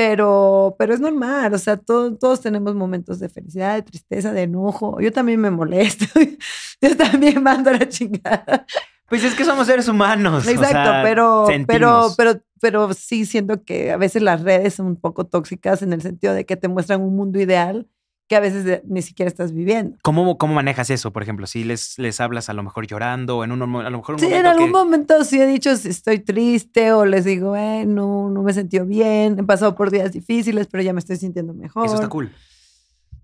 Pero, 0.00 0.76
pero 0.78 0.94
es 0.94 1.00
normal, 1.00 1.52
o 1.52 1.58
sea, 1.58 1.76
todos 1.76 2.40
tenemos 2.40 2.74
momentos 2.74 3.20
de 3.20 3.28
felicidad, 3.28 3.74
de 3.74 3.82
tristeza, 3.82 4.32
de 4.32 4.44
enojo. 4.44 4.98
Yo 4.98 5.12
también 5.12 5.38
me 5.42 5.50
molesto, 5.50 6.06
yo 6.80 6.96
también 6.96 7.42
mando 7.42 7.70
la 7.70 7.86
chingada. 7.86 8.64
Pues 9.10 9.22
es 9.24 9.34
que 9.34 9.44
somos 9.44 9.66
seres 9.66 9.88
humanos. 9.88 10.48
Exacto, 10.48 10.90
pero, 11.02 11.48
pero, 11.66 12.14
pero, 12.16 12.40
pero 12.62 12.94
sí 12.94 13.26
siento 13.26 13.62
que 13.62 13.90
a 13.90 13.98
veces 13.98 14.22
las 14.22 14.40
redes 14.40 14.72
son 14.72 14.86
un 14.86 14.96
poco 14.96 15.26
tóxicas 15.26 15.82
en 15.82 15.92
el 15.92 16.00
sentido 16.00 16.32
de 16.32 16.46
que 16.46 16.56
te 16.56 16.68
muestran 16.68 17.02
un 17.02 17.14
mundo 17.14 17.38
ideal 17.38 17.86
que 18.30 18.36
a 18.36 18.40
veces 18.40 18.80
ni 18.84 19.02
siquiera 19.02 19.28
estás 19.28 19.52
viviendo. 19.52 19.98
¿Cómo, 20.04 20.38
cómo 20.38 20.54
manejas 20.54 20.88
eso, 20.90 21.12
por 21.12 21.24
ejemplo? 21.24 21.48
Si 21.48 21.64
les, 21.64 21.98
les 21.98 22.20
hablas 22.20 22.48
a 22.48 22.52
lo 22.52 22.62
mejor 22.62 22.86
llorando 22.86 23.38
o 23.38 23.44
en 23.44 23.50
un, 23.50 23.60
a 23.60 23.90
lo 23.90 23.98
mejor 23.98 24.14
un 24.14 24.20
sí, 24.20 24.32
en 24.32 24.46
algún 24.46 24.70
momento 24.70 25.24
sí 25.24 25.40
he 25.40 25.46
dicho 25.46 25.70
estoy 25.70 26.20
triste 26.20 26.92
o 26.92 27.04
les 27.04 27.24
digo, 27.24 27.56
eh, 27.56 27.84
no, 27.86 28.30
no 28.30 28.42
me 28.44 28.52
sentido 28.52 28.86
bien, 28.86 29.36
he 29.40 29.42
pasado 29.42 29.74
por 29.74 29.90
días 29.90 30.12
difíciles, 30.12 30.68
pero 30.68 30.80
ya 30.80 30.92
me 30.92 31.00
estoy 31.00 31.16
sintiendo 31.16 31.54
mejor. 31.54 31.86
Eso 31.86 31.96
está 31.96 32.08
cool. 32.08 32.30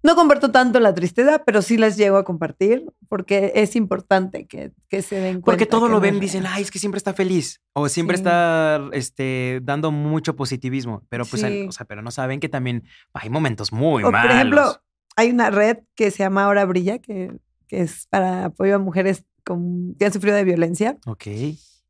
No 0.03 0.17
comparto 0.17 0.51
tanto 0.51 0.81
la 0.81 0.93
tristeza, 0.93 1.45
pero 1.45 1.63
sí 1.63 1.77
les 1.77 1.97
llego 1.97 2.17
a 2.17 2.25
compartir 2.25 2.85
porque 3.09 3.53
es 3.55 3.77
importante 3.77 4.47
que, 4.47 4.73
que 4.89 5.03
se 5.03 5.17
den 5.17 5.41
cuenta. 5.41 5.45
Porque 5.45 5.67
todo 5.67 5.87
lo 5.87 6.01
ven, 6.01 6.19
dicen, 6.19 6.47
ay, 6.49 6.63
es 6.63 6.73
que 6.73 6.81
siempre 6.81 6.99
está 6.99 7.15
feliz 7.15 7.61
o 7.75 7.89
siempre 7.89 8.17
está 8.17 8.89
este, 8.93 9.61
dando 9.63 9.93
mucho 9.93 10.35
positivismo, 10.35 11.05
pero 11.09 11.25
pues, 11.25 11.45
o 11.45 11.73
sea, 11.73 11.87
pero 11.87 12.03
no 12.03 12.11
saben 12.11 12.41
que 12.41 12.49
también 12.49 12.83
hay 13.15 13.31
momentos 13.31 13.73
muy 13.73 14.03
malos. 14.03 14.21
Por 14.21 14.31
ejemplo, 14.31 14.81
hay 15.17 15.31
una 15.31 15.51
red 15.51 15.79
que 15.95 16.11
se 16.11 16.19
llama 16.19 16.45
Ahora 16.45 16.65
Brilla, 16.65 16.99
que, 16.99 17.33
que 17.67 17.81
es 17.81 18.07
para 18.09 18.47
apoyo 18.47 18.77
a 18.77 18.79
mujeres 18.79 19.25
con, 19.45 19.95
que 19.99 20.05
han 20.05 20.13
sufrido 20.13 20.37
de 20.37 20.45
violencia. 20.45 20.99
Ok. 21.07 21.27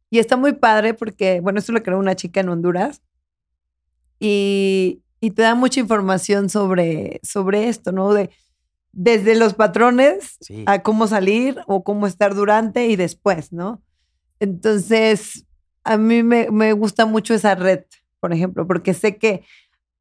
Y 0.08 0.18
está 0.18 0.36
muy 0.36 0.52
padre 0.52 0.94
porque, 0.94 1.40
bueno, 1.40 1.58
esto 1.58 1.72
lo 1.72 1.82
creó 1.82 1.98
una 1.98 2.14
chica 2.14 2.40
en 2.40 2.48
Honduras. 2.48 3.02
Y, 4.18 5.02
y 5.20 5.32
te 5.32 5.42
da 5.42 5.54
mucha 5.54 5.80
información 5.80 6.48
sobre, 6.48 7.20
sobre 7.22 7.68
esto, 7.68 7.92
¿no? 7.92 8.14
De, 8.14 8.30
desde 8.92 9.34
los 9.34 9.52
patrones 9.52 10.38
a 10.64 10.82
cómo 10.82 11.06
salir 11.06 11.58
o 11.66 11.84
cómo 11.84 12.06
estar 12.06 12.34
durante 12.34 12.86
y 12.86 12.96
después, 12.96 13.52
¿no? 13.52 13.82
Entonces, 14.40 15.44
a 15.84 15.98
mí 15.98 16.22
me, 16.22 16.50
me, 16.50 16.72
gusta 16.72 17.04
mucho 17.04 17.34
esa 17.34 17.54
red, 17.54 17.84
por 18.20 18.32
ejemplo, 18.32 18.66
porque 18.66 18.94
sé 18.94 19.18
que 19.18 19.44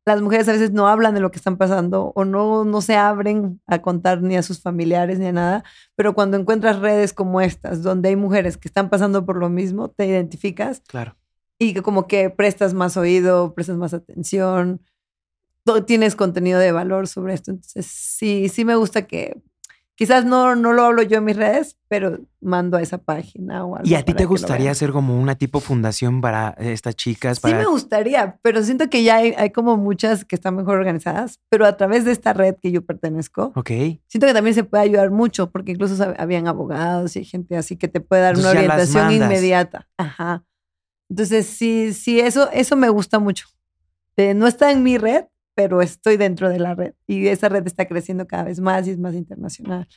las 0.05 0.21
mujeres 0.21 0.47
a 0.47 0.51
veces 0.51 0.71
no 0.71 0.87
hablan 0.87 1.15
de 1.15 1.19
lo 1.19 1.31
que 1.31 1.37
están 1.37 1.57
pasando 1.57 2.11
o 2.15 2.25
no, 2.25 2.63
no 2.63 2.81
se 2.81 2.95
abren 2.95 3.59
a 3.65 3.81
contar 3.81 4.21
ni 4.21 4.37
a 4.37 4.43
sus 4.43 4.61
familiares 4.61 5.17
ni 5.17 5.25
a 5.25 5.31
nada, 5.31 5.63
pero 5.95 6.13
cuando 6.13 6.37
encuentras 6.37 6.79
redes 6.79 7.11
como 7.11 7.41
estas, 7.41 7.81
donde 7.81 8.09
hay 8.09 8.15
mujeres 8.15 8.57
que 8.57 8.67
están 8.67 8.89
pasando 8.89 9.25
por 9.25 9.37
lo 9.37 9.49
mismo, 9.49 9.89
te 9.89 10.05
identificas. 10.05 10.81
Claro. 10.87 11.17
Y 11.57 11.73
que 11.73 11.81
como 11.81 12.05
que 12.07 12.29
prestas 12.29 12.73
más 12.73 12.97
oído, 12.97 13.55
prestas 13.55 13.77
más 13.77 13.93
atención, 13.93 14.81
tienes 15.87 16.15
contenido 16.15 16.59
de 16.59 16.71
valor 16.71 17.07
sobre 17.07 17.33
esto. 17.33 17.51
Entonces, 17.51 17.87
sí, 17.87 18.49
sí 18.49 18.65
me 18.65 18.75
gusta 18.75 19.07
que 19.07 19.41
quizás 19.95 20.25
no, 20.25 20.55
no 20.55 20.73
lo 20.73 20.83
hablo 20.83 21.01
yo 21.01 21.17
en 21.17 21.25
mis 21.25 21.35
redes, 21.35 21.77
pero 21.87 22.19
mando 22.41 22.77
a 22.77 22.81
esa 22.81 22.97
página 22.97 23.65
o 23.65 23.75
algo. 23.75 23.89
¿Y 23.89 23.95
a 23.95 24.03
ti 24.03 24.13
te 24.13 24.25
gustaría 24.25 24.71
hacer 24.71 24.91
como 24.91 25.19
una 25.19 25.35
tipo 25.35 25.59
fundación 25.59 26.21
para 26.21 26.49
estas 26.59 26.95
chicas? 26.95 27.39
Sí 27.43 27.53
me 27.53 27.65
gustaría, 27.65 28.37
pero 28.41 28.61
siento 28.63 28.89
que 28.89 29.03
ya 29.03 29.15
hay, 29.15 29.49
como 29.51 29.77
muchas 29.77 30.25
que 30.25 30.35
están 30.35 30.55
mejor 30.55 30.77
organizadas, 30.77 31.39
pero 31.49 31.65
a 31.65 31.77
través 31.77 32.05
de 32.05 32.11
esta 32.11 32.33
red 32.33 32.55
que 32.61 32.71
yo 32.71 32.85
pertenezco, 32.85 33.53
okay. 33.55 34.01
siento 34.07 34.27
que 34.27 34.33
también 34.33 34.53
se 34.53 34.63
puede 34.63 34.83
ayudar 34.83 35.11
mucho, 35.11 35.49
porque 35.49 35.71
incluso 35.71 36.13
habían 36.17 36.47
abogados 36.47 37.15
y 37.15 37.23
gente 37.23 37.57
así 37.57 37.77
que 37.77 37.87
te 37.87 38.01
puede 38.01 38.21
dar 38.21 38.37
una 38.37 38.49
orientación 38.49 39.11
inmediata. 39.11 39.87
Ajá. 39.97 40.43
Entonces, 41.09 41.45
sí, 41.45 41.93
sí, 41.93 42.19
eso, 42.19 42.49
eso 42.51 42.75
me 42.75 42.89
gusta 42.89 43.19
mucho. 43.19 43.47
no 44.17 44.47
está 44.47 44.71
en 44.71 44.83
mi 44.83 44.97
red, 44.97 45.25
pero 45.55 45.81
estoy 45.81 46.17
dentro 46.17 46.49
de 46.49 46.59
la 46.59 46.75
red 46.75 46.93
y 47.07 47.27
esa 47.27 47.49
red 47.49 47.65
está 47.65 47.87
creciendo 47.87 48.27
cada 48.27 48.43
vez 48.43 48.59
más 48.59 48.85
y 48.87 48.91
es 48.91 48.99
más 48.99 49.15
internacional. 49.15 49.87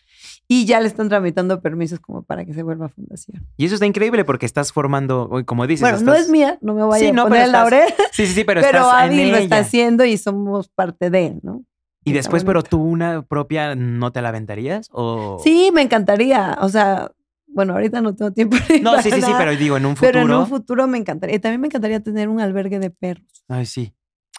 Y 0.47 0.65
ya 0.65 0.81
le 0.81 0.87
están 0.87 1.09
tramitando 1.09 1.61
permisos 1.61 1.99
como 1.99 2.23
para 2.23 2.45
que 2.45 2.55
se 2.55 2.63
vuelva 2.63 2.89
fundación. 2.89 3.47
Y 3.57 3.67
eso 3.67 3.75
está 3.75 3.85
increíble 3.87 4.25
porque 4.25 4.47
estás 4.47 4.73
formando, 4.73 5.31
como 5.45 5.67
dices. 5.67 5.83
Bueno, 5.83 6.01
no 6.01 6.15
es 6.15 6.31
mía, 6.31 6.59
no 6.63 6.75
me 6.75 6.85
voy 6.85 7.05
a 7.05 7.13
poner 7.25 7.43
el 7.43 7.53
laurel. 7.53 7.89
Sí, 8.13 8.27
sí, 8.27 8.33
sí, 8.33 8.45
pero, 8.45 8.63
pero 8.63 8.83
lo 8.83 9.37
está 9.37 9.59
haciendo 9.59 10.05
y 10.05 10.17
somos 10.17 10.69
parte 10.69 11.11
de 11.11 11.27
él, 11.27 11.41
¿no? 11.43 11.65
Y 12.05 12.13
después, 12.13 12.45
pero 12.45 12.63
tú 12.63 12.83
una 12.83 13.23
propia, 13.23 13.75
¿no 13.75 14.13
te 14.13 14.23
la 14.23 14.31
aventarías? 14.31 14.89
O... 14.93 15.39
Sí, 15.45 15.71
me 15.75 15.83
encantaría. 15.83 16.57
O 16.63 16.69
sea, 16.69 17.13
bueno, 17.47 17.75
ahorita 17.75 18.01
no 18.01 18.15
tengo 18.15 18.33
tiempo. 18.33 18.57
No, 18.83 19.03
sí, 19.03 19.11
sí, 19.11 19.21
sí, 19.21 19.33
pero 19.37 19.55
digo, 19.57 19.77
en 19.77 19.85
un 19.85 19.97
futuro. 19.97 20.13
Pero 20.13 20.25
en 20.25 20.33
un 20.33 20.47
futuro 20.47 20.87
me 20.87 20.97
encantaría. 20.97 21.37
Y 21.37 21.39
también 21.39 21.61
me 21.61 21.67
encantaría 21.67 22.01
tener 22.01 22.29
un 22.29 22.41
albergue 22.41 22.79
de 22.79 22.91
perros. 22.91 23.45
Ay, 23.49 23.67
sí. 23.67 23.93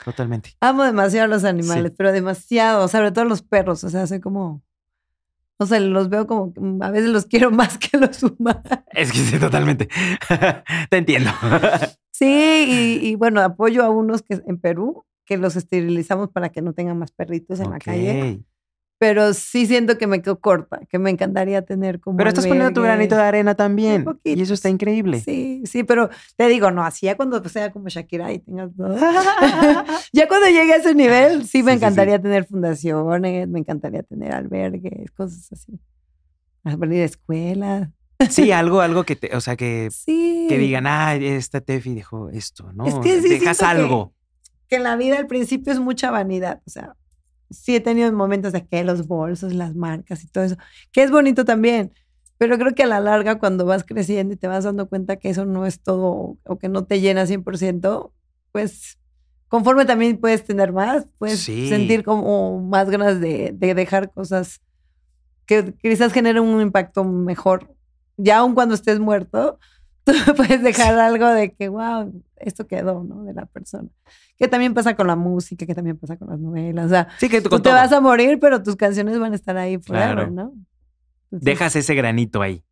Totalmente. 0.04 0.56
Amo 0.62 0.84
demasiado 0.84 1.26
a 1.26 1.28
los 1.28 1.44
animales, 1.44 1.92
pero 1.98 2.12
demasiado, 2.12 2.88
sobre 2.88 3.12
todo 3.12 3.26
los 3.26 3.42
perros. 3.42 3.84
O 3.84 3.90
sea, 3.90 4.08
soy 4.08 4.20
como. 4.20 4.64
O 5.58 5.66
sea, 5.66 5.80
los 5.80 6.10
veo 6.10 6.26
como. 6.26 6.54
A 6.82 6.92
veces 6.92 7.10
los 7.10 7.26
quiero 7.26 7.52
más 7.52 7.78
que 7.78 7.98
los 7.98 8.24
humanos. 8.24 8.64
Es 8.92 9.12
que 9.12 9.20
sí, 9.20 9.40
totalmente. 9.40 9.90
Te 10.90 10.98
entiendo. 10.98 11.32
sí, 12.12 13.00
y, 13.02 13.16
bueno, 13.16 13.42
apoyo 13.42 13.84
a 13.84 13.90
unos 13.90 14.22
que 14.22 14.42
en 14.46 14.60
Perú 14.60 15.06
que 15.26 15.38
los 15.38 15.56
esterilizamos 15.56 16.30
para 16.30 16.50
que 16.50 16.62
no 16.62 16.74
tengan 16.74 16.98
más 16.98 17.12
perritos 17.12 17.60
en 17.60 17.70
la 17.70 17.78
calle 17.78 18.44
pero 19.00 19.34
sí 19.34 19.66
siento 19.66 19.98
que 19.98 20.08
me 20.08 20.22
quedo 20.22 20.40
corta, 20.40 20.82
que 20.90 21.00
me 21.00 21.10
encantaría 21.10 21.62
tener 21.64 22.02
como. 22.02 22.18
Pero 22.18 22.30
estás 22.30 22.46
poniendo 22.46 22.74
tu 22.74 22.82
granito 22.82 23.16
de 23.16 23.22
arena 23.22 23.56
también. 23.56 24.06
Y 24.26 24.42
eso 24.42 24.54
está 24.54 24.68
increíble. 24.68 25.22
Sí, 25.22 25.64
sí, 25.66 25.86
pero 25.86 26.10
te 26.36 26.50
digo, 26.50 26.70
no, 26.70 26.84
así 26.84 27.06
ya 27.06 27.16
cuando 27.16 27.42
sea 27.48 27.72
como 27.72 27.88
Shakira 27.88 28.32
y 28.34 28.40
tengas 28.40 28.76
todo. 28.76 28.96
ya 30.12 30.28
cuando 30.28 30.48
llegue 30.48 30.74
a 30.74 30.76
ese 30.76 30.94
nivel, 30.94 31.48
sí 31.48 31.64
me 31.64 31.72
encantaría 31.72 32.22
tener 32.22 32.46
fundaciones, 32.46 33.48
me 33.48 33.60
encantaría 33.60 34.04
tener 34.04 34.34
albergues, 34.34 35.10
cosas 35.12 35.50
así. 35.54 35.80
Abrir 36.66 37.04
escuelas. 37.04 37.88
Sí, 38.30 38.52
algo, 38.52 38.82
algo 38.82 39.06
que 39.06 39.16
te, 39.16 39.34
o 39.34 39.40
sea, 39.40 39.56
que, 39.56 39.88
que 40.06 40.58
digan, 40.58 40.88
ah, 40.88 41.16
esta 41.16 41.62
Tefi 41.62 41.94
dijo 41.94 42.30
esto, 42.32 42.74
¿no? 42.74 42.86
Es 42.86 42.96
que 42.96 43.22
Dejas 43.22 43.64
algo. 43.64 44.14
que 44.68 44.76
en 44.76 44.84
la 44.84 44.98
vida 44.98 45.18
al 45.18 45.28
principio 45.28 45.72
es 45.72 45.80
mucha 45.80 46.12
vanidad, 46.12 46.62
o 46.68 46.70
sea, 46.70 46.98
sí 47.50 47.76
he 47.76 47.80
tenido 47.80 48.12
momentos 48.12 48.54
de 48.54 48.66
que 48.66 48.84
los 48.84 49.08
bolsos, 49.08 49.54
las 49.54 49.76
marcas 49.76 50.24
y 50.24 50.28
todo 50.28 50.44
eso, 50.44 50.58
que 50.92 51.04
es 51.04 51.12
bonito 51.12 51.46
también, 51.46 51.92
pero 52.38 52.58
creo 52.58 52.74
que 52.74 52.84
a 52.84 52.88
la 52.88 53.00
larga 53.00 53.40
cuando 53.40 53.66
vas 53.66 53.84
creciendo 53.84 54.34
y 54.34 54.38
te 54.38 54.48
vas 54.48 54.64
dando 54.64 54.88
cuenta 54.88 55.18
que 55.18 55.30
eso 55.30 55.46
no 55.46 55.66
es 55.66 55.82
todo 55.82 56.38
o 56.44 56.58
que 56.58 56.70
no 56.70 56.86
te 56.86 57.02
llena 57.02 57.26
100%, 57.26 58.12
pues 58.52 58.98
conforme 59.50 59.86
también 59.86 60.18
puedes 60.18 60.46
tener 60.46 60.72
más, 60.72 61.08
puedes 61.18 61.40
sentir 61.42 62.04
como 62.04 62.62
más 62.62 62.90
ganas 62.90 63.20
de, 63.20 63.52
de, 63.54 63.74
dejar 63.74 64.12
cosas 64.12 64.62
que 65.46 65.74
quizás 65.82 66.14
generen 66.14 66.44
un 66.44 66.62
impacto 66.62 67.04
mejor, 67.04 67.76
ya 68.16 68.38
aun 68.38 68.54
cuando 68.54 68.76
estés 68.76 69.00
muerto, 69.00 69.60
tú 70.06 70.14
puedes 70.36 70.64
dejar 70.64 70.98
algo 71.00 71.28
de 71.28 71.52
que, 71.54 71.68
wow, 71.68 72.24
esto 72.40 72.68
quedó, 72.68 73.04
¿no? 73.04 73.24
De 73.24 73.34
la 73.34 73.46
persona. 73.46 73.90
Que 74.38 74.48
también 74.48 74.74
pasa 74.74 74.96
con 74.96 75.08
la 75.08 75.16
música, 75.16 75.66
que 75.66 75.76
también 75.76 75.98
pasa 75.98 76.18
con 76.18 76.30
las 76.30 76.40
novelas. 76.40 76.86
O 76.86 76.90
sea, 76.90 77.08
sí, 77.18 77.30
que 77.30 77.42
tú, 77.42 77.60
te 77.60 77.72
vas 77.72 77.92
a 77.92 78.02
morir, 78.02 78.40
pero 78.40 78.64
tus 78.64 78.76
canciones 78.76 79.20
van 79.20 79.34
a 79.34 79.36
estar 79.36 79.58
ahí 79.58 79.78
forever, 79.78 80.32
¿no? 80.32 80.54
Dejas 81.32 81.76
ese 81.76 81.96
granito 81.96 82.42
ahí. 82.42 82.64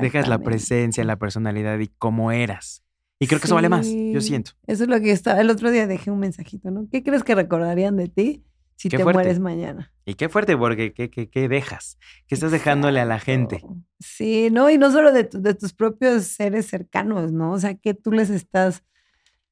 Dejas 0.00 0.28
la 0.28 0.38
presencia, 0.38 1.04
la 1.04 1.16
personalidad 1.16 1.78
y 1.80 1.88
cómo 1.88 2.30
eras. 2.30 2.82
Y 3.18 3.26
creo 3.26 3.40
que 3.40 3.46
eso 3.46 3.54
vale 3.54 3.68
más, 3.68 3.88
yo 3.88 4.20
siento. 4.20 4.52
Eso 4.66 4.84
es 4.84 4.90
lo 4.90 5.00
que 5.00 5.10
estaba. 5.10 5.40
El 5.40 5.50
otro 5.50 5.70
día 5.70 5.86
dejé 5.86 6.10
un 6.10 6.18
mensajito, 6.18 6.70
¿no? 6.70 6.86
¿Qué 6.90 7.02
crees 7.02 7.24
que 7.24 7.34
recordarían 7.34 7.96
de 7.96 8.08
ti 8.08 8.44
si 8.76 8.90
te 8.90 9.02
mueres 9.02 9.40
mañana? 9.40 9.92
Y 10.04 10.14
qué 10.14 10.28
fuerte, 10.28 10.56
porque 10.56 10.92
¿qué, 10.92 11.08
qué, 11.08 11.30
qué 11.30 11.48
dejas? 11.48 11.98
¿Qué 12.26 12.34
estás 12.34 12.52
dejándole 12.52 13.00
a 13.00 13.06
la 13.06 13.18
gente? 13.18 13.62
Sí, 13.98 14.50
no, 14.52 14.68
y 14.68 14.76
no 14.76 14.92
solo 14.92 15.12
de, 15.12 15.24
de 15.32 15.54
tus 15.54 15.72
propios 15.72 16.24
seres 16.24 16.66
cercanos, 16.66 17.32
¿no? 17.32 17.52
O 17.52 17.58
sea, 17.58 17.74
que 17.74 17.94
tú 17.94 18.12
les 18.12 18.28
estás 18.28 18.84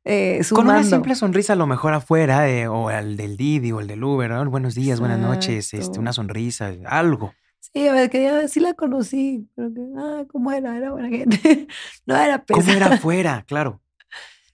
eh, 0.04 0.42
Con 0.50 0.66
una 0.66 0.82
simple 0.82 1.14
sonrisa 1.14 1.54
a 1.54 1.56
lo 1.56 1.66
mejor 1.66 1.94
afuera, 1.94 2.44
o 2.70 2.88
al 2.88 3.16
del 3.16 3.36
Didi 3.36 3.72
o 3.72 3.80
el 3.80 3.86
del 3.86 4.04
Uber, 4.04 4.46
buenos 4.48 4.74
días, 4.74 5.00
buenas 5.00 5.18
noches, 5.18 5.72
este, 5.72 5.98
una 5.98 6.12
sonrisa, 6.12 6.74
algo. 6.86 7.34
Sí, 7.58 7.88
a 7.88 7.92
ver, 7.92 8.10
que 8.10 8.22
ya 8.22 8.46
sí 8.46 8.60
la 8.60 8.74
conocí, 8.74 9.48
pero 9.54 9.72
que, 9.72 9.80
ah, 9.96 10.24
¿cómo 10.30 10.52
era? 10.52 10.76
Era 10.76 10.92
buena 10.92 11.08
gente. 11.08 11.66
no 12.06 12.16
era 12.16 12.44
pesada. 12.44 12.64
¿Cómo 12.64 12.76
era 12.76 12.94
afuera? 12.94 13.44
Claro. 13.46 13.80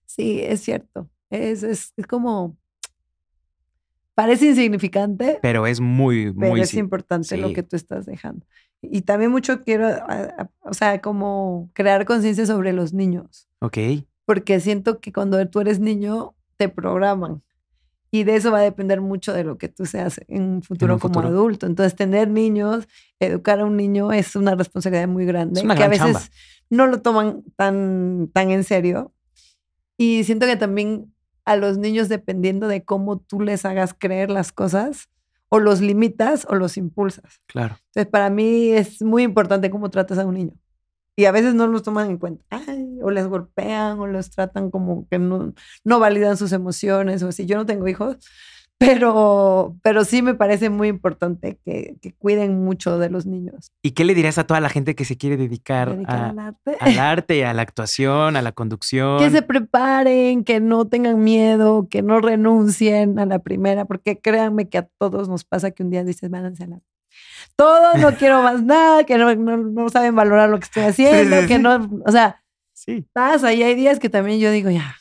Sí, 0.07 0.41
es 0.43 0.61
cierto. 0.61 1.09
Es, 1.31 1.63
es, 1.63 1.95
es 1.97 2.07
como, 2.07 2.57
parece 4.15 4.47
insignificante. 4.47 5.39
Pero 5.41 5.67
es 5.69 5.81
muy, 5.81 6.33
muy. 6.33 6.51
Pero 6.51 6.57
es 6.57 6.75
importante 6.75 7.37
lo 7.37 7.53
que 7.53 7.63
tú 7.63 7.77
estás 7.77 8.07
dejando. 8.07 8.45
Y 8.83 9.03
también 9.03 9.31
mucho 9.31 9.63
quiero, 9.63 9.89
o 10.61 10.75
sea, 10.75 11.01
como 11.01 11.71
crear 11.75 12.05
conciencia 12.05 12.45
sobre 12.45 12.73
los 12.73 12.93
niños. 12.93 13.49
Ok 13.61 13.79
porque 14.31 14.61
siento 14.61 15.01
que 15.01 15.13
cuando 15.13 15.45
tú 15.49 15.59
eres 15.59 15.81
niño 15.81 16.37
te 16.57 16.69
programan. 16.69 17.43
Y 18.13 18.23
de 18.23 18.37
eso 18.37 18.53
va 18.53 18.59
a 18.59 18.63
depender 18.63 19.01
mucho 19.01 19.33
de 19.33 19.43
lo 19.43 19.59
que 19.59 19.67
tú 19.67 19.87
seas 19.87 20.21
en 20.29 20.43
un 20.43 20.63
futuro, 20.63 20.95
un 20.95 21.01
como 21.01 21.15
futuro. 21.15 21.35
adulto. 21.35 21.67
Entonces, 21.67 21.97
tener 21.97 22.29
niños, 22.29 22.87
educar 23.19 23.59
a 23.59 23.65
un 23.65 23.77
niño 23.77 24.13
es 24.13 24.37
una 24.37 24.55
responsabilidad 24.55 25.09
muy 25.09 25.27
grande 25.27 25.61
que 25.63 25.83
a 25.83 25.89
veces 25.89 26.13
chamba. 26.13 26.21
no 26.71 26.87
lo 26.87 27.03
toman 27.03 27.43
tan, 27.57 28.31
tan 28.33 28.53
en 28.53 28.63
serio. 28.63 29.13
Y 29.97 30.23
siento 30.23 30.47
que 30.47 30.55
también 30.55 31.13
a 31.45 31.57
los 31.57 31.79
niños, 31.79 32.09
dependiendo 32.09 32.69
de 32.69 32.85
cómo 32.85 33.19
tú 33.19 33.41
les 33.41 33.65
hagas 33.65 33.97
creer 33.99 34.31
las 34.31 34.53
cosas, 34.53 35.09
o 35.49 35.59
los 35.59 35.81
limitas 35.81 36.47
o 36.49 36.55
los 36.55 36.77
impulsas. 36.77 37.41
Claro. 37.49 37.79
Entonces, 37.87 38.07
para 38.13 38.31
mí 38.31 38.69
es 38.69 39.03
muy 39.03 39.25
importante 39.25 39.71
cómo 39.71 39.91
tratas 39.91 40.19
a 40.19 40.25
un 40.25 40.35
niño. 40.35 40.53
Y 41.17 41.25
a 41.25 41.33
veces 41.33 41.53
no 41.55 41.67
los 41.67 41.83
toman 41.83 42.11
en 42.11 42.19
cuenta. 42.19 42.45
Ay, 42.49 42.90
o 43.03 43.11
les 43.11 43.27
golpean 43.27 43.99
o 43.99 44.07
los 44.07 44.31
tratan 44.31 44.71
como 44.71 45.07
que 45.09 45.19
no, 45.19 45.53
no 45.85 45.99
validan 45.99 46.37
sus 46.37 46.53
emociones 46.53 47.23
o 47.23 47.29
así. 47.29 47.47
Yo 47.47 47.57
no 47.57 47.67
tengo 47.67 47.87
hijos, 47.89 48.17
pero, 48.79 49.77
pero 49.83 50.05
sí 50.05 50.23
me 50.23 50.35
parece 50.35 50.71
muy 50.71 50.89
importante 50.89 51.59
que, 51.65 51.97
que 52.01 52.13
cuiden 52.15 52.65
mucho 52.65 52.99
de 52.99 53.11
los 53.11 53.27
niños. 53.27 53.71
¿Y 53.83 53.91
qué 53.91 54.05
le 54.05 54.15
dirías 54.15 54.39
a 54.39 54.45
toda 54.47 54.61
la 54.61 54.71
gente 54.71 54.95
que 54.95 55.05
se 55.05 55.19
quiere 55.19 55.37
dedicar, 55.37 55.91
Dedicar 55.95 56.17
a- 56.19 56.29
al 56.31 56.39
arte. 56.39 56.77
al 56.81 56.99
arte, 56.99 57.45
a 57.45 57.53
la 57.55 57.63
actuación, 57.63 58.37
a 58.37 58.43
la 58.43 58.53
conducción? 58.53 59.19
Que 59.19 59.31
se 59.31 59.43
preparen, 59.43 60.45
que 60.45 60.61
no 60.61 60.87
tengan 60.87 61.23
miedo, 61.23 61.89
que 61.91 62.01
no 62.03 62.21
renuncien 62.21 63.19
a 63.19 63.27
la 63.27 63.39
primera, 63.41 63.85
porque 63.85 64.19
créanme 64.19 64.69
que 64.71 64.79
a 64.79 64.89
todos 64.99 65.29
nos 65.29 65.45
pasa 65.45 65.71
que 65.73 65.83
un 65.83 65.91
día 65.91 66.03
dices, 66.05 66.31
váyanse 66.31 66.65
a 66.65 66.69
la... 66.69 66.81
Todo, 67.57 67.99
no 67.99 68.13
quiero 68.19 68.43
más 68.43 68.63
nada, 68.63 69.05
que 69.05 69.19
no, 69.19 69.35
no, 69.35 69.57
no 69.59 69.89
saben 69.91 70.15
valorar 70.15 70.49
lo 70.49 70.59
que 70.59 70.65
estoy 70.65 70.85
haciendo, 70.85 71.41
sí, 71.43 71.47
que 71.49 71.57
sí. 71.57 71.63
no, 71.63 72.03
o 72.07 72.13
sea, 72.13 72.43
Sí. 72.83 73.07
pasa 73.13 73.53
y 73.53 73.63
hay 73.63 73.75
días 73.75 73.99
que 73.99 74.09
también 74.09 74.41
yo 74.41 74.51
digo, 74.51 74.71
ya, 74.71 74.97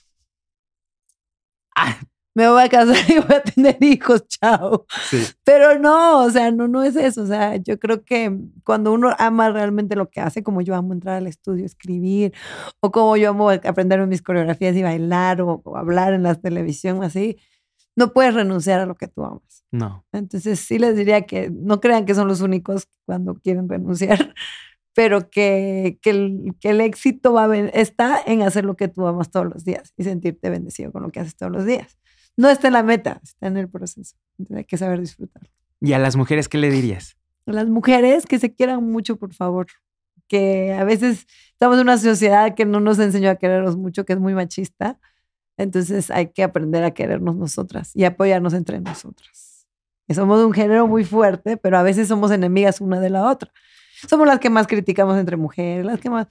Ah, 1.75 1.97
me 2.35 2.49
voy 2.49 2.61
a 2.63 2.69
casar 2.69 2.95
y 3.09 3.19
voy 3.19 3.35
a 3.35 3.41
tener 3.43 3.77
hijos, 3.81 4.27
chao. 4.27 4.85
sí. 5.09 5.23
Pero 5.43 5.79
no, 5.79 6.23
o 6.25 6.29
sea, 6.29 6.51
no, 6.51 6.67
no 6.67 6.83
es 6.83 6.95
eso. 6.95 7.23
O 7.23 7.25
sea, 7.25 7.55
yo 7.55 7.79
creo 7.79 8.03
que 8.03 8.37
cuando 8.63 8.91
uno 8.91 9.13
ama 9.17 9.49
realmente 9.49 9.95
lo 9.95 10.09
que 10.09 10.19
hace, 10.21 10.43
como 10.43 10.61
yo 10.61 10.75
amo 10.75 10.93
entrar 10.93 11.15
al 11.15 11.27
estudio, 11.27 11.65
escribir, 11.65 12.33
o 12.81 12.91
como 12.91 13.15
yo 13.17 13.29
amo 13.29 13.49
aprender 13.49 14.05
mis 14.07 14.21
coreografías 14.21 14.75
y 14.75 14.83
bailar 14.83 15.41
o, 15.41 15.61
o 15.63 15.77
hablar 15.77 16.13
en 16.13 16.23
la 16.23 16.35
televisión, 16.35 17.03
así, 17.03 17.37
no 17.95 18.13
puedes 18.13 18.33
renunciar 18.33 18.79
a 18.81 18.85
lo 18.85 18.95
que 18.95 19.07
tú 19.07 19.23
amas. 19.23 19.63
No. 19.71 20.05
Entonces 20.11 20.59
sí 20.59 20.79
les 20.79 20.95
diría 20.95 21.21
que 21.21 21.49
no 21.49 21.79
crean 21.79 22.05
que 22.05 22.15
son 22.15 22.27
los 22.27 22.41
únicos 22.41 22.87
cuando 23.05 23.35
quieren 23.35 23.69
renunciar, 23.69 24.33
pero 24.93 25.29
que, 25.29 25.99
que, 26.01 26.09
el, 26.09 26.55
que 26.59 26.69
el 26.71 26.81
éxito 26.81 27.33
va 27.33 27.45
a 27.45 27.47
ven- 27.47 27.71
está 27.73 28.19
en 28.25 28.41
hacer 28.41 28.65
lo 28.65 28.75
que 28.75 28.87
tú 28.87 29.05
amas 29.07 29.31
todos 29.31 29.45
los 29.45 29.63
días 29.63 29.93
y 29.97 30.03
sentirte 30.03 30.49
bendecido 30.49 30.91
con 30.91 31.03
lo 31.03 31.11
que 31.11 31.19
haces 31.19 31.35
todos 31.35 31.51
los 31.51 31.65
días. 31.65 31.97
No 32.35 32.49
está 32.49 32.67
en 32.67 32.73
la 32.73 32.83
meta, 32.83 33.19
está 33.23 33.47
en 33.47 33.57
el 33.57 33.69
proceso. 33.69 34.15
Hay 34.55 34.65
que 34.65 34.77
saber 34.77 34.99
disfrutar. 34.99 35.49
¿Y 35.81 35.93
a 35.93 35.99
las 35.99 36.15
mujeres 36.15 36.47
qué 36.49 36.57
le 36.57 36.69
dirías? 36.69 37.17
Las 37.45 37.67
mujeres 37.67 38.25
que 38.25 38.39
se 38.39 38.53
quieran 38.53 38.83
mucho, 38.91 39.17
por 39.17 39.33
favor. 39.33 39.67
Que 40.27 40.73
a 40.73 40.83
veces 40.83 41.25
estamos 41.51 41.77
en 41.77 41.83
una 41.83 41.97
sociedad 41.97 42.53
que 42.55 42.65
no 42.65 42.79
nos 42.79 42.99
enseñó 42.99 43.29
a 43.31 43.35
querernos 43.35 43.77
mucho, 43.77 44.05
que 44.05 44.13
es 44.13 44.19
muy 44.19 44.33
machista. 44.33 44.99
Entonces 45.57 46.11
hay 46.11 46.27
que 46.27 46.43
aprender 46.43 46.83
a 46.83 46.91
querernos 46.91 47.35
nosotras 47.35 47.91
y 47.95 48.03
apoyarnos 48.05 48.53
entre 48.53 48.79
nosotras. 48.79 49.67
Que 50.07 50.13
somos 50.13 50.39
de 50.39 50.45
un 50.45 50.53
género 50.53 50.87
muy 50.87 51.03
fuerte, 51.03 51.57
pero 51.57 51.77
a 51.77 51.83
veces 51.83 52.07
somos 52.07 52.31
enemigas 52.31 52.79
una 52.81 52.99
de 52.99 53.09
la 53.09 53.29
otra. 53.29 53.51
Somos 54.07 54.27
las 54.27 54.39
que 54.39 54.49
más 54.49 54.67
criticamos 54.67 55.17
entre 55.17 55.37
mujeres, 55.37 55.85
las 55.85 55.99
que 55.99 56.09
más... 56.09 56.27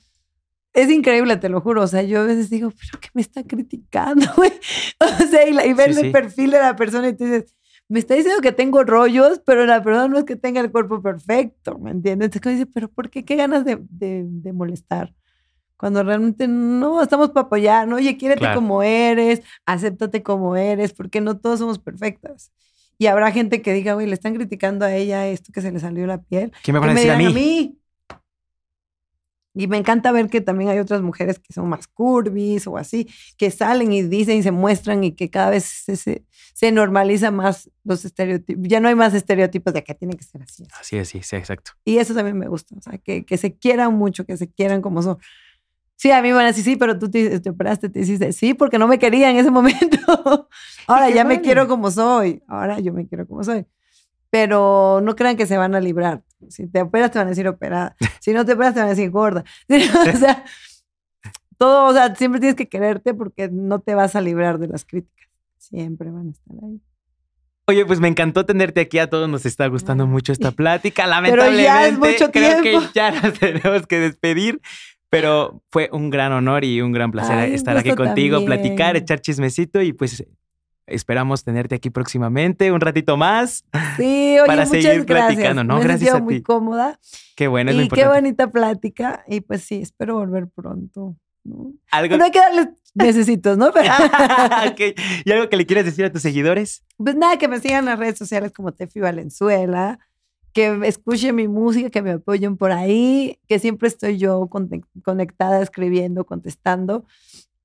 Es 0.74 0.90
increíble, 0.90 1.36
te 1.38 1.48
lo 1.48 1.60
juro. 1.60 1.82
O 1.82 1.86
sea, 1.86 2.02
yo 2.02 2.20
a 2.20 2.24
veces 2.24 2.50
digo, 2.50 2.70
¿pero 2.70 3.00
qué 3.00 3.08
me 3.14 3.22
está 3.22 3.42
criticando? 3.42 4.26
güey?" 4.36 4.52
o 5.00 5.26
sea, 5.30 5.48
y, 5.48 5.52
la- 5.52 5.66
y 5.66 5.72
ves 5.72 5.94
Sí, 5.96 6.00
el 6.02 6.06
sí. 6.06 6.12
perfil 6.12 6.50
de 6.52 6.58
la 6.60 6.76
persona 6.76 7.08
y 7.08 7.16
tú 7.16 7.24
dices, 7.24 7.54
me 7.88 7.98
está 7.98 8.14
diciendo 8.14 8.40
que 8.42 8.52
tengo 8.52 8.84
rollos, 8.84 9.40
pero 9.46 9.64
la 9.66 9.80
verdad 9.80 10.08
no 10.08 10.18
es 10.18 10.24
que 10.24 10.36
tenga 10.36 10.60
el 10.60 10.70
cuerpo 10.70 11.00
perfecto, 11.02 11.78
¿me 11.78 11.90
entiendes? 11.90 12.26
Entonces 12.34 12.60
dice, 12.60 12.70
pero 12.72 12.88
¿por 12.90 13.08
qué? 13.10 13.24
¿Qué 13.24 13.34
ganas 13.36 13.64
de, 13.64 13.78
de- 13.90 14.24
de 14.26 14.52
molestar? 14.52 15.14
Cuando 15.78 16.02
realmente 16.02 16.48
no, 16.48 17.00
estamos 17.02 17.30
para 17.30 17.46
apoyar, 17.46 17.86
¿no? 17.88 17.96
Oye, 17.96 18.16
quiérete 18.16 18.40
Claro. 18.40 18.56
como 18.60 18.82
eres, 18.82 19.42
acéptate 19.64 20.22
como 20.22 20.56
eres, 20.56 20.92
porque 20.92 21.20
no 21.20 21.38
todos 21.38 21.60
somos 21.60 21.78
perfectas. 21.78 22.52
Y 22.98 23.06
habrá 23.06 23.30
gente 23.30 23.62
que 23.62 23.72
diga, 23.72 23.94
güey, 23.94 24.06
le 24.06 24.14
están 24.14 24.34
criticando 24.34 24.84
a 24.84 24.94
ella 24.94 25.28
esto 25.28 25.52
que 25.52 25.62
se 25.62 25.70
le 25.70 25.78
salió 25.78 26.06
la 26.06 26.20
piel. 26.20 26.52
¿Qué 26.64 26.72
me 26.72 26.80
van 26.80 26.90
a 26.90 26.94
decir 26.94 27.10
a 27.12 27.16
digan 27.16 27.34
mí? 27.34 27.78
Y 29.54 29.66
me 29.66 29.76
encanta 29.76 30.12
ver 30.12 30.28
que 30.28 30.40
también 30.40 30.70
hay 30.70 30.78
otras 30.78 31.02
mujeres 31.02 31.40
que 31.40 31.52
son 31.52 31.68
más 31.68 31.88
curvis 31.88 32.66
o 32.68 32.76
así, 32.76 33.08
que 33.36 33.50
salen 33.50 33.92
y 33.92 34.02
dicen 34.02 34.36
y 34.36 34.42
se 34.42 34.52
muestran 34.52 35.02
y 35.02 35.12
que 35.12 35.30
cada 35.30 35.50
vez 35.50 35.64
se, 35.64 35.96
se, 35.96 36.24
se 36.54 36.70
normaliza 36.70 37.32
más 37.32 37.68
los 37.82 38.04
estereotipos. 38.04 38.62
Ya 38.68 38.78
no 38.78 38.88
hay 38.88 38.94
más 38.94 39.14
estereotipos 39.14 39.74
de 39.74 39.82
que 39.82 39.94
tiene 39.94 40.16
que 40.16 40.22
ser 40.22 40.42
así. 40.42 40.64
Así 40.78 40.96
es, 40.96 41.08
sí, 41.08 41.22
sí, 41.22 41.34
exacto. 41.34 41.72
Y 41.84 41.98
eso 41.98 42.14
también 42.14 42.38
me 42.38 42.46
gusta, 42.46 42.76
o 42.76 42.80
sea, 42.80 42.98
que, 42.98 43.24
que 43.24 43.36
se 43.36 43.56
quieran 43.56 43.94
mucho, 43.94 44.24
que 44.24 44.36
se 44.36 44.48
quieran 44.48 44.80
como 44.80 45.02
son. 45.02 45.18
Sí, 45.98 46.12
a 46.12 46.22
mí 46.22 46.28
me 46.28 46.34
van 46.34 46.44
a 46.44 46.48
decir, 46.48 46.62
sí, 46.62 46.76
pero 46.76 46.96
tú 46.96 47.10
te, 47.10 47.40
te 47.40 47.50
operaste, 47.50 47.88
te 47.88 47.98
hiciste, 47.98 48.32
sí, 48.32 48.54
porque 48.54 48.78
no 48.78 48.86
me 48.86 49.00
quería 49.00 49.30
en 49.30 49.36
ese 49.36 49.50
momento. 49.58 50.48
Ahora 50.86 51.10
ya 51.10 51.24
me 51.24 51.40
quiero 51.40 51.66
como 51.66 51.90
soy, 51.90 52.40
ahora 52.46 52.78
yo 52.78 52.92
me 52.92 53.08
quiero 53.08 53.26
como 53.26 53.42
soy. 53.42 53.66
Pero 54.30 55.00
no 55.02 55.16
crean 55.16 55.36
que 55.36 55.46
se 55.46 55.56
van 55.56 55.74
a 55.74 55.80
librar. 55.80 56.22
Si 56.48 56.68
te 56.68 56.82
operas, 56.82 57.10
te 57.10 57.18
van 57.18 57.26
a 57.26 57.30
decir 57.30 57.48
operada. 57.48 57.96
Si 58.20 58.32
no 58.32 58.44
te 58.44 58.52
operas, 58.52 58.74
te 58.74 58.80
van 58.80 58.86
a 58.88 58.90
decir 58.90 59.10
gorda. 59.10 59.42
o 59.68 60.16
sea, 60.18 60.44
todo, 61.56 61.86
o 61.86 61.92
sea, 61.92 62.14
siempre 62.14 62.40
tienes 62.40 62.54
que 62.56 62.68
quererte 62.68 63.12
porque 63.12 63.48
no 63.50 63.80
te 63.80 63.94
vas 63.96 64.14
a 64.14 64.20
librar 64.20 64.58
de 64.58 64.68
las 64.68 64.84
críticas. 64.84 65.28
Siempre 65.56 66.10
van 66.10 66.28
a 66.28 66.30
estar 66.30 66.56
ahí. 66.62 66.80
Oye, 67.66 67.84
pues 67.84 68.00
me 68.00 68.08
encantó 68.08 68.46
tenerte 68.46 68.80
aquí. 68.80 68.98
A 68.98 69.10
todos 69.10 69.28
nos 69.28 69.44
está 69.44 69.66
gustando 69.66 70.06
mucho 70.06 70.32
esta 70.32 70.52
plática. 70.52 71.02
Pero 71.02 71.10
Lamentablemente, 71.10 71.62
ya 71.64 71.86
es 71.86 71.98
mucho 71.98 72.30
creo 72.30 72.62
tiempo. 72.62 72.80
que 72.80 72.92
ya 72.94 73.10
nos 73.10 73.38
tenemos 73.38 73.86
que 73.86 73.98
despedir. 73.98 74.60
Pero 75.10 75.62
fue 75.70 75.88
un 75.92 76.10
gran 76.10 76.32
honor 76.32 76.64
y 76.64 76.80
un 76.82 76.92
gran 76.92 77.10
placer 77.10 77.38
Ay, 77.38 77.54
estar 77.54 77.76
aquí 77.76 77.94
contigo, 77.94 78.38
también. 78.38 78.60
platicar, 78.60 78.96
echar 78.96 79.20
chismecito 79.20 79.80
y 79.80 79.92
pues 79.94 80.24
esperamos 80.86 81.44
tenerte 81.44 81.74
aquí 81.74 81.90
próximamente, 81.90 82.70
un 82.72 82.80
ratito 82.80 83.16
más. 83.16 83.64
Sí, 83.96 84.36
oye, 84.38 84.46
Para 84.46 84.64
muchas 84.66 84.82
seguir 84.82 85.04
gracias. 85.04 85.26
platicando, 85.34 85.64
¿no? 85.64 85.76
Me 85.78 85.84
Gracias 85.84 86.14
a 86.14 86.20
muy 86.20 86.36
ti. 86.36 86.42
cómoda. 86.42 86.98
Qué 87.36 87.48
bueno, 87.48 87.70
es 87.70 87.76
lo 87.76 87.82
y 87.82 87.88
qué 87.88 88.00
importante. 88.00 88.20
bonita 88.20 88.50
plática. 88.50 89.24
Y 89.28 89.40
pues 89.40 89.62
sí, 89.62 89.80
espero 89.82 90.14
volver 90.16 90.48
pronto. 90.48 91.16
¿no? 91.44 91.72
Algo... 91.90 92.12
Pero 92.14 92.24
hay 92.24 92.30
que 92.30 92.38
darles 92.40 92.68
necesitos, 92.94 93.56
¿no? 93.56 93.70
Pero. 93.74 93.92
¿Y 95.24 95.32
algo 95.32 95.48
que 95.48 95.56
le 95.56 95.64
quieras 95.66 95.84
decir 95.86 96.04
a 96.04 96.12
tus 96.12 96.20
seguidores? 96.22 96.84
pues 96.96 97.16
nada, 97.16 97.38
que 97.38 97.48
me 97.48 97.60
sigan 97.60 97.80
en 97.80 97.84
las 97.86 97.98
redes 97.98 98.18
sociales 98.18 98.52
como 98.52 98.72
Tefi 98.72 99.00
Valenzuela, 99.00 99.98
que 100.52 100.80
escuchen 100.84 101.36
mi 101.36 101.48
música, 101.48 101.90
que 101.90 102.02
me 102.02 102.12
apoyen 102.12 102.56
por 102.56 102.72
ahí, 102.72 103.38
que 103.48 103.58
siempre 103.58 103.88
estoy 103.88 104.18
yo 104.18 104.48
conectada, 105.02 105.62
escribiendo, 105.62 106.24
contestando. 106.24 107.04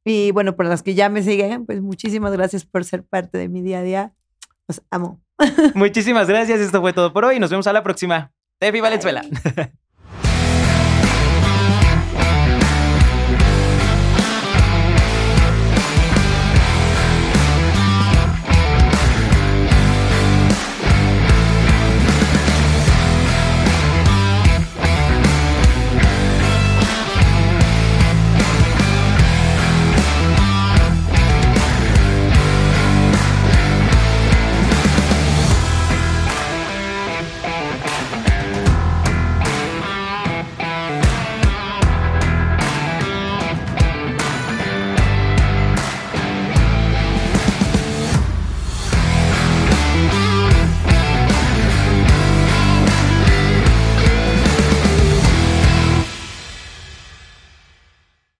Y 0.05 0.31
bueno, 0.31 0.55
por 0.55 0.65
las 0.65 0.83
que 0.83 0.95
ya 0.95 1.09
me 1.09 1.23
siguen, 1.23 1.65
pues 1.65 1.81
muchísimas 1.81 2.33
gracias 2.33 2.65
por 2.65 2.83
ser 2.83 3.03
parte 3.03 3.37
de 3.37 3.47
mi 3.49 3.61
día 3.61 3.79
a 3.79 3.83
día. 3.83 4.13
Los 4.67 4.81
amo. 4.91 5.21
Muchísimas 5.75 6.27
gracias. 6.27 6.59
Esto 6.59 6.81
fue 6.81 6.93
todo 6.93 7.13
por 7.13 7.25
hoy. 7.25 7.39
Nos 7.39 7.49
vemos 7.49 7.67
a 7.67 7.73
la 7.73 7.83
próxima. 7.83 8.33
Tefi 8.59 8.81
Valenzuela. 8.81 9.23